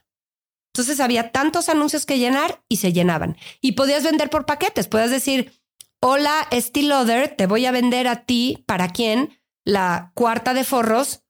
Entonces 0.74 1.00
había 1.00 1.32
tantos 1.32 1.70
anuncios 1.70 2.06
que 2.06 2.20
llenar 2.20 2.64
y 2.70 2.78
se 2.78 2.94
llenaban. 2.94 3.38
Y 3.62 3.74
podías 3.74 4.04
vender 4.04 4.30
por 4.30 4.46
paquetes. 4.46 4.88
Podías 4.88 5.12
decir, 5.12 5.52
hola, 6.00 6.48
Other, 6.52 7.36
te 7.36 7.48
voy 7.48 7.66
a 7.66 7.72
vender 7.72 8.08
a 8.08 8.24
ti, 8.26 8.64
¿para 8.68 8.90
quién? 8.90 9.40
La 9.66 10.12
cuarta 10.14 10.54
de 10.54 10.64
forros 10.64 11.24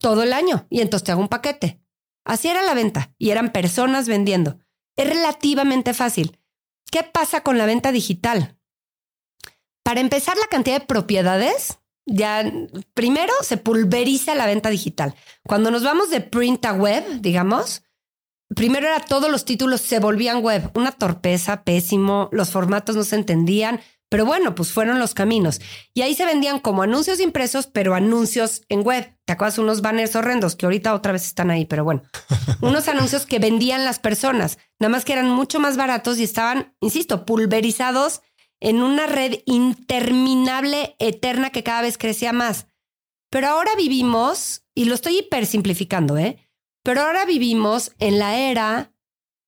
todo 0.00 0.22
el 0.22 0.32
año. 0.32 0.66
Y 0.70 0.80
entonces 0.80 1.04
te 1.04 1.12
hago 1.12 1.20
un 1.20 1.28
paquete. 1.28 1.82
Así 2.24 2.48
era 2.48 2.62
la 2.62 2.74
venta. 2.74 3.14
Y 3.18 3.30
eran 3.30 3.52
personas 3.52 4.08
vendiendo. 4.08 4.58
Es 4.96 5.08
relativamente 5.08 5.94
fácil. 5.94 6.38
¿Qué 6.90 7.02
pasa 7.02 7.42
con 7.42 7.58
la 7.58 7.66
venta 7.66 7.92
digital? 7.92 8.58
Para 9.84 10.00
empezar, 10.00 10.36
la 10.36 10.46
cantidad 10.46 10.80
de 10.80 10.86
propiedades 10.86 11.78
ya 12.04 12.50
primero 12.94 13.32
se 13.42 13.58
pulveriza 13.58 14.34
la 14.34 14.46
venta 14.46 14.70
digital. 14.70 15.14
Cuando 15.46 15.70
nos 15.70 15.84
vamos 15.84 16.10
de 16.10 16.20
print 16.20 16.64
a 16.64 16.72
web, 16.72 17.04
digamos, 17.20 17.82
primero 18.54 18.86
era 18.86 19.00
todos 19.00 19.30
los 19.30 19.44
títulos 19.44 19.80
se 19.80 19.98
volvían 19.98 20.42
web, 20.42 20.70
una 20.74 20.92
torpeza, 20.92 21.62
pésimo, 21.64 22.28
los 22.32 22.50
formatos 22.50 22.96
no 22.96 23.04
se 23.04 23.16
entendían, 23.16 23.80
pero 24.08 24.24
bueno, 24.24 24.54
pues 24.54 24.72
fueron 24.72 24.98
los 24.98 25.12
caminos. 25.12 25.60
Y 25.92 26.00
ahí 26.00 26.14
se 26.14 26.24
vendían 26.24 26.60
como 26.60 26.82
anuncios 26.82 27.20
impresos, 27.20 27.66
pero 27.66 27.94
anuncios 27.94 28.62
en 28.70 28.82
web. 28.82 29.14
¿Te 29.26 29.34
acuerdas? 29.34 29.58
Unos 29.58 29.82
banners 29.82 30.16
horrendos 30.16 30.56
que 30.56 30.64
ahorita 30.64 30.94
otra 30.94 31.12
vez 31.12 31.26
están 31.26 31.50
ahí, 31.50 31.66
pero 31.66 31.84
bueno, 31.84 32.02
unos 32.62 32.88
anuncios 32.88 33.26
que 33.26 33.38
vendían 33.38 33.84
las 33.84 33.98
personas, 33.98 34.58
nada 34.78 34.90
más 34.90 35.04
que 35.04 35.12
eran 35.12 35.30
mucho 35.30 35.60
más 35.60 35.76
baratos 35.76 36.18
y 36.18 36.24
estaban, 36.24 36.74
insisto, 36.80 37.26
pulverizados 37.26 38.22
en 38.60 38.82
una 38.82 39.06
red 39.06 39.40
interminable, 39.44 40.96
eterna, 40.98 41.50
que 41.50 41.62
cada 41.62 41.82
vez 41.82 41.98
crecía 41.98 42.32
más. 42.32 42.66
Pero 43.30 43.48
ahora 43.48 43.72
vivimos, 43.76 44.64
y 44.74 44.86
lo 44.86 44.94
estoy 44.94 45.18
hipersimplificando, 45.18 46.16
¿eh? 46.16 46.47
Pero 46.88 47.02
ahora 47.02 47.26
vivimos 47.26 47.92
en 47.98 48.18
la 48.18 48.38
era 48.38 48.94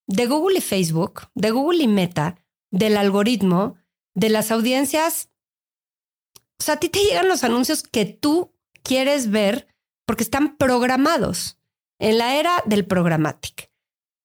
de 0.07 0.26
Google 0.26 0.59
y 0.59 0.61
Facebook, 0.61 1.30
de 1.34 1.51
Google 1.51 1.82
y 1.82 1.88
Meta, 1.88 2.36
del 2.70 2.99
algoritmo, 2.99 3.78
de 4.14 4.28
las 4.28 4.51
audiencias. 4.51 5.30
O 6.59 6.62
sea, 6.62 6.74
a 6.74 6.76
ti 6.80 6.91
te 6.91 6.99
llegan 6.99 7.28
los 7.28 7.43
anuncios 7.43 7.82
que 7.82 8.05
tú 8.05 8.55
quieres 8.82 9.30
ver 9.30 9.74
porque 10.05 10.22
están 10.22 10.59
programados 10.59 11.59
en 11.99 12.18
la 12.18 12.36
era 12.36 12.62
del 12.66 12.86
programmatic. 12.86 13.72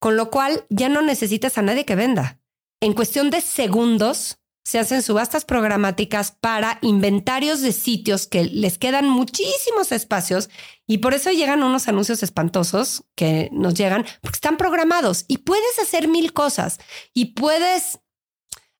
Con 0.01 0.17
lo 0.17 0.29
cual 0.29 0.65
ya 0.69 0.89
no 0.89 1.01
necesitas 1.01 1.57
a 1.57 1.61
nadie 1.61 1.85
que 1.85 1.95
venda. 1.95 2.41
En 2.81 2.91
cuestión 2.91 3.29
de 3.29 3.39
segundos, 3.39 4.41
se 4.65 4.79
hacen 4.79 5.03
subastas 5.03 5.45
programáticas 5.45 6.31
para 6.31 6.79
inventarios 6.81 7.61
de 7.61 7.71
sitios 7.71 8.25
que 8.25 8.45
les 8.45 8.79
quedan 8.79 9.07
muchísimos 9.07 9.91
espacios 9.91 10.49
y 10.87 10.97
por 10.97 11.13
eso 11.13 11.29
llegan 11.31 11.61
unos 11.61 11.87
anuncios 11.87 12.23
espantosos 12.23 13.05
que 13.15 13.49
nos 13.51 13.75
llegan 13.75 14.05
porque 14.21 14.37
están 14.37 14.57
programados 14.57 15.23
y 15.27 15.39
puedes 15.39 15.79
hacer 15.79 16.07
mil 16.07 16.33
cosas 16.33 16.79
y 17.13 17.33
puedes... 17.33 17.99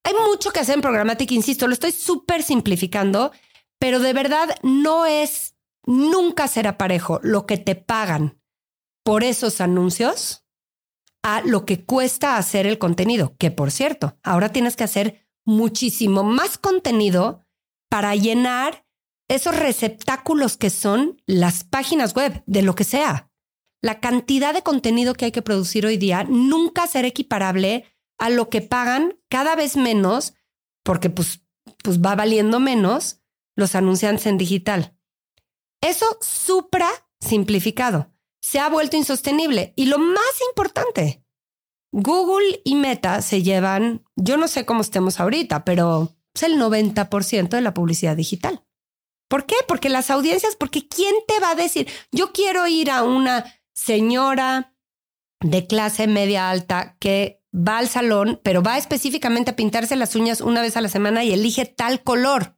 Hay 0.03 0.13
mucho 0.27 0.51
que 0.51 0.59
hacer 0.59 0.75
en 0.75 0.81
programática, 0.81 1.33
insisto, 1.33 1.67
lo 1.67 1.73
estoy 1.73 1.91
súper 1.91 2.43
simplificando, 2.43 3.31
pero 3.79 3.99
de 3.99 4.13
verdad 4.13 4.55
no 4.61 5.05
es, 5.05 5.55
nunca 5.86 6.47
será 6.47 6.77
parejo 6.77 7.19
lo 7.23 7.45
que 7.45 7.57
te 7.57 7.75
pagan 7.75 8.39
por 9.03 9.23
esos 9.23 9.61
anuncios 9.61 10.45
a 11.23 11.41
lo 11.41 11.65
que 11.65 11.86
cuesta 11.86 12.38
hacer 12.38 12.67
el 12.67 12.77
contenido, 12.77 13.36
que 13.38 13.49
por 13.49 13.71
cierto, 13.71 14.17
ahora 14.23 14.49
tienes 14.49 14.75
que 14.75 14.83
hacer 14.83 15.24
muchísimo 15.45 16.23
más 16.23 16.57
contenido 16.57 17.45
para 17.89 18.15
llenar 18.15 18.85
esos 19.27 19.57
receptáculos 19.57 20.57
que 20.57 20.69
son 20.69 21.21
las 21.25 21.63
páginas 21.63 22.13
web 22.13 22.43
de 22.45 22.61
lo 22.61 22.75
que 22.75 22.83
sea. 22.83 23.31
La 23.81 23.99
cantidad 23.99 24.53
de 24.53 24.63
contenido 24.63 25.13
que 25.13 25.25
hay 25.25 25.31
que 25.31 25.41
producir 25.41 25.85
hoy 25.85 25.97
día 25.97 26.23
nunca 26.23 26.87
será 26.87 27.07
equiparable 27.07 27.85
a 28.17 28.29
lo 28.29 28.49
que 28.49 28.61
pagan 28.61 29.19
cada 29.29 29.55
vez 29.55 29.77
menos, 29.77 30.33
porque 30.83 31.09
pues, 31.09 31.41
pues 31.83 32.01
va 32.01 32.15
valiendo 32.15 32.59
menos 32.59 33.21
los 33.55 33.75
anunciantes 33.75 34.25
en 34.25 34.37
digital. 34.37 34.97
Eso 35.81 36.17
supra 36.21 36.89
simplificado. 37.19 38.11
Se 38.41 38.59
ha 38.59 38.69
vuelto 38.69 38.97
insostenible. 38.97 39.73
Y 39.75 39.85
lo 39.85 39.97
más 39.97 40.41
importante, 40.49 41.24
Google 41.97 42.59
y 42.65 42.75
Meta 42.75 43.21
se 43.21 43.41
llevan, 43.41 44.03
yo 44.17 44.35
no 44.35 44.49
sé 44.49 44.65
cómo 44.65 44.81
estemos 44.81 45.21
ahorita, 45.21 45.63
pero 45.63 46.13
es 46.33 46.43
el 46.43 46.59
90% 46.59 47.47
de 47.47 47.61
la 47.61 47.73
publicidad 47.73 48.17
digital. 48.17 48.65
¿Por 49.29 49.45
qué? 49.45 49.55
Porque 49.65 49.87
las 49.87 50.11
audiencias, 50.11 50.57
porque 50.57 50.89
¿quién 50.89 51.15
te 51.25 51.39
va 51.39 51.51
a 51.51 51.55
decir? 51.55 51.87
Yo 52.11 52.33
quiero 52.33 52.67
ir 52.67 52.91
a 52.91 53.03
una 53.03 53.45
señora 53.73 54.75
de 55.39 55.67
clase 55.67 56.07
media 56.07 56.49
alta 56.49 56.97
que 56.99 57.41
va 57.55 57.77
al 57.77 57.87
salón, 57.87 58.41
pero 58.43 58.61
va 58.61 58.77
específicamente 58.77 59.51
a 59.51 59.55
pintarse 59.55 59.95
las 59.95 60.17
uñas 60.17 60.41
una 60.41 60.61
vez 60.61 60.75
a 60.75 60.81
la 60.81 60.89
semana 60.89 61.23
y 61.23 61.31
elige 61.31 61.65
tal 61.65 62.03
color. 62.03 62.57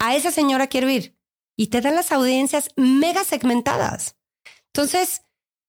A 0.00 0.16
esa 0.16 0.32
señora 0.32 0.66
quiero 0.66 0.90
ir. 0.90 1.16
Y 1.56 1.68
te 1.68 1.80
dan 1.80 1.94
las 1.94 2.10
audiencias 2.10 2.70
mega 2.74 3.22
segmentadas. 3.22 4.16
Entonces, 4.72 5.23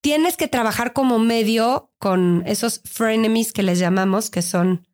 tienes 0.05 0.37
que 0.37 0.47
trabajar 0.47 0.93
como 0.93 1.17
medio 1.17 1.91
con 1.97 2.43
esos 2.45 2.79
frenemies 2.85 3.51
que 3.51 3.63
les 3.63 3.79
llamamos, 3.79 4.29
que 4.29 4.43
son 4.43 4.85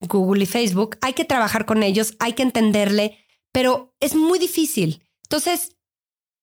Google 0.00 0.44
y 0.44 0.46
Facebook. 0.46 0.96
Hay 1.00 1.12
que 1.14 1.24
trabajar 1.24 1.66
con 1.66 1.82
ellos, 1.82 2.14
hay 2.20 2.34
que 2.34 2.44
entenderle, 2.44 3.18
pero 3.50 3.92
es 3.98 4.14
muy 4.14 4.38
difícil. 4.38 5.02
Entonces, 5.24 5.76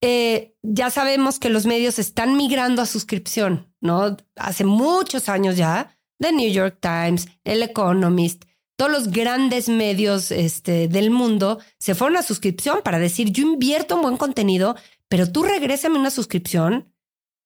eh, 0.01 0.57
ya 0.61 0.89
sabemos 0.89 1.39
que 1.39 1.47
los 1.47 1.65
medios 1.65 1.99
están 1.99 2.35
migrando 2.35 2.81
a 2.81 2.85
suscripción, 2.85 3.73
¿no? 3.79 4.17
Hace 4.35 4.65
muchos 4.65 5.29
años 5.29 5.55
ya, 5.55 5.97
The 6.19 6.33
New 6.33 6.51
York 6.51 6.79
Times, 6.81 7.29
El 7.45 7.63
Economist, 7.63 8.43
todos 8.75 8.91
los 8.91 9.09
grandes 9.09 9.69
medios 9.69 10.31
este, 10.31 10.89
del 10.89 11.11
mundo 11.11 11.59
se 11.79 11.95
fueron 11.95 12.17
a 12.17 12.23
suscripción 12.23 12.81
para 12.83 12.99
decir, 12.99 13.31
yo 13.31 13.43
invierto 13.43 13.95
en 13.95 14.01
buen 14.01 14.17
contenido, 14.17 14.75
pero 15.07 15.31
tú 15.31 15.43
regrésame 15.43 15.97
una 15.97 16.11
suscripción 16.11 16.91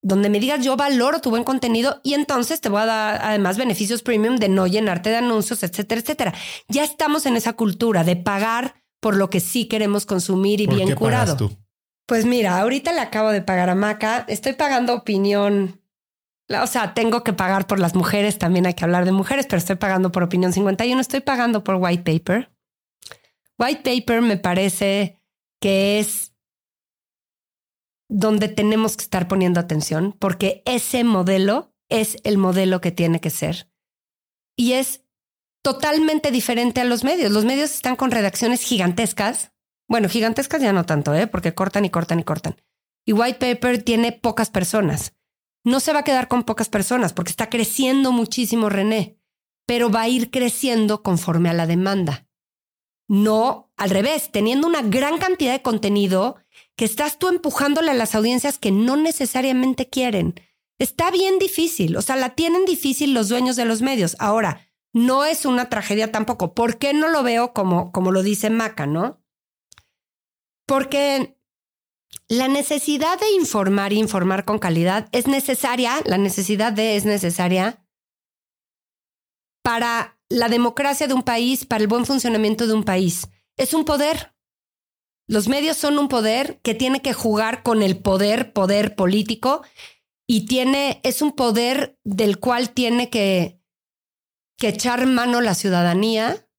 donde 0.01 0.29
me 0.29 0.39
digas 0.39 0.63
yo 0.63 0.75
valoro 0.75 1.21
tu 1.21 1.29
buen 1.29 1.43
contenido 1.43 1.99
y 2.03 2.13
entonces 2.13 2.59
te 2.59 2.69
voy 2.69 2.81
a 2.81 2.85
dar 2.85 3.21
además 3.23 3.57
beneficios 3.57 4.01
premium 4.01 4.37
de 4.37 4.49
no 4.49 4.67
llenarte 4.67 5.09
de 5.09 5.17
anuncios, 5.17 5.63
etcétera, 5.63 6.01
etcétera. 6.01 6.33
Ya 6.67 6.83
estamos 6.83 7.25
en 7.25 7.35
esa 7.35 7.53
cultura 7.53 8.03
de 8.03 8.15
pagar 8.15 8.75
por 8.99 9.15
lo 9.15 9.29
que 9.29 9.39
sí 9.39 9.67
queremos 9.67 10.05
consumir 10.05 10.61
y 10.61 10.67
bien 10.67 10.95
curado. 10.95 11.37
Tú? 11.37 11.57
Pues 12.07 12.25
mira, 12.25 12.59
ahorita 12.59 12.93
le 12.93 12.99
acabo 12.99 13.29
de 13.29 13.41
pagar 13.41 13.69
a 13.69 13.75
Maca, 13.75 14.25
estoy 14.27 14.53
pagando 14.53 14.93
opinión 14.93 15.81
o 16.59 16.67
sea, 16.67 16.93
tengo 16.93 17.23
que 17.23 17.33
pagar 17.33 17.67
por 17.67 17.79
las 17.79 17.95
mujeres, 17.95 18.37
también 18.37 18.65
hay 18.65 18.73
que 18.73 18.83
hablar 18.83 19.05
de 19.05 19.11
mujeres, 19.11 19.45
pero 19.47 19.57
estoy 19.57 19.75
pagando 19.75 20.11
por 20.11 20.23
Opinión 20.23 20.51
51, 20.51 20.99
estoy 20.99 21.21
pagando 21.21 21.63
por 21.63 21.75
White 21.75 22.03
Paper. 22.03 22.51
White 23.57 23.81
Paper 23.83 24.21
me 24.21 24.37
parece 24.37 25.21
que 25.61 25.99
es 25.99 26.30
donde 28.11 28.47
tenemos 28.47 28.97
que 28.97 29.03
estar 29.03 29.27
poniendo 29.27 29.59
atención, 29.59 30.15
porque 30.19 30.61
ese 30.65 31.03
modelo 31.03 31.73
es 31.89 32.17
el 32.23 32.37
modelo 32.37 32.81
que 32.81 32.91
tiene 32.91 33.19
que 33.19 33.29
ser. 33.29 33.69
Y 34.55 34.73
es 34.73 35.03
totalmente 35.63 36.29
diferente 36.29 36.81
a 36.81 36.85
los 36.85 37.03
medios. 37.03 37.31
Los 37.31 37.45
medios 37.45 37.73
están 37.73 37.95
con 37.95 38.11
redacciones 38.11 38.61
gigantescas. 38.61 39.53
Bueno, 39.87 40.09
gigantescas 40.09 40.61
ya 40.61 40.73
no 40.73 40.85
tanto, 40.85 41.15
¿eh? 41.15 41.27
porque 41.27 41.53
cortan 41.53 41.85
y 41.85 41.89
cortan 41.89 42.19
y 42.19 42.23
cortan. 42.23 42.61
Y 43.05 43.13
White 43.13 43.39
Paper 43.39 43.81
tiene 43.81 44.11
pocas 44.11 44.51
personas 44.51 45.13
no 45.63 45.79
se 45.79 45.93
va 45.93 45.99
a 45.99 46.03
quedar 46.03 46.27
con 46.27 46.43
pocas 46.43 46.69
personas 46.69 47.13
porque 47.13 47.31
está 47.31 47.49
creciendo 47.49 48.11
muchísimo 48.11 48.69
René, 48.69 49.19
pero 49.65 49.89
va 49.89 50.01
a 50.01 50.09
ir 50.09 50.31
creciendo 50.31 51.03
conforme 51.03 51.49
a 51.49 51.53
la 51.53 51.67
demanda. 51.67 52.27
No, 53.07 53.71
al 53.77 53.89
revés, 53.89 54.31
teniendo 54.31 54.67
una 54.67 54.81
gran 54.81 55.17
cantidad 55.17 55.51
de 55.51 55.61
contenido 55.61 56.37
que 56.75 56.85
estás 56.85 57.19
tú 57.19 57.27
empujándole 57.27 57.91
a 57.91 57.95
las 57.95 58.15
audiencias 58.15 58.57
que 58.57 58.71
no 58.71 58.97
necesariamente 58.97 59.89
quieren. 59.89 60.35
Está 60.79 61.11
bien 61.11 61.39
difícil, 61.39 61.95
o 61.95 62.01
sea, 62.01 62.15
la 62.15 62.35
tienen 62.35 62.65
difícil 62.65 63.13
los 63.13 63.29
dueños 63.29 63.55
de 63.55 63.65
los 63.65 63.81
medios. 63.81 64.15
Ahora, 64.19 64.67
no 64.93 65.25
es 65.25 65.45
una 65.45 65.69
tragedia 65.69 66.11
tampoco. 66.11 66.53
¿Por 66.53 66.77
qué 66.77 66.93
no 66.93 67.07
lo 67.07 67.23
veo 67.23 67.53
como, 67.53 67.91
como 67.91 68.11
lo 68.11 68.23
dice 68.23 68.49
Maca, 68.49 68.87
no? 68.87 69.23
Porque 70.65 71.37
la 72.27 72.47
necesidad 72.47 73.19
de 73.19 73.29
informar 73.31 73.93
e 73.93 73.97
informar 73.97 74.45
con 74.45 74.59
calidad 74.59 75.07
es 75.11 75.27
necesaria, 75.27 76.01
la 76.05 76.17
necesidad 76.17 76.73
de 76.73 76.95
es 76.95 77.05
necesaria 77.05 77.85
para 79.63 80.17
la 80.29 80.49
democracia 80.49 81.07
de 81.07 81.13
un 81.13 81.23
país, 81.23 81.65
para 81.65 81.81
el 81.81 81.87
buen 81.87 82.05
funcionamiento 82.05 82.67
de 82.67 82.73
un 82.73 82.83
país. 82.83 83.27
Es 83.57 83.73
un 83.73 83.85
poder. 83.85 84.33
Los 85.31 85.47
medios 85.47 85.77
son 85.77 85.97
un 85.97 86.09
poder 86.09 86.59
que 86.61 86.75
tiene 86.75 87.01
que 87.01 87.13
jugar 87.13 87.63
con 87.63 87.83
el 87.83 87.97
poder, 87.97 88.51
poder 88.51 88.95
político, 88.95 89.61
y 90.27 90.45
tiene, 90.45 90.99
es 91.03 91.21
un 91.21 91.31
poder 91.31 91.97
del 92.03 92.37
cual 92.37 92.71
tiene 92.71 93.09
que, 93.09 93.61
que 94.57 94.67
echar 94.67 95.05
mano 95.05 95.39
la 95.39 95.55
ciudadanía. 95.55 96.49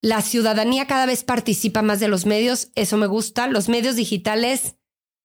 La 0.00 0.22
ciudadanía 0.22 0.86
cada 0.86 1.06
vez 1.06 1.24
participa 1.24 1.82
más 1.82 1.98
de 1.98 2.06
los 2.06 2.24
medios, 2.24 2.70
eso 2.76 2.96
me 2.96 3.08
gusta. 3.08 3.48
Los 3.48 3.68
medios 3.68 3.96
digitales 3.96 4.76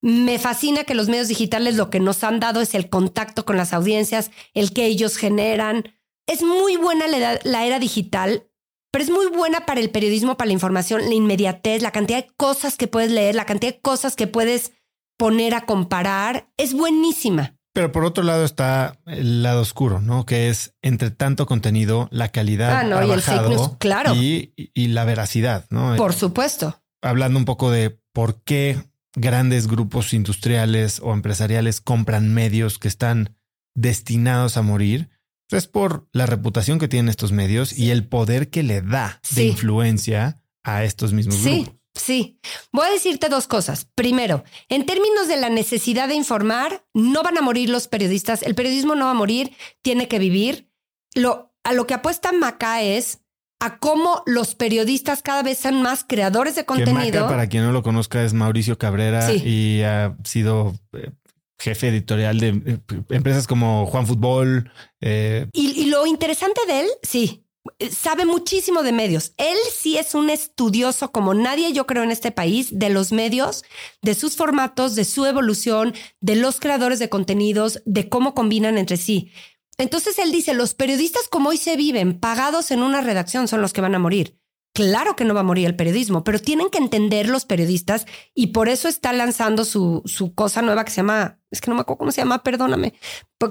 me 0.01 0.39
fascina 0.39 0.83
que 0.83 0.95
los 0.95 1.07
medios 1.07 1.27
digitales 1.27 1.75
lo 1.75 1.91
que 1.91 1.99
nos 1.99 2.23
han 2.23 2.39
dado 2.39 2.59
es 2.59 2.73
el 2.73 2.89
contacto 2.89 3.45
con 3.45 3.55
las 3.55 3.71
audiencias, 3.71 4.31
el 4.55 4.73
que 4.73 4.87
ellos 4.87 5.17
generan. 5.17 5.93
Es 6.25 6.41
muy 6.41 6.75
buena 6.75 7.05
la, 7.07 7.65
era 7.65 7.77
digital, 7.77 8.49
pero 8.95 9.03
es 9.03 9.11
muy 9.11 9.27
buena 9.27 9.65
para 9.65 9.81
el 9.81 9.89
periodismo, 9.89 10.37
para 10.37 10.47
la 10.47 10.53
información, 10.53 11.01
la 11.01 11.13
inmediatez, 11.13 11.81
la 11.81 11.91
cantidad 11.91 12.23
de 12.23 12.31
cosas 12.37 12.77
que 12.77 12.87
puedes 12.87 13.11
leer, 13.11 13.35
la 13.35 13.45
cantidad 13.45 13.73
de 13.73 13.81
cosas 13.81 14.15
que 14.15 14.25
puedes 14.25 14.71
poner 15.17 15.53
a 15.53 15.65
comparar. 15.65 16.47
Es 16.55 16.73
buenísima. 16.73 17.57
Pero 17.73 17.91
por 17.91 18.05
otro 18.05 18.23
lado 18.23 18.45
está 18.45 18.97
el 19.05 19.43
lado 19.43 19.59
oscuro, 19.59 19.99
¿no? 19.99 20.25
Que 20.25 20.47
es 20.47 20.75
entre 20.81 21.11
tanto 21.11 21.45
contenido, 21.45 22.07
la 22.09 22.29
calidad 22.29 22.71
ah, 22.71 23.01
ha 23.01 23.05
bajado 23.05 23.77
claro. 23.79 24.15
y, 24.15 24.53
y, 24.55 24.87
la 24.87 25.03
veracidad, 25.03 25.65
¿no? 25.69 25.97
Por 25.97 26.13
supuesto. 26.13 26.81
Hablando 27.01 27.37
un 27.37 27.43
poco 27.43 27.71
de 27.71 27.99
por 28.13 28.43
qué 28.43 28.77
grandes 29.13 29.67
grupos 29.67 30.13
industriales 30.13 31.01
o 31.03 31.11
empresariales 31.11 31.81
compran 31.81 32.33
medios 32.33 32.79
que 32.79 32.87
están 32.87 33.35
destinados 33.73 34.55
a 34.55 34.61
morir, 34.61 35.09
es 35.51 35.67
por 35.67 36.07
la 36.11 36.25
reputación 36.25 36.79
que 36.79 36.87
tienen 36.87 37.09
estos 37.09 37.31
medios 37.31 37.77
y 37.77 37.91
el 37.91 38.07
poder 38.07 38.49
que 38.49 38.63
le 38.63 38.81
da 38.81 39.21
de 39.35 39.45
influencia 39.45 40.41
a 40.63 40.83
estos 40.83 41.13
mismos 41.13 41.43
grupos. 41.43 41.75
Sí, 41.95 42.39
voy 42.73 42.87
a 42.87 42.91
decirte 42.91 43.29
dos 43.29 43.47
cosas. 43.47 43.87
Primero, 43.95 44.43
en 44.67 44.85
términos 44.85 45.29
de 45.29 45.37
la 45.37 45.49
necesidad 45.49 46.09
de 46.09 46.15
informar, 46.15 46.85
no 46.93 47.23
van 47.23 47.37
a 47.37 47.41
morir 47.41 47.69
los 47.69 47.87
periodistas. 47.87 48.43
El 48.43 48.53
periodismo 48.53 48.95
no 48.95 49.05
va 49.05 49.11
a 49.11 49.15
morir, 49.15 49.53
tiene 49.81 50.09
que 50.09 50.19
vivir. 50.19 50.69
Lo, 51.13 51.53
a 51.63 51.71
lo 51.71 51.87
que 51.87 51.93
apuesta 51.93 52.33
Maca 52.33 52.81
es 52.81 53.21
a 53.61 53.77
cómo 53.79 54.23
los 54.25 54.55
periodistas 54.55 55.21
cada 55.21 55.41
vez 55.41 55.57
son 55.59 55.81
más 55.81 56.03
creadores 56.03 56.55
de 56.55 56.65
contenido. 56.65 57.27
para 57.27 57.47
quien 57.47 57.63
no 57.63 57.71
lo 57.71 57.81
conozca, 57.81 58.23
es 58.23 58.33
Mauricio 58.33 58.77
Cabrera 58.77 59.33
y 59.33 59.81
ha 59.83 60.17
sido 60.25 60.75
eh, 60.91 61.11
jefe 61.57 61.89
editorial 61.89 62.39
de 62.39 62.47
eh, 62.49 62.79
empresas 63.09 63.47
como 63.47 63.85
Juan 63.85 64.07
Fútbol. 64.07 64.71
Eh. 65.01 65.47
Y, 65.53 65.85
lo 65.85 66.05
interesante 66.05 66.61
de 66.67 66.81
él, 66.81 66.87
sí, 67.03 67.45
sabe 67.91 68.25
muchísimo 68.25 68.83
de 68.83 68.91
medios. 68.91 69.33
Él 69.37 69.57
sí 69.73 69.97
es 69.97 70.15
un 70.15 70.29
estudioso 70.29 71.11
como 71.11 71.33
nadie, 71.33 71.73
yo 71.73 71.85
creo, 71.85 72.03
en 72.03 72.11
este 72.11 72.31
país, 72.31 72.77
de 72.77 72.89
los 72.89 73.11
medios, 73.11 73.63
de 74.01 74.15
sus 74.15 74.35
formatos, 74.35 74.95
de 74.95 75.05
su 75.05 75.25
evolución, 75.25 75.93
de 76.21 76.35
los 76.35 76.59
creadores 76.59 76.99
de 76.99 77.09
contenidos, 77.09 77.81
de 77.85 78.09
cómo 78.09 78.33
combinan 78.33 78.77
entre 78.77 78.97
sí. 78.97 79.31
Entonces 79.77 80.19
él 80.19 80.31
dice, 80.31 80.53
los 80.53 80.73
periodistas 80.73 81.27
como 81.27 81.49
hoy 81.49 81.57
se 81.57 81.75
viven, 81.75 82.19
pagados 82.19 82.71
en 82.71 82.81
una 82.81 83.01
redacción, 83.01 83.47
son 83.47 83.61
los 83.61 83.73
que 83.73 83.81
van 83.81 83.95
a 83.95 83.99
morir. 83.99 84.39
Claro 84.73 85.15
que 85.15 85.23
no 85.23 85.33
va 85.33 85.39
a 85.39 85.43
morir 85.43 85.67
el 85.67 85.77
periodismo, 85.77 86.25
pero 86.25 86.37
tienen 86.37 86.69
que 86.69 86.79
entender 86.79 87.29
los 87.29 87.45
periodistas 87.45 88.05
y 88.33 88.47
por 88.47 88.67
eso 88.67 88.89
está 88.89 89.13
lanzando 89.13 89.63
su, 89.63 90.01
su 90.03 90.35
cosa 90.35 90.61
nueva 90.61 90.83
que 90.83 90.91
se 90.91 90.97
llama, 90.97 91.39
es 91.55 91.61
que 91.61 91.69
no 91.69 91.75
me 91.75 91.81
acuerdo 91.81 91.99
cómo 91.99 92.11
se 92.11 92.21
llama, 92.21 92.43
perdóname, 92.43 92.93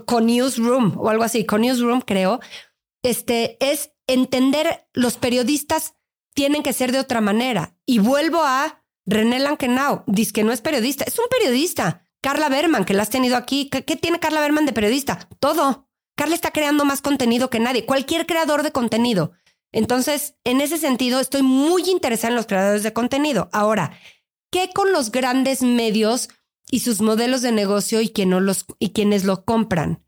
con 0.06 0.26
Newsroom 0.26 0.98
o 0.98 1.10
algo 1.10 1.24
así, 1.24 1.44
con 1.44 1.62
Newsroom 1.62 2.00
creo, 2.00 2.40
este 3.02 3.56
es 3.60 3.92
entender 4.06 4.86
los 4.92 5.16
periodistas 5.16 5.94
tienen 6.34 6.62
que 6.62 6.72
ser 6.72 6.92
de 6.92 7.00
otra 7.00 7.20
manera. 7.20 7.76
Y 7.86 7.98
vuelvo 7.98 8.42
a 8.42 8.84
René 9.06 9.38
Lankenau, 9.38 10.02
dice 10.06 10.32
que 10.32 10.44
no 10.44 10.52
es 10.52 10.60
periodista, 10.60 11.04
es 11.04 11.18
un 11.18 11.26
periodista. 11.28 12.06
Carla 12.22 12.48
Berman, 12.48 12.84
que 12.84 12.94
la 12.94 13.02
has 13.02 13.10
tenido 13.10 13.36
aquí, 13.36 13.68
¿qué, 13.68 13.84
qué 13.84 13.96
tiene 13.96 14.18
Carla 14.18 14.40
Berman 14.40 14.64
de 14.64 14.72
periodista? 14.72 15.28
Todo. 15.40 15.88
Carla 16.16 16.34
está 16.34 16.52
creando 16.52 16.84
más 16.84 17.02
contenido 17.02 17.50
que 17.50 17.60
nadie, 17.60 17.84
cualquier 17.84 18.26
creador 18.26 18.62
de 18.62 18.72
contenido. 18.72 19.32
Entonces, 19.72 20.36
en 20.44 20.60
ese 20.60 20.78
sentido, 20.78 21.20
estoy 21.20 21.42
muy 21.42 21.90
interesada 21.90 22.28
en 22.28 22.36
los 22.36 22.46
creadores 22.46 22.82
de 22.82 22.92
contenido. 22.92 23.48
Ahora, 23.52 23.98
¿qué 24.50 24.70
con 24.72 24.92
los 24.92 25.10
grandes 25.10 25.62
medios 25.62 26.28
y 26.70 26.80
sus 26.80 27.00
modelos 27.00 27.42
de 27.42 27.52
negocio 27.52 28.00
y, 28.00 28.12
los, 28.24 28.66
y 28.78 28.90
quienes 28.90 29.24
lo 29.24 29.44
compran? 29.44 30.04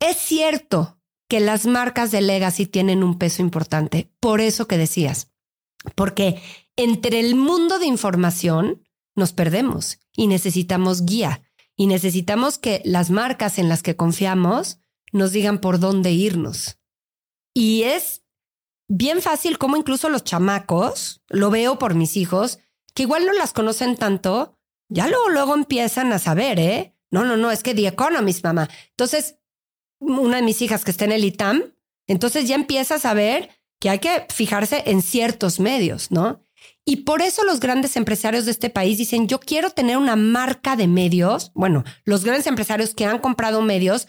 Es 0.00 0.16
cierto 0.18 1.00
que 1.28 1.40
las 1.40 1.66
marcas 1.66 2.10
de 2.10 2.20
legacy 2.20 2.66
tienen 2.66 3.02
un 3.02 3.18
peso 3.18 3.42
importante, 3.42 4.10
por 4.20 4.40
eso 4.40 4.68
que 4.68 4.78
decías, 4.78 5.30
porque 5.94 6.42
entre 6.76 7.20
el 7.20 7.34
mundo 7.34 7.78
de 7.78 7.86
información 7.86 8.84
nos 9.14 9.32
perdemos 9.32 9.98
y 10.16 10.26
necesitamos 10.26 11.04
guía. 11.04 11.42
Y 11.76 11.86
necesitamos 11.88 12.58
que 12.58 12.82
las 12.84 13.10
marcas 13.10 13.58
en 13.58 13.68
las 13.68 13.82
que 13.82 13.96
confiamos 13.96 14.78
nos 15.12 15.32
digan 15.32 15.58
por 15.58 15.80
dónde 15.80 16.12
irnos. 16.12 16.78
Y 17.52 17.82
es 17.82 18.22
bien 18.88 19.22
fácil 19.22 19.58
como 19.58 19.76
incluso 19.76 20.08
los 20.08 20.24
chamacos, 20.24 21.22
lo 21.28 21.50
veo 21.50 21.78
por 21.78 21.94
mis 21.94 22.16
hijos, 22.16 22.58
que 22.94 23.02
igual 23.02 23.26
no 23.26 23.32
las 23.32 23.52
conocen 23.52 23.96
tanto, 23.96 24.53
ya 24.88 25.08
luego, 25.08 25.28
luego 25.28 25.54
empiezan 25.54 26.12
a 26.12 26.18
saber, 26.18 26.58
¿eh? 26.58 26.94
No, 27.10 27.24
no, 27.24 27.36
no, 27.36 27.50
es 27.50 27.62
que 27.62 27.74
The 27.74 27.86
Economist, 27.86 28.42
mamá. 28.44 28.68
Entonces, 28.90 29.36
una 30.00 30.36
de 30.36 30.42
mis 30.42 30.60
hijas 30.62 30.84
que 30.84 30.90
está 30.90 31.04
en 31.04 31.12
el 31.12 31.24
ITAM, 31.24 31.74
entonces 32.06 32.48
ya 32.48 32.54
empieza 32.54 32.96
a 32.96 32.98
saber 32.98 33.50
que 33.80 33.90
hay 33.90 33.98
que 33.98 34.26
fijarse 34.30 34.82
en 34.86 35.02
ciertos 35.02 35.60
medios, 35.60 36.10
¿no? 36.10 36.40
Y 36.84 36.96
por 36.96 37.22
eso 37.22 37.44
los 37.44 37.60
grandes 37.60 37.96
empresarios 37.96 38.44
de 38.44 38.50
este 38.50 38.68
país 38.68 38.98
dicen, 38.98 39.26
yo 39.26 39.40
quiero 39.40 39.70
tener 39.70 39.96
una 39.96 40.16
marca 40.16 40.76
de 40.76 40.86
medios. 40.86 41.50
Bueno, 41.54 41.84
los 42.04 42.24
grandes 42.24 42.46
empresarios 42.46 42.94
que 42.94 43.06
han 43.06 43.18
comprado 43.18 43.62
medios, 43.62 44.06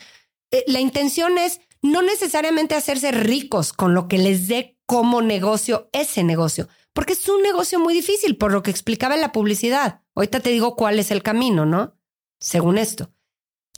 eh, 0.51 0.63
la 0.67 0.79
intención 0.79 1.37
es 1.37 1.61
no 1.81 2.01
necesariamente 2.01 2.75
hacerse 2.75 3.11
ricos 3.11 3.71
con 3.71 3.93
lo 3.93 4.07
que 4.07 4.17
les 4.17 4.47
dé 4.47 4.77
como 4.85 5.21
negocio 5.21 5.89
ese 5.93 6.23
negocio, 6.23 6.67
porque 6.95 7.13
es 7.13 7.27
un 7.27 7.43
negocio 7.43 7.77
muy 7.79 7.93
difícil, 7.93 8.37
por 8.37 8.51
lo 8.53 8.63
que 8.63 8.71
explicaba 8.71 9.15
en 9.15 9.21
la 9.21 9.33
publicidad. 9.33 10.01
Ahorita 10.15 10.39
te 10.39 10.49
digo 10.49 10.75
cuál 10.77 10.97
es 10.97 11.11
el 11.11 11.21
camino, 11.21 11.65
¿no? 11.65 11.93
Según 12.39 12.77
esto. 12.77 13.11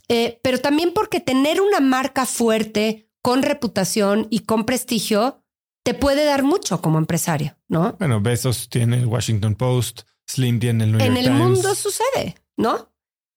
Eh, 0.08 0.40
pero 0.42 0.60
también 0.60 0.92
porque 0.94 1.20
tener 1.20 1.60
una 1.60 1.80
marca 1.80 2.24
fuerte, 2.26 3.10
con 3.20 3.42
reputación 3.42 4.28
y 4.30 4.40
con 4.40 4.64
prestigio, 4.64 5.42
te 5.84 5.94
puede 5.94 6.24
dar 6.24 6.44
mucho 6.44 6.80
como 6.80 6.98
empresario, 6.98 7.58
¿no? 7.66 7.96
Bueno, 7.98 8.20
Besos 8.20 8.68
tiene 8.68 8.98
el 8.98 9.06
Washington 9.06 9.56
Post, 9.56 10.02
Slim 10.26 10.60
tiene 10.60 10.84
el 10.84 10.92
New 10.92 11.00
York 11.00 11.10
En 11.10 11.16
el 11.16 11.24
Times. 11.24 11.38
mundo 11.38 11.74
sucede, 11.74 12.36
¿no? 12.56 12.92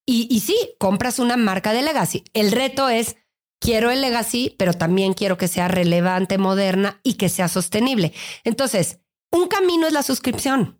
Y, 0.06 0.28
y 0.30 0.41
sí, 0.41 0.76
compras 0.78 1.18
una 1.18 1.38
marca 1.38 1.74
de 1.74 1.82
legacy. 1.82 2.24
El 2.34 2.52
reto 2.52 2.88
es, 2.88 3.16
quiero 3.60 3.90
el 3.90 4.02
legacy, 4.02 4.56
pero 4.60 4.74
también 4.74 5.14
quiero 5.14 5.38
que 5.38 5.48
sea 5.48 5.68
relevante, 5.68 6.38
moderna 6.38 6.99
y 7.03 7.16
que 7.16 7.30
sea 7.30 7.48
sostenible. 7.48 8.14
Entonces, 8.44 8.99
un 9.32 9.48
camino 9.48 9.88
es 9.88 9.94
la 9.94 10.03
suscripción. 10.03 10.80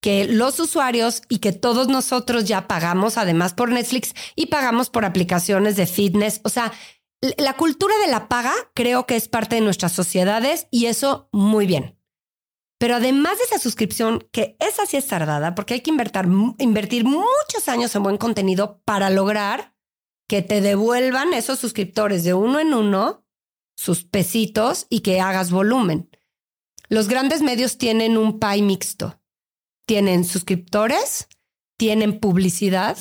Que 0.00 0.26
los 0.26 0.60
usuarios 0.60 1.22
y 1.28 1.38
que 1.38 1.52
todos 1.52 1.88
nosotros 1.88 2.44
ya 2.44 2.68
pagamos 2.68 3.18
además 3.18 3.54
por 3.54 3.70
Netflix 3.70 4.14
y 4.36 4.46
pagamos 4.46 4.90
por 4.90 5.04
aplicaciones 5.04 5.76
de 5.76 5.86
fitness. 5.86 6.40
O 6.44 6.48
sea, 6.48 6.72
la 7.38 7.54
cultura 7.54 7.94
de 8.04 8.10
la 8.10 8.28
paga 8.28 8.52
creo 8.74 9.06
que 9.06 9.16
es 9.16 9.28
parte 9.28 9.56
de 9.56 9.62
nuestras 9.62 9.92
sociedades 9.92 10.68
y 10.70 10.86
eso 10.86 11.28
muy 11.32 11.66
bien. 11.66 11.98
Pero 12.78 12.96
además 12.96 13.38
de 13.38 13.44
esa 13.44 13.58
suscripción, 13.58 14.28
que 14.32 14.56
esa 14.60 14.84
sí 14.84 14.98
es 14.98 15.06
tardada, 15.06 15.54
porque 15.54 15.74
hay 15.74 15.80
que 15.80 15.90
invertir, 15.90 16.26
invertir 16.58 17.04
muchos 17.04 17.68
años 17.68 17.94
en 17.96 18.02
buen 18.02 18.18
contenido 18.18 18.82
para 18.84 19.08
lograr 19.08 19.74
que 20.28 20.42
te 20.42 20.60
devuelvan 20.60 21.32
esos 21.32 21.58
suscriptores 21.58 22.22
de 22.22 22.34
uno 22.34 22.60
en 22.60 22.74
uno 22.74 23.24
sus 23.76 24.04
pesitos 24.04 24.86
y 24.90 25.00
que 25.00 25.20
hagas 25.20 25.50
volumen. 25.50 26.10
Los 26.88 27.08
grandes 27.08 27.42
medios 27.42 27.78
tienen 27.78 28.16
un 28.16 28.38
pie 28.38 28.62
mixto. 28.62 29.20
Tienen 29.86 30.24
suscriptores, 30.24 31.28
tienen 31.76 32.20
publicidad, 32.20 32.96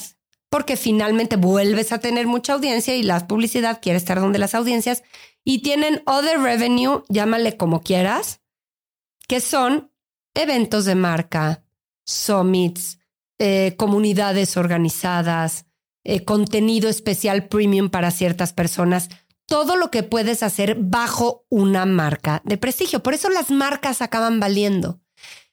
porque 0.50 0.78
finalmente 0.78 1.36
vuelves 1.36 1.92
a 1.92 2.00
tener 2.00 2.28
mucha 2.28 2.54
audiencia 2.54 2.96
y 2.96 3.04
la 3.04 3.28
publicidad 3.28 3.82
quiere 3.82 3.98
estar 3.98 4.20
donde 4.20 4.40
las 4.40 4.56
audiencias, 4.56 5.04
y 5.44 5.62
tienen 5.62 6.02
other 6.06 6.40
revenue, 6.40 7.04
llámale 7.10 7.58
como 7.58 7.82
quieras, 7.82 8.42
que 9.28 9.40
son 9.40 9.92
eventos 10.34 10.86
de 10.86 10.96
marca, 10.96 11.64
summits, 12.06 13.00
eh, 13.38 13.76
comunidades 13.78 14.58
organizadas, 14.58 15.66
eh, 16.04 16.24
contenido 16.24 16.88
especial 16.88 17.48
premium 17.48 17.90
para 17.90 18.12
ciertas 18.12 18.54
personas, 18.54 19.10
todo 19.46 19.76
lo 19.76 19.92
que 19.92 20.04
puedes 20.04 20.44
hacer 20.44 20.76
bajo 20.80 21.46
una 21.50 21.86
marca 21.86 22.42
de 22.46 22.58
prestigio. 22.58 23.04
Por 23.04 23.14
eso 23.14 23.30
las 23.30 23.52
marcas 23.52 24.02
acaban 24.02 24.40
valiendo. 24.40 25.02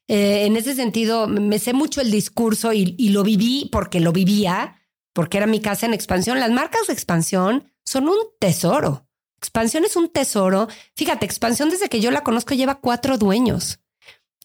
Eh, 0.09 0.47
en 0.47 0.57
ese 0.57 0.75
sentido, 0.75 1.29
me 1.29 1.59
sé 1.59 1.73
mucho 1.73 2.01
el 2.01 2.11
discurso 2.11 2.73
y, 2.73 2.95
y 2.99 3.11
lo 3.11 3.23
viví 3.23 3.69
porque 3.71 4.01
lo 4.01 4.13
vivía, 4.13 4.81
porque 5.13 5.39
era 5.39 5.47
mi 5.47 5.61
casa 5.61 5.87
en 5.87 5.95
expansión. 5.95 6.41
Las 6.41 6.51
marcas 6.51 6.87
de 6.87 6.93
expansión 6.93 7.73
son 7.85 8.09
un 8.09 8.19
tesoro. 8.39 9.07
Expansión 9.39 9.85
es 9.85 9.97
un 9.97 10.09
tesoro. 10.09 10.69
Fíjate, 10.95 11.27
Expansión 11.27 11.71
desde 11.71 11.89
que 11.89 12.01
yo 12.01 12.11
la 12.11 12.23
conozco 12.23 12.55
lleva 12.55 12.81
cuatro 12.81 13.19
dueños 13.19 13.81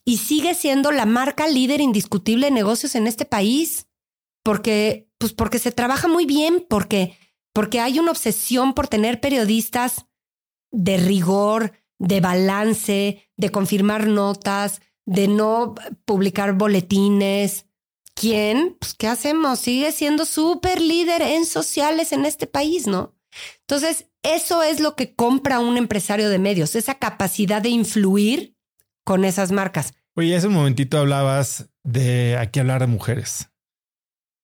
y 0.03 0.17
sigue 0.17 0.55
siendo 0.55 0.91
la 0.91 1.05
marca 1.05 1.47
líder 1.47 1.81
indiscutible 1.81 2.47
de 2.47 2.51
negocios 2.51 2.95
en 2.95 3.07
este 3.07 3.25
país 3.25 3.87
porque, 4.41 5.09
pues 5.17 5.33
porque 5.33 5.59
se 5.59 5.73
trabaja 5.73 6.07
muy 6.07 6.25
bien, 6.25 6.65
porque, 6.69 7.17
porque 7.57 7.79
hay 7.79 7.97
una 7.97 8.11
obsesión 8.11 8.75
por 8.75 8.87
tener 8.87 9.19
periodistas 9.19 10.05
de 10.69 10.97
rigor, 10.97 11.71
de 11.97 12.21
balance, 12.21 13.27
de 13.35 13.49
confirmar 13.49 14.05
notas, 14.05 14.79
de 15.07 15.27
no 15.27 15.73
publicar 16.05 16.53
boletines. 16.53 17.65
¿Quién? 18.13 18.77
Pues, 18.79 18.93
¿qué 18.93 19.07
hacemos? 19.07 19.57
Sigue 19.57 19.91
siendo 19.91 20.25
súper 20.25 20.79
líder 20.79 21.23
en 21.23 21.47
sociales 21.47 22.11
en 22.11 22.25
este 22.25 22.45
país, 22.45 22.85
¿no? 22.85 23.15
Entonces, 23.61 24.05
eso 24.21 24.61
es 24.61 24.79
lo 24.79 24.95
que 24.95 25.15
compra 25.15 25.59
un 25.59 25.77
empresario 25.77 26.29
de 26.29 26.37
medios, 26.37 26.75
esa 26.75 26.99
capacidad 26.99 27.59
de 27.59 27.69
influir 27.69 28.55
con 29.03 29.25
esas 29.25 29.51
marcas. 29.51 29.95
Oye, 30.13 30.35
hace 30.35 30.45
un 30.45 30.53
momentito 30.53 30.99
hablabas 30.99 31.71
de 31.83 32.37
aquí 32.37 32.59
hablar 32.59 32.81
de 32.81 32.87
mujeres 32.87 33.49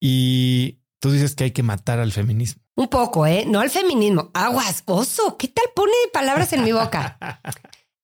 y 0.00 0.80
tú 0.98 1.12
dices 1.12 1.36
que 1.36 1.44
hay 1.44 1.50
que 1.52 1.62
matar 1.62 2.00
al 2.00 2.10
feminismo. 2.10 2.63
Un 2.76 2.88
poco, 2.88 3.26
¿eh? 3.26 3.44
No 3.46 3.60
al 3.60 3.70
feminismo. 3.70 4.30
Aguas, 4.34 4.82
oso. 4.86 5.36
¿Qué 5.36 5.48
tal 5.48 5.66
pone 5.74 5.92
palabras 6.12 6.52
en 6.52 6.64
mi 6.64 6.72
boca? 6.72 7.18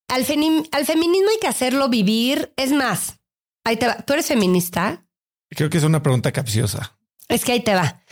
Al, 0.07 0.25
al 0.73 0.85
feminismo 0.85 1.29
hay 1.29 1.39
que 1.39 1.47
hacerlo 1.47 1.87
vivir. 1.87 2.51
Es 2.57 2.73
más, 2.73 3.21
ahí 3.63 3.77
te 3.77 3.87
va. 3.87 3.95
¿Tú 3.95 4.11
eres 4.11 4.27
feminista? 4.27 5.05
Creo 5.49 5.69
que 5.69 5.77
es 5.77 5.85
una 5.85 6.03
pregunta 6.03 6.33
capciosa. 6.33 6.97
Es 7.29 7.45
que 7.45 7.53
ahí 7.53 7.61
te 7.61 7.73
va. 7.75 8.03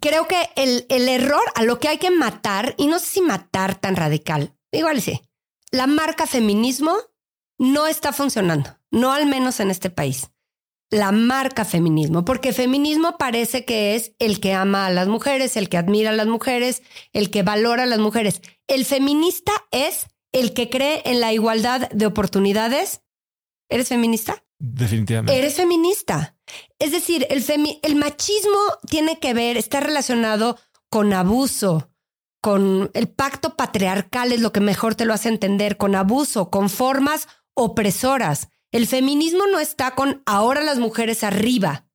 Creo 0.00 0.28
que 0.28 0.50
el, 0.56 0.84
el 0.90 1.08
error 1.08 1.42
a 1.54 1.62
lo 1.62 1.80
que 1.80 1.88
hay 1.88 1.96
que 1.96 2.10
matar, 2.10 2.74
y 2.76 2.88
no 2.88 2.98
sé 2.98 3.06
si 3.06 3.20
matar 3.22 3.74
tan 3.74 3.96
radical, 3.96 4.54
igual 4.70 5.00
sí, 5.00 5.22
la 5.70 5.86
marca 5.86 6.26
feminismo 6.26 6.94
no 7.58 7.86
está 7.86 8.12
funcionando, 8.12 8.78
no 8.90 9.12
al 9.12 9.26
menos 9.26 9.60
en 9.60 9.70
este 9.70 9.88
país. 9.90 10.30
La 10.90 11.12
marca 11.12 11.64
feminismo, 11.64 12.24
porque 12.24 12.52
feminismo 12.52 13.16
parece 13.16 13.64
que 13.64 13.94
es 13.94 14.12
el 14.18 14.40
que 14.40 14.54
ama 14.54 14.86
a 14.86 14.90
las 14.90 15.06
mujeres, 15.06 15.56
el 15.56 15.68
que 15.68 15.78
admira 15.78 16.10
a 16.10 16.14
las 16.14 16.26
mujeres, 16.26 16.82
el 17.12 17.30
que 17.30 17.44
valora 17.44 17.84
a 17.84 17.86
las 17.86 18.00
mujeres. 18.00 18.42
El 18.66 18.84
feminista 18.84 19.52
es 19.70 20.08
el 20.32 20.52
que 20.52 20.68
cree 20.68 21.02
en 21.04 21.20
la 21.20 21.32
igualdad 21.32 21.88
de 21.90 22.06
oportunidades. 22.06 23.02
¿Eres 23.68 23.88
feminista? 23.88 24.44
Definitivamente. 24.58 25.38
Eres 25.38 25.54
feminista. 25.54 26.36
Es 26.80 26.90
decir, 26.90 27.24
el, 27.30 27.44
femi- 27.44 27.78
el 27.82 27.94
machismo 27.94 28.58
tiene 28.88 29.20
que 29.20 29.32
ver, 29.32 29.56
está 29.56 29.78
relacionado 29.78 30.58
con 30.88 31.12
abuso, 31.12 31.92
con 32.42 32.90
el 32.94 33.08
pacto 33.08 33.54
patriarcal, 33.54 34.32
es 34.32 34.40
lo 34.40 34.50
que 34.50 34.60
mejor 34.60 34.96
te 34.96 35.04
lo 35.04 35.14
hace 35.14 35.28
entender, 35.28 35.76
con 35.76 35.94
abuso, 35.94 36.50
con 36.50 36.68
formas 36.68 37.28
opresoras. 37.54 38.48
El 38.72 38.86
feminismo 38.86 39.46
no 39.46 39.58
está 39.58 39.94
con 39.94 40.22
ahora 40.26 40.62
las 40.62 40.78
mujeres 40.78 41.24
arriba, 41.24 41.90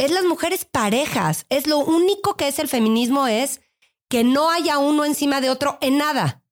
es 0.00 0.10
las 0.10 0.24
mujeres 0.24 0.64
parejas. 0.64 1.44
Es 1.50 1.66
lo 1.66 1.78
único 1.78 2.34
que 2.34 2.48
es 2.48 2.58
el 2.58 2.68
feminismo 2.68 3.26
es 3.26 3.60
que 4.08 4.24
no 4.24 4.50
haya 4.50 4.78
uno 4.78 5.04
encima 5.04 5.42
de 5.42 5.50
otro 5.50 5.76
en 5.82 5.98
nada, 5.98 6.42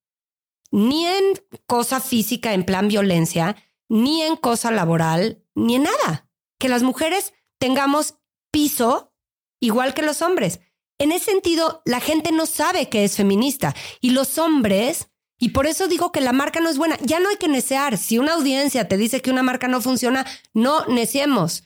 ni 0.70 1.06
en 1.06 1.24
cosa 1.66 2.00
física, 2.00 2.52
en 2.52 2.66
plan 2.66 2.88
violencia, 2.88 3.56
ni 3.88 4.20
en 4.20 4.36
cosa 4.36 4.70
laboral, 4.70 5.42
ni 5.54 5.76
en 5.76 5.84
nada. 5.84 6.28
Que 6.58 6.68
las 6.68 6.82
mujeres 6.82 7.32
tengamos 7.58 8.16
piso 8.50 9.14
igual 9.60 9.94
que 9.94 10.02
los 10.02 10.20
hombres. 10.20 10.60
En 10.98 11.10
ese 11.10 11.30
sentido, 11.30 11.80
la 11.86 12.00
gente 12.00 12.32
no 12.32 12.44
sabe 12.44 12.90
que 12.90 13.04
es 13.04 13.16
feminista 13.16 13.74
y 14.02 14.10
los 14.10 14.36
hombres, 14.36 15.08
y 15.38 15.50
por 15.50 15.66
eso 15.66 15.86
digo 15.86 16.10
que 16.10 16.20
la 16.20 16.32
marca 16.32 16.60
no 16.60 16.68
es 16.68 16.78
buena, 16.78 16.98
ya 17.00 17.20
no 17.20 17.28
hay 17.28 17.36
que 17.36 17.48
necear. 17.48 17.96
Si 17.96 18.18
una 18.18 18.34
audiencia 18.34 18.88
te 18.88 18.96
dice 18.96 19.22
que 19.22 19.30
una 19.30 19.44
marca 19.44 19.68
no 19.68 19.80
funciona, 19.80 20.26
no 20.52 20.84
neciemos. 20.86 21.64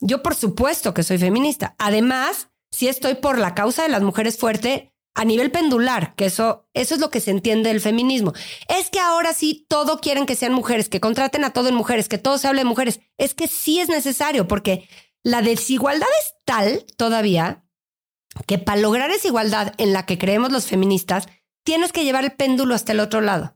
Yo 0.00 0.22
por 0.22 0.36
supuesto 0.36 0.94
que 0.94 1.02
soy 1.02 1.18
feminista. 1.18 1.74
Además, 1.78 2.48
si 2.70 2.86
estoy 2.86 3.16
por 3.16 3.38
la 3.38 3.54
causa 3.54 3.82
de 3.82 3.88
las 3.88 4.02
mujeres 4.02 4.38
fuerte 4.38 4.94
a 5.14 5.24
nivel 5.24 5.50
pendular, 5.50 6.14
que 6.14 6.26
eso, 6.26 6.68
eso 6.74 6.94
es 6.94 7.00
lo 7.00 7.10
que 7.10 7.20
se 7.20 7.32
entiende 7.32 7.70
del 7.70 7.80
feminismo. 7.80 8.34
Es 8.68 8.88
que 8.88 9.00
ahora 9.00 9.32
sí 9.32 9.66
todo 9.68 9.98
quieren 9.98 10.26
que 10.26 10.36
sean 10.36 10.52
mujeres, 10.52 10.88
que 10.88 11.00
contraten 11.00 11.42
a 11.42 11.52
todo 11.52 11.68
en 11.68 11.74
mujeres, 11.74 12.08
que 12.08 12.18
todo 12.18 12.38
se 12.38 12.46
hable 12.46 12.60
de 12.60 12.66
mujeres. 12.66 13.00
Es 13.16 13.34
que 13.34 13.48
sí 13.48 13.80
es 13.80 13.88
necesario 13.88 14.46
porque 14.46 14.88
la 15.24 15.42
desigualdad 15.42 16.06
es 16.20 16.34
tal 16.44 16.86
todavía 16.96 17.64
que 18.46 18.58
para 18.58 18.80
lograr 18.80 19.10
esa 19.10 19.26
igualdad 19.26 19.74
en 19.78 19.92
la 19.92 20.06
que 20.06 20.18
creemos 20.18 20.52
los 20.52 20.66
feministas, 20.66 21.26
tienes 21.68 21.92
que 21.92 22.04
llevar 22.04 22.24
el 22.24 22.32
péndulo 22.32 22.74
hasta 22.74 22.92
el 22.92 23.00
otro 23.00 23.20
lado. 23.20 23.54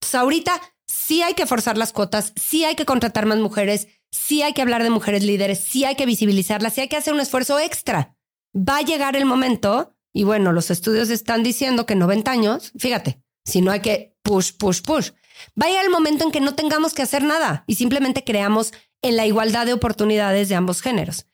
Entonces 0.00 0.16
ahorita 0.16 0.60
sí 0.84 1.22
hay 1.22 1.34
que 1.34 1.46
forzar 1.46 1.78
las 1.78 1.92
cuotas, 1.92 2.32
sí 2.34 2.64
hay 2.64 2.74
que 2.74 2.84
contratar 2.84 3.24
más 3.24 3.38
mujeres, 3.38 3.86
sí 4.10 4.42
hay 4.42 4.52
que 4.52 4.62
hablar 4.62 4.82
de 4.82 4.90
mujeres 4.90 5.22
líderes, 5.22 5.60
sí 5.60 5.84
hay 5.84 5.94
que 5.94 6.04
visibilizarlas, 6.04 6.74
sí 6.74 6.80
hay 6.80 6.88
que 6.88 6.96
hacer 6.96 7.14
un 7.14 7.20
esfuerzo 7.20 7.60
extra. 7.60 8.16
Va 8.52 8.78
a 8.78 8.82
llegar 8.82 9.14
el 9.14 9.26
momento, 9.26 9.94
y 10.12 10.24
bueno, 10.24 10.50
los 10.50 10.72
estudios 10.72 11.08
están 11.08 11.44
diciendo 11.44 11.86
que 11.86 11.94
90 11.94 12.32
años, 12.32 12.72
fíjate, 12.76 13.22
si 13.44 13.60
no 13.60 13.70
hay 13.70 13.78
que 13.78 14.16
push, 14.24 14.54
push, 14.58 14.82
push, 14.82 15.10
va 15.50 15.66
a 15.66 15.68
llegar 15.68 15.84
el 15.84 15.92
momento 15.92 16.24
en 16.24 16.32
que 16.32 16.40
no 16.40 16.56
tengamos 16.56 16.94
que 16.94 17.02
hacer 17.02 17.22
nada 17.22 17.62
y 17.68 17.76
simplemente 17.76 18.24
creamos 18.24 18.72
en 19.02 19.14
la 19.14 19.24
igualdad 19.24 19.66
de 19.66 19.74
oportunidades 19.74 20.48
de 20.48 20.56
ambos 20.56 20.82
géneros. 20.82 21.26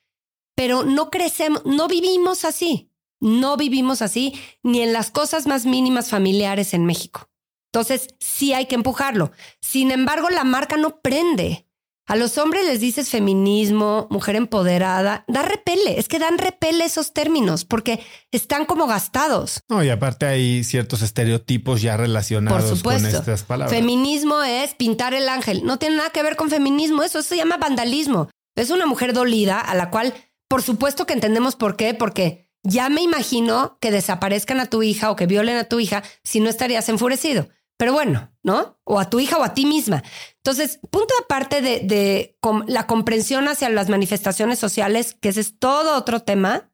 Pero 0.55 0.85
no 0.85 1.09
crecemos, 1.09 1.65
no 1.65 1.89
vivimos 1.89 2.45
así, 2.45 2.91
no 3.21 3.57
vivimos 3.57 4.03
así 4.03 4.35
ni 4.63 4.83
en 4.83 4.93
las 4.93 5.11
cosas 5.11 5.47
más 5.47 5.67
mínimas 5.67 6.11
familiares 6.11 6.75
en 6.75 6.85
México. 6.85 7.29
Entonces, 7.73 8.09
sí 8.19 8.55
hay 8.55 8.67
que 8.67 8.75
empujarlo. 8.75 9.31
Sin 9.61 9.91
embargo, 9.91 10.31
la 10.31 10.45
marca 10.45 10.77
no 10.77 11.01
prende. 11.01 11.67
A 12.07 12.17
los 12.17 12.39
hombres 12.39 12.65
les 12.65 12.81
dices 12.81 13.11
feminismo, 13.11 14.07
mujer 14.11 14.35
empoderada, 14.35 15.27
da 15.29 15.43
repele. 15.43 15.99
Es 16.01 16.09
que 16.09 16.19
dan 16.19 16.39
repele 16.39 16.87
esos 16.87 17.13
términos 17.13 17.67
porque 17.67 18.01
están 18.33 18.65
como 18.65 18.87
gastados. 18.87 19.61
No, 19.69 19.85
y 19.85 19.91
aparte 19.91 20.25
hay 20.25 20.65
ciertos 20.65 21.03
estereotipos 21.03 21.83
ya 21.83 21.99
relacionados 21.99 22.65
Por 22.65 22.77
supuesto. 22.79 23.11
con 23.11 23.19
estas 23.19 23.43
palabras. 23.43 23.79
Feminismo 23.79 24.43
es 24.43 24.75
pintar 24.75 25.13
el 25.13 25.29
ángel. 25.29 25.65
No 25.65 25.79
tiene 25.79 25.97
nada 25.97 26.09
que 26.09 26.23
ver 26.23 26.37
con 26.37 26.49
feminismo. 26.49 27.03
Eso 27.03 27.23
se 27.23 27.37
llama 27.37 27.59
vandalismo. 27.59 28.31
Es 28.57 28.71
una 28.71 28.87
mujer 28.87 29.13
dolida 29.13 29.61
a 29.61 29.75
la 29.75 29.91
cual, 29.91 30.15
por 30.49 30.63
supuesto 30.63 31.05
que 31.05 31.13
entendemos 31.13 31.57
por 31.57 31.77
qué, 31.77 31.93
porque 31.93 32.48
ya 32.69 32.89
me 32.89 33.03
imagino 33.03 33.79
que 33.81 33.91
desaparezcan 33.91 34.61
a 34.61 34.67
tu 34.67 34.83
hija 34.83 35.11
o 35.11 35.17
que 35.17 35.27
violen 35.27 35.57
a 35.57 35.65
tu 35.65 35.81
hija 35.81 36.03
si 36.23 36.41
no 36.41 36.49
estarías 36.49 36.89
enfurecido. 36.89 37.49
pero 37.77 37.93
bueno, 37.93 38.33
¿no? 38.43 38.81
O 38.83 38.99
a 38.99 39.09
tu 39.09 39.21
hija 39.21 39.39
o 39.39 39.45
a 39.45 39.55
ti 39.55 39.65
misma. 39.65 40.03
Entonces, 40.39 40.81
punto 40.91 41.15
aparte 41.23 41.63
de, 41.63 41.81
de 41.85 42.37
la 42.67 42.89
comprensión 42.89 43.47
hacia 43.47 43.69
las 43.69 43.89
manifestaciones 43.89 44.59
sociales, 44.59 45.15
que 45.15 45.29
ese 45.29 45.41
es 45.41 45.61
todo 45.61 45.97
otro 45.97 46.23
tema, 46.23 46.73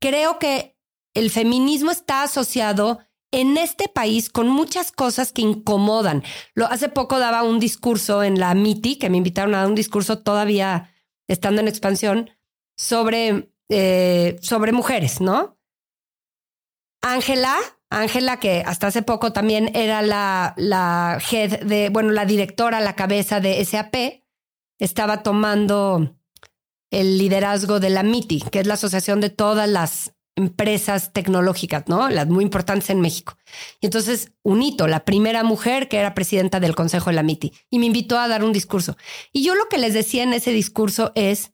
creo 0.00 0.40
que 0.40 0.76
el 1.14 1.30
feminismo 1.30 1.92
está 1.92 2.24
asociado 2.24 2.98
en 3.30 3.58
este 3.58 3.88
país 3.88 4.30
con 4.30 4.48
muchas 4.48 4.92
cosas 4.92 5.32
que 5.32 5.42
incomodan. 5.42 6.22
Lo, 6.54 6.66
hace 6.66 6.88
poco 6.88 7.18
daba 7.18 7.42
un 7.42 7.60
discurso 7.60 8.22
en 8.22 8.40
la 8.40 8.54
MITI, 8.54 8.96
que 8.96 9.10
me 9.10 9.18
invitaron 9.18 9.54
a 9.54 9.58
dar 9.58 9.68
un 9.68 9.74
discurso 9.74 10.20
todavía 10.20 10.90
estando 11.28 11.60
en 11.60 11.68
expansión, 11.68 12.30
sobre, 12.76 13.52
eh, 13.68 14.38
sobre 14.40 14.72
mujeres, 14.72 15.20
¿no? 15.20 15.58
Ángela, 17.02 17.54
Ángela, 17.90 18.38
que 18.38 18.62
hasta 18.66 18.88
hace 18.88 19.02
poco 19.02 19.32
también 19.32 19.70
era 19.74 20.02
la, 20.02 20.54
la 20.56 21.18
head 21.30 21.60
de, 21.60 21.90
bueno, 21.90 22.10
la 22.10 22.26
directora, 22.26 22.80
la 22.80 22.96
cabeza 22.96 23.40
de 23.40 23.64
SAP, 23.64 24.22
estaba 24.78 25.22
tomando 25.22 26.16
el 26.90 27.18
liderazgo 27.18 27.80
de 27.80 27.90
la 27.90 28.02
MITI, 28.02 28.40
que 28.50 28.60
es 28.60 28.66
la 28.66 28.74
asociación 28.74 29.20
de 29.20 29.30
todas 29.30 29.68
las 29.68 30.14
empresas 30.36 31.12
tecnológicas, 31.12 31.84
¿no? 31.88 32.08
Las 32.08 32.28
muy 32.28 32.44
importantes 32.44 32.90
en 32.90 33.00
México. 33.00 33.36
Y 33.80 33.86
entonces, 33.86 34.32
un 34.42 34.62
hito, 34.62 34.86
la 34.86 35.04
primera 35.04 35.42
mujer 35.42 35.88
que 35.88 35.98
era 35.98 36.14
presidenta 36.14 36.60
del 36.60 36.76
Consejo 36.76 37.10
de 37.10 37.16
la 37.16 37.24
MITI, 37.24 37.52
y 37.70 37.78
me 37.78 37.86
invitó 37.86 38.18
a 38.18 38.28
dar 38.28 38.44
un 38.44 38.52
discurso. 38.52 38.96
Y 39.32 39.42
yo 39.42 39.54
lo 39.54 39.68
que 39.68 39.78
les 39.78 39.94
decía 39.94 40.22
en 40.22 40.32
ese 40.32 40.52
discurso 40.52 41.10
es, 41.14 41.52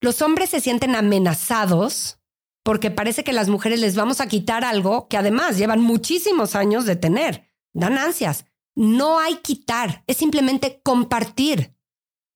los 0.00 0.22
hombres 0.22 0.50
se 0.50 0.60
sienten 0.60 0.94
amenazados 0.94 2.18
porque 2.62 2.90
parece 2.90 3.24
que 3.24 3.32
las 3.32 3.48
mujeres 3.48 3.80
les 3.80 3.96
vamos 3.96 4.20
a 4.20 4.26
quitar 4.26 4.64
algo 4.64 5.08
que 5.08 5.16
además 5.16 5.56
llevan 5.56 5.80
muchísimos 5.80 6.54
años 6.54 6.84
de 6.84 6.96
tener. 6.96 7.48
Dan 7.72 7.96
ansias. 7.96 8.44
No 8.74 9.18
hay 9.18 9.36
quitar, 9.36 10.04
es 10.06 10.18
simplemente 10.18 10.80
compartir, 10.82 11.74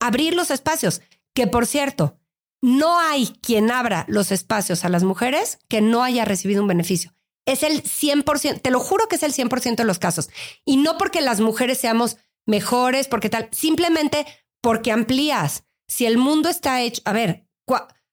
abrir 0.01 0.35
los 0.35 0.51
espacios. 0.51 1.03
Que 1.35 1.47
por 1.47 1.67
cierto, 1.67 2.19
no 2.63 2.99
hay 2.99 3.27
quien 3.43 3.71
abra 3.71 4.07
los 4.09 4.33
espacios 4.33 4.85
a 4.85 4.89
las 4.89 5.05
mujeres 5.05 5.59
que 5.69 5.81
no 5.81 6.03
haya 6.03 6.25
recibido 6.25 6.63
un 6.63 6.69
beneficio. 6.69 7.15
Es 7.45 7.63
el 7.63 7.83
100%, 7.83 8.63
te 8.63 8.71
lo 8.71 8.81
juro 8.81 9.09
que 9.09 9.17
es 9.17 9.23
el 9.23 9.35
100% 9.35 9.77
de 9.77 9.85
los 9.85 9.99
casos. 9.99 10.31
Y 10.65 10.79
no 10.79 10.97
porque 10.97 11.21
las 11.21 11.41
mujeres 11.41 11.79
seamos 11.79 12.17
mejores, 12.47 13.09
porque 13.09 13.29
tal, 13.29 13.49
simplemente 13.53 14.27
porque 14.61 14.93
amplías. 14.93 15.65
Si 15.89 16.07
el 16.07 16.19
mundo 16.19 16.49
está 16.49 16.81
hecho, 16.81 17.03
a 17.05 17.13
ver, 17.13 17.47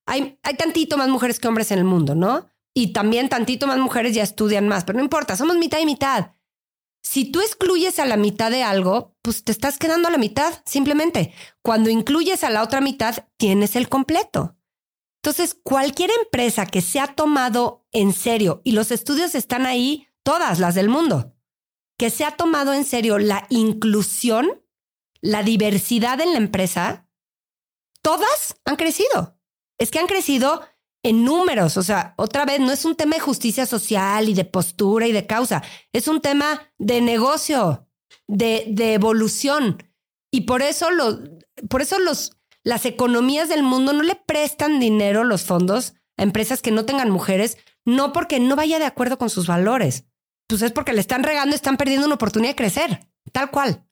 hay, 0.06 0.38
tantito 0.58 0.98
más 0.98 1.08
mujeres 1.10 1.40
que 1.40 1.48
hombres 1.48 1.72
en 1.72 1.80
el 1.80 1.86
mundo, 1.86 2.16
¿no? 2.16 2.50
Y 2.74 2.94
también 2.94 3.30
tantito 3.30 3.68
más 3.68 3.78
mujeres 3.78 4.16
ya 4.16 4.24
estudian 4.24 4.68
más, 4.68 4.84
pero 4.84 4.98
no 4.98 5.04
importa, 5.04 5.36
somos 5.36 5.58
mitad 5.58 5.80
y 5.80 5.86
mitad. 5.86 6.32
Si 7.02 7.32
tú 7.32 7.42
excluyes 7.42 8.00
a 8.00 8.06
la 8.06 8.18
mitad 8.18 8.52
de 8.52 8.64
algo, 8.64 9.16
pues 9.22 9.44
te 9.44 9.52
estás 9.52 9.78
quedando 9.78 10.08
a 10.08 10.12
la 10.12 10.18
mitad, 10.18 10.54
simplemente. 10.66 11.34
Cuando 11.62 11.90
incluyes 11.90 12.44
a 12.44 12.50
la 12.50 12.64
otra 12.64 12.82
mitad, 12.82 13.28
tienes 13.38 13.76
el 13.76 13.88
completo. 13.88 14.58
Entonces, 15.22 15.58
cualquier 15.64 16.12
empresa 16.24 16.66
que 16.66 16.82
se 16.82 17.00
ha 17.00 17.08
tomado 17.08 17.86
en 17.92 18.14
serio, 18.14 18.62
y 18.64 18.72
los 18.72 18.92
estudios 18.92 19.36
están 19.36 19.66
ahí, 19.66 20.08
todas 20.24 20.60
las 20.60 20.76
del 20.76 20.90
mundo, 20.90 21.36
que 21.98 22.10
se 22.10 22.26
ha 22.26 22.32
tomado 22.32 22.74
en 22.74 22.86
serio 22.86 23.18
la 23.18 23.46
inclusión, 23.50 24.64
la 25.22 25.44
diversidad 25.44 26.22
en 26.22 26.32
la 26.32 26.38
empresa, 26.38 27.10
todas 28.02 28.56
han 28.66 28.76
crecido. 28.76 29.39
Es 29.80 29.92
que 29.92 30.00
han 30.00 30.08
crecido 30.08 30.62
en 31.04 31.24
números. 31.24 31.78
O 31.78 31.84
sea, 31.84 32.14
otra 32.18 32.46
vez, 32.46 32.60
no 32.60 32.72
es 32.72 32.86
un 32.86 32.96
tema 32.96 33.16
de 33.16 33.22
justicia 33.22 33.66
social 33.66 34.30
y 34.30 34.34
de 34.34 34.46
postura 34.46 35.08
y 35.08 35.12
de 35.12 35.26
causa, 35.26 35.64
es 35.94 36.08
un 36.08 36.22
tema 36.22 36.72
de 36.78 37.02
negocio, 37.02 37.88
de, 38.28 38.66
de 38.70 38.94
evolución. 38.94 39.84
Y 40.32 40.42
por 40.42 40.62
eso, 40.62 40.92
lo, 40.92 41.20
por 41.70 41.82
eso 41.82 41.98
los, 42.00 42.38
las 42.64 42.86
economías 42.86 43.50
del 43.50 43.64
mundo 43.64 43.94
no 43.94 44.04
le 44.04 44.16
prestan 44.16 44.80
dinero, 44.80 45.24
los 45.24 45.44
fondos, 45.44 45.94
a 46.18 46.24
empresas 46.24 46.62
que 46.62 46.72
no 46.72 46.86
tengan 46.86 47.10
mujeres, 47.10 47.58
no 47.86 48.14
porque 48.14 48.40
no 48.40 48.56
vaya 48.56 48.78
de 48.78 48.86
acuerdo 48.86 49.18
con 49.18 49.30
sus 49.30 49.48
valores. 49.48 50.06
Pues 50.48 50.62
es 50.62 50.72
porque 50.72 50.94
le 50.94 51.02
están 51.02 51.24
regando, 51.24 51.56
están 51.56 51.78
perdiendo 51.78 52.06
una 52.06 52.16
oportunidad 52.16 52.52
de 52.52 52.56
crecer, 52.56 53.08
tal 53.32 53.52
cual. 53.52 53.86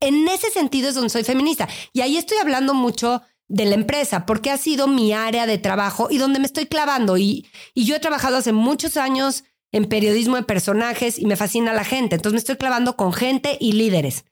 En 0.00 0.28
ese 0.28 0.50
sentido 0.50 0.88
es 0.88 0.94
donde 0.94 1.10
soy 1.10 1.24
feminista. 1.24 1.68
Y 1.92 2.00
ahí 2.00 2.16
estoy 2.16 2.38
hablando 2.38 2.74
mucho 2.74 3.22
de 3.48 3.64
la 3.64 3.74
empresa, 3.74 4.26
porque 4.26 4.50
ha 4.50 4.56
sido 4.56 4.88
mi 4.88 5.12
área 5.12 5.46
de 5.46 5.58
trabajo 5.58 6.08
y 6.10 6.18
donde 6.18 6.38
me 6.38 6.46
estoy 6.46 6.66
clavando. 6.66 7.16
Y, 7.16 7.46
y 7.74 7.84
yo 7.84 7.96
he 7.96 8.00
trabajado 8.00 8.36
hace 8.36 8.52
muchos 8.52 8.96
años 8.96 9.44
en 9.72 9.86
periodismo 9.86 10.36
de 10.36 10.42
personajes 10.42 11.18
y 11.18 11.26
me 11.26 11.36
fascina 11.36 11.72
la 11.72 11.84
gente. 11.84 12.16
Entonces 12.16 12.34
me 12.34 12.38
estoy 12.38 12.56
clavando 12.56 12.96
con 12.96 13.12
gente 13.12 13.56
y 13.60 13.72
líderes. 13.72 14.24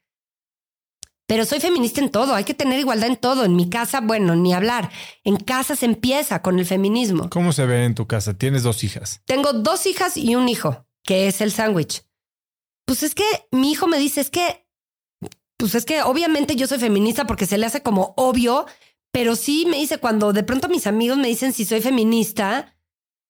Pero 1.26 1.46
soy 1.46 1.58
feminista 1.60 2.00
en 2.00 2.10
todo, 2.10 2.34
hay 2.34 2.44
que 2.44 2.52
tener 2.52 2.78
igualdad 2.78 3.08
en 3.08 3.16
todo. 3.16 3.44
En 3.44 3.56
mi 3.56 3.70
casa, 3.70 4.00
bueno, 4.00 4.36
ni 4.36 4.52
hablar. 4.52 4.90
En 5.22 5.36
casa 5.36 5.74
se 5.74 5.86
empieza 5.86 6.42
con 6.42 6.58
el 6.58 6.66
feminismo. 6.66 7.30
¿Cómo 7.30 7.52
se 7.52 7.64
ve 7.64 7.84
en 7.84 7.94
tu 7.94 8.06
casa? 8.06 8.34
Tienes 8.34 8.62
dos 8.62 8.84
hijas. 8.84 9.22
Tengo 9.24 9.52
dos 9.52 9.86
hijas 9.86 10.16
y 10.16 10.34
un 10.34 10.48
hijo, 10.48 10.86
que 11.02 11.26
es 11.28 11.40
el 11.40 11.50
sándwich. 11.50 12.04
Pues 12.84 13.02
es 13.02 13.14
que 13.14 13.24
mi 13.50 13.72
hijo 13.72 13.86
me 13.86 13.98
dice, 13.98 14.20
es 14.20 14.28
que, 14.28 14.66
pues 15.56 15.74
es 15.74 15.86
que 15.86 16.02
obviamente 16.02 16.56
yo 16.56 16.66
soy 16.66 16.78
feminista 16.78 17.26
porque 17.26 17.46
se 17.46 17.56
le 17.56 17.64
hace 17.64 17.82
como 17.82 18.12
obvio 18.18 18.66
pero 19.14 19.36
sí 19.36 19.64
me 19.68 19.76
dice, 19.76 19.98
cuando 19.98 20.32
de 20.32 20.42
pronto 20.42 20.68
mis 20.68 20.88
amigos 20.88 21.16
me 21.18 21.28
dicen 21.28 21.52
si 21.52 21.64
soy 21.64 21.80
feminista, 21.80 22.76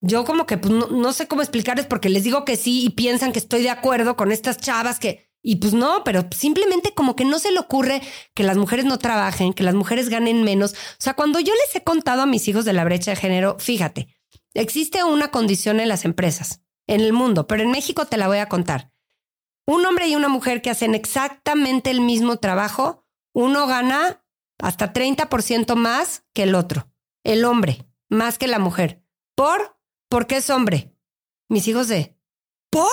yo 0.01 0.25
como 0.25 0.47
que 0.47 0.57
pues, 0.57 0.73
no, 0.73 1.13
sé 1.13 1.29
cómo 1.29 1.43
explicarles 1.43 1.85
porque 1.85 2.09
les 2.09 2.25
digo 2.25 2.47
que 2.47 2.57
sí 2.57 2.87
y 2.87 2.91
piensan 2.91 3.33
que 3.33 3.39
estoy 3.39 3.61
de 3.63 3.69
acuerdo 3.69 4.17
con 4.17 4.33
estas 4.33 4.57
chavas 4.57 4.99
que... 4.99 5.31
Y 5.43 5.57
pues 5.57 5.75
no, 5.75 6.03
pero 6.03 6.27
simplemente 6.35 6.95
como 6.95 7.15
que 7.15 7.27
no 7.27 7.39
se 7.39 7.53
le 7.53 7.59
ocurre 7.59 8.01
que 8.33 8.45
las 8.45 8.57
mujeres 8.57 8.87
no 8.87 8.99
trabajen, 8.99 9.53
que 9.53 9.63
las 9.63 9.75
mujeres 9.75 10.09
ganen 10.09 10.43
menos. 10.43 10.73
O 10.73 11.01
sea, 11.01 11.13
cuando 11.13 11.39
yo 11.39 11.53
les 11.53 11.77
he 11.77 11.85
contado 11.85 12.23
a 12.23 12.27
mis 12.27 12.49
hijos 12.49 12.65
de 12.65 12.73
la 12.73 12.85
brecha 12.85 13.11
de 13.11 13.19
género, 13.19 13.59
fíjate, 13.59 14.09
existe 14.55 15.05
una 15.05 15.31
condición 15.31 15.81
en 15.81 15.91
las 15.91 16.07
empresas, 16.07 16.63
en 16.87 17.03
el 17.03 17.13
mundo, 17.13 17.47
pero 17.47 17.63
en 17.63 17.71
México 17.71 18.07
te 18.07 18.17
la 18.17 18.27
voy 18.27 18.39
a 18.39 18.49
contar. 18.49 18.91
Un 19.67 19.85
hombre 19.85 20.09
y 20.09 20.17
una 20.17 20.29
mujer 20.29 20.63
que 20.63 20.71
hacen 20.71 20.95
exactamente 20.95 21.91
el 21.91 22.01
mismo 22.01 22.39
trabajo, 22.39 23.05
uno 23.35 23.67
gana 23.67 24.24
hasta 24.59 24.93
30% 24.93 25.75
más 25.75 26.25
que 26.33 26.45
el 26.45 26.55
otro. 26.55 26.89
El 27.25 27.45
hombre, 27.45 27.87
más 28.09 28.39
que 28.39 28.49
la 28.49 28.59
mujer. 28.59 29.03
¿Por? 29.35 29.79
Porque 30.09 30.37
es 30.37 30.51
hombre. 30.51 30.95
Mis 31.49 31.67
hijos 31.69 31.89
de, 31.89 32.17
¿por? 32.71 32.91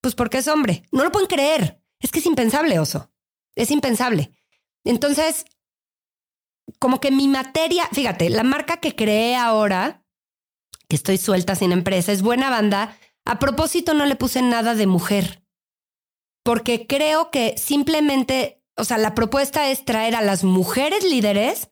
Pues 0.00 0.14
porque 0.14 0.38
es 0.38 0.48
hombre. 0.48 0.82
No 0.92 1.04
lo 1.04 1.12
pueden 1.12 1.28
creer. 1.28 1.82
Es 2.00 2.10
que 2.10 2.18
es 2.18 2.26
impensable, 2.26 2.78
oso. 2.78 3.10
Es 3.54 3.70
impensable. 3.70 4.32
Entonces, 4.84 5.44
como 6.78 7.00
que 7.00 7.10
mi 7.10 7.28
materia, 7.28 7.88
fíjate, 7.92 8.30
la 8.30 8.42
marca 8.42 8.78
que 8.78 8.94
creé 8.94 9.36
ahora, 9.36 10.04
que 10.88 10.96
estoy 10.96 11.18
suelta 11.18 11.54
sin 11.54 11.72
empresa, 11.72 12.12
es 12.12 12.22
buena 12.22 12.50
banda. 12.50 12.96
A 13.24 13.38
propósito, 13.38 13.94
no 13.94 14.06
le 14.06 14.16
puse 14.16 14.42
nada 14.42 14.74
de 14.74 14.86
mujer. 14.86 15.44
Porque 16.44 16.86
creo 16.86 17.30
que 17.30 17.56
simplemente 17.58 18.62
o 18.76 18.84
sea, 18.84 18.98
la 18.98 19.14
propuesta 19.14 19.70
es 19.70 19.84
traer 19.84 20.14
a 20.14 20.20
las 20.20 20.44
mujeres 20.44 21.02
líderes 21.04 21.70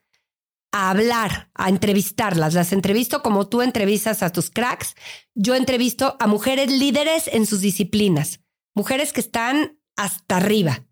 a 0.73 0.91
hablar, 0.91 1.51
a 1.55 1.69
entrevistarlas. 1.69 2.55
Las 2.55 2.73
entrevisto 2.73 3.23
como 3.23 3.49
tú 3.49 3.63
entrevistas 3.63 4.23
a 4.23 4.33
tus 4.33 4.51
cracks. 4.51 4.95
Yo 5.35 5.55
entrevisto 5.55 6.17
a 6.19 6.27
mujeres 6.27 6.73
líderes 6.73 7.29
en 7.29 7.47
sus 7.47 7.61
disciplinas, 7.61 8.41
mujeres 8.75 9.13
que 9.13 9.21
están 9.21 9.79
hasta 9.97 10.39
arriba. 10.39 10.87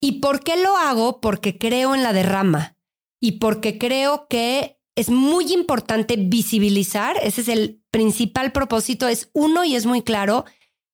¿Y 0.00 0.20
por 0.20 0.40
qué 0.40 0.56
lo 0.56 0.76
hago? 0.76 1.20
Porque 1.20 1.58
creo 1.58 1.94
en 1.94 2.02
la 2.02 2.12
derrama 2.12 2.76
y 3.20 3.32
porque 3.32 3.78
creo 3.78 4.26
que 4.28 4.80
es 4.96 5.10
muy 5.10 5.52
importante 5.52 6.16
visibilizar, 6.16 7.16
ese 7.22 7.42
es 7.42 7.48
el 7.48 7.82
principal 7.90 8.52
propósito, 8.52 9.06
es 9.06 9.30
uno 9.32 9.64
y 9.64 9.76
es 9.76 9.86
muy 9.86 10.02
claro, 10.02 10.44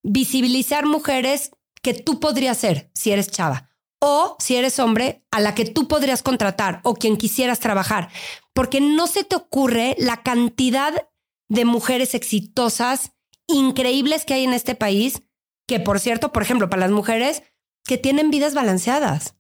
visibilizar 0.03 0.85
mujeres 0.85 1.53
que 1.81 1.95
tú 1.95 2.21
podrías 2.21 2.59
ser 2.59 2.91
si 2.95 3.13
eres 3.13 3.31
chava 3.31 3.68
o 4.01 4.37
si 4.39 4.57
eres 4.57 4.79
hombre, 4.79 5.25
a 5.31 5.41
la 5.41 5.55
que 5.55 5.65
tú 5.65 5.89
podrías 5.89 6.23
contratar 6.23 6.81
o 6.85 6.95
quien 6.95 7.17
quisieras 7.17 7.61
trabajar, 7.61 8.11
porque 8.53 8.81
no 8.81 9.07
se 9.07 9.25
te 9.25 9.37
ocurre 9.37 9.97
la 9.99 10.23
cantidad 10.23 11.09
de 11.49 11.65
mujeres 11.65 12.15
exitosas, 12.15 13.13
increíbles 13.47 14.25
que 14.25 14.35
hay 14.35 14.45
en 14.45 14.53
este 14.53 14.75
país, 14.75 15.23
que 15.67 15.81
por 15.81 16.01
cierto, 16.01 16.33
por 16.33 16.43
ejemplo, 16.43 16.69
para 16.69 16.81
las 16.81 16.91
mujeres 16.91 17.43
que 17.85 17.99
tienen 17.99 18.31
vidas 18.31 18.55
balanceadas, 18.55 19.37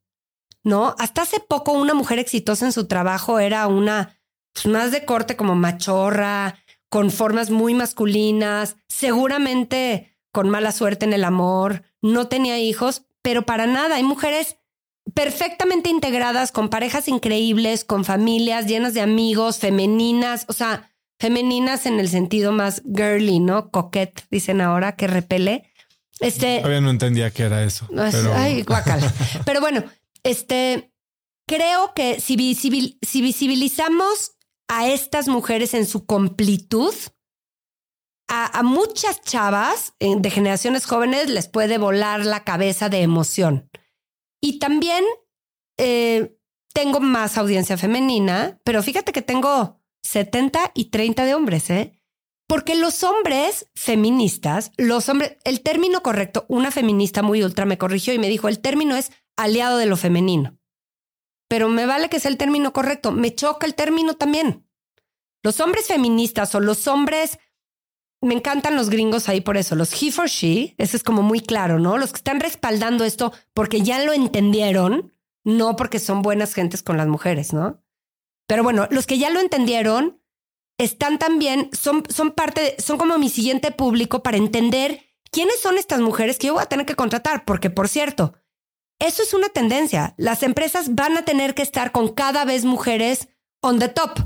¿no? 0.65 0.95
Hasta 0.99 1.23
hace 1.23 1.41
poco 1.41 1.73
una 1.73 1.95
mujer 1.95 2.19
exitosa 2.19 2.67
en 2.67 2.73
su 2.73 2.87
trabajo 2.87 3.39
era 3.39 3.67
una 3.67 4.19
pues, 4.55 4.67
más 4.67 4.91
de 4.91 5.05
corte 5.05 5.37
como 5.37 5.55
machorra, 5.55 6.57
con 6.89 7.11
formas 7.11 7.51
muy 7.51 7.75
masculinas, 7.75 8.77
seguramente 8.89 10.17
con 10.33 10.49
mala 10.49 10.73
suerte 10.73 11.05
en 11.05 11.13
el 11.13 11.25
amor, 11.25 11.83
no 12.01 12.29
tenía 12.29 12.59
hijos, 12.59 13.05
pero 13.23 13.45
para 13.47 13.67
nada. 13.67 13.97
Hay 13.97 14.03
mujeres 14.03 14.57
perfectamente 15.15 15.89
integradas, 15.89 16.53
con 16.53 16.69
parejas 16.69 17.09
increíbles, 17.09 17.85
con 17.85 18.05
familias 18.05 18.67
llenas 18.67 18.95
de 18.95 19.01
amigos, 19.01 19.59
femeninas, 19.59 20.45
o 20.49 20.53
sea, 20.53 20.91
femeninas 21.19 21.87
en 21.87 21.99
el 21.99 22.09
sentido 22.09 22.53
más 22.53 22.83
girly, 22.95 23.41
¿no? 23.41 23.71
Coquette, 23.71 24.25
dicen 24.31 24.61
ahora, 24.61 24.97
que 24.97 25.07
repele. 25.07 25.65
Este, 26.21 26.59
Todavía 26.59 26.81
no 26.81 26.91
entendía 26.91 27.31
qué 27.31 27.45
era 27.45 27.65
eso. 27.65 27.87
Ay, 27.97 28.11
Pero... 28.13 28.35
Ay, 28.35 28.63
guacala. 28.63 29.13
Pero 29.45 29.61
bueno, 29.61 29.85
este 30.25 30.93
creo 31.47 31.95
que 31.95 32.21
si, 32.21 32.37
visibil- 32.37 32.99
si 33.01 33.23
visibilizamos 33.23 34.33
a 34.69 34.89
estas 34.89 35.29
mujeres 35.29 35.73
en 35.75 35.87
su 35.87 36.05
completud, 36.05 36.93
a, 38.29 38.63
muchas 38.63 39.23
chavas 39.23 39.95
eh, 40.01 40.15
de 40.19 40.31
generaciones 40.31 40.85
jóvenes 40.85 41.31
les 41.31 41.49
puede 41.49 41.79
volar 41.79 42.25
la 42.25 42.45
cabeza 42.45 42.89
de 42.89 43.01
emoción. 43.01 43.71
Y 44.41 44.59
también 44.59 45.05
eh, 45.79 46.39
tengo 46.75 47.01
más 47.01 47.39
audiencia 47.39 47.79
femenina, 47.79 48.61
pero 48.65 48.83
fíjate 48.83 49.13
que 49.13 49.23
tengo 49.23 49.81
70 50.03 50.73
y 50.75 50.87
30 50.87 51.25
de 51.25 51.35
hombres, 51.35 51.71
¿eh? 51.71 51.99
Porque 52.47 52.75
los 52.77 53.03
hombres 53.03 53.71
feministas, 53.75 54.73
los 54.77 55.09
hombres, 55.09 55.37
el 55.45 55.63
término 55.63 56.03
correcto, 56.03 56.47
una 56.49 56.71
feminista 56.71 57.23
muy 57.23 57.43
ultra 57.43 57.67
me 57.67 57.77
corrigió 57.77 58.15
y 58.15 58.19
me 58.19 58.29
dijo, 58.29 58.49
el 58.49 58.61
término 58.61 58.97
es 58.97 59.13
aliado 59.37 59.77
de 59.77 59.87
lo 59.87 59.97
femenino. 59.97 60.59
Pero 61.49 61.69
me 61.69 61.85
vale 61.85 62.09
que 62.09 62.21
sea 62.21 62.31
el 62.31 62.39
término 62.39 62.73
correcto, 62.73 63.13
me 63.13 63.35
choca 63.35 63.67
el 63.67 63.75
término 63.75 64.15
también. 64.15 64.67
Los 65.43 65.61
hombres 65.61 65.87
feministas 65.87 66.55
o 66.55 66.61
los 66.61 66.87
hombres, 66.87 67.39
me 68.21 68.35
encantan 68.35 68.77
los 68.77 68.91
gringos 68.91 69.29
ahí 69.29 69.41
por 69.41 69.57
eso, 69.57 69.75
los 69.77 69.93
he 70.03 70.11
for 70.11 70.29
she, 70.29 70.75
eso 70.79 70.97
es 70.97 71.03
como 71.03 71.23
muy 71.23 71.41
claro, 71.41 71.79
¿no? 71.79 71.99
Los 71.99 72.11
que 72.13 72.17
están 72.19 72.41
respaldando 72.41 73.05
esto 73.05 73.33
porque 73.55 73.83
ya 73.83 74.05
lo 74.05 74.13
entendieron, 74.13 75.13
no 75.45 75.77
porque 75.77 75.99
son 75.99 76.23
buenas 76.23 76.53
gentes 76.55 76.83
con 76.83 76.97
las 76.97 77.07
mujeres, 77.07 77.53
¿no? 77.53 77.83
Pero 78.49 78.63
bueno, 78.63 78.89
los 78.91 79.07
que 79.07 79.19
ya 79.19 79.31
lo 79.31 79.41
entendieron 79.41 80.21
están 80.79 81.19
también, 81.19 81.71
son, 81.73 82.03
son 82.09 82.33
parte, 82.33 82.61
de- 82.63 82.83
son 82.83 82.99
como 82.99 83.19
mi 83.19 83.29
siguiente 83.29 83.71
público 83.73 84.23
para 84.23 84.37
entender 84.37 85.01
quiénes 85.31 85.61
son 85.61 85.77
estas 85.79 86.01
mujeres 86.01 86.39
que 86.39 86.47
yo 86.49 86.55
voy 86.55 86.63
a 86.63 86.67
tener 86.67 86.87
que 86.87 86.95
contratar, 86.97 87.45
porque 87.45 87.71
por 87.71 87.89
cierto, 87.89 88.35
eso 88.99 89.23
es 89.23 89.33
una 89.35 89.49
tendencia. 89.49 90.15
Las 90.17 90.43
empresas 90.43 90.95
van 90.95 91.17
a 91.17 91.25
tener 91.25 91.55
que 91.55 91.63
estar 91.63 91.93
con 91.93 92.09
cada 92.15 92.45
vez 92.45 92.65
mujeres 92.65 93.29
on 93.61 93.79
the 93.79 93.89
top. 93.89 94.19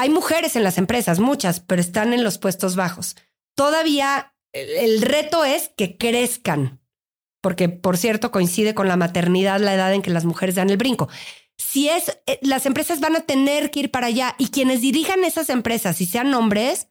Hay 0.00 0.10
mujeres 0.10 0.54
en 0.54 0.62
las 0.62 0.78
empresas, 0.78 1.18
muchas, 1.18 1.58
pero 1.58 1.80
están 1.80 2.12
en 2.12 2.22
los 2.22 2.38
puestos 2.38 2.76
bajos. 2.76 3.16
Todavía 3.56 4.32
el, 4.52 5.02
reto 5.02 5.44
es 5.44 5.72
que 5.76 5.96
crezcan, 5.96 6.80
porque 7.40 7.68
por 7.68 7.96
cierto 7.96 8.30
coincide 8.30 8.76
con 8.76 8.86
la 8.86 8.96
maternidad 8.96 9.58
la 9.58 9.74
edad 9.74 9.92
en 9.92 10.02
que 10.02 10.12
las 10.12 10.24
mujeres 10.24 10.54
dan 10.54 10.70
el 10.70 10.76
brinco. 10.76 11.08
Si 11.56 11.88
es, 11.88 12.20
eh, 12.26 12.38
las 12.42 12.64
empresas 12.64 13.00
van 13.00 13.16
a 13.16 13.22
tener 13.22 13.72
que 13.72 13.80
ir 13.80 13.90
para 13.90 14.06
allá 14.06 14.36
y 14.38 14.50
quienes 14.50 14.82
dirijan 14.82 15.24
esas 15.24 15.50
empresas 15.50 16.00
y 16.00 16.06
sean 16.06 16.32
hombres, 16.32 16.86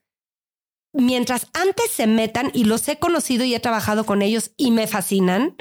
mientras 0.92 1.48
antes 1.54 1.90
se 1.90 2.08
metan, 2.08 2.52
y 2.54 2.66
los 2.66 2.90
he 2.90 3.00
conocido 3.00 3.46
y 3.46 3.56
he 3.56 3.62
trabajado 3.62 4.06
con 4.06 4.22
ellos 4.22 4.52
y 4.58 4.72
me 4.72 4.86
fascinan, 4.86 5.56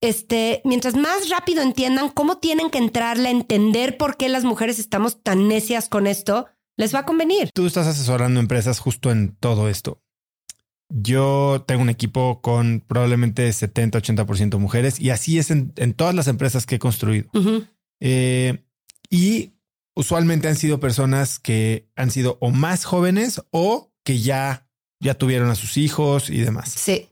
este, 0.00 0.60
mientras 0.64 0.96
más 0.96 1.28
rápido 1.28 1.62
entiendan 1.62 2.08
cómo 2.08 2.38
tienen 2.38 2.68
que 2.68 2.78
entrarle 2.78 3.28
a 3.28 3.30
entender 3.32 3.96
por 3.96 4.16
qué 4.16 4.28
las 4.28 4.42
mujeres 4.42 4.80
estamos 4.80 5.22
tan 5.22 5.46
necias 5.46 5.88
con 5.88 6.08
esto, 6.08 6.48
les 6.76 6.94
va 6.94 7.00
a 7.00 7.04
convenir. 7.04 7.50
Tú 7.54 7.66
estás 7.66 7.86
asesorando 7.86 8.40
empresas 8.40 8.78
justo 8.78 9.10
en 9.10 9.36
todo 9.36 9.68
esto. 9.68 10.00
Yo 10.90 11.64
tengo 11.66 11.82
un 11.82 11.88
equipo 11.88 12.40
con 12.40 12.80
probablemente 12.86 13.52
70, 13.52 13.98
80% 13.98 14.58
mujeres 14.58 15.00
y 15.00 15.10
así 15.10 15.38
es 15.38 15.50
en, 15.50 15.72
en 15.76 15.94
todas 15.94 16.14
las 16.14 16.28
empresas 16.28 16.66
que 16.66 16.76
he 16.76 16.78
construido. 16.78 17.30
Eh, 18.00 18.64
y 19.10 19.54
usualmente 19.96 20.48
han 20.48 20.56
sido 20.56 20.80
personas 20.80 21.38
que 21.38 21.88
han 21.96 22.10
sido 22.10 22.36
o 22.40 22.50
más 22.50 22.84
jóvenes 22.84 23.42
o 23.50 23.92
que 24.04 24.18
ya, 24.18 24.68
ya 25.00 25.14
tuvieron 25.14 25.50
a 25.50 25.54
sus 25.54 25.78
hijos 25.78 26.28
y 26.28 26.38
demás. 26.38 26.70
Sí. 26.70 27.08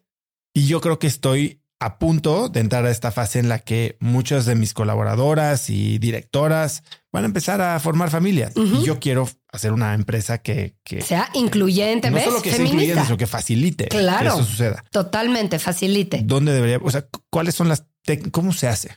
Y 0.55 0.67
yo 0.67 0.81
creo 0.81 0.99
que 0.99 1.07
estoy 1.07 1.62
a 1.85 1.99
punto 1.99 2.49
de 2.49 2.61
entrar 2.61 2.85
a 2.87 2.91
esta 2.91 3.11
fase 3.11 3.39
en 3.39 3.49
la 3.49 3.59
que 3.59 3.97
muchas 4.01 4.47
de 4.47 4.55
mis 4.55 4.75
colaboradoras 4.75 5.69
y 5.71 5.99
directoras 5.99 6.83
van 7.13 7.25
a 7.25 7.27
empezar 7.27 7.61
a 7.61 7.79
formar 7.81 8.11
familias. 8.11 8.53
Y 8.57 8.85
yo 8.85 8.99
quiero 9.01 9.29
hacer 9.53 9.73
una 9.73 9.95
empresa 9.95 10.39
que, 10.39 10.77
que 10.85 11.01
Sea 11.01 11.29
incluyente, 11.35 12.11
no 12.11 12.17
¿ves? 12.17 12.25
solo 12.25 12.41
que 12.43 12.51
sea 12.51 12.57
Feminista. 12.59 12.77
incluyente, 12.83 13.05
sino 13.07 13.17
que 13.19 13.27
facilite 13.27 13.89
Claro. 13.89 14.37
que 14.37 14.41
eso 14.43 14.45
suceda. 14.51 14.85
Totalmente, 14.91 15.59
facilite. 15.59 16.23
¿Dónde 16.25 16.53
debería? 16.53 16.79
O 16.83 16.91
sea, 16.91 17.07
¿cuáles 17.31 17.55
son 17.55 17.69
las 17.69 17.85
¿Cómo 18.33 18.53
se 18.53 18.67
hace? 18.69 18.89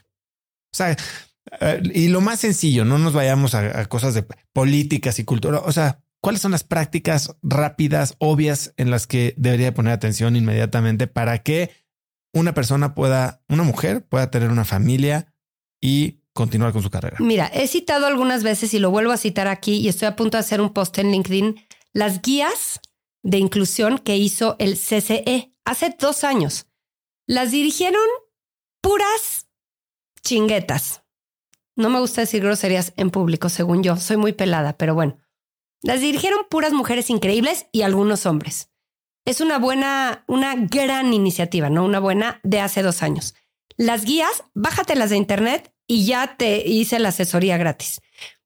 O 0.72 0.76
sea, 0.76 0.96
eh, 1.60 1.82
y 1.94 2.08
lo 2.08 2.20
más 2.20 2.40
sencillo, 2.40 2.84
no 2.84 2.98
nos 2.98 3.12
vayamos 3.12 3.54
a, 3.54 3.80
a 3.80 3.84
cosas 3.86 4.14
de 4.14 4.24
políticas 4.52 5.18
y 5.18 5.24
cultura. 5.24 5.60
O 5.60 5.70
sea, 5.72 6.00
¿cuáles 6.20 6.40
son 6.40 6.50
las 6.52 6.64
prácticas 6.64 7.36
rápidas, 7.42 8.14
obvias, 8.18 8.72
en 8.76 8.90
las 8.90 9.06
que 9.06 9.34
debería 9.36 9.72
poner 9.74 9.92
atención 9.92 10.34
inmediatamente 10.36 11.06
para 11.06 11.38
que 11.42 11.70
una 12.36 12.52
persona 12.52 12.94
pueda, 12.94 13.42
una 13.48 13.62
mujer 13.62 14.06
pueda 14.06 14.30
tener 14.30 14.50
una 14.50 14.64
familia 14.64 15.32
y 15.80 16.20
continuar 16.32 16.72
con 16.72 16.82
su 16.82 16.90
carrera? 16.90 17.16
Mira, 17.18 17.46
he 17.46 17.66
citado 17.66 18.06
algunas 18.06 18.42
veces 18.42 18.74
y 18.74 18.78
lo 18.78 18.90
vuelvo 18.90 19.12
a 19.12 19.16
citar 19.16 19.48
aquí 19.48 19.76
y 19.76 19.88
estoy 19.88 20.08
a 20.08 20.16
punto 20.16 20.36
de 20.36 20.40
hacer 20.40 20.60
un 20.60 20.72
post 20.72 20.98
en 20.98 21.10
LinkedIn, 21.10 21.56
las 21.92 22.20
guías 22.20 22.80
de 23.22 23.38
inclusión 23.38 23.98
que 23.98 24.16
hizo 24.16 24.56
el 24.58 24.74
CCE 24.74 25.54
hace 25.64 25.96
dos 25.98 26.24
años. 26.24 26.66
Las 27.26 27.50
dirigieron 27.50 28.04
puras 28.82 29.48
chinguetas. 30.22 31.02
No 31.74 31.88
me 31.88 32.00
gusta 32.00 32.20
decir 32.20 32.42
groserías 32.42 32.92
en 32.96 33.10
público, 33.10 33.48
según 33.48 33.82
yo. 33.82 33.96
Soy 33.96 34.16
muy 34.16 34.32
pelada, 34.32 34.76
pero 34.76 34.94
bueno. 34.94 35.18
Las 35.82 36.00
dirigieron 36.00 36.40
puras 36.50 36.72
mujeres 36.72 37.10
increíbles 37.10 37.66
y 37.72 37.82
algunos 37.82 38.26
hombres. 38.26 38.70
Es 39.26 39.40
una 39.40 39.58
buena, 39.58 40.24
una 40.28 40.54
gran 40.54 41.12
iniciativa, 41.12 41.68
¿no? 41.68 41.84
Una 41.84 41.98
buena 41.98 42.40
de 42.44 42.60
hace 42.60 42.82
dos 42.82 43.02
años. 43.02 43.34
Las 43.76 44.04
guías, 44.04 44.44
bájatelas 44.54 45.10
de 45.10 45.16
internet 45.16 45.74
y 45.88 46.06
ya 46.06 46.36
te 46.36 46.66
hice 46.66 47.00
la 47.00 47.08
asesoría 47.08 47.58
gratis. 47.58 48.00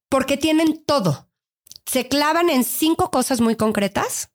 Porque 0.09 0.39
tienen 0.39 0.83
todo. 0.85 1.29
Se 1.85 2.09
clavan 2.09 2.49
en 2.49 2.65
cinco 2.65 3.11
cosas 3.11 3.43
muy 3.43 3.57
concretas 3.57 4.33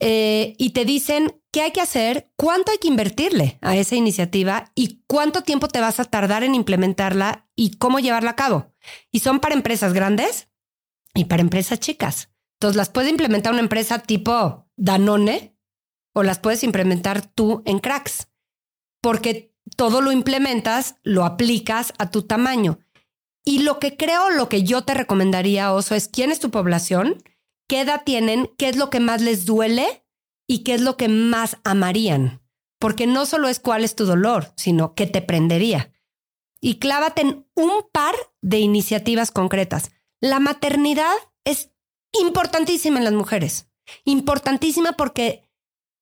eh, 0.00 0.54
y 0.58 0.70
te 0.70 0.84
dicen 0.84 1.40
qué 1.52 1.62
hay 1.62 1.70
que 1.70 1.80
hacer, 1.80 2.32
cuánto 2.34 2.72
hay 2.72 2.78
que 2.78 2.88
invertirle 2.88 3.58
a 3.60 3.76
esa 3.76 3.94
iniciativa 3.94 4.72
y 4.74 5.04
cuánto 5.06 5.42
tiempo 5.42 5.68
te 5.68 5.80
vas 5.80 6.00
a 6.00 6.04
tardar 6.04 6.42
en 6.42 6.56
implementarla 6.56 7.48
y 7.54 7.76
cómo 7.76 8.00
llevarla 8.00 8.32
a 8.32 8.36
cabo. 8.36 8.72
Y 9.12 9.20
son 9.20 9.38
para 9.38 9.54
empresas 9.54 9.92
grandes 9.92 10.48
y 11.14 11.26
para 11.26 11.42
empresas 11.42 11.78
chicas. 11.78 12.30
Entonces 12.54 12.76
las 12.76 12.88
puede 12.88 13.10
implementar 13.10 13.52
una 13.52 13.62
empresa 13.62 14.00
tipo 14.00 14.66
Danone 14.76 15.56
o 16.12 16.22
las 16.22 16.38
puedes 16.38 16.64
implementar 16.64 17.26
tú 17.26 17.62
en 17.64 17.78
Cracks, 17.78 18.28
porque 19.00 19.54
todo 19.76 20.00
lo 20.00 20.12
implementas, 20.12 20.96
lo 21.02 21.24
aplicas 21.24 21.92
a 21.98 22.10
tu 22.10 22.22
tamaño. 22.22 22.78
Y 23.44 23.60
lo 23.60 23.78
que 23.78 23.96
creo, 23.96 24.30
lo 24.30 24.48
que 24.48 24.62
yo 24.62 24.82
te 24.82 24.94
recomendaría, 24.94 25.72
Oso, 25.72 25.94
es 25.94 26.08
quién 26.08 26.30
es 26.30 26.40
tu 26.40 26.50
población, 26.50 27.22
qué 27.68 27.80
edad 27.80 28.02
tienen, 28.04 28.50
qué 28.58 28.68
es 28.68 28.76
lo 28.76 28.90
que 28.90 29.00
más 29.00 29.22
les 29.22 29.46
duele 29.46 30.04
y 30.46 30.64
qué 30.64 30.74
es 30.74 30.80
lo 30.80 30.96
que 30.96 31.08
más 31.08 31.56
amarían. 31.64 32.42
Porque 32.78 33.06
no 33.06 33.26
solo 33.26 33.48
es 33.48 33.60
cuál 33.60 33.84
es 33.84 33.94
tu 33.94 34.06
dolor, 34.06 34.52
sino 34.56 34.94
qué 34.94 35.06
te 35.06 35.22
prendería. 35.22 35.92
Y 36.60 36.78
clávate 36.78 37.22
en 37.22 37.46
un 37.54 37.70
par 37.92 38.14
de 38.42 38.58
iniciativas 38.58 39.30
concretas. 39.30 39.90
La 40.20 40.40
maternidad 40.40 41.14
es 41.44 41.70
importantísima 42.12 42.98
en 42.98 43.04
las 43.04 43.14
mujeres. 43.14 43.68
Importantísima 44.04 44.92
porque 44.92 45.49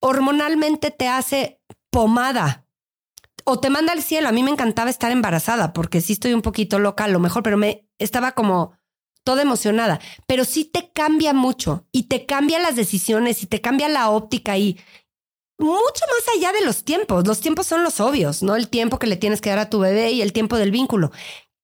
hormonalmente 0.00 0.90
te 0.90 1.08
hace 1.08 1.60
pomada 1.90 2.66
o 3.44 3.58
te 3.60 3.70
manda 3.70 3.92
al 3.92 4.02
cielo. 4.02 4.28
A 4.28 4.32
mí 4.32 4.42
me 4.42 4.50
encantaba 4.50 4.90
estar 4.90 5.10
embarazada 5.10 5.72
porque 5.72 6.00
sí 6.00 6.12
estoy 6.12 6.34
un 6.34 6.42
poquito 6.42 6.78
loca 6.78 7.04
a 7.04 7.08
lo 7.08 7.20
mejor, 7.20 7.42
pero 7.42 7.56
me 7.56 7.88
estaba 7.98 8.32
como 8.32 8.72
toda 9.24 9.42
emocionada. 9.42 10.00
Pero 10.26 10.44
sí 10.44 10.64
te 10.64 10.92
cambia 10.92 11.32
mucho 11.32 11.86
y 11.92 12.04
te 12.04 12.26
cambia 12.26 12.58
las 12.58 12.76
decisiones 12.76 13.42
y 13.42 13.46
te 13.46 13.60
cambia 13.60 13.88
la 13.88 14.10
óptica 14.10 14.56
y 14.56 14.78
mucho 15.58 16.04
más 16.14 16.36
allá 16.36 16.52
de 16.52 16.64
los 16.64 16.84
tiempos. 16.84 17.26
Los 17.26 17.40
tiempos 17.40 17.66
son 17.66 17.82
los 17.82 18.00
obvios, 18.00 18.42
¿no? 18.42 18.54
El 18.56 18.68
tiempo 18.68 18.98
que 18.98 19.06
le 19.06 19.16
tienes 19.16 19.40
que 19.40 19.50
dar 19.50 19.58
a 19.58 19.70
tu 19.70 19.80
bebé 19.80 20.12
y 20.12 20.22
el 20.22 20.32
tiempo 20.32 20.56
del 20.56 20.70
vínculo. 20.70 21.10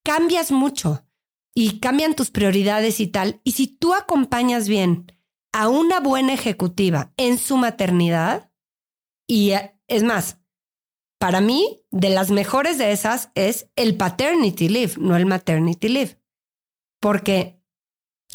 Cambias 0.05 0.51
mucho 0.51 1.06
y 1.55 1.78
cambian 1.81 2.15
tus 2.15 2.31
prioridades 2.31 3.01
y 3.01 3.06
tal. 3.06 3.40
Y 3.44 3.52
si 3.52 3.69
tú 3.69 3.94
acompañas 3.94 4.69
bien 4.69 5.14
a 5.55 5.69
una 5.69 6.01
buena 6.01 6.35
ejecutiva 6.35 7.13
en 7.17 7.39
su 7.39 7.57
maternidad, 7.57 8.51
y 9.29 9.53
eh, 9.53 9.79
es 9.87 10.03
más, 10.03 10.41
para 11.21 11.41
mí, 11.41 11.87
de 11.93 12.11
las 12.11 12.33
mejores 12.33 12.77
de 12.77 12.91
esas 12.91 13.31
es 13.37 13.71
el 13.77 13.97
paternity 13.97 14.69
leave, 14.69 14.95
no 14.99 15.17
el 15.17 15.27
maternity 15.27 15.89
leave. 15.89 16.21
Porque 17.01 17.63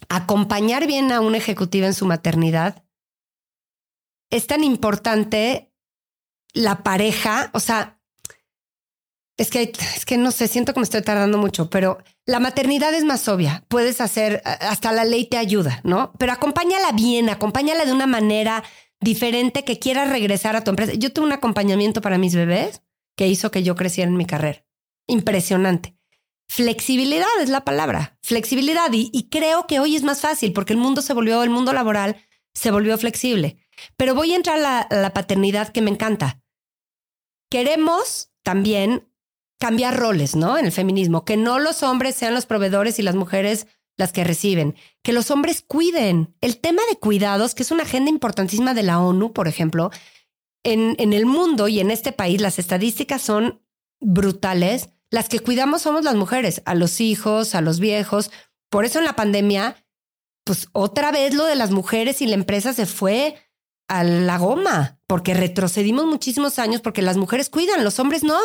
acompañar 0.07 0.87
bien 0.87 1.11
a 1.11 1.19
una 1.19 1.37
ejecutiva 1.37 1.87
en 1.87 1.93
su 1.93 2.05
maternidad 2.05 2.85
es 4.31 4.47
tan 4.47 4.63
importante 4.63 5.73
la 6.53 6.83
pareja, 6.83 7.49
o 7.53 7.59
sea, 7.59 7.98
es 9.39 9.49
que, 9.49 9.71
es 9.95 10.05
que 10.05 10.17
no 10.17 10.31
sé, 10.31 10.49
siento 10.49 10.73
que 10.73 10.81
me 10.81 10.83
estoy 10.83 11.01
tardando 11.01 11.37
mucho, 11.37 11.69
pero 11.69 11.97
la 12.25 12.41
maternidad 12.41 12.93
es 12.93 13.05
más 13.05 13.25
obvia. 13.29 13.63
Puedes 13.69 14.01
hacer, 14.01 14.41
hasta 14.43 14.91
la 14.91 15.05
ley 15.05 15.27
te 15.27 15.37
ayuda, 15.37 15.79
¿no? 15.85 16.11
Pero 16.19 16.33
acompáñala 16.33 16.91
bien, 16.91 17.29
acompáñala 17.29 17.85
de 17.85 17.93
una 17.93 18.05
manera 18.05 18.65
diferente 18.99 19.63
que 19.63 19.79
quieras 19.79 20.09
regresar 20.09 20.57
a 20.57 20.65
tu 20.65 20.71
empresa. 20.71 20.91
Yo 20.93 21.13
tuve 21.13 21.27
un 21.27 21.31
acompañamiento 21.31 22.01
para 22.01 22.17
mis 22.17 22.35
bebés 22.35 22.81
que 23.15 23.29
hizo 23.29 23.49
que 23.49 23.63
yo 23.63 23.77
creciera 23.77 24.11
en 24.11 24.17
mi 24.17 24.25
carrera. 24.25 24.65
Impresionante. 25.07 25.95
Flexibilidad 26.49 27.29
es 27.41 27.47
la 27.47 27.63
palabra, 27.63 28.17
flexibilidad. 28.21 28.89
Y, 28.91 29.29
creo 29.29 29.67
que 29.67 29.79
hoy 29.79 29.95
es 29.95 30.03
más 30.03 30.19
fácil 30.19 30.51
porque 30.51 30.73
el 30.73 30.79
mundo 30.79 31.01
se 31.01 31.13
volvió, 31.13 31.43
el 31.43 31.49
mundo 31.49 31.71
laboral 31.71 32.17
se 32.53 32.71
volvió 32.71 32.97
flexible. 32.97 33.55
Pero 33.95 34.15
voy 34.15 34.33
a 34.33 34.35
entrar 34.35 34.59
a 34.61 34.87
la 34.93 35.13
paternidad 35.13 35.69
que 35.69 35.81
me 35.81 35.91
encanta. 35.91 36.41
Queremos 37.49 38.33
también 38.43 39.08
cambiar 39.59 39.97
roles, 39.97 40.35
¿no? 40.35 40.57
En 40.57 40.65
el 40.65 40.71
feminismo, 40.71 41.25
que 41.25 41.37
no 41.37 41.59
los 41.59 41.83
hombres 41.83 42.15
sean 42.15 42.33
los 42.33 42.45
proveedores 42.45 42.97
y 42.97 43.03
las 43.03 43.15
mujeres 43.15 43.67
las 43.97 44.13
que 44.13 44.23
reciben, 44.23 44.75
que 45.03 45.13
los 45.13 45.29
hombres 45.29 45.61
cuiden. 45.61 46.33
El 46.39 46.59
tema 46.59 46.81
de 46.89 46.97
cuidados, 46.97 47.53
que 47.53 47.63
es 47.63 47.71
una 47.71 47.83
agenda 47.83 48.09
importantísima 48.09 48.73
de 48.73 48.83
la 48.83 48.99
ONU, 48.99 49.33
por 49.33 49.49
ejemplo, 49.49 49.91
en, 50.63 50.95
en 50.97 51.11
el 51.11 51.25
mundo 51.25 51.67
y 51.67 51.81
en 51.81 51.91
este 51.91 52.13
país 52.13 52.41
las 52.41 52.59
estadísticas 52.59 53.21
son 53.21 53.61
brutales. 53.99 54.89
Las 55.11 55.27
que 55.27 55.41
cuidamos 55.41 55.81
somos 55.81 56.05
las 56.05 56.15
mujeres, 56.15 56.61
a 56.65 56.75
los 56.75 57.01
hijos, 57.01 57.55
a 57.55 57.61
los 57.61 57.79
viejos. 57.79 58.31
Por 58.69 58.85
eso 58.85 58.99
en 58.99 59.05
la 59.05 59.17
pandemia, 59.17 59.75
pues 60.45 60.69
otra 60.71 61.11
vez 61.11 61.33
lo 61.33 61.45
de 61.45 61.55
las 61.55 61.71
mujeres 61.71 62.21
y 62.21 62.27
la 62.27 62.35
empresa 62.35 62.73
se 62.73 62.85
fue 62.85 63.35
a 63.89 64.03
la 64.03 64.37
goma, 64.37 64.99
porque 65.07 65.33
retrocedimos 65.33 66.05
muchísimos 66.05 66.59
años 66.59 66.79
porque 66.79 67.01
las 67.01 67.17
mujeres 67.17 67.49
cuidan, 67.49 67.83
los 67.83 67.99
hombres 67.99 68.23
no. 68.23 68.37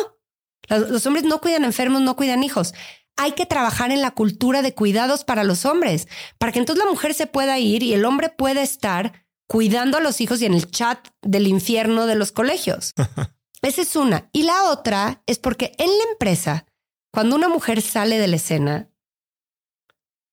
Los 0.69 1.05
hombres 1.05 1.25
no 1.25 1.41
cuidan 1.41 1.63
enfermos, 1.63 2.01
no 2.01 2.15
cuidan 2.15 2.43
hijos. 2.43 2.73
Hay 3.17 3.31
que 3.31 3.45
trabajar 3.45 3.91
en 3.91 4.01
la 4.01 4.11
cultura 4.11 4.61
de 4.61 4.73
cuidados 4.73 5.23
para 5.23 5.43
los 5.43 5.65
hombres, 5.65 6.07
para 6.37 6.51
que 6.51 6.59
entonces 6.59 6.83
la 6.83 6.91
mujer 6.91 7.13
se 7.13 7.27
pueda 7.27 7.59
ir 7.59 7.83
y 7.83 7.93
el 7.93 8.05
hombre 8.05 8.29
pueda 8.29 8.61
estar 8.61 9.25
cuidando 9.47 9.97
a 9.97 10.01
los 10.01 10.21
hijos 10.21 10.41
y 10.41 10.45
en 10.45 10.53
el 10.53 10.69
chat 10.69 11.07
del 11.21 11.47
infierno 11.47 12.07
de 12.07 12.15
los 12.15 12.31
colegios. 12.31 12.93
Esa 13.61 13.81
es 13.81 13.95
una. 13.95 14.29
Y 14.31 14.43
la 14.43 14.65
otra 14.65 15.23
es 15.25 15.39
porque 15.39 15.73
en 15.77 15.87
la 15.87 16.03
empresa, 16.11 16.65
cuando 17.11 17.35
una 17.35 17.49
mujer 17.49 17.81
sale 17.81 18.19
de 18.19 18.27
la 18.27 18.35
escena, 18.35 18.89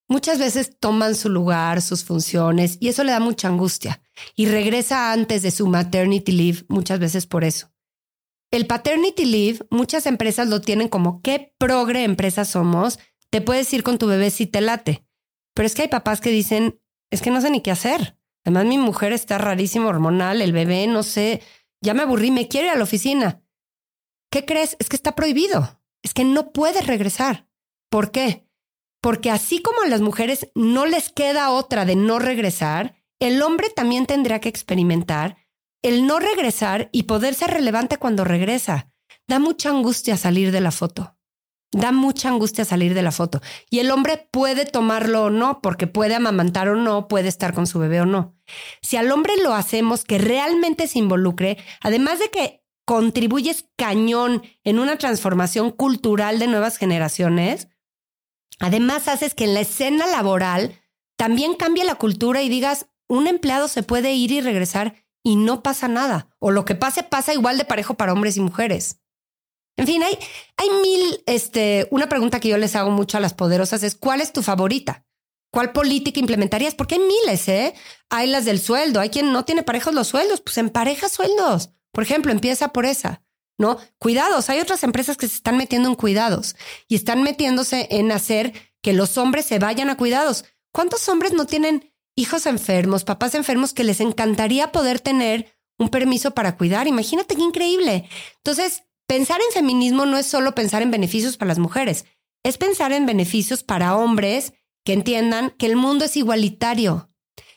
muchas 0.09 0.38
veces 0.38 0.76
toman 0.78 1.14
su 1.14 1.30
lugar, 1.30 1.80
sus 1.80 2.04
funciones, 2.04 2.76
y 2.80 2.88
eso 2.88 3.04
le 3.04 3.12
da 3.12 3.20
mucha 3.20 3.48
angustia. 3.48 4.02
Y 4.36 4.46
regresa 4.46 5.12
antes 5.12 5.42
de 5.42 5.50
su 5.50 5.66
maternity 5.66 6.32
leave, 6.32 6.64
muchas 6.68 6.98
veces 6.98 7.26
por 7.26 7.44
eso. 7.44 7.71
El 8.52 8.66
paternity 8.66 9.24
leave, 9.24 9.60
muchas 9.70 10.04
empresas 10.04 10.46
lo 10.46 10.60
tienen 10.60 10.88
como 10.88 11.22
qué 11.22 11.54
progre 11.56 12.04
empresa 12.04 12.44
somos, 12.44 12.98
te 13.30 13.40
puedes 13.40 13.72
ir 13.72 13.82
con 13.82 13.96
tu 13.96 14.06
bebé 14.06 14.30
si 14.30 14.46
te 14.46 14.60
late. 14.60 15.06
Pero 15.54 15.66
es 15.66 15.74
que 15.74 15.82
hay 15.82 15.88
papás 15.88 16.20
que 16.20 16.28
dicen, 16.28 16.78
es 17.10 17.22
que 17.22 17.30
no 17.30 17.40
sé 17.40 17.50
ni 17.50 17.62
qué 17.62 17.70
hacer. 17.70 18.18
Además, 18.44 18.66
mi 18.66 18.76
mujer 18.76 19.14
está 19.14 19.38
rarísimo 19.38 19.88
hormonal, 19.88 20.42
el 20.42 20.52
bebé, 20.52 20.86
no 20.86 21.02
sé, 21.02 21.40
ya 21.80 21.94
me 21.94 22.02
aburrí, 22.02 22.30
me 22.30 22.46
quiere 22.48 22.66
ir 22.66 22.72
a 22.74 22.76
la 22.76 22.84
oficina. 22.84 23.42
¿Qué 24.30 24.44
crees? 24.44 24.76
Es 24.78 24.90
que 24.90 24.96
está 24.96 25.14
prohibido. 25.14 25.80
Es 26.02 26.12
que 26.12 26.24
no 26.24 26.52
puedes 26.52 26.86
regresar. 26.86 27.48
¿Por 27.88 28.10
qué? 28.10 28.46
Porque 29.00 29.30
así 29.30 29.62
como 29.62 29.80
a 29.82 29.88
las 29.88 30.02
mujeres 30.02 30.50
no 30.54 30.84
les 30.84 31.10
queda 31.10 31.50
otra 31.50 31.86
de 31.86 31.96
no 31.96 32.18
regresar, 32.18 32.96
el 33.18 33.40
hombre 33.40 33.70
también 33.70 34.04
tendrá 34.04 34.40
que 34.40 34.48
experimentar 34.50 35.36
el 35.82 36.06
no 36.06 36.20
regresar 36.20 36.88
y 36.92 37.04
poder 37.04 37.34
ser 37.34 37.50
relevante 37.50 37.98
cuando 37.98 38.24
regresa. 38.24 38.90
Da 39.26 39.38
mucha 39.38 39.70
angustia 39.70 40.16
salir 40.16 40.52
de 40.52 40.60
la 40.60 40.70
foto. 40.70 41.16
Da 41.72 41.90
mucha 41.90 42.28
angustia 42.28 42.64
salir 42.64 42.94
de 42.94 43.02
la 43.02 43.12
foto. 43.12 43.40
Y 43.70 43.78
el 43.78 43.90
hombre 43.90 44.28
puede 44.30 44.66
tomarlo 44.66 45.24
o 45.24 45.30
no, 45.30 45.60
porque 45.60 45.86
puede 45.86 46.14
amamantar 46.14 46.68
o 46.68 46.76
no, 46.76 47.09
puede 47.09 47.28
estar 47.28 47.54
con 47.54 47.66
su 47.66 47.78
bebé 47.78 48.00
o 48.00 48.06
no. 48.06 48.36
Si 48.82 48.96
al 48.96 49.10
hombre 49.10 49.34
lo 49.42 49.54
hacemos 49.54 50.04
que 50.04 50.18
realmente 50.18 50.86
se 50.86 50.98
involucre, 50.98 51.56
además 51.80 52.18
de 52.18 52.30
que 52.30 52.62
contribuyes 52.84 53.66
cañón 53.76 54.42
en 54.64 54.78
una 54.78 54.98
transformación 54.98 55.70
cultural 55.70 56.38
de 56.38 56.46
nuevas 56.46 56.76
generaciones, 56.76 57.68
además 58.60 59.09
haces 59.09 59.34
que 59.34 59.44
en 59.44 59.54
la 59.54 59.60
escena 59.60 60.06
laboral 60.06 60.78
también 61.16 61.54
cambie 61.54 61.84
la 61.84 61.94
cultura 61.94 62.42
y 62.42 62.48
digas, 62.48 62.86
un 63.09 63.28
empleado 63.28 63.68
se 63.68 63.82
puede 63.82 64.12
ir 64.12 64.32
y 64.32 64.40
regresar 64.40 65.04
y 65.22 65.36
no 65.36 65.62
pasa 65.62 65.88
nada. 65.88 66.28
O 66.38 66.50
lo 66.50 66.64
que 66.64 66.74
pase 66.74 67.02
pasa 67.02 67.32
igual 67.32 67.58
de 67.58 67.64
parejo 67.64 67.94
para 67.94 68.12
hombres 68.12 68.36
y 68.36 68.40
mujeres. 68.40 68.98
En 69.76 69.86
fin, 69.86 70.02
hay, 70.02 70.18
hay 70.56 70.70
mil, 70.82 71.22
este, 71.26 71.88
una 71.90 72.08
pregunta 72.08 72.40
que 72.40 72.48
yo 72.48 72.58
les 72.58 72.76
hago 72.76 72.90
mucho 72.90 73.16
a 73.16 73.20
las 73.20 73.34
poderosas 73.34 73.82
es, 73.82 73.94
¿cuál 73.94 74.20
es 74.20 74.32
tu 74.32 74.42
favorita? 74.42 75.06
¿Cuál 75.50 75.72
política 75.72 76.20
implementarías? 76.20 76.74
Porque 76.74 76.96
hay 76.96 77.00
miles, 77.00 77.48
¿eh? 77.48 77.74
Hay 78.10 78.26
las 78.28 78.44
del 78.44 78.60
sueldo, 78.60 79.00
hay 79.00 79.10
quien 79.10 79.32
no 79.32 79.44
tiene 79.44 79.62
parejos 79.62 79.94
los 79.94 80.08
sueldos, 80.08 80.40
pues 80.40 80.58
empareja 80.58 81.08
sueldos. 81.08 81.70
Por 81.92 82.04
ejemplo, 82.04 82.32
empieza 82.32 82.68
por 82.68 82.86
esa, 82.86 83.22
¿no? 83.58 83.78
Cuidados, 83.98 84.48
hay 84.50 84.60
otras 84.60 84.82
empresas 84.82 85.16
que 85.16 85.28
se 85.28 85.36
están 85.36 85.58
metiendo 85.58 85.88
en 85.88 85.94
cuidados 85.94 86.56
y 86.88 86.94
están 86.94 87.22
metiéndose 87.22 87.88
en 87.90 88.12
hacer 88.12 88.54
que 88.82 88.94
los 88.94 89.18
hombres 89.18 89.46
se 89.46 89.58
vayan 89.58 89.90
a 89.90 89.96
cuidados. 89.96 90.46
¿Cuántos 90.72 91.06
hombres 91.08 91.34
no 91.34 91.46
tienen 91.46 91.91
hijos 92.16 92.47
enfermos, 92.47 93.05
papás 93.05 93.34
enfermos 93.34 93.72
que 93.72 93.84
les 93.84 94.01
encantaría 94.01 94.72
poder 94.72 95.01
tener 95.01 95.55
un 95.78 95.89
permiso 95.89 96.32
para 96.32 96.56
cuidar. 96.56 96.86
Imagínate 96.86 97.34
qué 97.34 97.43
increíble. 97.43 98.09
Entonces, 98.36 98.84
pensar 99.06 99.40
en 99.40 99.52
feminismo 99.52 100.06
no 100.06 100.16
es 100.16 100.26
solo 100.26 100.55
pensar 100.55 100.82
en 100.82 100.90
beneficios 100.90 101.36
para 101.36 101.48
las 101.48 101.59
mujeres, 101.59 102.05
es 102.44 102.59
pensar 102.59 102.93
en 102.93 103.06
beneficios 103.06 103.62
para 103.62 103.97
hombres 103.97 104.52
que 104.84 104.93
entiendan 104.93 105.51
que 105.59 105.66
el 105.66 105.76
mundo 105.76 106.05
es 106.05 106.16
igualitario 106.16 107.10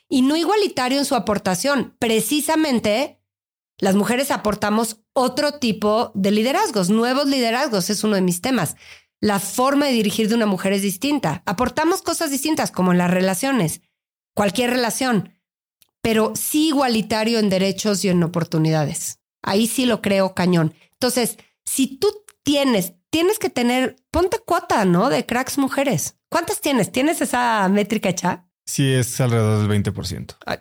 y 0.07 0.21
no 0.21 0.35
igualitario 0.35 0.99
en 0.99 1.05
su 1.05 1.15
aportación. 1.15 1.95
Precisamente, 1.99 3.19
las 3.79 3.95
mujeres 3.95 4.31
aportamos 4.31 5.01
otro 5.13 5.59
tipo 5.59 6.11
de 6.13 6.31
liderazgos, 6.31 6.89
nuevos 6.89 7.27
liderazgos, 7.27 7.89
es 7.89 8.03
uno 8.03 8.15
de 8.15 8.21
mis 8.21 8.41
temas. 8.41 8.75
La 9.21 9.39
forma 9.39 9.87
de 9.87 9.93
dirigir 9.93 10.29
de 10.29 10.35
una 10.35 10.45
mujer 10.45 10.73
es 10.73 10.81
distinta. 10.81 11.41
Aportamos 11.45 12.01
cosas 12.01 12.29
distintas 12.29 12.69
como 12.69 12.91
en 12.91 12.99
las 12.99 13.09
relaciones 13.09 13.81
cualquier 14.35 14.69
relación, 14.69 15.33
pero 16.01 16.33
sí 16.35 16.67
igualitario 16.67 17.39
en 17.39 17.49
derechos 17.49 18.05
y 18.05 18.09
en 18.09 18.21
oportunidades. 18.21 19.19
Ahí 19.41 19.65
sí 19.65 19.87
lo 19.87 20.03
creo 20.03 20.35
cañón. 20.35 20.75
Entonces, 20.91 21.37
si 21.63 21.97
tú 21.97 22.07
tienes, 22.43 22.93
tienes 23.09 23.39
que 23.39 23.49
tener, 23.49 23.95
ponte 24.11 24.37
cuota, 24.37 24.85
¿no? 24.85 25.09
De 25.09 25.25
cracks 25.25 25.57
mujeres. 25.57 26.17
¿Cuántas 26.29 26.61
tienes? 26.61 26.91
¿Tienes 26.91 27.21
esa 27.21 27.67
métrica 27.69 28.09
hecha? 28.09 28.45
Sí, 28.65 28.93
es 28.93 29.19
alrededor 29.19 29.67
del 29.67 29.83
20%. 29.83 30.35
Ah, 30.45 30.59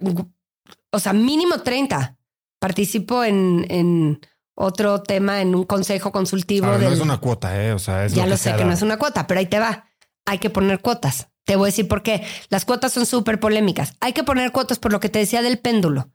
o 0.91 0.99
sea, 0.99 1.13
mínimo 1.13 1.61
30. 1.61 2.17
Participo 2.59 3.25
en, 3.25 3.67
en 3.69 4.21
otro 4.55 5.03
tema, 5.03 5.41
en 5.41 5.55
un 5.55 5.65
consejo 5.65 6.13
consultivo. 6.13 6.67
no 6.67 6.89
es 6.89 7.01
una 7.01 7.19
cuota, 7.19 7.63
¿eh? 7.63 7.73
O 7.73 7.79
sea, 7.79 8.05
es 8.05 8.15
ya 8.15 8.27
lo, 8.27 8.37
sé 8.37 8.55
que 8.57 8.65
no 8.65 8.73
es 8.73 8.83
una 8.83 8.99
cuota, 8.99 9.27
pero 9.27 9.41
ahí 9.41 9.47
te 9.47 9.59
va. 9.59 9.89
Hay 10.27 10.39
que 10.39 10.51
poner 10.51 10.81
cuotas. 10.81 11.29
Te 11.45 11.57
voy 11.57 11.67
a 11.67 11.73
decir 11.73 11.89
por 11.89 12.03
qué. 12.03 12.27
Las 12.49 12.65
cuotas 12.65 12.93
son 12.93 13.07
súper 13.07 13.41
polémicas. 13.41 13.95
Hay 14.01 14.13
que 14.13 14.25
poner 14.25 14.53
cuotas 14.53 14.79
por 14.79 14.93
lo 14.93 15.01
que 15.01 15.09
te 15.09 15.19
decía 15.19 15.43
del 15.43 15.59
péndulo. 15.59 16.11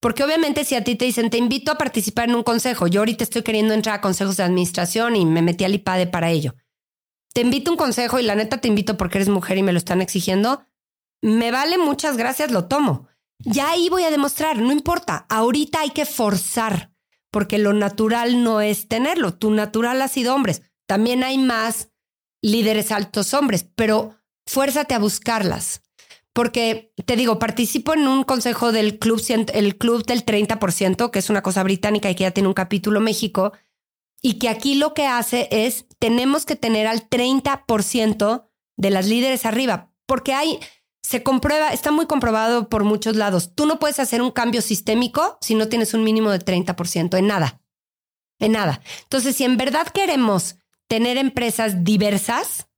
Porque 0.00 0.24
obviamente 0.24 0.64
si 0.64 0.74
a 0.74 0.82
ti 0.82 0.96
te 0.96 1.04
dicen, 1.04 1.28
te 1.28 1.36
invito 1.36 1.70
a 1.70 1.78
participar 1.78 2.28
en 2.28 2.34
un 2.34 2.42
consejo, 2.42 2.86
yo 2.86 3.02
ahorita 3.02 3.22
estoy 3.22 3.42
queriendo 3.42 3.74
entrar 3.74 3.96
a 3.96 4.00
consejos 4.00 4.38
de 4.38 4.44
administración 4.44 5.14
y 5.14 5.26
me 5.26 5.42
metí 5.42 5.64
al 5.64 5.74
IPADE 5.74 6.06
para 6.06 6.30
ello. 6.30 6.54
Te 7.34 7.42
invito 7.42 7.70
a 7.70 7.74
un 7.74 7.78
consejo 7.78 8.18
y 8.18 8.22
la 8.22 8.34
neta 8.34 8.58
te 8.58 8.68
invito 8.68 8.96
porque 8.96 9.18
eres 9.18 9.28
mujer 9.28 9.58
y 9.58 9.62
me 9.62 9.72
lo 9.72 9.78
están 9.78 10.00
exigiendo. 10.00 10.64
Me 11.20 11.50
vale, 11.50 11.76
muchas 11.76 12.16
gracias, 12.16 12.50
lo 12.50 12.66
tomo. 12.66 13.08
Ya 13.40 13.70
ahí 13.70 13.88
voy 13.90 14.02
a 14.04 14.10
demostrar, 14.10 14.58
no 14.58 14.72
importa. 14.72 15.26
Ahorita 15.28 15.80
hay 15.80 15.90
que 15.90 16.06
forzar, 16.06 16.92
porque 17.30 17.58
lo 17.58 17.74
natural 17.74 18.42
no 18.42 18.62
es 18.62 18.88
tenerlo. 18.88 19.34
Tu 19.34 19.50
natural 19.50 20.00
ha 20.00 20.08
sido 20.08 20.34
hombres. 20.34 20.62
También 20.86 21.22
hay 21.22 21.38
más 21.38 21.90
líderes 22.42 22.90
altos 22.90 23.34
hombres, 23.34 23.66
pero 23.74 24.16
fuérzate 24.50 24.94
a 24.94 24.98
buscarlas. 24.98 25.82
Porque 26.32 26.92
te 27.06 27.16
digo, 27.16 27.38
participo 27.38 27.94
en 27.94 28.06
un 28.06 28.24
consejo 28.24 28.72
del 28.72 28.98
club, 28.98 29.22
el 29.52 29.78
club 29.78 30.04
del 30.04 30.24
30%, 30.24 31.10
que 31.10 31.18
es 31.18 31.30
una 31.30 31.42
cosa 31.42 31.62
británica 31.62 32.10
y 32.10 32.14
que 32.14 32.24
ya 32.24 32.30
tiene 32.30 32.48
un 32.48 32.54
capítulo 32.54 33.00
México, 33.00 33.52
y 34.22 34.34
que 34.34 34.48
aquí 34.48 34.74
lo 34.74 34.94
que 34.94 35.06
hace 35.06 35.48
es, 35.50 35.86
tenemos 35.98 36.46
que 36.46 36.56
tener 36.56 36.86
al 36.86 37.08
30% 37.08 38.48
de 38.76 38.90
las 38.90 39.06
líderes 39.06 39.46
arriba, 39.46 39.92
porque 40.06 40.34
hay, 40.34 40.60
se 41.02 41.22
comprueba, 41.22 41.68
está 41.72 41.90
muy 41.90 42.06
comprobado 42.06 42.68
por 42.68 42.84
muchos 42.84 43.16
lados, 43.16 43.54
tú 43.54 43.66
no 43.66 43.78
puedes 43.78 43.98
hacer 43.98 44.22
un 44.22 44.30
cambio 44.30 44.62
sistémico 44.62 45.38
si 45.40 45.54
no 45.54 45.68
tienes 45.68 45.94
un 45.94 46.04
mínimo 46.04 46.30
de 46.30 46.38
30%, 46.38 47.18
en 47.18 47.26
nada, 47.26 47.60
en 48.38 48.52
nada. 48.52 48.82
Entonces, 49.02 49.36
si 49.36 49.44
en 49.44 49.56
verdad 49.56 49.88
queremos 49.88 50.56
tener 50.86 51.16
empresas 51.16 51.82
diversas, 51.82 52.69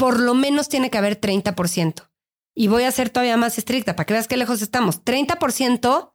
por 0.00 0.18
lo 0.18 0.32
menos 0.32 0.70
tiene 0.70 0.88
que 0.88 0.96
haber 0.96 1.20
30%. 1.20 2.08
Y 2.54 2.68
voy 2.68 2.84
a 2.84 2.90
ser 2.90 3.10
todavía 3.10 3.36
más 3.36 3.58
estricta 3.58 3.96
para 3.96 4.06
que 4.06 4.14
veas 4.14 4.28
qué 4.28 4.38
lejos 4.38 4.62
estamos. 4.62 5.04
30% 5.04 6.14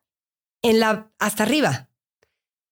en 0.64 0.80
la, 0.80 1.14
hasta 1.20 1.44
arriba. 1.44 1.91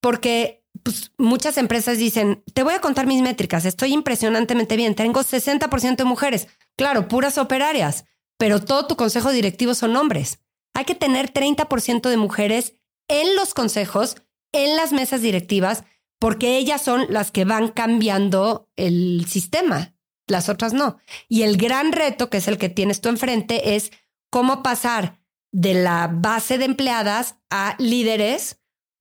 Porque 0.01 0.65
pues, 0.81 1.11
muchas 1.19 1.59
empresas 1.59 1.99
dicen, 1.99 2.43
te 2.55 2.63
voy 2.63 2.73
a 2.73 2.81
contar 2.81 3.05
mis 3.05 3.21
métricas, 3.21 3.63
estoy 3.65 3.93
impresionantemente 3.93 4.75
bien, 4.75 4.95
tengo 4.95 5.21
60% 5.21 5.97
de 5.97 6.03
mujeres. 6.03 6.47
Claro, 6.75 7.07
puras 7.07 7.37
operarias, 7.37 8.05
pero 8.39 8.59
todo 8.59 8.87
tu 8.87 8.95
consejo 8.95 9.31
directivo 9.31 9.75
son 9.75 9.95
hombres. 9.95 10.39
Hay 10.73 10.85
que 10.85 10.95
tener 10.95 11.31
30% 11.31 12.09
de 12.09 12.17
mujeres 12.17 12.73
en 13.07 13.35
los 13.35 13.53
consejos, 13.53 14.15
en 14.51 14.75
las 14.75 14.91
mesas 14.91 15.21
directivas, 15.21 15.83
porque 16.17 16.57
ellas 16.57 16.81
son 16.81 17.05
las 17.09 17.29
que 17.29 17.45
van 17.45 17.67
cambiando 17.67 18.67
el 18.75 19.27
sistema, 19.27 19.92
las 20.27 20.49
otras 20.49 20.73
no. 20.73 20.97
Y 21.27 21.43
el 21.43 21.57
gran 21.57 21.91
reto, 21.91 22.29
que 22.29 22.37
es 22.37 22.47
el 22.47 22.57
que 22.57 22.69
tienes 22.69 23.01
tú 23.01 23.09
enfrente, 23.09 23.75
es 23.75 23.91
cómo 24.29 24.63
pasar 24.63 25.19
de 25.51 25.75
la 25.75 26.09
base 26.11 26.57
de 26.57 26.65
empleadas 26.65 27.35
a 27.49 27.75
líderes 27.77 28.57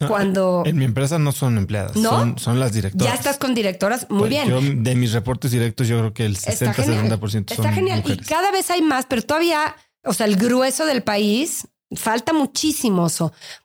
cuando... 0.07 0.63
En 0.67 0.77
mi 0.77 0.85
empresa 0.85 1.19
no 1.19 1.33
son 1.33 1.59
empleadas, 1.59 1.97
¿No? 1.97 2.37
son, 2.39 2.61
las 2.61 2.73
directoras. 2.73 3.13
Ya 3.13 3.15
estás 3.15 3.39
con 3.39 3.55
directoras, 3.55 4.07
muy 4.11 4.29
pues 4.29 4.31
bien. 4.31 4.83
de 4.83 4.95
mis 4.95 5.13
reportes 5.13 5.51
directos 5.51 5.89
yo 5.89 5.99
creo 5.99 6.13
que 6.13 6.27
el 6.27 6.37
60-70% 6.37 7.55
son 7.55 7.65
Está 7.65 7.73
genial 7.73 8.03
y 8.05 8.17
cada 8.19 8.51
vez 8.51 8.71
hay 8.71 8.83
más, 8.83 9.07
pero 9.07 9.23
todavía, 9.23 9.77
o 10.05 10.13
sea, 10.13 10.27
el 10.27 10.37
grueso 10.37 10.87
del 10.87 11.03
país 11.03 11.69
falta 11.95 12.33
muchísimo, 12.33 13.09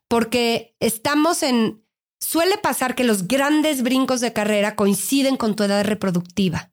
porque 0.08 0.76
estamos 0.80 1.44
en... 1.44 1.84
Suele 2.20 2.58
pasar 2.58 2.96
que 2.96 3.04
los 3.04 3.28
grandes 3.28 3.84
brincos 3.84 4.22
de 4.22 4.34
carrera 4.34 4.76
coinciden 4.76 5.38
con 5.38 5.56
tu 5.56 5.64
edad 5.64 5.84
reproductiva. 5.86 6.72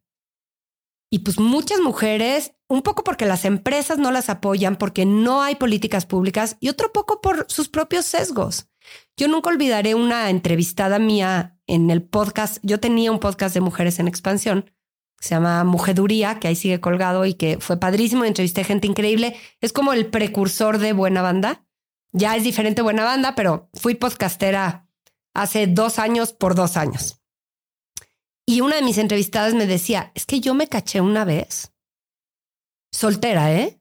Y 1.14 1.20
pues 1.20 1.38
muchas 1.38 1.78
mujeres, 1.78 2.56
un 2.68 2.82
poco 2.82 3.04
porque 3.04 3.24
las 3.24 3.44
empresas 3.44 3.98
no 3.98 4.10
las 4.10 4.28
apoyan, 4.28 4.74
porque 4.74 5.06
no 5.06 5.42
hay 5.42 5.54
políticas 5.54 6.06
públicas 6.06 6.56
y 6.58 6.70
otro 6.70 6.90
poco 6.92 7.20
por 7.20 7.46
sus 7.48 7.68
propios 7.68 8.04
sesgos. 8.04 8.66
Yo 9.16 9.28
nunca 9.28 9.50
olvidaré 9.50 9.94
una 9.94 10.28
entrevistada 10.28 10.98
mía 10.98 11.56
en 11.68 11.88
el 11.90 12.02
podcast. 12.02 12.58
Yo 12.64 12.80
tenía 12.80 13.12
un 13.12 13.20
podcast 13.20 13.54
de 13.54 13.60
mujeres 13.60 14.00
en 14.00 14.08
expansión. 14.08 14.72
Se 15.20 15.36
llama 15.36 15.62
Mujeduría, 15.62 16.40
que 16.40 16.48
ahí 16.48 16.56
sigue 16.56 16.80
colgado 16.80 17.24
y 17.26 17.34
que 17.34 17.58
fue 17.60 17.78
padrísimo. 17.78 18.24
Entrevisté 18.24 18.64
gente 18.64 18.88
increíble. 18.88 19.36
Es 19.60 19.72
como 19.72 19.92
el 19.92 20.06
precursor 20.06 20.78
de 20.78 20.94
Buena 20.94 21.22
Banda. 21.22 21.64
Ya 22.10 22.34
es 22.34 22.42
diferente 22.42 22.82
Buena 22.82 23.04
Banda, 23.04 23.36
pero 23.36 23.70
fui 23.74 23.94
podcastera 23.94 24.88
hace 25.32 25.68
dos 25.68 26.00
años 26.00 26.32
por 26.32 26.56
dos 26.56 26.76
años. 26.76 27.23
Y 28.46 28.60
una 28.60 28.76
de 28.76 28.82
mis 28.82 28.98
entrevistadas 28.98 29.54
me 29.54 29.66
decía, 29.66 30.12
es 30.14 30.26
que 30.26 30.40
yo 30.40 30.54
me 30.54 30.68
caché 30.68 31.00
una 31.00 31.24
vez, 31.24 31.72
soltera, 32.92 33.52
¿eh? 33.52 33.80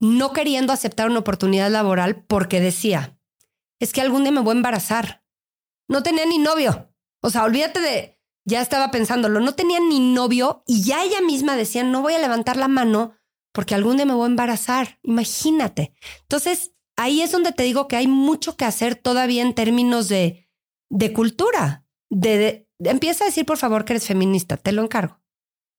No 0.00 0.32
queriendo 0.32 0.72
aceptar 0.72 1.08
una 1.08 1.20
oportunidad 1.20 1.70
laboral 1.70 2.24
porque 2.24 2.60
decía, 2.60 3.18
es 3.80 3.92
que 3.92 4.00
algún 4.00 4.22
día 4.24 4.32
me 4.32 4.40
voy 4.40 4.54
a 4.54 4.56
embarazar. 4.56 5.24
No 5.88 6.02
tenía 6.02 6.26
ni 6.26 6.38
novio. 6.38 6.92
O 7.22 7.30
sea, 7.30 7.44
olvídate 7.44 7.80
de, 7.80 8.20
ya 8.44 8.60
estaba 8.60 8.90
pensándolo, 8.90 9.40
no 9.40 9.54
tenía 9.54 9.80
ni 9.80 10.00
novio 10.00 10.62
y 10.66 10.82
ya 10.82 11.02
ella 11.02 11.20
misma 11.20 11.56
decía, 11.56 11.82
no 11.82 12.02
voy 12.02 12.14
a 12.14 12.18
levantar 12.18 12.56
la 12.56 12.68
mano 12.68 13.14
porque 13.52 13.74
algún 13.74 13.96
día 13.96 14.06
me 14.06 14.14
voy 14.14 14.24
a 14.24 14.30
embarazar. 14.30 14.98
Imagínate. 15.02 15.94
Entonces, 16.22 16.72
ahí 16.96 17.22
es 17.22 17.32
donde 17.32 17.52
te 17.52 17.62
digo 17.62 17.88
que 17.88 17.96
hay 17.96 18.06
mucho 18.06 18.56
que 18.56 18.64
hacer 18.64 18.96
todavía 18.96 19.42
en 19.42 19.54
términos 19.54 20.08
de, 20.08 20.46
de 20.90 21.12
cultura, 21.12 21.86
de, 22.10 22.65
empieza 22.78 23.24
a 23.24 23.28
decir 23.28 23.46
por 23.46 23.58
favor 23.58 23.84
que 23.84 23.94
eres 23.94 24.06
feminista, 24.06 24.56
te 24.56 24.72
lo 24.72 24.82
encargo. 24.82 25.20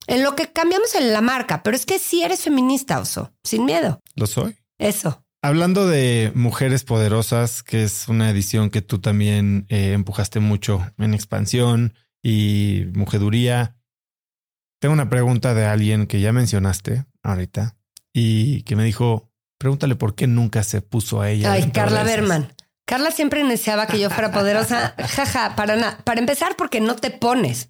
En 0.07 0.23
lo 0.23 0.35
que 0.35 0.51
cambiamos 0.51 0.95
en 0.95 1.11
la 1.11 1.21
marca, 1.21 1.63
pero 1.63 1.75
es 1.75 1.85
que 1.85 1.99
sí 1.99 2.23
eres 2.23 2.41
feminista, 2.41 2.99
Oso, 2.99 3.33
sin 3.43 3.65
miedo. 3.65 4.01
Lo 4.15 4.25
soy. 4.25 4.57
Eso. 4.77 5.23
Hablando 5.41 5.87
de 5.87 6.31
Mujeres 6.33 6.83
Poderosas, 6.83 7.61
que 7.61 7.83
es 7.83 8.07
una 8.07 8.29
edición 8.29 8.69
que 8.69 8.81
tú 8.81 8.99
también 8.99 9.65
eh, 9.69 9.93
empujaste 9.93 10.39
mucho 10.39 10.85
en 10.97 11.13
expansión 11.13 11.93
y 12.23 12.85
mujeduría, 12.93 13.75
tengo 14.79 14.93
una 14.93 15.09
pregunta 15.09 15.53
de 15.53 15.65
alguien 15.65 16.07
que 16.07 16.21
ya 16.21 16.31
mencionaste 16.31 17.05
ahorita 17.23 17.75
y 18.13 18.63
que 18.63 18.75
me 18.75 18.83
dijo, 18.83 19.31
pregúntale 19.57 19.95
por 19.95 20.15
qué 20.15 20.27
nunca 20.27 20.63
se 20.63 20.81
puso 20.81 21.21
a 21.21 21.29
ella. 21.29 21.51
Ay, 21.51 21.71
Carla 21.71 22.03
Berman. 22.03 22.53
Carla 22.87 23.11
siempre 23.11 23.43
deseaba 23.43 23.85
que 23.85 23.99
yo 23.99 24.09
fuera 24.09 24.31
poderosa. 24.31 24.95
Jaja, 25.15 25.57
para 25.57 25.75
nada. 25.75 25.97
Para 26.05 26.21
empezar, 26.21 26.55
porque 26.55 26.79
no 26.79 26.95
te 26.95 27.11
pones. 27.11 27.69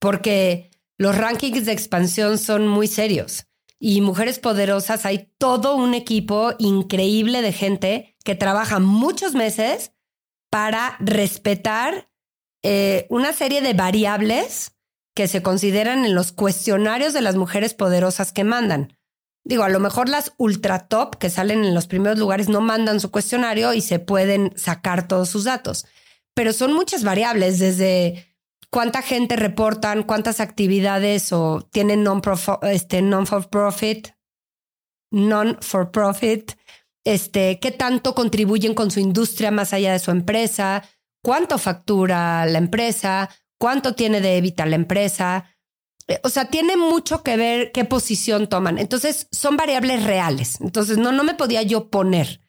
Porque 0.00 0.70
los 0.98 1.16
rankings 1.16 1.66
de 1.66 1.72
expansión 1.72 2.36
son 2.36 2.66
muy 2.66 2.88
serios. 2.88 3.46
Y 3.78 4.00
Mujeres 4.00 4.40
Poderosas, 4.40 5.06
hay 5.06 5.32
todo 5.38 5.76
un 5.76 5.94
equipo 5.94 6.52
increíble 6.58 7.42
de 7.42 7.52
gente 7.52 8.16
que 8.24 8.34
trabaja 8.34 8.80
muchos 8.80 9.34
meses 9.34 9.92
para 10.50 10.96
respetar 10.98 12.10
eh, 12.64 13.06
una 13.08 13.32
serie 13.32 13.62
de 13.62 13.72
variables 13.72 14.76
que 15.14 15.28
se 15.28 15.42
consideran 15.42 16.04
en 16.04 16.16
los 16.16 16.32
cuestionarios 16.32 17.12
de 17.12 17.20
las 17.20 17.36
mujeres 17.36 17.72
poderosas 17.72 18.32
que 18.32 18.42
mandan. 18.42 18.98
Digo, 19.44 19.62
a 19.62 19.68
lo 19.68 19.80
mejor 19.80 20.08
las 20.08 20.32
ultra 20.36 20.86
top 20.86 21.16
que 21.16 21.30
salen 21.30 21.64
en 21.64 21.74
los 21.74 21.86
primeros 21.86 22.18
lugares 22.18 22.48
no 22.48 22.60
mandan 22.60 23.00
su 23.00 23.10
cuestionario 23.10 23.72
y 23.72 23.80
se 23.80 23.98
pueden 23.98 24.52
sacar 24.56 25.08
todos 25.08 25.28
sus 25.30 25.44
datos. 25.44 25.86
Pero 26.34 26.52
son 26.52 26.72
muchas 26.74 27.04
variables, 27.04 27.58
desde 27.58 28.36
cuánta 28.70 29.02
gente 29.02 29.36
reportan, 29.36 30.02
cuántas 30.02 30.40
actividades 30.40 31.32
o 31.32 31.68
tienen 31.72 32.06
este, 32.62 33.02
non-for 33.02 33.48
profit, 33.48 34.08
non 35.10 35.58
for 35.60 35.90
profit, 35.90 36.52
este, 37.04 37.58
qué 37.60 37.70
tanto 37.70 38.14
contribuyen 38.14 38.74
con 38.74 38.90
su 38.90 39.00
industria 39.00 39.50
más 39.50 39.72
allá 39.72 39.92
de 39.92 39.98
su 39.98 40.10
empresa, 40.10 40.82
cuánto 41.22 41.58
factura 41.58 42.46
la 42.46 42.58
empresa, 42.58 43.30
cuánto 43.58 43.94
tiene 43.94 44.20
de 44.20 44.36
evita 44.36 44.66
la 44.66 44.76
empresa, 44.76 45.56
o 46.22 46.28
sea, 46.28 46.46
tiene 46.46 46.76
mucho 46.76 47.22
que 47.22 47.36
ver 47.36 47.72
qué 47.72 47.84
posición 47.84 48.48
toman. 48.48 48.78
Entonces, 48.78 49.28
son 49.30 49.56
variables 49.56 50.02
reales. 50.04 50.60
Entonces, 50.60 50.98
no, 50.98 51.12
no 51.12 51.22
me 51.24 51.34
podía 51.34 51.62
yo 51.62 51.88
poner. 51.90 52.40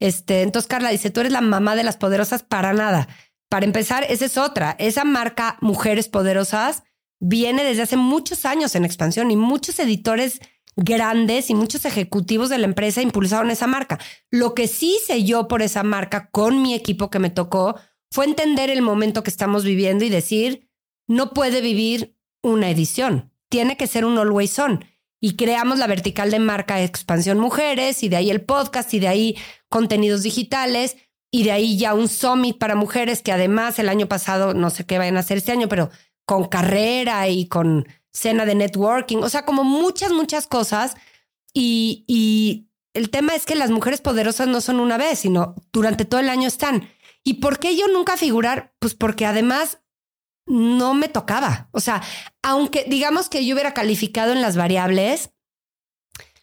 Este, 0.00 0.42
entonces, 0.42 0.68
Carla 0.68 0.90
dice, 0.90 1.10
tú 1.10 1.20
eres 1.20 1.32
la 1.32 1.40
mamá 1.40 1.76
de 1.76 1.84
las 1.84 1.96
poderosas 1.96 2.42
para 2.42 2.72
nada. 2.72 3.08
Para 3.48 3.66
empezar, 3.66 4.04
esa 4.08 4.24
es 4.24 4.36
otra. 4.36 4.74
Esa 4.78 5.04
marca 5.04 5.58
Mujeres 5.60 6.08
Poderosas 6.08 6.82
viene 7.20 7.62
desde 7.62 7.82
hace 7.82 7.96
muchos 7.96 8.44
años 8.44 8.74
en 8.74 8.84
expansión 8.84 9.30
y 9.30 9.36
muchos 9.36 9.78
editores 9.78 10.40
grandes 10.76 11.50
y 11.50 11.54
muchos 11.54 11.84
ejecutivos 11.84 12.48
de 12.48 12.58
la 12.58 12.66
empresa 12.66 13.00
impulsaron 13.00 13.50
esa 13.50 13.66
marca. 13.66 13.98
Lo 14.30 14.54
que 14.54 14.66
sí 14.66 14.96
hice 14.96 15.24
yo 15.24 15.46
por 15.46 15.62
esa 15.62 15.82
marca 15.82 16.28
con 16.30 16.62
mi 16.62 16.74
equipo 16.74 17.10
que 17.10 17.20
me 17.20 17.30
tocó 17.30 17.76
fue 18.10 18.24
entender 18.24 18.70
el 18.70 18.82
momento 18.82 19.22
que 19.22 19.30
estamos 19.30 19.64
viviendo 19.64 20.04
y 20.04 20.08
decir, 20.08 20.68
no 21.06 21.32
puede 21.32 21.60
vivir 21.60 22.16
una 22.44 22.70
edición, 22.70 23.32
tiene 23.48 23.76
que 23.76 23.88
ser 23.88 24.04
un 24.04 24.18
always 24.18 24.56
on. 24.58 24.84
Y 25.20 25.36
creamos 25.36 25.78
la 25.78 25.86
vertical 25.86 26.30
de 26.30 26.38
marca 26.38 26.82
Expansión 26.82 27.40
Mujeres 27.40 28.02
y 28.02 28.10
de 28.10 28.16
ahí 28.16 28.30
el 28.30 28.42
podcast 28.42 28.92
y 28.92 29.00
de 29.00 29.08
ahí 29.08 29.36
contenidos 29.70 30.22
digitales 30.22 30.98
y 31.30 31.44
de 31.44 31.52
ahí 31.52 31.78
ya 31.78 31.94
un 31.94 32.08
summit 32.08 32.58
para 32.58 32.74
mujeres 32.74 33.22
que 33.22 33.32
además 33.32 33.78
el 33.78 33.88
año 33.88 34.06
pasado, 34.06 34.52
no 34.52 34.68
sé 34.68 34.84
qué 34.84 34.98
vayan 34.98 35.16
a 35.16 35.20
hacer 35.20 35.38
este 35.38 35.52
año, 35.52 35.68
pero 35.68 35.90
con 36.26 36.44
carrera 36.44 37.26
y 37.28 37.48
con 37.48 37.88
cena 38.12 38.44
de 38.44 38.54
networking, 38.54 39.18
o 39.18 39.28
sea, 39.28 39.44
como 39.44 39.64
muchas, 39.64 40.12
muchas 40.12 40.46
cosas. 40.46 40.94
Y, 41.54 42.04
y 42.06 42.68
el 42.92 43.08
tema 43.10 43.34
es 43.34 43.46
que 43.46 43.54
las 43.54 43.70
mujeres 43.70 44.00
poderosas 44.02 44.46
no 44.46 44.60
son 44.60 44.78
una 44.78 44.98
vez, 44.98 45.20
sino 45.20 45.54
durante 45.72 46.04
todo 46.04 46.20
el 46.20 46.28
año 46.28 46.46
están. 46.46 46.88
¿Y 47.24 47.34
por 47.34 47.58
qué 47.58 47.76
yo 47.76 47.88
nunca 47.88 48.18
figurar? 48.18 48.74
Pues 48.78 48.94
porque 48.94 49.24
además 49.24 49.78
no 50.46 50.94
me 50.94 51.08
tocaba. 51.08 51.68
O 51.72 51.80
sea, 51.80 52.02
aunque 52.42 52.84
digamos 52.88 53.28
que 53.28 53.44
yo 53.44 53.54
hubiera 53.54 53.74
calificado 53.74 54.32
en 54.32 54.42
las 54.42 54.56
variables, 54.56 55.30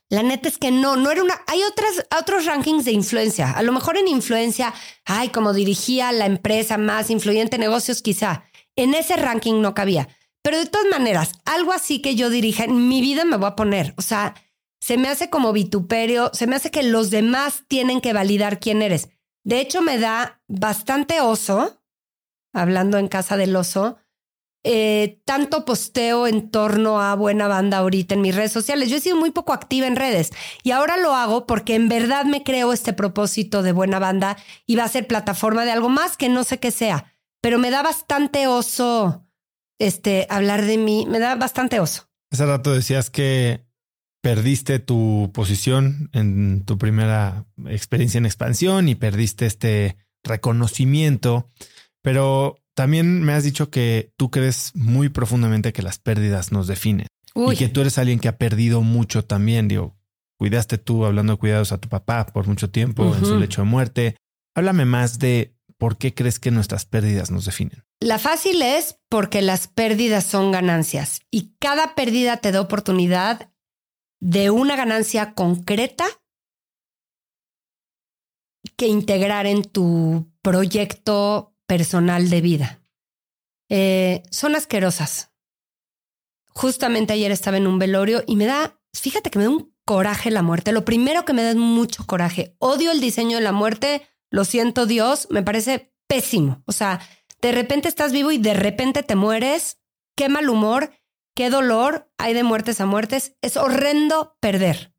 la 0.10 0.24
neta 0.24 0.50
es 0.50 0.58
que 0.58 0.72
no, 0.72 0.98
no 0.98 1.10
era 1.10 1.24
una. 1.24 1.42
Hay 1.48 1.62
otros 1.64 2.46
rankings 2.46 2.84
de 2.84 2.92
influencia. 2.92 3.52
A 3.52 3.64
lo 3.64 3.72
mejor 3.72 3.98
en 3.98 4.10
influencia, 4.10 4.74
ay, 5.06 5.30
como 5.30 5.54
dirigía 5.54 6.12
la 6.12 6.26
empresa 6.26 6.78
más 6.78 7.10
influyente 7.10 7.56
en 7.56 7.62
negocios, 7.62 8.02
quizá. 8.02 8.44
En 8.76 8.94
ese 8.94 9.16
ranking 9.16 9.62
no 9.62 9.74
cabía. 9.74 10.10
Pero 10.44 10.58
de 10.58 10.66
todas 10.66 10.88
maneras, 10.88 11.32
algo 11.46 11.72
así 11.72 12.02
que 12.02 12.16
yo 12.16 12.30
dirija 12.30 12.66
en 12.66 12.90
mi 12.90 13.00
vida 13.00 13.24
me 13.24 13.38
voy 13.38 13.48
a 13.48 13.56
poner. 13.56 13.94
O 13.98 14.02
sea, 14.02 14.36
se 14.82 14.98
me 14.98 15.08
hace 15.08 15.30
como 15.30 15.54
vituperio, 15.54 16.32
se 16.34 16.48
me 16.48 16.56
hace 16.56 16.72
que 16.72 16.84
los 16.84 17.10
demás 17.10 17.64
tienen 17.68 18.02
que 18.02 18.14
validar 18.14 18.60
quién 18.60 18.82
eres. 18.82 19.10
De 19.44 19.62
hecho, 19.62 19.82
me 19.82 19.98
da 19.98 20.42
bastante 20.48 21.22
oso 21.22 21.81
hablando 22.54 22.98
en 22.98 23.08
casa 23.08 23.38
del 23.38 23.56
oso, 23.56 23.98
eh, 24.64 25.20
tanto 25.26 25.66
posteo 25.66 26.28
en 26.28 26.52
torno 26.52 27.02
a 27.02 27.16
Buena 27.16 27.48
Banda 27.48 27.78
ahorita 27.78 28.14
en 28.14 28.22
mis 28.22 28.36
redes 28.36 28.52
sociales. 28.52 28.90
Yo 28.90 28.98
he 28.98 29.02
sido 29.02 29.16
muy 29.16 29.32
poco 29.32 29.54
activa 29.54 29.88
en 29.88 29.96
redes 29.96 30.32
y 30.62 30.72
ahora 30.72 30.98
lo 30.98 31.16
hago 31.16 31.48
porque 31.48 31.74
en 31.74 31.90
verdad 31.90 32.26
me 32.26 32.44
creo 32.44 32.72
este 32.72 32.94
propósito 32.94 33.64
de 33.64 33.72
Buena 33.72 33.98
Banda 33.98 34.38
y 34.68 34.76
va 34.76 34.84
a 34.84 34.90
ser 34.90 35.08
plataforma 35.08 35.66
de 35.66 35.72
algo 35.72 35.90
más 35.90 36.16
que 36.16 36.30
no 36.30 36.44
sé 36.44 36.60
qué 36.60 36.70
sea, 36.70 37.16
pero 37.42 37.58
me 37.58 37.72
da 37.72 37.82
bastante 37.82 38.46
oso 38.46 39.26
este, 39.80 40.28
hablar 40.30 40.64
de 40.64 40.78
mí, 40.78 41.08
me 41.10 41.18
da 41.18 41.34
bastante 41.34 41.80
oso. 41.80 42.08
Hace 42.32 42.46
rato 42.46 42.72
decías 42.72 43.10
que 43.10 43.66
perdiste 44.22 44.78
tu 44.78 45.32
posición 45.34 46.12
en 46.14 46.64
tu 46.66 46.78
primera 46.78 47.46
experiencia 47.66 48.20
en 48.20 48.28
expansión 48.28 48.88
y 48.88 48.96
perdiste 48.96 49.48
este 49.48 49.98
reconocimiento. 50.24 51.50
Pero 52.02 52.58
también 52.76 53.22
me 53.22 53.34
has 53.34 53.44
dicho 53.44 53.70
que 53.70 54.14
tú 54.18 54.32
crees 54.32 54.72
muy 54.76 55.10
profundamente 55.10 55.74
que 55.74 55.82
las 55.82 56.00
pérdidas 56.00 56.52
nos 56.52 56.68
definen 56.68 57.08
y 57.36 57.56
que 57.56 57.70
tú 57.70 57.82
eres 57.82 57.98
alguien 57.98 58.20
que 58.20 58.28
ha 58.28 58.38
perdido 58.38 58.82
mucho 58.82 59.24
también. 59.24 59.68
Digo, 59.68 59.96
cuidaste 60.38 60.78
tú, 60.78 61.06
hablando 61.06 61.34
de 61.34 61.40
cuidados 61.40 61.72
a 61.72 61.78
tu 61.78 61.90
papá 61.90 62.26
por 62.28 62.48
mucho 62.48 62.70
tiempo 62.70 63.16
en 63.16 63.26
su 63.26 63.38
lecho 63.38 63.62
de 63.62 63.68
muerte. 63.68 64.16
Háblame 64.56 64.86
más 64.86 65.20
de 65.20 65.56
por 65.78 65.98
qué 65.98 66.14
crees 66.14 66.40
que 66.40 66.52
nuestras 66.52 66.86
pérdidas 66.86 67.32
nos 67.32 67.46
definen. 67.46 67.84
La 68.00 68.20
fácil 68.20 68.62
es 68.62 69.00
porque 69.10 69.42
las 69.42 69.68
pérdidas 69.68 70.26
son 70.26 70.52
ganancias 70.52 71.22
y 71.32 71.56
cada 71.60 71.96
pérdida 71.96 72.38
te 72.38 72.52
da 72.52 72.62
oportunidad 72.62 73.52
de 74.20 74.50
una 74.50 74.76
ganancia 74.76 75.34
concreta 75.34 76.06
que 78.78 78.88
integrar 78.88 79.48
en 79.48 79.64
tu 79.64 80.32
proyecto 80.42 81.51
personal 81.72 82.30
de 82.30 82.42
vida. 82.42 82.84
Eh, 83.70 84.24
son 84.30 84.58
asquerosas. 84.58 85.32
Justamente 86.50 87.14
ayer 87.14 87.32
estaba 87.32 87.56
en 87.56 87.66
un 87.66 87.80
velorio 87.80 88.26
y 88.28 88.36
me 88.36 88.46
da, 88.46 88.78
fíjate 88.94 89.32
que 89.32 89.40
me 89.40 89.46
da 89.46 89.52
un 89.52 89.74
coraje 89.86 90.32
la 90.32 90.42
muerte. 90.42 90.74
Lo 90.74 90.84
primero 90.84 91.24
que 91.24 91.32
me 91.32 91.44
da 91.44 91.52
es 91.52 91.56
mucho 91.56 92.06
coraje. 92.06 92.58
Odio 92.60 92.92
el 92.92 93.00
diseño 93.00 93.38
de 93.38 93.44
la 93.44 93.54
muerte, 93.54 94.06
lo 94.30 94.44
siento 94.44 94.86
Dios, 94.86 95.30
me 95.30 95.44
parece 95.44 95.94
pésimo. 96.10 96.62
O 96.66 96.74
sea, 96.74 97.00
de 97.42 97.54
repente 97.54 97.88
estás 97.88 98.12
vivo 98.12 98.34
y 98.34 98.38
de 98.38 98.54
repente 98.54 99.02
te 99.02 99.16
mueres. 99.16 99.80
Qué 100.18 100.28
mal 100.28 100.50
humor, 100.50 100.92
qué 101.38 101.50
dolor 101.50 102.12
hay 102.18 102.34
de 102.34 102.44
muertes 102.44 102.82
a 102.82 102.86
muertes. 102.86 103.38
Es 103.42 103.56
horrendo 103.56 104.36
perder. 104.42 104.94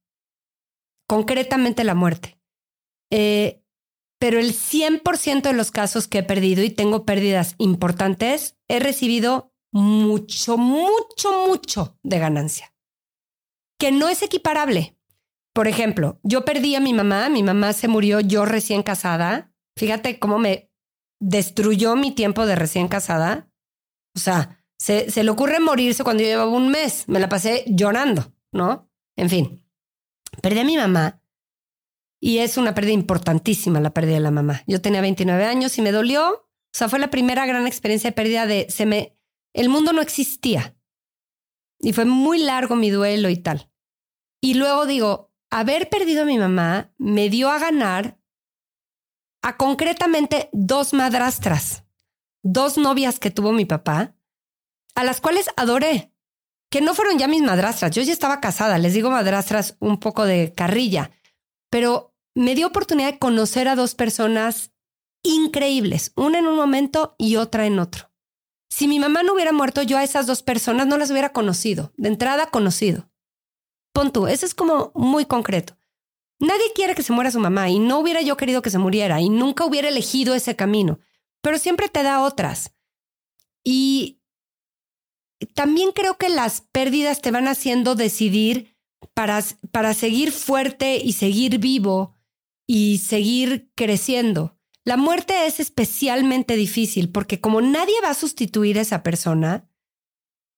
Concretamente 1.06 1.84
la 1.84 1.94
muerte. 1.94 2.40
Eh, 3.10 3.61
pero 4.22 4.38
el 4.38 4.54
100% 4.54 5.42
de 5.42 5.52
los 5.52 5.72
casos 5.72 6.06
que 6.06 6.18
he 6.18 6.22
perdido 6.22 6.62
y 6.62 6.70
tengo 6.70 7.04
pérdidas 7.04 7.56
importantes, 7.58 8.56
he 8.68 8.78
recibido 8.78 9.52
mucho, 9.72 10.56
mucho, 10.56 11.48
mucho 11.48 11.98
de 12.04 12.20
ganancia. 12.20 12.72
Que 13.80 13.90
no 13.90 14.08
es 14.08 14.22
equiparable. 14.22 14.96
Por 15.52 15.66
ejemplo, 15.66 16.20
yo 16.22 16.44
perdí 16.44 16.76
a 16.76 16.80
mi 16.80 16.92
mamá, 16.92 17.30
mi 17.30 17.42
mamá 17.42 17.72
se 17.72 17.88
murió 17.88 18.20
yo 18.20 18.44
recién 18.44 18.84
casada. 18.84 19.52
Fíjate 19.76 20.20
cómo 20.20 20.38
me 20.38 20.70
destruyó 21.20 21.96
mi 21.96 22.12
tiempo 22.12 22.46
de 22.46 22.54
recién 22.54 22.86
casada. 22.86 23.50
O 24.14 24.20
sea, 24.20 24.64
se, 24.78 25.10
le 25.20 25.30
ocurre 25.30 25.58
morirse 25.58 26.04
cuando 26.04 26.22
yo 26.22 26.28
llevaba 26.28 26.52
un 26.52 26.68
mes. 26.68 27.08
Me 27.08 27.18
la 27.18 27.28
pasé 27.28 27.64
llorando, 27.66 28.32
¿no? 28.52 28.88
En 29.16 29.28
fin, 29.28 29.68
perdí 30.40 30.60
a 30.60 30.64
mi 30.64 30.76
mamá 30.76 31.21
y 32.24 32.38
es 32.38 32.56
una 32.56 32.72
pérdida 32.72 32.92
importantísima 32.92 33.80
la 33.80 33.92
pérdida 33.92 34.14
de 34.14 34.20
la 34.20 34.30
mamá. 34.30 34.62
Yo 34.68 34.80
tenía 34.80 35.00
29 35.00 35.44
años 35.44 35.76
y 35.76 35.82
me 35.82 35.90
dolió. 35.90 36.30
O 36.30 36.72
sea, 36.72 36.88
fue 36.88 37.00
la 37.00 37.10
primera 37.10 37.46
gran 37.46 37.66
experiencia 37.66 38.10
de 38.10 38.14
pérdida 38.14 38.46
de 38.46 38.68
se 38.70 38.86
me 38.86 39.18
el 39.52 39.68
mundo 39.68 39.92
no 39.92 40.00
existía. 40.00 40.76
Y 41.80 41.92
fue 41.92 42.04
muy 42.04 42.38
largo 42.38 42.76
mi 42.76 42.90
duelo 42.90 43.28
y 43.28 43.38
tal. 43.38 43.72
Y 44.40 44.54
luego 44.54 44.86
digo, 44.86 45.32
haber 45.50 45.88
perdido 45.88 46.22
a 46.22 46.26
mi 46.26 46.38
mamá 46.38 46.94
me 46.96 47.28
dio 47.28 47.50
a 47.50 47.58
ganar 47.58 48.20
a 49.42 49.56
concretamente 49.56 50.48
dos 50.52 50.94
madrastras, 50.94 51.84
dos 52.44 52.78
novias 52.78 53.18
que 53.18 53.32
tuvo 53.32 53.50
mi 53.50 53.64
papá, 53.64 54.14
a 54.94 55.02
las 55.02 55.20
cuales 55.20 55.46
adoré, 55.56 56.12
que 56.70 56.82
no 56.82 56.94
fueron 56.94 57.18
ya 57.18 57.26
mis 57.26 57.42
madrastras, 57.42 57.90
yo 57.90 58.02
ya 58.02 58.12
estaba 58.12 58.40
casada, 58.40 58.78
les 58.78 58.94
digo 58.94 59.10
madrastras 59.10 59.76
un 59.80 59.98
poco 59.98 60.24
de 60.24 60.54
carrilla, 60.54 61.10
pero 61.68 62.11
me 62.34 62.54
dio 62.54 62.66
oportunidad 62.66 63.12
de 63.12 63.18
conocer 63.18 63.68
a 63.68 63.76
dos 63.76 63.94
personas 63.94 64.72
increíbles, 65.22 66.12
una 66.16 66.38
en 66.38 66.46
un 66.46 66.56
momento 66.56 67.14
y 67.18 67.36
otra 67.36 67.66
en 67.66 67.78
otro. 67.78 68.10
Si 68.70 68.88
mi 68.88 68.98
mamá 68.98 69.22
no 69.22 69.34
hubiera 69.34 69.52
muerto, 69.52 69.82
yo 69.82 69.98
a 69.98 70.02
esas 70.02 70.26
dos 70.26 70.42
personas 70.42 70.86
no 70.86 70.96
las 70.96 71.10
hubiera 71.10 71.32
conocido, 71.32 71.92
de 71.96 72.08
entrada 72.08 72.46
conocido. 72.46 73.10
Pon 73.92 74.12
tú, 74.12 74.26
eso 74.26 74.46
es 74.46 74.54
como 74.54 74.92
muy 74.94 75.26
concreto. 75.26 75.76
Nadie 76.38 76.72
quiere 76.74 76.94
que 76.94 77.02
se 77.02 77.12
muera 77.12 77.30
su 77.30 77.38
mamá 77.38 77.68
y 77.68 77.78
no 77.78 77.98
hubiera 77.98 78.22
yo 78.22 78.36
querido 78.36 78.62
que 78.62 78.70
se 78.70 78.78
muriera 78.78 79.20
y 79.20 79.28
nunca 79.28 79.64
hubiera 79.64 79.88
elegido 79.88 80.34
ese 80.34 80.56
camino, 80.56 80.98
pero 81.40 81.58
siempre 81.58 81.88
te 81.88 82.02
da 82.02 82.22
otras. 82.22 82.72
Y 83.62 84.20
también 85.54 85.92
creo 85.92 86.16
que 86.16 86.28
las 86.28 86.62
pérdidas 86.62 87.20
te 87.20 87.30
van 87.30 87.46
haciendo 87.46 87.94
decidir 87.94 88.76
para, 89.14 89.44
para 89.70 89.94
seguir 89.94 90.32
fuerte 90.32 90.96
y 90.96 91.12
seguir 91.12 91.58
vivo 91.58 92.16
y 92.74 92.96
seguir 92.96 93.70
creciendo. 93.74 94.56
La 94.82 94.96
muerte 94.96 95.44
es 95.44 95.60
especialmente 95.60 96.56
difícil 96.56 97.10
porque 97.10 97.38
como 97.38 97.60
nadie 97.60 97.92
va 98.02 98.08
a 98.08 98.14
sustituir 98.14 98.78
a 98.78 98.80
esa 98.80 99.02
persona, 99.02 99.68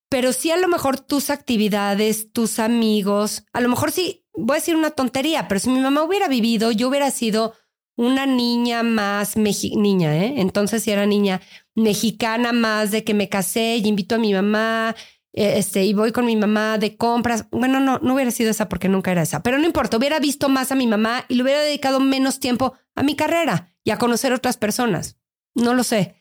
pero 0.09 0.33
sí 0.33 0.53
a 0.53 0.57
lo 0.57 0.69
mejor 0.69 1.01
tus 1.01 1.29
actividades, 1.29 2.31
tus 2.31 2.61
amigos, 2.61 3.47
a 3.53 3.61
lo 3.61 3.69
mejor 3.69 3.91
sí, 3.91 4.25
voy 4.33 4.55
a 4.55 4.61
decir 4.61 4.77
una 4.77 4.93
tontería, 4.93 5.49
pero 5.49 5.59
si 5.59 5.71
mi 5.71 5.81
mamá 5.81 6.05
hubiera 6.05 6.29
vivido, 6.29 6.71
yo 6.71 6.89
hubiera 6.89 7.11
sido 7.11 7.55
una 7.97 8.27
niña 8.27 8.85
más 8.85 9.37
niña, 9.37 10.17
¿eh? 10.17 10.35
Entonces 10.37 10.85
si 10.85 10.93
era 10.93 11.07
niña 11.07 11.41
mexicana 11.75 12.53
más 12.53 12.93
de 12.93 13.03
que 13.03 13.15
me 13.15 13.29
casé 13.29 13.79
y 13.79 13.89
invito 13.89 14.15
a 14.15 14.19
mi 14.19 14.33
mamá, 14.33 14.95
este, 15.35 15.85
y 15.85 15.95
voy 15.95 16.13
con 16.13 16.27
mi 16.27 16.37
mamá 16.37 16.79
de 16.79 16.97
compras. 16.97 17.47
Bueno, 17.51 17.81
no, 17.81 17.99
no 17.99 18.15
hubiera 18.15 18.31
sido 18.31 18.51
esa 18.51 18.69
porque 18.69 18.89
nunca 18.89 19.11
era 19.11 19.23
esa, 19.23 19.43
pero 19.43 19.59
no 19.59 19.67
importa, 19.67 19.97
hubiera 19.97 20.21
visto 20.21 20.49
más 20.49 20.71
a 20.71 20.77
mi 20.77 20.87
mamá 20.87 21.25
y 21.29 21.35
le 21.35 21.43
hubiera 21.43 21.61
dedicado 21.61 21.99
menos 22.01 22.39
tiempo 22.39 22.75
a 22.95 23.03
mi 23.03 23.17
carrera 23.17 23.75
y 23.83 23.91
a 23.91 23.99
conocer 23.99 24.33
otras 24.33 24.57
personas. 24.57 25.19
No 25.55 25.75
lo 25.75 25.83
sé. 25.83 26.15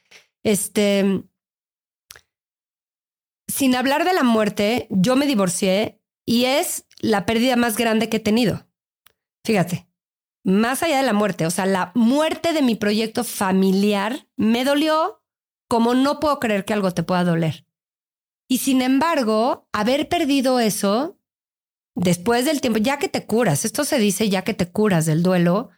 Este, 0.43 1.23
sin 3.47 3.75
hablar 3.75 4.03
de 4.03 4.13
la 4.13 4.23
muerte, 4.23 4.87
yo 4.89 5.15
me 5.15 5.27
divorcié 5.27 6.01
y 6.25 6.45
es 6.45 6.87
la 6.99 7.25
pérdida 7.25 7.55
más 7.55 7.77
grande 7.77 8.09
que 8.09 8.17
he 8.17 8.19
tenido. 8.19 8.67
Fíjate, 9.45 9.87
más 10.43 10.81
allá 10.81 10.97
de 10.97 11.03
la 11.03 11.13
muerte, 11.13 11.45
o 11.45 11.51
sea, 11.51 11.65
la 11.65 11.91
muerte 11.93 12.51
de 12.53 12.61
mi 12.61 12.75
proyecto 12.75 13.23
familiar 13.23 14.27
me 14.37 14.65
dolió 14.65 15.23
como 15.69 15.93
no 15.93 16.19
puedo 16.19 16.39
creer 16.39 16.65
que 16.65 16.73
algo 16.73 16.91
te 16.91 17.03
pueda 17.03 17.23
doler. 17.23 17.65
Y 18.47 18.59
sin 18.59 18.81
embargo, 18.81 19.67
haber 19.71 20.09
perdido 20.09 20.59
eso 20.59 21.17
después 21.95 22.45
del 22.45 22.61
tiempo, 22.61 22.79
ya 22.79 22.97
que 22.97 23.09
te 23.09 23.25
curas, 23.25 23.65
esto 23.65 23.83
se 23.85 23.99
dice 23.99 24.29
ya 24.29 24.43
que 24.43 24.53
te 24.53 24.71
curas 24.71 25.05
del 25.05 25.23
duelo. 25.23 25.69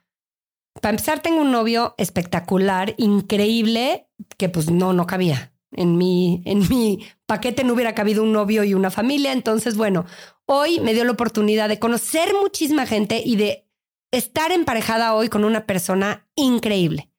Para 0.82 0.92
empezar, 0.92 1.22
tengo 1.22 1.42
un 1.42 1.52
novio 1.52 1.96
espectacular, 1.98 2.96
increíble, 2.98 4.10
que 4.38 4.50
pues 4.50 4.70
no, 4.70 4.94
no 4.94 5.08
cabía 5.08 5.56
en 5.76 5.98
mi, 5.98 6.42
en 6.46 6.68
mi 6.70 7.06
paquete 7.26 7.64
no 7.64 7.74
hubiera 7.74 7.96
cabido 7.96 8.24
un 8.24 8.32
novio 8.32 8.64
y 8.64 8.74
una 8.74 8.92
familia. 8.92 9.32
Entonces, 9.32 9.76
bueno, 9.76 10.06
hoy 10.46 10.80
me 10.80 10.94
dio 10.94 11.04
la 11.04 11.12
oportunidad 11.12 11.70
de 11.70 11.80
conocer 11.80 12.34
muchísima 12.42 12.86
gente 12.86 13.22
y 13.24 13.36
de 13.36 13.68
estar 14.12 14.52
emparejada 14.52 15.14
hoy 15.14 15.30
con 15.30 15.44
una 15.44 15.66
persona 15.66 16.28
increíble. 16.36 17.12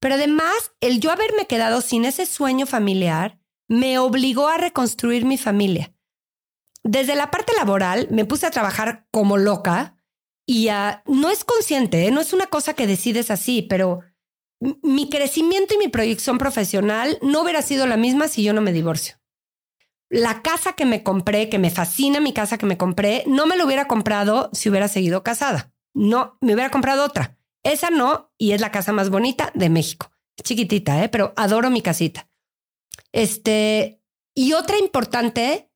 Pero 0.00 0.14
además, 0.14 0.72
el 0.80 1.00
yo 1.00 1.10
haberme 1.10 1.46
quedado 1.46 1.80
sin 1.80 2.04
ese 2.04 2.24
sueño 2.24 2.66
familiar 2.66 3.38
me 3.68 3.98
obligó 3.98 4.48
a 4.48 4.56
reconstruir 4.56 5.24
mi 5.24 5.38
familia. 5.38 5.94
Desde 6.82 7.14
la 7.14 7.30
parte 7.30 7.52
laboral 7.54 8.08
me 8.10 8.24
puse 8.24 8.46
a 8.46 8.50
trabajar 8.50 9.06
como 9.10 9.36
loca 9.36 9.96
y 10.46 10.70
no 11.06 11.30
es 11.30 11.44
consciente, 11.44 12.06
¿eh? 12.06 12.10
no 12.10 12.22
es 12.22 12.32
una 12.32 12.46
cosa 12.46 12.72
que 12.72 12.86
decides 12.86 13.30
así, 13.30 13.62
pero 13.62 14.00
mi 14.82 15.08
crecimiento 15.10 15.74
y 15.74 15.78
mi 15.78 15.88
proyección 15.88 16.38
profesional 16.38 17.18
no 17.20 17.42
hubiera 17.42 17.62
sido 17.62 17.86
la 17.86 17.96
misma 17.96 18.28
si 18.28 18.42
yo 18.42 18.54
no 18.54 18.62
me 18.62 18.72
divorcio. 18.72 19.16
La 20.08 20.40
casa 20.40 20.72
que 20.72 20.86
me 20.86 21.02
compré, 21.02 21.50
que 21.50 21.58
me 21.58 21.70
fascina 21.70 22.18
mi 22.18 22.32
casa 22.32 22.56
que 22.56 22.64
me 22.64 22.78
compré, 22.78 23.24
no 23.26 23.46
me 23.46 23.58
lo 23.58 23.66
hubiera 23.66 23.86
comprado 23.86 24.48
si 24.54 24.70
hubiera 24.70 24.88
seguido 24.88 25.22
casada. 25.22 25.74
No, 25.92 26.38
me 26.40 26.54
hubiera 26.54 26.70
comprado 26.70 27.04
otra. 27.04 27.36
Esa 27.62 27.90
no, 27.90 28.32
y 28.38 28.52
es 28.52 28.62
la 28.62 28.72
casa 28.72 28.92
más 28.92 29.10
bonita 29.10 29.52
de 29.54 29.68
México. 29.68 30.10
Chiquitita, 30.42 31.04
¿eh? 31.04 31.08
pero 31.08 31.34
adoro 31.36 31.68
mi 31.68 31.82
casita. 31.82 32.27
Este, 33.12 34.02
y 34.34 34.52
otra 34.52 34.78
importante, 34.78 35.70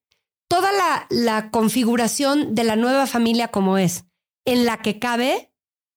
toda 0.49 0.73
la, 0.73 1.07
la 1.11 1.51
configuración 1.51 2.55
de 2.55 2.65
la 2.65 2.77
nueva 2.77 3.07
familia 3.07 3.49
como 3.49 3.79
es, 3.79 4.05
en 4.45 4.65
la 4.67 4.83
que 4.83 4.99
cabe 4.99 5.53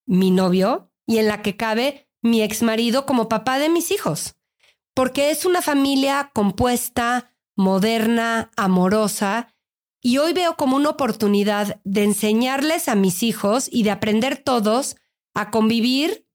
mi 0.06 0.32
novio 0.32 0.92
y 1.06 1.18
en 1.18 1.28
la 1.28 1.42
que 1.42 1.58
cabe 1.58 2.10
mi 2.22 2.42
ex 2.42 2.64
marido 2.64 3.06
como 3.06 3.30
papá 3.30 3.60
de 3.60 3.70
mis 3.70 3.92
hijos, 3.92 4.36
porque 4.94 5.30
es 5.30 5.46
una 5.46 5.62
familia 5.62 6.32
compuesta, 6.34 7.32
moderna, 7.56 8.52
amorosa, 8.56 9.54
y 10.02 10.20
hoy 10.20 10.34
veo 10.34 10.56
como 10.56 10.76
una 10.76 10.90
oportunidad 10.90 11.82
de 11.84 12.04
enseñarles 12.04 12.88
a 12.90 12.96
mis 12.96 13.24
hijos 13.24 13.68
y 13.72 13.84
de 13.84 13.92
aprender 13.92 14.38
todos 14.38 14.98
a 15.34 15.50
convivir 15.52 16.28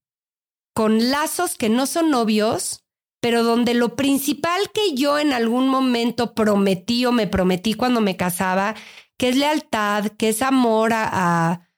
con 0.75 1.11
lazos 1.11 1.57
que 1.57 1.69
no 1.69 1.87
son 1.87 2.11
novios, 2.11 2.85
pero 3.21 3.43
donde 3.45 3.75
lo 3.75 3.97
principal 3.97 4.71
que 4.73 4.95
yo 4.95 5.19
en 5.19 5.33
algún 5.33 5.69
momento 5.69 6.35
prometí 6.35 7.05
o 7.05 7.13
me 7.13 7.27
prometí 7.27 7.75
cuando 7.75 8.01
me 8.01 8.17
casaba, 8.17 8.75
que 9.19 9.29
es 9.29 9.37
lealtad, 9.37 10.07
que 10.19 10.31
es 10.31 10.41
amor 10.41 10.93
a, 10.95 11.69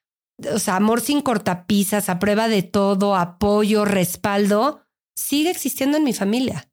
o 0.53 0.59
sea, 0.59 0.77
amor 0.77 1.01
sin 1.01 1.21
cortapisas, 1.21 2.09
a 2.09 2.19
prueba 2.19 2.49
de 2.49 2.63
todo, 2.63 3.17
apoyo, 3.17 3.85
respaldo, 3.85 4.83
sigue 5.17 5.51
existiendo 5.51 5.99
en 5.99 6.05
mi 6.05 6.13
familia. 6.13 6.71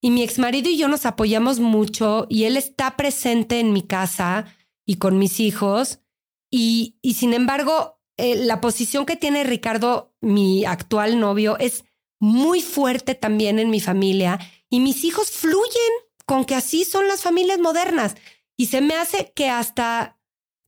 Y 0.00 0.10
mi 0.10 0.22
ex 0.22 0.38
marido 0.38 0.70
y 0.70 0.76
yo 0.76 0.86
nos 0.86 1.06
apoyamos 1.06 1.58
mucho 1.58 2.26
y 2.28 2.44
él 2.44 2.56
está 2.56 2.96
presente 2.96 3.58
en 3.58 3.72
mi 3.72 3.82
casa 3.82 4.46
y 4.86 4.96
con 4.96 5.18
mis 5.18 5.40
hijos. 5.40 6.00
Y, 6.48 6.98
y 7.02 7.14
sin 7.14 7.34
embargo, 7.34 7.98
eh, 8.16 8.36
la 8.36 8.60
posición 8.60 9.04
que 9.04 9.16
tiene 9.16 9.42
Ricardo, 9.42 10.14
mi 10.20 10.64
actual 10.64 11.18
novio, 11.18 11.58
es 11.58 11.84
muy 12.18 12.60
fuerte 12.60 13.14
también 13.14 13.58
en 13.58 13.70
mi 13.70 13.80
familia 13.80 14.38
y 14.70 14.80
mis 14.80 15.04
hijos 15.04 15.30
fluyen 15.30 15.92
con 16.24 16.44
que 16.44 16.54
así 16.54 16.84
son 16.84 17.06
las 17.06 17.22
familias 17.22 17.58
modernas. 17.58 18.16
Y 18.56 18.66
se 18.66 18.80
me 18.80 18.94
hace 18.96 19.32
que 19.34 19.48
hasta 19.48 20.18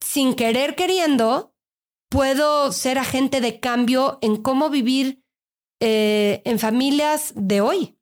sin 0.01 0.35
querer 0.35 0.75
queriendo, 0.75 1.55
puedo 2.09 2.73
ser 2.73 2.99
agente 2.99 3.41
de 3.41 3.61
cambio 3.61 4.19
en 4.23 4.37
cómo 4.37 4.71
vivir 4.71 5.23
eh, 5.81 6.43
en 6.45 6.59
familias 6.59 7.33
de 7.35 7.61
hoy. 7.61 7.99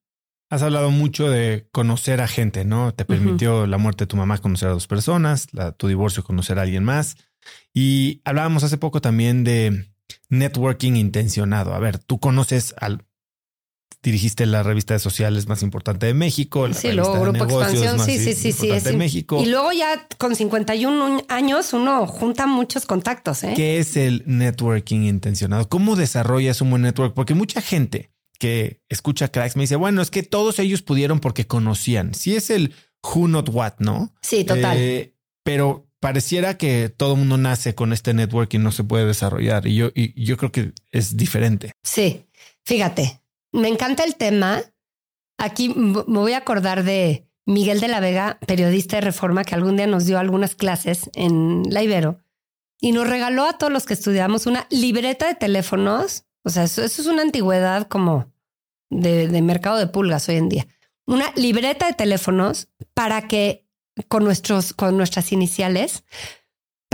Has 0.49 0.63
hablado 0.63 0.91
mucho 0.91 1.29
de 1.29 1.69
conocer 1.73 2.21
a 2.21 2.29
gente, 2.29 2.65
¿no? 2.65 2.95
Te 2.95 3.05
permitió 3.05 3.67
la 3.67 3.79
muerte 3.79 4.05
de 4.05 4.09
tu 4.09 4.17
mamá 4.17 4.39
conocer 4.39 4.69
a 4.69 4.73
dos 4.73 4.87
personas, 4.87 5.49
la, 5.53 5.73
tu 5.73 5.89
divorcio 5.89 6.23
conocer 6.23 6.59
a 6.59 6.63
alguien 6.63 6.85
más. 6.85 7.17
Y 7.75 8.21
hablábamos 8.25 8.63
hace 8.63 8.79
poco 8.79 9.01
también 9.01 9.43
de 9.43 9.89
networking 10.29 10.93
intencionado. 10.95 11.75
A 11.75 11.81
ver, 11.81 11.99
tú 11.99 12.21
conoces 12.21 12.75
al 12.79 13.05
dirigiste 14.07 14.47
la 14.47 14.63
revista 14.63 14.95
de 14.95 15.01
sociales 15.01 15.49
más 15.49 15.63
importante 15.63 16.07
de 16.07 16.15
México, 16.15 16.69
la 16.69 16.75
sí, 16.75 16.93
luego 16.93 17.21
Grupo 17.21 17.43
Expansión, 17.43 17.99
sí, 17.99 18.19
sí, 18.19 18.35
sí, 18.35 18.53
sí, 18.53 18.69
de 18.69 18.93
México. 18.93 19.43
Y 19.43 19.47
luego 19.47 19.73
ya 19.73 20.07
con 20.17 20.37
51 20.37 21.25
años 21.29 21.73
uno 21.73 22.07
junta 22.07 22.47
muchos 22.47 22.87
contactos. 22.87 23.43
¿eh? 23.43 23.55
¿Qué 23.57 23.79
es 23.79 23.97
el 23.97 24.23
networking 24.25 25.01
intencionado? 25.01 25.69
¿Cómo 25.69 25.97
desarrollas 25.97 26.61
un 26.61 26.71
buen 26.71 26.83
network? 26.83 27.15
Porque 27.15 27.35
mucha 27.35 27.61
gente 27.61 28.13
que 28.39 28.81
escucha 28.89 29.27
cracks 29.27 29.57
me 29.57 29.65
dice, 29.65 29.75
bueno, 29.75 30.01
es 30.03 30.13
que 30.13 30.23
todos 30.23 30.61
ellos 30.61 30.83
pudieron 30.83 31.19
porque 31.19 31.49
conocían. 31.49 32.15
Si 32.15 32.37
es 32.37 32.51
el 32.51 32.75
who 33.03 33.27
not 33.27 33.49
what, 33.53 33.75
¿no? 33.81 34.15
Sí, 34.23 34.45
total. 34.45 34.77
Eh, 34.79 35.17
pero 35.43 35.89
pareciera 35.99 36.57
que 36.57 36.91
todo 36.91 37.15
el 37.15 37.19
mundo 37.19 37.39
nace 37.39 37.75
con 37.75 37.93
este 37.93 38.15
networking, 38.15 38.61
no 38.61 38.71
se 38.71 38.85
puede 38.85 39.05
desarrollar. 39.05 39.67
Y 39.67 39.75
yo, 39.75 39.91
y 39.97 40.25
yo 40.25 40.37
creo 40.37 40.53
que 40.53 40.75
es 40.93 41.17
diferente. 41.17 41.73
Sí, 41.83 42.27
fíjate, 42.65 43.21
me 43.57 43.69
encanta 43.69 44.05
el 44.05 44.17
tema. 44.17 44.63
Aquí 45.39 45.71
me 45.71 46.19
voy 46.19 46.33
a 46.33 46.39
acordar 46.39 46.85
de 46.85 47.27
Miguel 47.45 47.81
de 47.81 47.89
la 47.89 48.01
Vega, 48.01 48.39
periodista 48.47 48.97
de 48.97 49.03
Reforma, 49.03 49.45
que 49.45 49.55
algún 49.55 49.77
día 49.77 49.87
nos 49.87 50.07
dio 50.07 50.19
algunas 50.19 50.55
clases 50.55 51.11
en 51.15 51.63
la 51.71 51.83
Ibero 51.83 52.21
y 52.81 52.93
nos 52.93 53.09
regaló 53.09 53.45
a 53.45 53.59
todos 53.59 53.73
los 53.73 53.87
que 53.87 53.95
estudiamos 53.95 54.47
una 54.47 54.67
libreta 54.71 55.27
de 55.27 55.35
teléfonos. 55.35 56.25
O 56.43 56.51
sea, 56.51 56.65
eso, 56.65 56.83
es 56.85 56.99
una 57.07 57.23
antigüedad 57.23 57.89
como 57.89 58.33
de, 58.91 59.29
de, 59.29 59.43
mercado 59.43 59.79
de 59.79 59.87
pulgas 59.87 60.29
hoy 60.29 60.37
en 60.37 60.49
día. 60.49 60.67
Una 61.07 61.33
libreta 61.37 61.87
de 61.87 61.95
teléfonos 61.95 62.69
para 62.95 63.29
que 63.29 63.67
con 64.09 64.25
nuestros, 64.25 64.73
con 64.73 64.97
nuestras 64.97 65.33
iniciales 65.33 66.05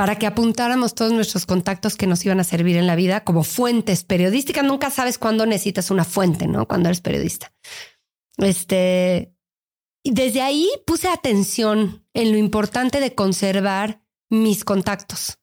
para 0.02 0.18
que 0.18 0.26
apuntáramos 0.26 0.96
todos 0.96 1.12
nuestros 1.12 1.46
contactos 1.46 1.94
que 1.94 2.08
nos 2.08 2.24
iban 2.26 2.40
a 2.40 2.42
servir 2.42 2.76
en 2.76 2.88
la 2.88 2.96
vida 2.96 3.22
como 3.22 3.44
fuentes 3.44 4.02
periodísticas. 4.02 4.64
Nunca 4.64 4.90
sabes 4.90 5.16
cuándo 5.16 5.46
necesitas 5.46 5.92
una 5.92 6.02
fuente, 6.02 6.48
¿no? 6.48 6.66
Cuando 6.66 6.88
eres 6.88 7.00
periodista. 7.00 7.52
Este, 8.36 9.32
y 10.02 10.10
desde 10.10 10.42
ahí 10.42 10.68
puse 10.88 11.06
atención 11.06 12.04
en 12.14 12.32
lo 12.32 12.36
importante 12.36 12.98
de 12.98 13.14
conservar 13.14 14.02
mis 14.28 14.64
contactos. 14.64 15.38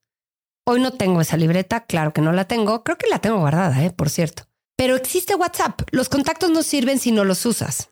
Hoy 0.66 0.82
no 0.82 0.92
tengo 0.92 1.22
esa 1.22 1.38
libreta, 1.38 1.86
claro 1.86 2.12
que 2.12 2.20
no 2.20 2.34
la 2.34 2.44
tengo, 2.44 2.84
creo 2.84 2.98
que 2.98 3.08
la 3.08 3.20
tengo 3.20 3.38
guardada, 3.38 3.82
¿eh? 3.86 3.92
por 3.92 4.10
cierto. 4.10 4.44
Pero 4.76 4.98
existe 4.98 5.36
WhatsApp. 5.36 5.84
Los 5.92 6.10
contactos 6.10 6.52
no 6.52 6.64
sirven 6.64 7.00
si 7.00 7.14
no 7.14 7.24
los 7.24 7.46
usas. 7.46 7.92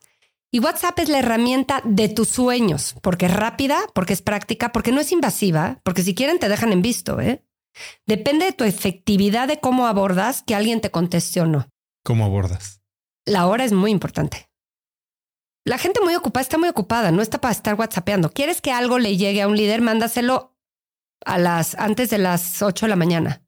Y 0.51 0.59
WhatsApp 0.59 0.99
es 0.99 1.09
la 1.09 1.19
herramienta 1.19 1.81
de 1.83 2.07
tus 2.07 2.29
sueños, 2.29 2.95
porque 3.01 3.25
es 3.25 3.33
rápida, 3.33 3.79
porque 3.93 4.13
es 4.13 4.21
práctica, 4.21 4.71
porque 4.71 4.91
no 4.91 5.01
es 5.01 5.11
invasiva, 5.11 5.81
porque 5.83 6.03
si 6.03 6.15
quieren 6.15 6.39
te 6.39 6.47
dejan 6.47 6.71
en 6.71 6.81
visto, 6.81 7.19
¿eh? 7.19 7.43
Depende 8.05 8.45
de 8.45 8.53
tu 8.53 8.63
efectividad 8.63 9.47
de 9.47 9.59
cómo 9.59 9.87
abordas 9.87 10.43
que 10.43 10.55
alguien 10.55 10.81
te 10.81 10.89
conteste 10.89 11.41
o 11.41 11.45
no. 11.45 11.69
¿Cómo 12.03 12.25
abordas? 12.25 12.81
La 13.25 13.45
hora 13.47 13.65
es 13.65 13.73
muy 13.73 13.91
importante. 13.91 14.49
La 15.65 15.77
gente 15.77 15.99
muy 16.01 16.15
ocupada 16.15 16.41
está 16.43 16.57
muy 16.57 16.69
ocupada, 16.69 17.11
no 17.11 17.21
está 17.21 17.41
para 17.41 17.51
estar 17.51 17.75
WhatsAppeando. 17.75 18.31
¿Quieres 18.31 18.61
que 18.61 18.71
algo 18.71 18.99
le 18.99 19.17
llegue 19.17 19.41
a 19.41 19.49
un 19.49 19.57
líder? 19.57 19.81
Mándaselo 19.81 20.57
a 21.25 21.37
las 21.37 21.75
antes 21.75 22.09
de 22.09 22.19
las 22.19 22.61
8 22.61 22.85
de 22.85 22.89
la 22.89 22.95
mañana. 22.95 23.45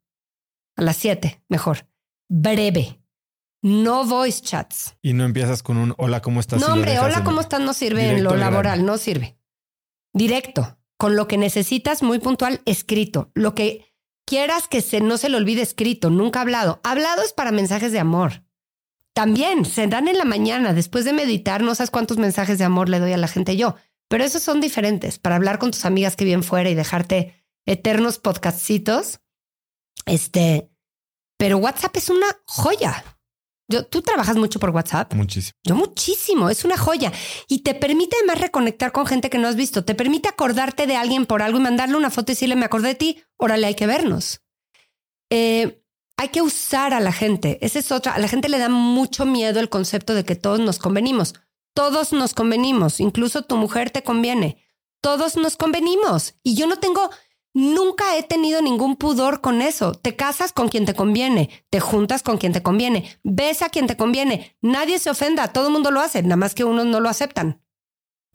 A 0.75 0.81
las 0.81 0.97
7, 0.97 1.41
mejor. 1.47 1.87
Breve. 2.27 2.98
No 3.61 4.05
voice 4.05 4.41
chats. 4.41 4.95
Y 5.01 5.13
no 5.13 5.25
empiezas 5.25 5.63
con 5.63 5.77
un 5.77 5.93
hola, 5.97 6.21
¿cómo 6.21 6.39
estás? 6.39 6.61
No, 6.61 6.73
hombre, 6.73 6.99
hola, 6.99 7.23
¿cómo 7.23 7.41
estás? 7.41 7.59
No 7.59 7.73
sirve 7.73 8.11
en 8.11 8.23
lo 8.23 8.35
laboral, 8.35 8.85
no 8.85 8.97
sirve. 8.97 9.37
Directo, 10.13 10.77
con 10.97 11.15
lo 11.15 11.27
que 11.27 11.37
necesitas, 11.37 12.01
muy 12.01 12.19
puntual, 12.19 12.61
escrito. 12.65 13.31
Lo 13.33 13.55
que 13.55 13.93
quieras 14.25 14.67
que 14.67 14.81
se, 14.81 15.01
no 15.01 15.17
se 15.17 15.29
le 15.29 15.37
olvide 15.37 15.61
escrito, 15.61 16.09
nunca 16.09 16.41
hablado. 16.41 16.79
Hablado 16.83 17.21
es 17.21 17.33
para 17.33 17.51
mensajes 17.51 17.91
de 17.91 17.99
amor. 17.99 18.43
También 19.13 19.65
se 19.65 19.87
dan 19.87 20.07
en 20.07 20.17
la 20.17 20.23
mañana, 20.23 20.73
después 20.73 21.03
de 21.03 21.13
meditar, 21.13 21.61
no 21.61 21.75
sabes 21.75 21.91
cuántos 21.91 22.17
mensajes 22.17 22.57
de 22.57 22.63
amor 22.63 22.87
le 22.89 22.99
doy 22.99 23.11
a 23.11 23.17
la 23.17 23.27
gente 23.27 23.57
yo, 23.57 23.75
pero 24.07 24.23
esos 24.23 24.41
son 24.41 24.61
diferentes 24.61 25.19
para 25.19 25.35
hablar 25.35 25.59
con 25.59 25.71
tus 25.71 25.83
amigas 25.83 26.15
que 26.15 26.25
viven 26.25 26.43
fuera 26.43 26.69
y 26.69 26.75
dejarte 26.75 27.45
eternos 27.65 28.19
podcastcitos. 28.19 29.19
Este, 30.05 30.71
pero 31.37 31.57
WhatsApp 31.57 31.97
es 31.97 32.09
una 32.09 32.27
joya. 32.45 33.03
Yo, 33.69 33.85
tú 33.85 34.01
trabajas 34.01 34.35
mucho 34.35 34.59
por 34.59 34.71
WhatsApp. 34.71 35.13
Muchísimo. 35.13 35.53
Yo 35.63 35.75
muchísimo. 35.75 36.49
Es 36.49 36.65
una 36.65 36.75
joya. 36.75 37.13
Y 37.47 37.59
te 37.59 37.75
permite 37.75 38.17
además 38.17 38.41
reconectar 38.41 38.91
con 38.91 39.05
gente 39.05 39.29
que 39.29 39.37
no 39.37 39.47
has 39.47 39.55
visto. 39.55 39.85
Te 39.85 39.93
permite 39.93 40.27
acordarte 40.27 40.87
de 40.87 40.95
alguien 40.95 41.27
por 41.27 41.43
algo 41.43 41.59
y 41.59 41.61
mandarle 41.61 41.95
una 41.95 42.09
foto 42.09 42.31
y 42.31 42.35
decirle, 42.35 42.55
me 42.55 42.65
acordé 42.65 42.89
de 42.89 42.95
ti, 42.95 43.23
órale, 43.37 43.67
hay 43.67 43.75
que 43.75 43.85
vernos. 43.85 44.41
Eh, 45.29 45.83
hay 46.17 46.29
que 46.29 46.41
usar 46.41 46.95
a 46.95 46.99
la 46.99 47.13
gente. 47.13 47.59
Esa 47.61 47.77
es 47.77 47.91
otra. 47.91 48.13
A 48.13 48.19
la 48.19 48.27
gente 48.27 48.49
le 48.49 48.57
da 48.57 48.69
mucho 48.69 49.25
miedo 49.25 49.59
el 49.59 49.69
concepto 49.69 50.15
de 50.15 50.25
que 50.25 50.35
todos 50.35 50.59
nos 50.59 50.79
convenimos. 50.79 51.35
Todos 51.75 52.11
nos 52.11 52.33
convenimos. 52.33 52.99
Incluso 52.99 53.43
tu 53.43 53.55
mujer 53.55 53.91
te 53.91 54.03
conviene. 54.03 54.65
Todos 54.99 55.37
nos 55.37 55.55
convenimos. 55.55 56.33
Y 56.41 56.55
yo 56.55 56.65
no 56.65 56.77
tengo 56.77 57.09
Nunca 57.53 58.15
he 58.15 58.23
tenido 58.23 58.61
ningún 58.61 58.95
pudor 58.95 59.41
con 59.41 59.61
eso. 59.61 59.93
Te 59.93 60.15
casas 60.15 60.53
con 60.53 60.69
quien 60.69 60.85
te 60.85 60.93
conviene, 60.93 61.49
te 61.69 61.79
juntas 61.79 62.21
con 62.23 62.37
quien 62.37 62.53
te 62.53 62.61
conviene, 62.61 63.19
ves 63.23 63.61
a 63.61 63.69
quien 63.69 63.87
te 63.87 63.97
conviene. 63.97 64.55
Nadie 64.61 64.99
se 64.99 65.09
ofenda, 65.09 65.51
todo 65.51 65.67
el 65.67 65.73
mundo 65.73 65.91
lo 65.91 66.01
hace, 66.01 66.21
nada 66.21 66.35
más 66.35 66.53
que 66.53 66.63
unos 66.63 66.85
no 66.85 66.99
lo 66.99 67.09
aceptan. 67.09 67.61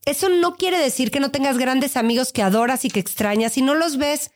Eso 0.05 0.29
no 0.29 0.57
quiere 0.57 0.79
decir 0.79 1.11
que 1.11 1.21
no 1.21 1.31
tengas 1.31 1.57
grandes 1.57 1.97
amigos 1.97 2.33
que 2.33 2.43
adoras 2.43 2.85
y 2.85 2.91
que 2.91 3.01
extrañas 3.01 3.57
y 3.57 3.63
no 3.63 3.75
los 3.75 3.97
ves 3.97 4.33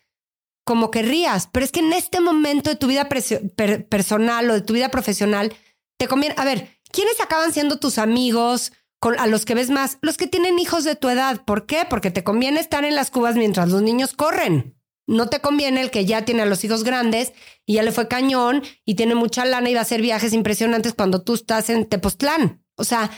como 0.64 0.90
querrías, 0.90 1.48
pero 1.50 1.64
es 1.64 1.72
que 1.72 1.80
en 1.80 1.92
este 1.92 2.20
momento 2.20 2.70
de 2.70 2.76
tu 2.76 2.86
vida 2.88 3.08
personal 3.08 4.50
o 4.50 4.54
de 4.54 4.60
tu 4.60 4.74
vida 4.74 4.90
profesional 4.90 5.54
te 5.98 6.08
conviene. 6.08 6.34
A 6.38 6.44
ver, 6.44 6.78
¿quiénes 6.90 7.20
acaban 7.20 7.52
siendo 7.52 7.78
tus 7.78 7.98
amigos? 7.98 8.72
A 9.00 9.26
los 9.26 9.44
que 9.44 9.54
ves 9.54 9.70
más, 9.70 9.98
los 10.02 10.16
que 10.16 10.26
tienen 10.26 10.58
hijos 10.58 10.84
de 10.84 10.96
tu 10.96 11.08
edad. 11.08 11.44
¿Por 11.44 11.66
qué? 11.66 11.86
Porque 11.88 12.10
te 12.10 12.24
conviene 12.24 12.60
estar 12.60 12.84
en 12.84 12.94
las 12.94 13.10
cubas 13.10 13.36
mientras 13.36 13.68
los 13.68 13.82
niños 13.82 14.12
corren. 14.14 14.76
No 15.06 15.28
te 15.28 15.40
conviene 15.40 15.80
el 15.80 15.90
que 15.90 16.04
ya 16.04 16.24
tiene 16.24 16.42
a 16.42 16.46
los 16.46 16.64
hijos 16.64 16.84
grandes 16.84 17.32
y 17.64 17.74
ya 17.74 17.82
le 17.82 17.92
fue 17.92 18.08
cañón 18.08 18.62
y 18.84 18.94
tiene 18.94 19.14
mucha 19.14 19.44
lana 19.46 19.70
y 19.70 19.74
va 19.74 19.80
a 19.80 19.82
hacer 19.82 20.02
viajes 20.02 20.34
impresionantes 20.34 20.92
cuando 20.92 21.22
tú 21.22 21.34
estás 21.34 21.70
en 21.70 21.86
Tepoztlán. 21.86 22.62
O 22.76 22.84
sea, 22.84 23.10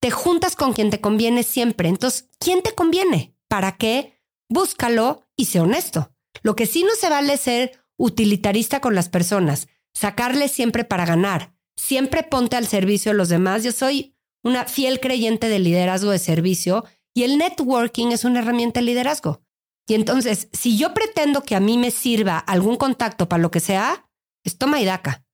te 0.00 0.10
juntas 0.10 0.56
con 0.56 0.74
quien 0.74 0.90
te 0.90 1.00
conviene 1.00 1.42
siempre. 1.42 1.88
Entonces, 1.88 2.28
¿quién 2.38 2.60
te 2.60 2.74
conviene? 2.74 3.34
¿Para 3.48 3.76
qué? 3.76 4.20
Búscalo 4.50 5.26
y 5.36 5.46
sé 5.46 5.60
honesto. 5.60 6.12
Lo 6.42 6.54
que 6.54 6.66
sí 6.66 6.82
no 6.82 6.94
se 7.00 7.08
vale 7.08 7.34
es 7.34 7.40
ser 7.40 7.80
utilitarista 7.96 8.80
con 8.80 8.94
las 8.94 9.08
personas, 9.08 9.68
sacarle 9.94 10.48
siempre 10.48 10.84
para 10.84 11.06
ganar. 11.06 11.54
Siempre 11.76 12.24
ponte 12.24 12.56
al 12.56 12.66
servicio 12.66 13.12
de 13.12 13.18
los 13.18 13.28
demás. 13.28 13.62
Yo 13.62 13.72
soy 13.72 14.16
una 14.42 14.66
fiel 14.66 15.00
creyente 15.00 15.48
del 15.48 15.64
liderazgo 15.64 16.10
de 16.10 16.18
servicio 16.18 16.84
y 17.14 17.24
el 17.24 17.38
networking 17.38 18.08
es 18.08 18.24
una 18.24 18.40
herramienta 18.40 18.80
de 18.80 18.86
liderazgo. 18.86 19.42
Y 19.86 19.94
entonces, 19.94 20.48
si 20.52 20.76
yo 20.76 20.94
pretendo 20.94 21.42
que 21.42 21.56
a 21.56 21.60
mí 21.60 21.76
me 21.76 21.90
sirva 21.90 22.38
algún 22.38 22.76
contacto 22.76 23.28
para 23.28 23.42
lo 23.42 23.50
que 23.50 23.60
sea, 23.60 24.08
es 24.44 24.56
toma 24.56 24.80
y 24.80 24.84
daca. 24.84 25.24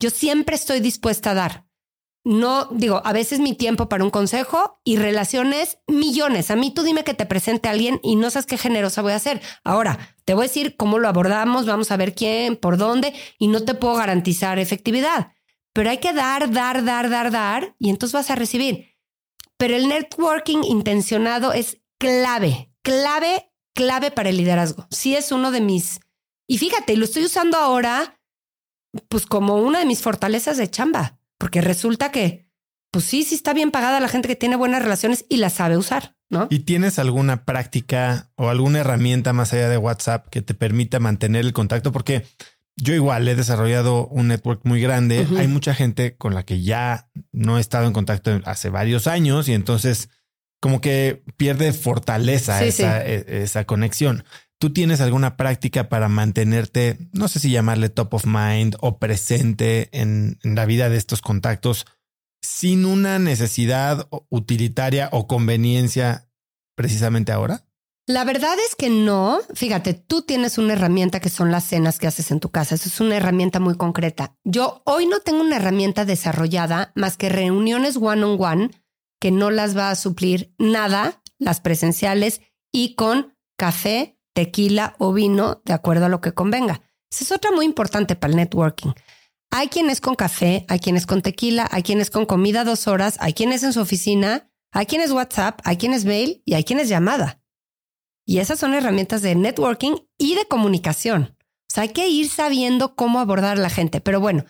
Yo 0.00 0.10
siempre 0.10 0.56
estoy 0.56 0.80
dispuesta 0.80 1.30
a 1.30 1.34
dar. 1.34 1.68
No 2.24 2.66
digo, 2.66 3.00
a 3.04 3.12
veces 3.12 3.40
mi 3.40 3.54
tiempo 3.54 3.88
para 3.88 4.04
un 4.04 4.10
consejo 4.10 4.80
y 4.84 4.96
relaciones 4.96 5.78
millones. 5.86 6.50
A 6.50 6.56
mí 6.56 6.72
tú 6.72 6.82
dime 6.82 7.04
que 7.04 7.14
te 7.14 7.26
presente 7.26 7.68
a 7.68 7.72
alguien 7.72 8.00
y 8.02 8.16
no 8.16 8.30
sabes 8.30 8.46
qué 8.46 8.58
generosa 8.58 9.02
voy 9.02 9.12
a 9.12 9.18
ser. 9.18 9.40
Ahora, 9.64 10.14
te 10.24 10.34
voy 10.34 10.44
a 10.44 10.48
decir 10.48 10.76
cómo 10.76 10.98
lo 10.98 11.08
abordamos, 11.08 11.66
vamos 11.66 11.90
a 11.90 11.96
ver 11.96 12.14
quién, 12.14 12.56
por 12.56 12.76
dónde, 12.76 13.14
y 13.38 13.48
no 13.48 13.64
te 13.64 13.74
puedo 13.74 13.94
garantizar 13.94 14.58
efectividad 14.58 15.32
pero 15.78 15.90
hay 15.90 15.98
que 15.98 16.12
dar, 16.12 16.50
dar, 16.50 16.84
dar, 16.84 17.08
dar, 17.08 17.30
dar 17.30 17.76
y 17.78 17.90
entonces 17.90 18.12
vas 18.12 18.32
a 18.32 18.34
recibir. 18.34 18.96
Pero 19.56 19.76
el 19.76 19.86
networking 19.86 20.64
intencionado 20.64 21.52
es 21.52 21.80
clave, 22.00 22.74
clave, 22.82 23.52
clave 23.76 24.10
para 24.10 24.30
el 24.30 24.38
liderazgo. 24.38 24.88
Sí 24.90 25.14
es 25.14 25.30
uno 25.30 25.52
de 25.52 25.60
mis... 25.60 26.00
Y 26.48 26.58
fíjate, 26.58 26.96
lo 26.96 27.04
estoy 27.04 27.26
usando 27.26 27.58
ahora 27.58 28.20
pues 29.08 29.24
como 29.24 29.62
una 29.62 29.78
de 29.78 29.84
mis 29.84 30.02
fortalezas 30.02 30.56
de 30.56 30.68
chamba, 30.68 31.20
porque 31.38 31.60
resulta 31.60 32.10
que, 32.10 32.50
pues 32.90 33.04
sí, 33.04 33.22
sí 33.22 33.36
está 33.36 33.52
bien 33.52 33.70
pagada 33.70 34.00
la 34.00 34.08
gente 34.08 34.26
que 34.26 34.34
tiene 34.34 34.56
buenas 34.56 34.82
relaciones 34.82 35.26
y 35.28 35.36
la 35.36 35.48
sabe 35.48 35.76
usar. 35.76 36.16
¿no? 36.28 36.48
¿Y 36.50 36.60
tienes 36.60 36.98
alguna 36.98 37.44
práctica 37.44 38.32
o 38.34 38.48
alguna 38.48 38.80
herramienta 38.80 39.32
más 39.32 39.52
allá 39.52 39.68
de 39.68 39.78
WhatsApp 39.78 40.28
que 40.28 40.42
te 40.42 40.54
permita 40.54 40.98
mantener 40.98 41.44
el 41.44 41.52
contacto? 41.52 41.92
Porque 41.92 42.26
yo 42.80 42.94
igual 42.94 43.26
he 43.28 43.34
desarrollado 43.34 44.06
un 44.06 44.28
network 44.28 44.60
muy 44.64 44.80
grande. 44.80 45.26
Hay 45.36 45.48
mucha 45.48 45.74
gente 45.74 46.16
con 46.16 46.34
la 46.34 46.44
que 46.44 46.62
ya 46.62 47.10
no 47.32 47.58
he 47.58 47.60
estado 47.60 47.86
en 47.86 47.92
contacto 47.92 48.40
hace 48.44 48.70
varios 48.70 49.06
años 49.06 49.48
y 49.48 49.54
entonces 49.54 50.10
como 50.60 50.80
que 50.80 51.22
pierde 51.36 51.72
fortaleza 51.72 52.64
esa, 52.64 53.04
e, 53.04 53.42
esa 53.42 53.64
conexión. 53.64 54.24
¿Tú 54.60 54.72
tienes 54.72 55.00
alguna 55.00 55.36
práctica 55.36 55.88
para 55.88 56.08
mantenerte, 56.08 56.98
no 57.12 57.28
sé 57.28 57.38
si 57.38 57.50
llamarle 57.50 57.90
top 57.90 58.14
of 58.14 58.26
mind 58.26 58.76
o 58.80 58.98
presente 58.98 59.88
en, 59.92 60.38
la 60.42 60.66
vida 60.66 60.88
de 60.88 60.96
estos 60.96 61.20
contactos 61.20 61.86
sin 62.42 62.84
una 62.84 63.20
necesidad 63.20 64.08
utilitaria 64.28 65.10
o 65.12 65.28
conveniencia 65.28 66.28
precisamente 66.74 67.30
ahora? 67.30 67.67
La 68.08 68.24
verdad 68.24 68.56
es 68.66 68.74
que 68.74 68.88
no. 68.88 69.38
Fíjate, 69.52 69.92
tú 69.92 70.22
tienes 70.22 70.56
una 70.56 70.72
herramienta 70.72 71.20
que 71.20 71.28
son 71.28 71.52
las 71.52 71.64
cenas 71.64 71.98
que 71.98 72.06
haces 72.06 72.30
en 72.30 72.40
tu 72.40 72.48
casa. 72.48 72.74
Eso 72.74 72.88
es 72.88 73.00
una 73.00 73.16
herramienta 73.16 73.60
muy 73.60 73.76
concreta. 73.76 74.34
Yo 74.44 74.80
hoy 74.86 75.06
no 75.06 75.20
tengo 75.20 75.42
una 75.42 75.56
herramienta 75.56 76.06
desarrollada 76.06 76.90
más 76.94 77.18
que 77.18 77.28
reuniones 77.28 77.98
one 77.98 78.24
on 78.24 78.42
one 78.42 78.70
que 79.20 79.30
no 79.30 79.50
las 79.50 79.76
va 79.76 79.90
a 79.90 79.94
suplir 79.94 80.54
nada, 80.56 81.22
las 81.38 81.60
presenciales 81.60 82.40
y 82.72 82.94
con 82.94 83.36
café 83.58 84.18
tequila 84.32 84.96
o 84.98 85.12
vino, 85.12 85.60
de 85.66 85.74
acuerdo 85.74 86.06
a 86.06 86.08
lo 86.08 86.22
que 86.22 86.32
convenga. 86.32 86.80
Esa 87.10 87.24
es 87.24 87.32
otra 87.32 87.50
muy 87.50 87.66
importante 87.66 88.16
para 88.16 88.30
el 88.30 88.38
networking. 88.38 88.92
Hay 89.50 89.68
quienes 89.68 90.00
con 90.00 90.14
café, 90.14 90.64
hay 90.68 90.78
quienes 90.78 91.04
con 91.04 91.20
tequila, 91.20 91.68
hay 91.70 91.82
quienes 91.82 92.08
con 92.08 92.24
comida 92.24 92.64
dos 92.64 92.88
horas, 92.88 93.18
hay 93.20 93.34
quienes 93.34 93.62
en 93.64 93.74
su 93.74 93.80
oficina, 93.80 94.50
hay 94.72 94.86
quienes 94.86 95.10
WhatsApp, 95.10 95.60
hay 95.64 95.76
quienes 95.76 96.06
mail 96.06 96.42
y 96.46 96.54
hay 96.54 96.64
quienes 96.64 96.88
llamada. 96.88 97.42
Y 98.28 98.40
esas 98.40 98.58
son 98.58 98.74
herramientas 98.74 99.22
de 99.22 99.34
networking 99.34 99.94
y 100.18 100.34
de 100.34 100.44
comunicación. 100.44 101.34
O 101.40 101.74
sea, 101.74 101.84
hay 101.84 101.94
que 101.94 102.08
ir 102.08 102.28
sabiendo 102.28 102.94
cómo 102.94 103.20
abordar 103.20 103.56
a 103.56 103.60
la 103.60 103.70
gente. 103.70 104.02
Pero 104.02 104.20
bueno, 104.20 104.44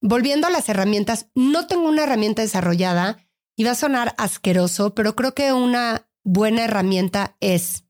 volviendo 0.00 0.48
a 0.48 0.50
las 0.50 0.68
herramientas, 0.68 1.28
no 1.36 1.68
tengo 1.68 1.88
una 1.88 2.02
herramienta 2.02 2.42
desarrollada 2.42 3.24
y 3.56 3.62
va 3.62 3.70
a 3.70 3.76
sonar 3.76 4.16
asqueroso, 4.18 4.96
pero 4.96 5.14
creo 5.14 5.34
que 5.34 5.52
una 5.52 6.08
buena 6.24 6.64
herramienta 6.64 7.36
es 7.38 7.84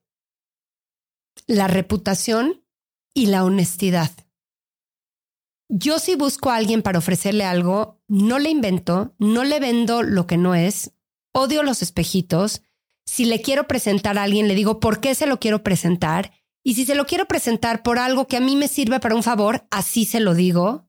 la 1.46 1.66
reputación 1.66 2.66
y 3.14 3.26
la 3.26 3.44
honestidad. 3.44 4.10
Yo 5.70 5.98
si 5.98 6.14
busco 6.14 6.50
a 6.50 6.56
alguien 6.56 6.82
para 6.82 6.98
ofrecerle 6.98 7.44
algo, 7.44 8.02
no 8.06 8.38
le 8.38 8.50
invento, 8.50 9.14
no 9.18 9.44
le 9.44 9.60
vendo 9.60 10.02
lo 10.02 10.26
que 10.26 10.36
no 10.36 10.54
es, 10.54 10.92
odio 11.32 11.62
los 11.62 11.80
espejitos. 11.80 12.60
Si 13.06 13.24
le 13.24 13.40
quiero 13.42 13.66
presentar 13.66 14.18
a 14.18 14.22
alguien, 14.22 14.48
le 14.48 14.54
digo 14.54 14.80
por 14.80 15.00
qué 15.00 15.14
se 15.14 15.26
lo 15.26 15.38
quiero 15.38 15.62
presentar. 15.62 16.32
Y 16.64 16.74
si 16.74 16.84
se 16.84 16.94
lo 16.94 17.06
quiero 17.06 17.26
presentar 17.26 17.82
por 17.82 17.98
algo 17.98 18.26
que 18.26 18.36
a 18.36 18.40
mí 18.40 18.56
me 18.56 18.68
sirve 18.68 19.00
para 19.00 19.14
un 19.14 19.22
favor, 19.22 19.66
así 19.70 20.04
se 20.04 20.20
lo 20.20 20.34
digo. 20.34 20.88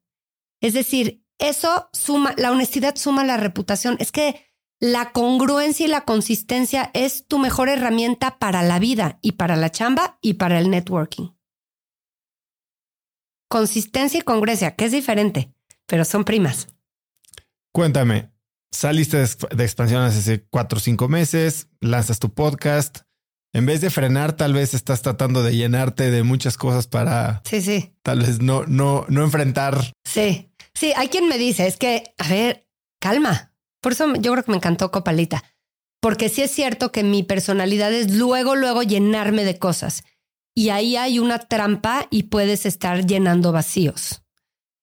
Es 0.62 0.74
decir, 0.74 1.24
eso 1.40 1.90
suma, 1.94 2.34
la 2.38 2.52
honestidad 2.52 2.96
suma 2.96 3.24
la 3.24 3.38
reputación. 3.38 3.98
Es 4.00 4.12
que 4.12 4.46
la 4.80 5.12
congruencia 5.14 5.86
y 5.86 5.90
la 5.90 6.02
consistencia 6.02 6.92
es 6.94 7.26
tu 7.26 7.40
mejor 7.40 7.70
herramienta 7.70 8.38
para 8.38 8.64
la 8.64 8.80
vida 8.80 9.18
y 9.22 9.34
para 9.34 9.56
la 9.56 9.72
chamba 9.72 10.20
y 10.22 10.34
para 10.34 10.60
el 10.60 10.70
networking. 10.70 11.30
Consistencia 13.50 14.20
y 14.20 14.24
congruencia, 14.24 14.76
que 14.76 14.86
es 14.86 14.92
diferente, 14.92 15.54
pero 15.86 16.04
son 16.04 16.26
primas. 16.26 16.68
Cuéntame, 17.72 18.33
saliste 18.74 19.18
de 19.18 19.64
expansión 19.64 20.02
hace 20.02 20.44
cuatro 20.50 20.78
o 20.78 20.82
cinco 20.82 21.08
meses, 21.08 21.68
lanzas 21.80 22.20
tu 22.20 22.34
podcast. 22.34 23.00
En 23.54 23.68
vez 23.68 23.82
de 23.82 23.92
frenar, 23.92 24.34
tal 24.34 24.54
vez 24.54 24.74
estás 24.74 25.04
tratando 25.04 25.44
de 25.44 25.56
llenarte 25.56 26.10
de 26.10 26.24
muchas 26.24 26.58
cosas 26.58 26.88
para. 26.88 27.42
Sí, 27.46 27.62
sí. 27.62 27.94
Tal 28.02 28.20
vez 28.22 28.42
no, 28.42 28.66
no, 28.66 29.06
no 29.10 29.24
enfrentar. 29.24 29.94
Sí, 30.04 30.52
sí. 30.74 30.92
Hay 30.98 31.10
quien 31.10 31.28
me 31.28 31.38
dice, 31.38 31.68
es 31.68 31.78
que, 31.78 32.16
a 32.18 32.28
ver, 32.28 32.68
calma. 33.00 33.54
Por 33.80 33.92
eso 33.92 34.12
yo 34.16 34.32
creo 34.32 34.44
que 34.44 34.52
me 34.52 34.58
encantó 34.58 34.92
Copalita, 34.92 35.44
porque 36.02 36.30
sí 36.30 36.42
es 36.42 36.52
cierto 36.52 36.92
que 36.92 37.04
mi 37.04 37.22
personalidad 37.22 37.94
es 37.94 38.12
luego, 38.12 38.56
luego 38.56 38.82
llenarme 38.82 39.44
de 39.44 39.60
cosas. 39.60 40.04
Y 40.56 40.70
ahí 40.70 40.96
hay 40.96 41.20
una 41.20 41.40
trampa 41.40 42.08
y 42.10 42.24
puedes 42.24 42.66
estar 42.66 43.06
llenando 43.06 43.52
vacíos. 43.52 44.23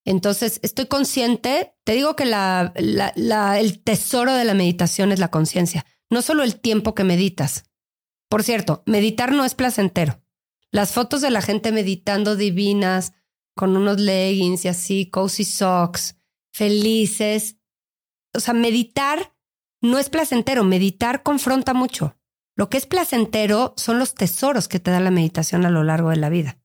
Entonces, 0.05 0.61
estoy 0.63 0.87
consciente, 0.87 1.75
te 1.85 1.93
digo 1.93 2.17
que 2.17 2.25
el 2.25 3.83
tesoro 3.83 4.33
de 4.35 4.45
la 4.45 4.55
meditación 4.55 5.13
es 5.13 5.19
la 5.19 5.31
conciencia, 5.31 5.85
no 6.09 6.23
solo 6.23 6.43
el 6.43 6.59
tiempo 6.59 6.95
que 6.95 7.05
meditas. 7.05 7.65
Por 8.29 8.43
cierto, 8.43 8.83
meditar 8.87 9.33
no 9.33 9.45
es 9.45 9.55
placentero. 9.55 10.23
Las 10.71 10.93
fotos 10.93 11.21
de 11.21 11.31
la 11.31 11.43
gente 11.43 11.73
meditando 11.73 12.37
divinas, 12.37 13.13
con 13.55 13.77
unos 13.77 14.01
leggings 14.01 14.65
y 14.65 14.69
así, 14.69 15.11
cozy 15.11 15.45
socks, 15.45 16.17
felices, 16.53 17.57
o 18.33 18.41
sea, 18.41 18.55
meditar 18.55 19.35
no 19.83 19.99
es 19.99 20.09
placentero, 20.09 20.65
meditar 20.65 21.23
confronta 21.23 21.75
mucho. 21.75 22.17
Lo 22.57 22.69
que 22.69 22.77
es 22.77 22.87
placentero 22.87 23.75
son 23.77 23.99
los 23.99 24.15
tesoros 24.15 24.69
que 24.69 24.81
te 24.81 24.91
da 24.91 25.01
la 25.01 25.11
meditación 25.11 25.67
a 25.67 25.71
lo 25.71 25.83
largo 25.83 26.11
de 26.11 26.17
la 26.17 26.29
vida. 26.29 26.59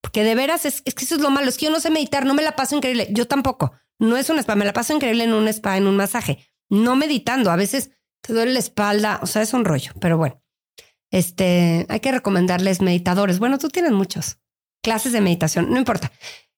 Porque 0.00 0.24
de 0.24 0.34
veras 0.34 0.64
es, 0.64 0.82
que 0.82 1.04
eso 1.04 1.16
es 1.16 1.20
lo 1.20 1.30
malo, 1.30 1.48
es 1.48 1.56
que 1.56 1.66
yo 1.66 1.72
no 1.72 1.80
sé 1.80 1.90
meditar, 1.90 2.24
no 2.24 2.34
me 2.34 2.42
la 2.42 2.56
paso 2.56 2.76
increíble, 2.76 3.08
yo 3.10 3.26
tampoco. 3.26 3.72
No 3.98 4.16
es 4.16 4.30
un 4.30 4.38
spa, 4.38 4.54
me 4.54 4.64
la 4.64 4.72
paso 4.72 4.94
increíble 4.94 5.24
en 5.24 5.32
un 5.32 5.48
spa, 5.48 5.76
en 5.76 5.86
un 5.86 5.96
masaje, 5.96 6.38
no 6.68 6.94
meditando. 6.94 7.50
A 7.50 7.56
veces 7.56 7.90
te 8.20 8.32
duele 8.32 8.52
la 8.52 8.60
espalda, 8.60 9.18
o 9.22 9.26
sea, 9.26 9.42
es 9.42 9.52
un 9.52 9.64
rollo, 9.64 9.92
pero 10.00 10.16
bueno. 10.16 10.40
Este, 11.10 11.86
hay 11.88 12.00
que 12.00 12.12
recomendarles 12.12 12.80
meditadores. 12.80 13.38
Bueno, 13.38 13.58
tú 13.58 13.68
tienes 13.68 13.92
muchos 13.92 14.38
clases 14.82 15.12
de 15.12 15.20
meditación, 15.20 15.70
no 15.70 15.78
importa. 15.78 16.12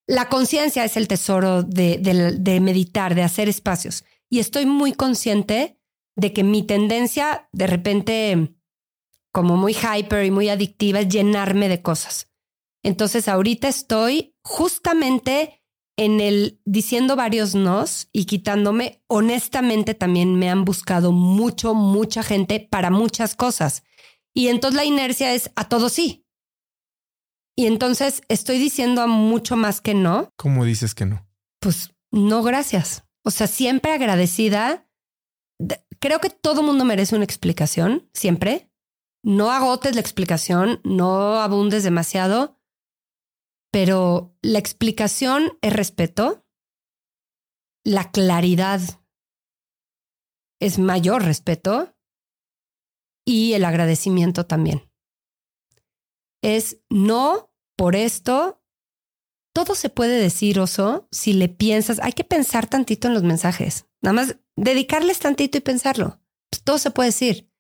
La 0.07 0.29
conciencia 0.29 0.85
es 0.85 0.97
el 0.97 1.09
tesoro 1.09 1.63
de, 1.63 1.99
de 1.99 2.61
meditar, 2.61 3.15
de 3.15 3.23
hacer 3.23 3.49
espacios 3.49 4.05
y 4.29 4.39
estoy 4.39 4.67
muy 4.67 4.93
consciente 4.93 5.79
de 6.17 6.33
que 6.33 6.45
mi 6.45 6.63
tendencia 6.63 7.49
de 7.53 7.67
repente 7.67 8.55
como 9.33 9.57
muy 9.57 9.75
hyper 9.75 10.25
y 10.25 10.31
muy 10.31 10.49
adictiva 10.49 11.01
es 11.01 11.09
llenarme 11.09 11.69
de 11.69 11.83
cosas. 11.83 12.30
Entonces 12.83 13.29
ahorita 13.29 13.69
estoy 13.69 14.35
justamente 14.43 15.63
en 15.97 16.21
el 16.21 16.61
diciendo 16.65 17.15
varios 17.15 17.55
nos 17.55 18.09
y 18.13 18.25
quitándome. 18.25 19.03
Honestamente 19.07 19.95
también 19.95 20.39
me 20.39 20.49
han 20.49 20.65
buscado 20.65 21.13
mucho, 21.13 21.75
mucha 21.75 22.23
gente 22.23 22.61
para 22.61 22.91
muchas 22.91 23.37
cosas. 23.37 23.83
Y 24.33 24.49
entonces 24.49 24.77
la 24.77 24.85
inercia 24.85 25.35
es 25.35 25.51
a 25.57 25.69
todo 25.69 25.89
sí. 25.89 26.27
Y 27.57 27.67
entonces 27.67 28.23
estoy 28.29 28.59
diciendo 28.59 29.03
a 29.03 29.07
mucho 29.07 29.57
más 29.57 29.83
que 29.83 29.93
no. 29.93 30.31
¿Cómo 30.37 30.65
dices 30.65 30.95
que 30.95 31.05
no? 31.05 31.29
Pues 31.61 31.93
no, 32.11 32.43
gracias. 32.43 33.05
O 33.23 33.31
sea, 33.31 33.47
siempre 33.47 33.93
agradecida. 33.93 34.89
Creo 35.99 36.21
que 36.21 36.31
todo 36.31 36.63
mundo 36.63 36.87
merece 36.87 37.15
una 37.15 37.25
explicación, 37.25 38.09
siempre. 38.15 38.71
No 39.23 39.51
agotes 39.51 39.95
la 39.95 40.01
explicación, 40.01 40.81
no 40.83 41.41
abundes 41.41 41.85
demasiado, 41.85 42.60
pero 43.71 44.37
la 44.43 44.59
explicación 44.59 45.59
es 45.63 45.73
respeto, 45.73 46.47
la 47.85 48.11
claridad 48.11 48.81
es 50.61 50.79
mayor 50.79 51.25
respeto 51.25 51.97
y 53.25 53.55
el 53.55 53.65
agradecimiento 53.65 54.47
también. 54.47 54.91
Es 56.43 56.81
no 56.89 57.53
por 57.77 57.97
esto 57.97 58.61
todo 59.53 59.75
se 59.75 59.91
puede 59.91 60.21
decir, 60.21 60.61
oso, 60.61 61.09
si 61.11 61.33
le 61.33 61.49
piensas. 61.49 61.99
Hay 62.01 62.13
que 62.13 62.25
pensar 62.25 62.69
tantito 62.69 63.09
en 63.09 63.15
los 63.15 63.23
mensajes. 63.23 63.87
Nada 64.01 64.15
más 64.15 64.37
dedicarles 64.57 65.19
tantito 65.19 65.59
y 65.59 65.61
pensarlo. 65.61 66.21
Pues, 66.51 66.63
todo 66.63 66.79
se 66.79 66.91
puede 66.91 67.09
decir. 67.09 67.51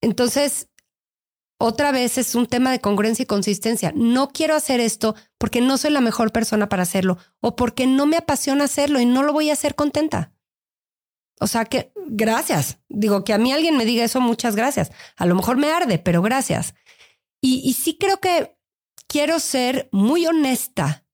Entonces, 0.00 0.70
otra 1.58 1.90
vez 1.90 2.18
es 2.18 2.34
un 2.34 2.46
tema 2.46 2.70
de 2.70 2.80
congruencia 2.80 3.22
y 3.22 3.26
consistencia. 3.26 3.92
No 3.94 4.28
quiero 4.28 4.54
hacer 4.54 4.80
esto 4.80 5.14
porque 5.38 5.60
no 5.60 5.78
soy 5.78 5.90
la 5.90 6.00
mejor 6.00 6.30
persona 6.30 6.68
para 6.68 6.82
hacerlo 6.82 7.18
o 7.40 7.56
porque 7.56 7.86
no 7.86 8.06
me 8.06 8.18
apasiona 8.18 8.64
hacerlo 8.64 9.00
y 9.00 9.06
no 9.06 9.22
lo 9.22 9.32
voy 9.32 9.48
a 9.48 9.54
hacer 9.54 9.74
contenta. 9.74 10.32
O 11.40 11.46
sea 11.46 11.64
que 11.64 11.92
gracias. 12.06 12.78
Digo 12.88 13.24
que 13.24 13.32
a 13.32 13.38
mí 13.38 13.52
alguien 13.52 13.76
me 13.76 13.84
diga 13.84 14.04
eso, 14.04 14.20
muchas 14.20 14.54
gracias. 14.56 14.90
A 15.16 15.26
lo 15.26 15.34
mejor 15.34 15.56
me 15.56 15.70
arde, 15.70 15.98
pero 15.98 16.22
gracias. 16.22 16.74
Y, 17.40 17.74
sí 17.74 17.96
creo 17.98 18.18
que 18.18 18.56
quiero 19.06 19.38
ser 19.38 19.88
muy 19.92 20.26
honesta 20.26 21.04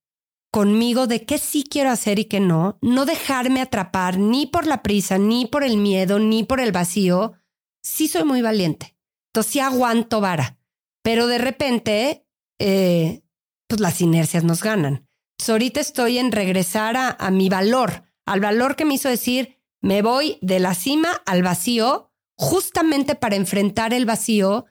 conmigo 0.51 1.07
de 1.07 1.27
qué 1.27 1.39
sí 1.39 1.63
quiero 1.63 1.91
hacer 1.91 2.19
y 2.19 2.25
qué 2.25 2.41
no, 2.41 2.79
no 2.81 3.05
dejarme 3.05 3.61
atrapar 3.61 4.19
ni 4.19 4.47
por 4.47 4.67
la 4.67 4.83
prisa, 4.83 5.19
ni 5.19 5.47
por 5.47 5.63
el 5.63 5.77
miedo, 5.77 6.19
ni 6.19 6.45
por 6.45 6.61
el 6.61 6.73
vacío. 6.73 7.35
Sí 7.83 8.09
soy 8.09 8.25
muy 8.25 8.41
valiente. 8.41 8.97
Entonces 9.33 9.53
sí 9.53 9.61
aguanto 9.61 10.21
vara, 10.21 10.59
pero 11.03 11.27
de 11.27 11.39
repente, 11.39 12.27
eh, 12.59 13.23
pues 13.67 13.81
las 13.81 14.03
inercias 14.03 14.45
nos 14.45 14.63
ganan. 14.63 15.09
Entonces 15.33 15.49
ahorita 15.49 15.81
estoy 15.81 16.19
en 16.19 16.33
regresar 16.33 16.97
a, 16.99 17.31
mi 17.31 17.49
valor, 17.49 18.03
al 18.27 18.41
valor 18.41 18.77
que 18.77 18.85
me 18.85 18.95
hizo 18.95 19.09
decir, 19.09 19.59
me 19.81 20.03
voy 20.03 20.39
de 20.43 20.61
la 20.61 20.75
cima 20.75 21.23
al 21.25 21.43
vacío 21.43 22.13
justamente 22.37 23.15
para 23.15 23.37
enfrentar 23.37 23.95
el 23.95 24.05
vacío. 24.05 24.67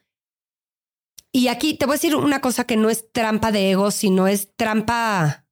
Y 1.31 1.47
aquí 1.47 1.73
te 1.73 1.87
voy 1.87 1.93
a 1.93 1.95
decir 1.95 2.15
una 2.15 2.39
cosa 2.39 2.65
que 2.65 2.77
no 2.77 2.91
es 2.91 3.11
trampa 3.11 3.51
de 3.51 3.71
ego, 3.71 3.89
sino 3.89 4.27
es 4.27 4.55
trampa 4.55 5.47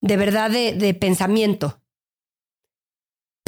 de 0.00 0.16
verdad 0.16 0.50
de 0.50 0.94
pensamiento. 0.94 1.82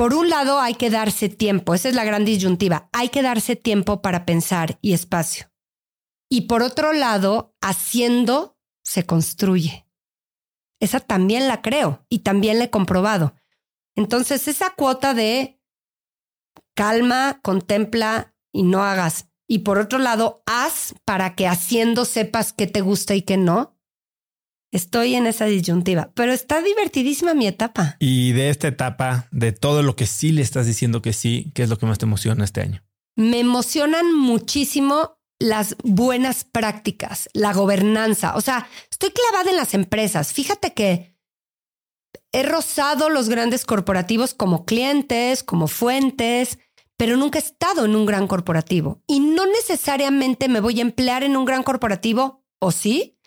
Por 0.01 0.14
un 0.14 0.31
lado, 0.31 0.60
hay 0.60 0.77
que 0.77 0.89
darse 0.89 1.28
tiempo, 1.28 1.74
esa 1.74 1.90
es 1.90 1.94
la 1.94 2.05
gran 2.05 2.24
disyuntiva, 2.24 2.89
hay 2.90 3.10
que 3.10 3.20
darse 3.20 3.55
tiempo 3.55 4.01
para 4.01 4.24
pensar 4.24 4.78
y 4.81 4.94
espacio. 4.94 5.52
Y 6.31 6.47
por 6.47 6.62
otro 6.62 6.94
lado, 6.94 7.55
haciendo 7.60 8.56
se 8.82 9.05
construye. 9.05 9.86
Esa 10.81 11.01
también 11.01 11.48
la 11.48 11.60
creo 11.60 12.06
y 12.09 12.20
también 12.20 12.59
la 12.59 12.64
he 12.64 12.70
comprobado. 12.70 13.35
Entonces, 13.94 14.48
esa 14.48 14.70
cuota 14.70 15.12
de 15.12 15.60
calma, 16.74 17.39
contempla 17.43 18.35
y 18.55 18.62
no 18.62 18.82
hagas. 18.82 19.28
Y 19.47 19.59
por 19.59 19.77
otro 19.78 19.98
lado, 19.98 20.43
haz 20.47 20.94
para 21.05 21.35
que 21.35 21.47
haciendo 21.47 22.06
sepas 22.06 22.55
qué 22.55 22.66
te 22.66 22.81
gusta 22.81 23.14
y 23.14 23.20
qué 23.20 23.36
no. 23.36 23.78
Estoy 24.72 25.16
en 25.16 25.26
esa 25.26 25.47
disyuntiva, 25.47 26.12
pero 26.14 26.32
está 26.32 26.62
divertidísima 26.62 27.34
mi 27.34 27.48
etapa. 27.48 27.97
Y 27.98 28.32
de 28.32 28.51
esta 28.51 28.68
etapa, 28.68 29.28
de 29.32 29.52
todo 29.52 29.82
lo 29.82 29.97
que 29.97 30.06
sí 30.06 30.30
le 30.30 30.42
estás 30.42 30.66
diciendo 30.66 31.02
que 31.02 31.12
sí, 31.12 31.51
¿qué 31.55 31.64
es 31.64 31.68
lo 31.68 31.76
que 31.76 31.86
más 31.86 31.98
te 31.98 32.06
emociona 32.06 32.44
este 32.44 32.60
año? 32.60 32.82
Me 33.16 33.40
emocionan 33.40 34.14
muchísimo 34.14 35.18
las 35.40 35.74
buenas 35.82 36.44
prácticas, 36.44 37.28
la 37.32 37.52
gobernanza. 37.52 38.36
O 38.36 38.40
sea, 38.40 38.68
estoy 38.90 39.10
clavada 39.10 39.51
en 39.51 39.56
las 39.56 39.74
empresas. 39.74 40.32
Fíjate 40.32 40.72
que 40.72 41.16
he 42.32 42.42
rozado 42.44 43.09
los 43.09 43.28
grandes 43.28 43.64
corporativos 43.64 44.34
como 44.34 44.64
clientes, 44.64 45.42
como 45.42 45.66
fuentes, 45.66 46.59
pero 46.97 47.16
nunca 47.16 47.38
he 47.38 47.42
estado 47.42 47.86
en 47.86 47.97
un 47.97 48.06
gran 48.06 48.28
corporativo. 48.28 49.02
Y 49.09 49.20
no 49.20 49.47
necesariamente 49.47 50.48
me 50.48 50.60
voy 50.60 50.78
a 50.78 50.82
emplear 50.82 51.24
en 51.24 51.36
un 51.36 51.44
gran 51.44 51.62
corporativo, 51.62 52.44
¿o 52.60 52.70
sí? 52.70 53.18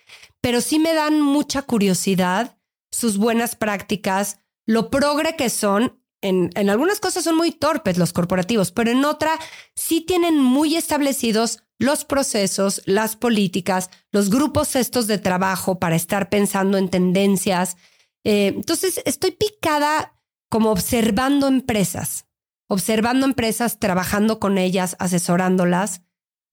Pero 0.44 0.60
sí 0.60 0.78
me 0.78 0.94
dan 0.94 1.22
mucha 1.22 1.62
curiosidad 1.62 2.58
sus 2.92 3.18
buenas 3.18 3.56
prácticas, 3.56 4.40
lo 4.66 4.90
progre 4.90 5.38
que 5.38 5.50
son. 5.50 6.02
En, 6.22 6.50
en 6.56 6.70
algunas 6.70 7.00
cosas 7.00 7.24
son 7.24 7.38
muy 7.38 7.52
torpes 7.52 7.98
los 7.98 8.12
corporativos, 8.12 8.74
pero 8.74 8.92
en 8.92 9.06
otra 9.06 9.40
sí 9.74 10.02
tienen 10.02 10.38
muy 10.38 10.76
establecidos 10.76 11.64
los 11.80 12.04
procesos, 12.04 12.82
las 12.86 13.16
políticas, 13.16 13.90
los 14.12 14.30
grupos 14.30 14.76
estos 14.76 15.08
de 15.08 15.18
trabajo 15.18 15.80
para 15.80 15.96
estar 15.96 16.28
pensando 16.28 16.78
en 16.78 16.90
tendencias. 16.90 17.78
Eh, 18.26 18.48
entonces, 18.48 19.02
estoy 19.06 19.32
picada 19.32 20.20
como 20.50 20.72
observando 20.72 21.48
empresas, 21.48 22.26
observando 22.68 23.26
empresas, 23.26 23.80
trabajando 23.80 24.40
con 24.42 24.58
ellas, 24.58 24.98
asesorándolas. 25.00 26.02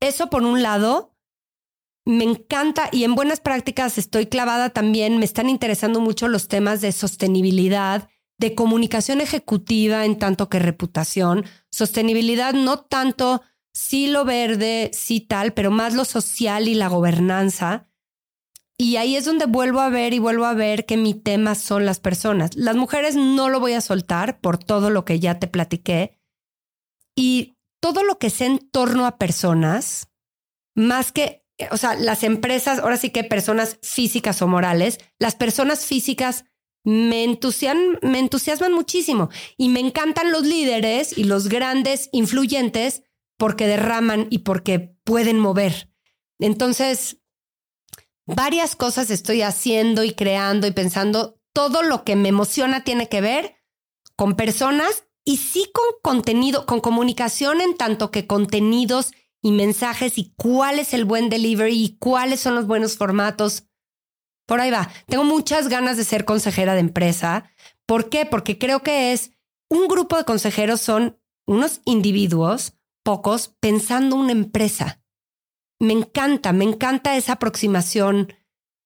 Eso 0.00 0.30
por 0.30 0.44
un 0.44 0.62
lado, 0.62 1.10
me 2.11 2.24
encanta 2.24 2.89
y 2.91 3.05
en 3.05 3.15
buenas 3.15 3.41
prácticas 3.41 3.97
estoy 3.97 4.27
clavada 4.27 4.70
también, 4.70 5.19
me 5.19 5.24
están 5.24 5.49
interesando 5.49 6.01
mucho 6.01 6.27
los 6.27 6.49
temas 6.49 6.81
de 6.81 6.91
sostenibilidad, 6.91 8.09
de 8.37 8.55
comunicación 8.57 9.20
ejecutiva 9.20 10.05
en 10.05 10.19
tanto 10.19 10.49
que 10.49 10.59
reputación, 10.59 11.45
sostenibilidad 11.70 12.53
no 12.53 12.81
tanto 12.81 13.43
sí 13.73 14.09
lo 14.09 14.24
verde, 14.24 14.91
sí 14.93 15.20
tal, 15.20 15.53
pero 15.53 15.70
más 15.70 15.95
lo 15.95 16.05
social 16.05 16.66
y 16.66 16.74
la 16.74 16.89
gobernanza. 16.89 17.87
Y 18.77 18.97
ahí 18.97 19.15
es 19.15 19.24
donde 19.24 19.47
vuelvo 19.47 19.81
a 19.81 19.89
ver 19.91 20.12
y 20.12 20.19
vuelvo 20.19 20.47
a 20.47 20.55
ver 20.55 20.87
que 20.87 20.97
mi 20.97 21.15
tema 21.15 21.55
son 21.55 21.87
las 21.87 22.01
personas. 22.01 22.57
Las 22.57 22.77
mujeres 22.77 23.15
no 23.15 23.51
lo 23.51 23.61
voy 23.61 23.74
a 23.74 23.81
soltar 23.82 24.41
por 24.41 24.59
todo 24.59 24.91
lo 24.91 25.05
que 25.05 25.20
ya 25.20 25.39
te 25.39 25.47
platiqué. 25.47 26.19
Y 27.15 27.59
todo 27.81 28.03
lo 28.03 28.19
que 28.19 28.31
sea 28.31 28.47
en 28.47 28.59
torno 28.59 29.07
a 29.07 29.19
personas, 29.19 30.09
más 30.74 31.12
que, 31.12 31.45
o 31.70 31.77
sea, 31.77 31.95
las 31.95 32.23
empresas, 32.23 32.78
ahora 32.78 32.97
sí 32.97 33.11
que 33.11 33.24
personas 33.24 33.78
físicas 33.82 34.43
o 34.43 34.49
morales, 34.49 34.99
las 35.19 35.35
personas 35.35 35.85
físicas 35.85 36.45
me 36.85 37.24
entusiasman, 37.24 37.99
me 38.03 38.19
entusiasman 38.19 38.73
muchísimo 38.73 39.28
y 39.57 39.69
me 39.69 39.81
encantan 39.81 40.32
los 40.32 40.45
líderes 40.45 41.16
y 41.16 41.24
los 41.24 41.49
grandes 41.49 42.09
influyentes 42.12 43.03
porque 43.37 43.66
derraman 43.66 44.27
y 44.31 44.39
porque 44.39 44.95
pueden 45.05 45.39
mover. 45.39 45.91
Entonces, 46.39 47.19
varias 48.27 48.77
cosas 48.77 49.11
estoy 49.11 49.43
haciendo 49.43 50.05
y 50.05 50.12
creando 50.12 50.66
y 50.66 50.73
pensando. 50.73 51.41
Todo 51.53 51.82
lo 51.82 52.05
que 52.05 52.16
me 52.16 52.28
emociona 52.28 52.85
tiene 52.85 53.09
que 53.09 53.20
ver 53.20 53.57
con 54.16 54.37
personas 54.37 55.05
y 55.24 55.39
sí 55.39 55.70
con 55.73 55.85
contenido, 56.03 56.65
con 56.65 56.81
comunicación 56.81 57.61
en 57.61 57.77
tanto 57.77 58.11
que 58.11 58.27
contenidos 58.27 59.12
y 59.42 59.52
mensajes 59.52 60.18
y 60.18 60.32
cuál 60.36 60.78
es 60.78 60.94
el 60.94 61.04
buen 61.04 61.30
delivery 61.30 61.84
y 61.84 61.96
cuáles 61.98 62.40
son 62.40 62.54
los 62.54 62.66
buenos 62.66 62.96
formatos. 62.96 63.64
Por 64.46 64.60
ahí 64.60 64.70
va. 64.70 64.90
Tengo 65.06 65.24
muchas 65.24 65.68
ganas 65.68 65.96
de 65.96 66.04
ser 66.04 66.24
consejera 66.24 66.74
de 66.74 66.80
empresa. 66.80 67.50
¿Por 67.86 68.08
qué? 68.08 68.26
Porque 68.26 68.58
creo 68.58 68.82
que 68.82 69.12
es 69.12 69.32
un 69.68 69.86
grupo 69.86 70.16
de 70.16 70.24
consejeros 70.24 70.80
son 70.80 71.18
unos 71.46 71.80
individuos 71.84 72.74
pocos 73.02 73.56
pensando 73.60 74.16
una 74.16 74.32
empresa. 74.32 75.02
Me 75.78 75.92
encanta, 75.92 76.52
me 76.52 76.64
encanta 76.64 77.16
esa 77.16 77.34
aproximación 77.34 78.34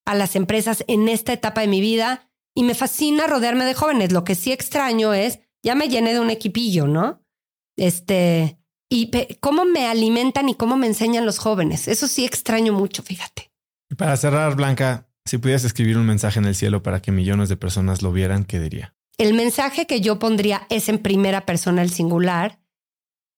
a 0.06 0.14
las 0.14 0.36
empresas 0.36 0.84
en 0.86 1.08
esta 1.08 1.32
etapa 1.32 1.62
de 1.62 1.68
mi 1.68 1.80
vida 1.80 2.30
y 2.54 2.62
me 2.62 2.74
fascina 2.74 3.26
rodearme 3.26 3.64
de 3.64 3.74
jóvenes. 3.74 4.12
Lo 4.12 4.22
que 4.22 4.34
sí 4.34 4.52
extraño 4.52 5.12
es, 5.12 5.40
ya 5.62 5.74
me 5.74 5.88
llené 5.88 6.12
de 6.12 6.20
un 6.20 6.30
equipillo, 6.30 6.86
¿no? 6.86 7.24
Este, 7.76 8.58
y 8.88 9.10
cómo 9.40 9.64
me 9.64 9.86
alimentan 9.86 10.48
y 10.48 10.54
cómo 10.54 10.76
me 10.76 10.86
enseñan 10.86 11.26
los 11.26 11.38
jóvenes. 11.38 11.88
Eso 11.88 12.06
sí 12.06 12.24
extraño 12.24 12.72
mucho, 12.72 13.02
fíjate. 13.02 13.50
Para 13.96 14.16
cerrar, 14.16 14.56
Blanca, 14.56 15.08
si 15.24 15.38
pudieras 15.38 15.64
escribir 15.64 15.96
un 15.96 16.06
mensaje 16.06 16.38
en 16.38 16.44
el 16.44 16.54
cielo 16.54 16.82
para 16.82 17.00
que 17.00 17.12
millones 17.12 17.48
de 17.48 17.56
personas 17.56 18.02
lo 18.02 18.12
vieran, 18.12 18.44
¿qué 18.44 18.60
diría? 18.60 18.94
El 19.16 19.34
mensaje 19.34 19.86
que 19.86 20.00
yo 20.00 20.18
pondría 20.18 20.66
es 20.70 20.88
en 20.88 20.98
primera 20.98 21.46
persona 21.46 21.82
el 21.82 21.90
singular 21.90 22.60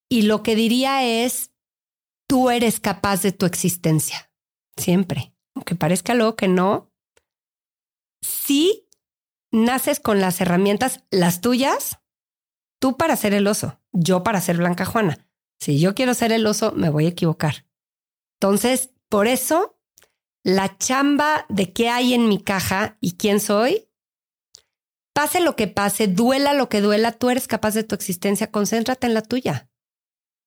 y 0.09 0.23
lo 0.23 0.41
que 0.41 0.55
diría 0.55 1.03
es, 1.03 1.51
tú 2.27 2.49
eres 2.49 2.79
capaz 2.79 3.21
de 3.21 3.31
tu 3.31 3.45
existencia, 3.45 4.31
siempre, 4.75 5.33
aunque 5.53 5.75
parezca 5.75 6.13
lo 6.13 6.35
que 6.35 6.47
no. 6.47 6.91
Si 8.21 8.89
naces 9.51 9.99
con 9.99 10.19
las 10.19 10.41
herramientas, 10.41 11.03
las 11.11 11.41
tuyas, 11.41 11.99
tú 12.79 12.97
para 12.97 13.15
ser 13.15 13.33
el 13.33 13.47
oso, 13.47 13.79
yo 13.91 14.23
para 14.23 14.41
ser 14.41 14.57
Blanca 14.57 14.85
Juana. 14.85 15.26
Si 15.59 15.79
yo 15.79 15.95
quiero 15.95 16.13
ser 16.13 16.31
el 16.31 16.45
oso, 16.45 16.71
me 16.73 16.89
voy 16.89 17.05
a 17.05 17.09
equivocar. 17.09 17.65
Entonces, 18.39 18.91
por 19.09 19.27
eso, 19.27 19.79
la 20.43 20.77
chamba 20.77 21.45
de 21.49 21.73
qué 21.73 21.89
hay 21.89 22.13
en 22.13 22.29
mi 22.29 22.41
caja 22.41 22.97
y 23.01 23.13
quién 23.13 23.39
soy, 23.39 23.89
pase 25.13 25.39
lo 25.39 25.55
que 25.55 25.67
pase, 25.67 26.07
duela 26.07 26.53
lo 26.53 26.69
que 26.69 26.81
duela, 26.81 27.11
tú 27.11 27.29
eres 27.29 27.47
capaz 27.47 27.73
de 27.73 27.83
tu 27.83 27.95
existencia, 27.95 28.51
concéntrate 28.51 29.07
en 29.07 29.13
la 29.15 29.23
tuya. 29.23 29.69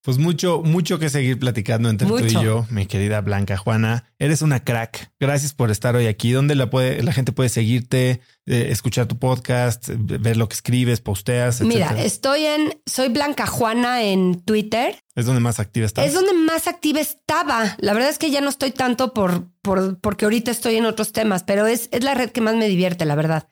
Pues 0.03 0.17
mucho, 0.17 0.63
mucho 0.63 0.99
que 0.99 1.11
seguir 1.11 1.39
platicando 1.39 1.91
entre 1.91 2.09
tú 2.09 2.19
y 2.19 2.31
yo, 2.31 2.67
mi 2.71 2.87
querida 2.87 3.21
Blanca 3.21 3.59
Juana. 3.59 4.11
Eres 4.19 4.41
una 4.41 4.65
crack. 4.65 5.13
Gracias 5.21 5.53
por 5.53 5.71
estar 5.71 5.95
hoy 5.95 6.07
aquí. 6.07 6.33
¿Dónde 6.33 6.55
la, 6.55 6.71
puede, 6.71 7.03
la 7.03 7.13
gente 7.13 7.33
puede 7.33 7.51
seguirte, 7.51 8.23
eh, 8.47 8.69
escuchar 8.71 9.07
tu 9.09 9.19
podcast, 9.19 9.91
ver 9.95 10.39
lo 10.39 10.49
que 10.49 10.55
escribes, 10.55 11.03
posteas? 11.03 11.61
Mira, 11.61 12.03
estoy 12.03 12.47
en, 12.47 12.81
soy 12.87 13.11
Blanca 13.11 13.47
Juana 13.47 14.03
en 14.03 14.41
Twitter. 14.41 15.05
Es 15.15 15.27
donde 15.27 15.41
más 15.41 15.61
activa 15.61 15.85
estás. 15.85 16.07
Es 16.07 16.15
donde 16.15 16.33
más 16.33 16.67
activa 16.67 17.01
estaba. 17.01 17.77
La 17.79 17.93
verdad 17.93 18.09
es 18.09 18.17
que 18.17 18.31
ya 18.31 18.41
no 18.41 18.49
estoy 18.49 18.71
tanto 18.71 19.13
por, 19.13 19.49
por 19.61 20.01
porque 20.01 20.25
ahorita 20.25 20.51
estoy 20.51 20.77
en 20.77 20.87
otros 20.87 21.13
temas, 21.13 21.43
pero 21.43 21.67
es, 21.67 21.91
es 21.93 22.03
la 22.05 22.15
red 22.15 22.31
que 22.31 22.41
más 22.41 22.57
me 22.57 22.69
divierte, 22.69 23.05
la 23.05 23.17
verdad. 23.17 23.49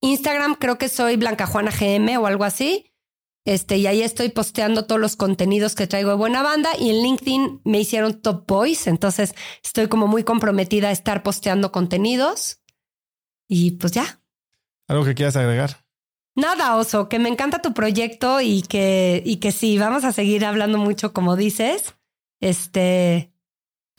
Instagram 0.00 0.56
creo 0.56 0.78
que 0.78 0.88
soy 0.88 1.16
Blanca 1.16 1.46
Juana 1.46 1.70
GM 1.70 2.18
o 2.18 2.26
algo 2.26 2.42
así. 2.42 2.91
Este, 3.44 3.76
y 3.76 3.86
ahí 3.86 4.02
estoy 4.02 4.28
posteando 4.28 4.86
todos 4.86 5.00
los 5.00 5.16
contenidos 5.16 5.74
que 5.74 5.88
traigo 5.88 6.10
de 6.10 6.16
buena 6.16 6.42
banda 6.42 6.70
y 6.78 6.90
en 6.90 7.02
LinkedIn 7.02 7.60
me 7.64 7.80
hicieron 7.80 8.20
Top 8.20 8.46
Boys, 8.46 8.86
entonces 8.86 9.34
estoy 9.64 9.88
como 9.88 10.06
muy 10.06 10.22
comprometida 10.22 10.88
a 10.88 10.92
estar 10.92 11.24
posteando 11.24 11.72
contenidos 11.72 12.60
y 13.48 13.72
pues 13.72 13.92
ya. 13.92 14.22
¿Algo 14.86 15.04
que 15.04 15.14
quieras 15.14 15.36
agregar? 15.36 15.84
Nada, 16.34 16.76
Oso, 16.76 17.08
que 17.08 17.18
me 17.18 17.28
encanta 17.28 17.60
tu 17.60 17.74
proyecto 17.74 18.40
y 18.40 18.62
que, 18.62 19.22
y 19.26 19.36
que 19.36 19.52
sí, 19.52 19.76
vamos 19.76 20.04
a 20.04 20.12
seguir 20.12 20.44
hablando 20.44 20.78
mucho 20.78 21.12
como 21.12 21.36
dices. 21.36 21.94
Este, 22.40 23.32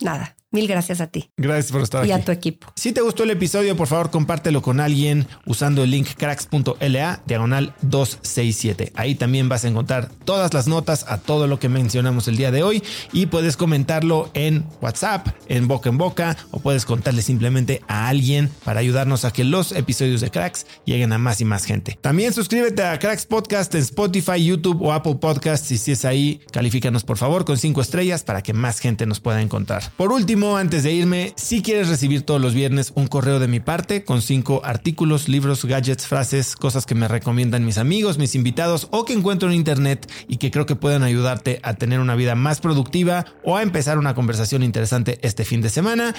nada, 0.00 0.36
Mil 0.54 0.68
gracias 0.68 1.00
a 1.00 1.08
ti. 1.08 1.30
Gracias 1.36 1.72
por 1.72 1.82
estar 1.82 2.06
y 2.06 2.12
aquí. 2.12 2.22
a 2.22 2.24
tu 2.24 2.30
equipo. 2.30 2.68
Si 2.76 2.92
te 2.92 3.00
gustó 3.00 3.24
el 3.24 3.30
episodio, 3.30 3.76
por 3.76 3.88
favor, 3.88 4.12
compártelo 4.12 4.62
con 4.62 4.78
alguien 4.78 5.26
usando 5.46 5.82
el 5.82 5.90
link 5.90 6.06
cracks.la 6.16 7.22
diagonal 7.26 7.74
267. 7.82 8.92
Ahí 8.94 9.16
también 9.16 9.48
vas 9.48 9.64
a 9.64 9.68
encontrar 9.68 10.10
todas 10.24 10.54
las 10.54 10.68
notas 10.68 11.06
a 11.08 11.18
todo 11.18 11.48
lo 11.48 11.58
que 11.58 11.68
mencionamos 11.68 12.28
el 12.28 12.36
día 12.36 12.52
de 12.52 12.62
hoy 12.62 12.84
y 13.12 13.26
puedes 13.26 13.56
comentarlo 13.56 14.30
en 14.34 14.64
WhatsApp, 14.80 15.26
en 15.48 15.66
boca 15.66 15.88
en 15.88 15.98
boca 15.98 16.36
o 16.52 16.60
puedes 16.60 16.84
contarle 16.84 17.22
simplemente 17.22 17.82
a 17.88 18.06
alguien 18.06 18.48
para 18.64 18.78
ayudarnos 18.78 19.24
a 19.24 19.32
que 19.32 19.42
los 19.42 19.72
episodios 19.72 20.20
de 20.20 20.30
Cracks 20.30 20.66
lleguen 20.84 21.12
a 21.12 21.18
más 21.18 21.40
y 21.40 21.44
más 21.44 21.64
gente. 21.64 21.98
También 22.00 22.32
suscríbete 22.32 22.84
a 22.84 22.96
Cracks 23.00 23.26
Podcast 23.26 23.74
en 23.74 23.80
Spotify, 23.80 24.44
YouTube 24.44 24.80
o 24.82 24.92
Apple 24.92 25.16
Podcasts 25.16 25.72
y 25.72 25.78
si 25.78 25.90
es 25.90 26.04
ahí, 26.04 26.42
califícanos 26.52 27.02
por 27.02 27.16
favor 27.16 27.44
con 27.44 27.58
cinco 27.58 27.80
estrellas 27.80 28.22
para 28.22 28.40
que 28.40 28.52
más 28.52 28.78
gente 28.78 29.04
nos 29.04 29.18
pueda 29.18 29.42
encontrar. 29.42 29.82
Por 29.96 30.12
último, 30.12 30.43
antes 30.52 30.82
de 30.82 30.92
irme, 30.92 31.32
si 31.36 31.62
quieres 31.62 31.88
recibir 31.88 32.22
todos 32.22 32.40
los 32.40 32.54
viernes 32.54 32.92
un 32.94 33.06
correo 33.06 33.38
de 33.38 33.48
mi 33.48 33.60
parte 33.60 34.04
con 34.04 34.20
cinco 34.20 34.60
artículos, 34.62 35.28
libros, 35.28 35.64
gadgets, 35.64 36.06
frases, 36.06 36.54
cosas 36.54 36.84
que 36.84 36.94
me 36.94 37.08
recomiendan 37.08 37.64
mis 37.64 37.78
amigos, 37.78 38.18
mis 38.18 38.34
invitados 38.34 38.88
o 38.90 39.04
que 39.04 39.14
encuentro 39.14 39.48
en 39.48 39.54
internet 39.54 40.10
y 40.28 40.36
que 40.36 40.50
creo 40.50 40.66
que 40.66 40.76
pueden 40.76 41.02
ayudarte 41.02 41.60
a 41.62 41.74
tener 41.74 41.98
una 41.98 42.14
vida 42.14 42.34
más 42.34 42.60
productiva 42.60 43.24
o 43.42 43.56
a 43.56 43.62
empezar 43.62 43.98
una 43.98 44.14
conversación 44.14 44.62
interesante 44.62 45.18
este 45.22 45.44
fin 45.44 45.62
de 45.62 45.70
semana, 45.70 46.14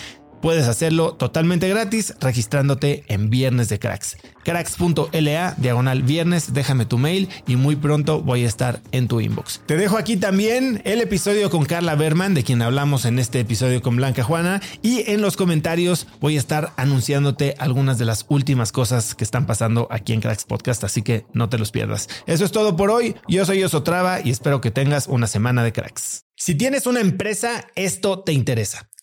Puedes 0.45 0.67
hacerlo 0.67 1.15
totalmente 1.15 1.67
gratis 1.67 2.13
registrándote 2.19 3.03
en 3.07 3.31
Viernes 3.31 3.67
de 3.67 3.79
Cracks. 3.79 4.15
Cracks.la 4.43 5.55
diagonal 5.57 6.03
viernes, 6.03 6.53
déjame 6.53 6.85
tu 6.85 6.99
mail 6.99 7.29
y 7.47 7.55
muy 7.55 7.75
pronto 7.75 8.21
voy 8.21 8.43
a 8.43 8.47
estar 8.47 8.79
en 8.91 9.07
tu 9.07 9.19
inbox. 9.21 9.63
Te 9.65 9.75
dejo 9.75 9.97
aquí 9.97 10.17
también 10.17 10.83
el 10.85 11.01
episodio 11.01 11.49
con 11.49 11.65
Carla 11.65 11.95
Berman, 11.95 12.35
de 12.35 12.43
quien 12.43 12.61
hablamos 12.61 13.05
en 13.05 13.17
este 13.17 13.39
episodio 13.39 13.81
con 13.81 13.95
Blanca 13.95 14.23
Juana, 14.23 14.61
y 14.83 15.09
en 15.09 15.23
los 15.23 15.35
comentarios 15.35 16.05
voy 16.21 16.35
a 16.35 16.39
estar 16.39 16.73
anunciándote 16.77 17.55
algunas 17.57 17.97
de 17.97 18.05
las 18.05 18.27
últimas 18.29 18.71
cosas 18.71 19.15
que 19.15 19.23
están 19.23 19.47
pasando 19.47 19.87
aquí 19.89 20.13
en 20.13 20.21
Cracks 20.21 20.45
Podcast, 20.45 20.83
así 20.83 21.01
que 21.01 21.25
no 21.33 21.49
te 21.49 21.57
los 21.57 21.71
pierdas. 21.71 22.07
Eso 22.27 22.45
es 22.45 22.51
todo 22.51 22.75
por 22.75 22.91
hoy. 22.91 23.15
Yo 23.27 23.47
soy 23.47 23.63
Osotrava 23.63 24.21
y 24.23 24.29
espero 24.29 24.61
que 24.61 24.69
tengas 24.69 25.07
una 25.07 25.25
semana 25.25 25.63
de 25.63 25.73
cracks. 25.73 26.25
Si 26.35 26.53
tienes 26.53 26.85
una 26.85 26.99
empresa, 26.99 27.65
esto 27.73 28.19
te 28.19 28.31
interesa. 28.31 28.91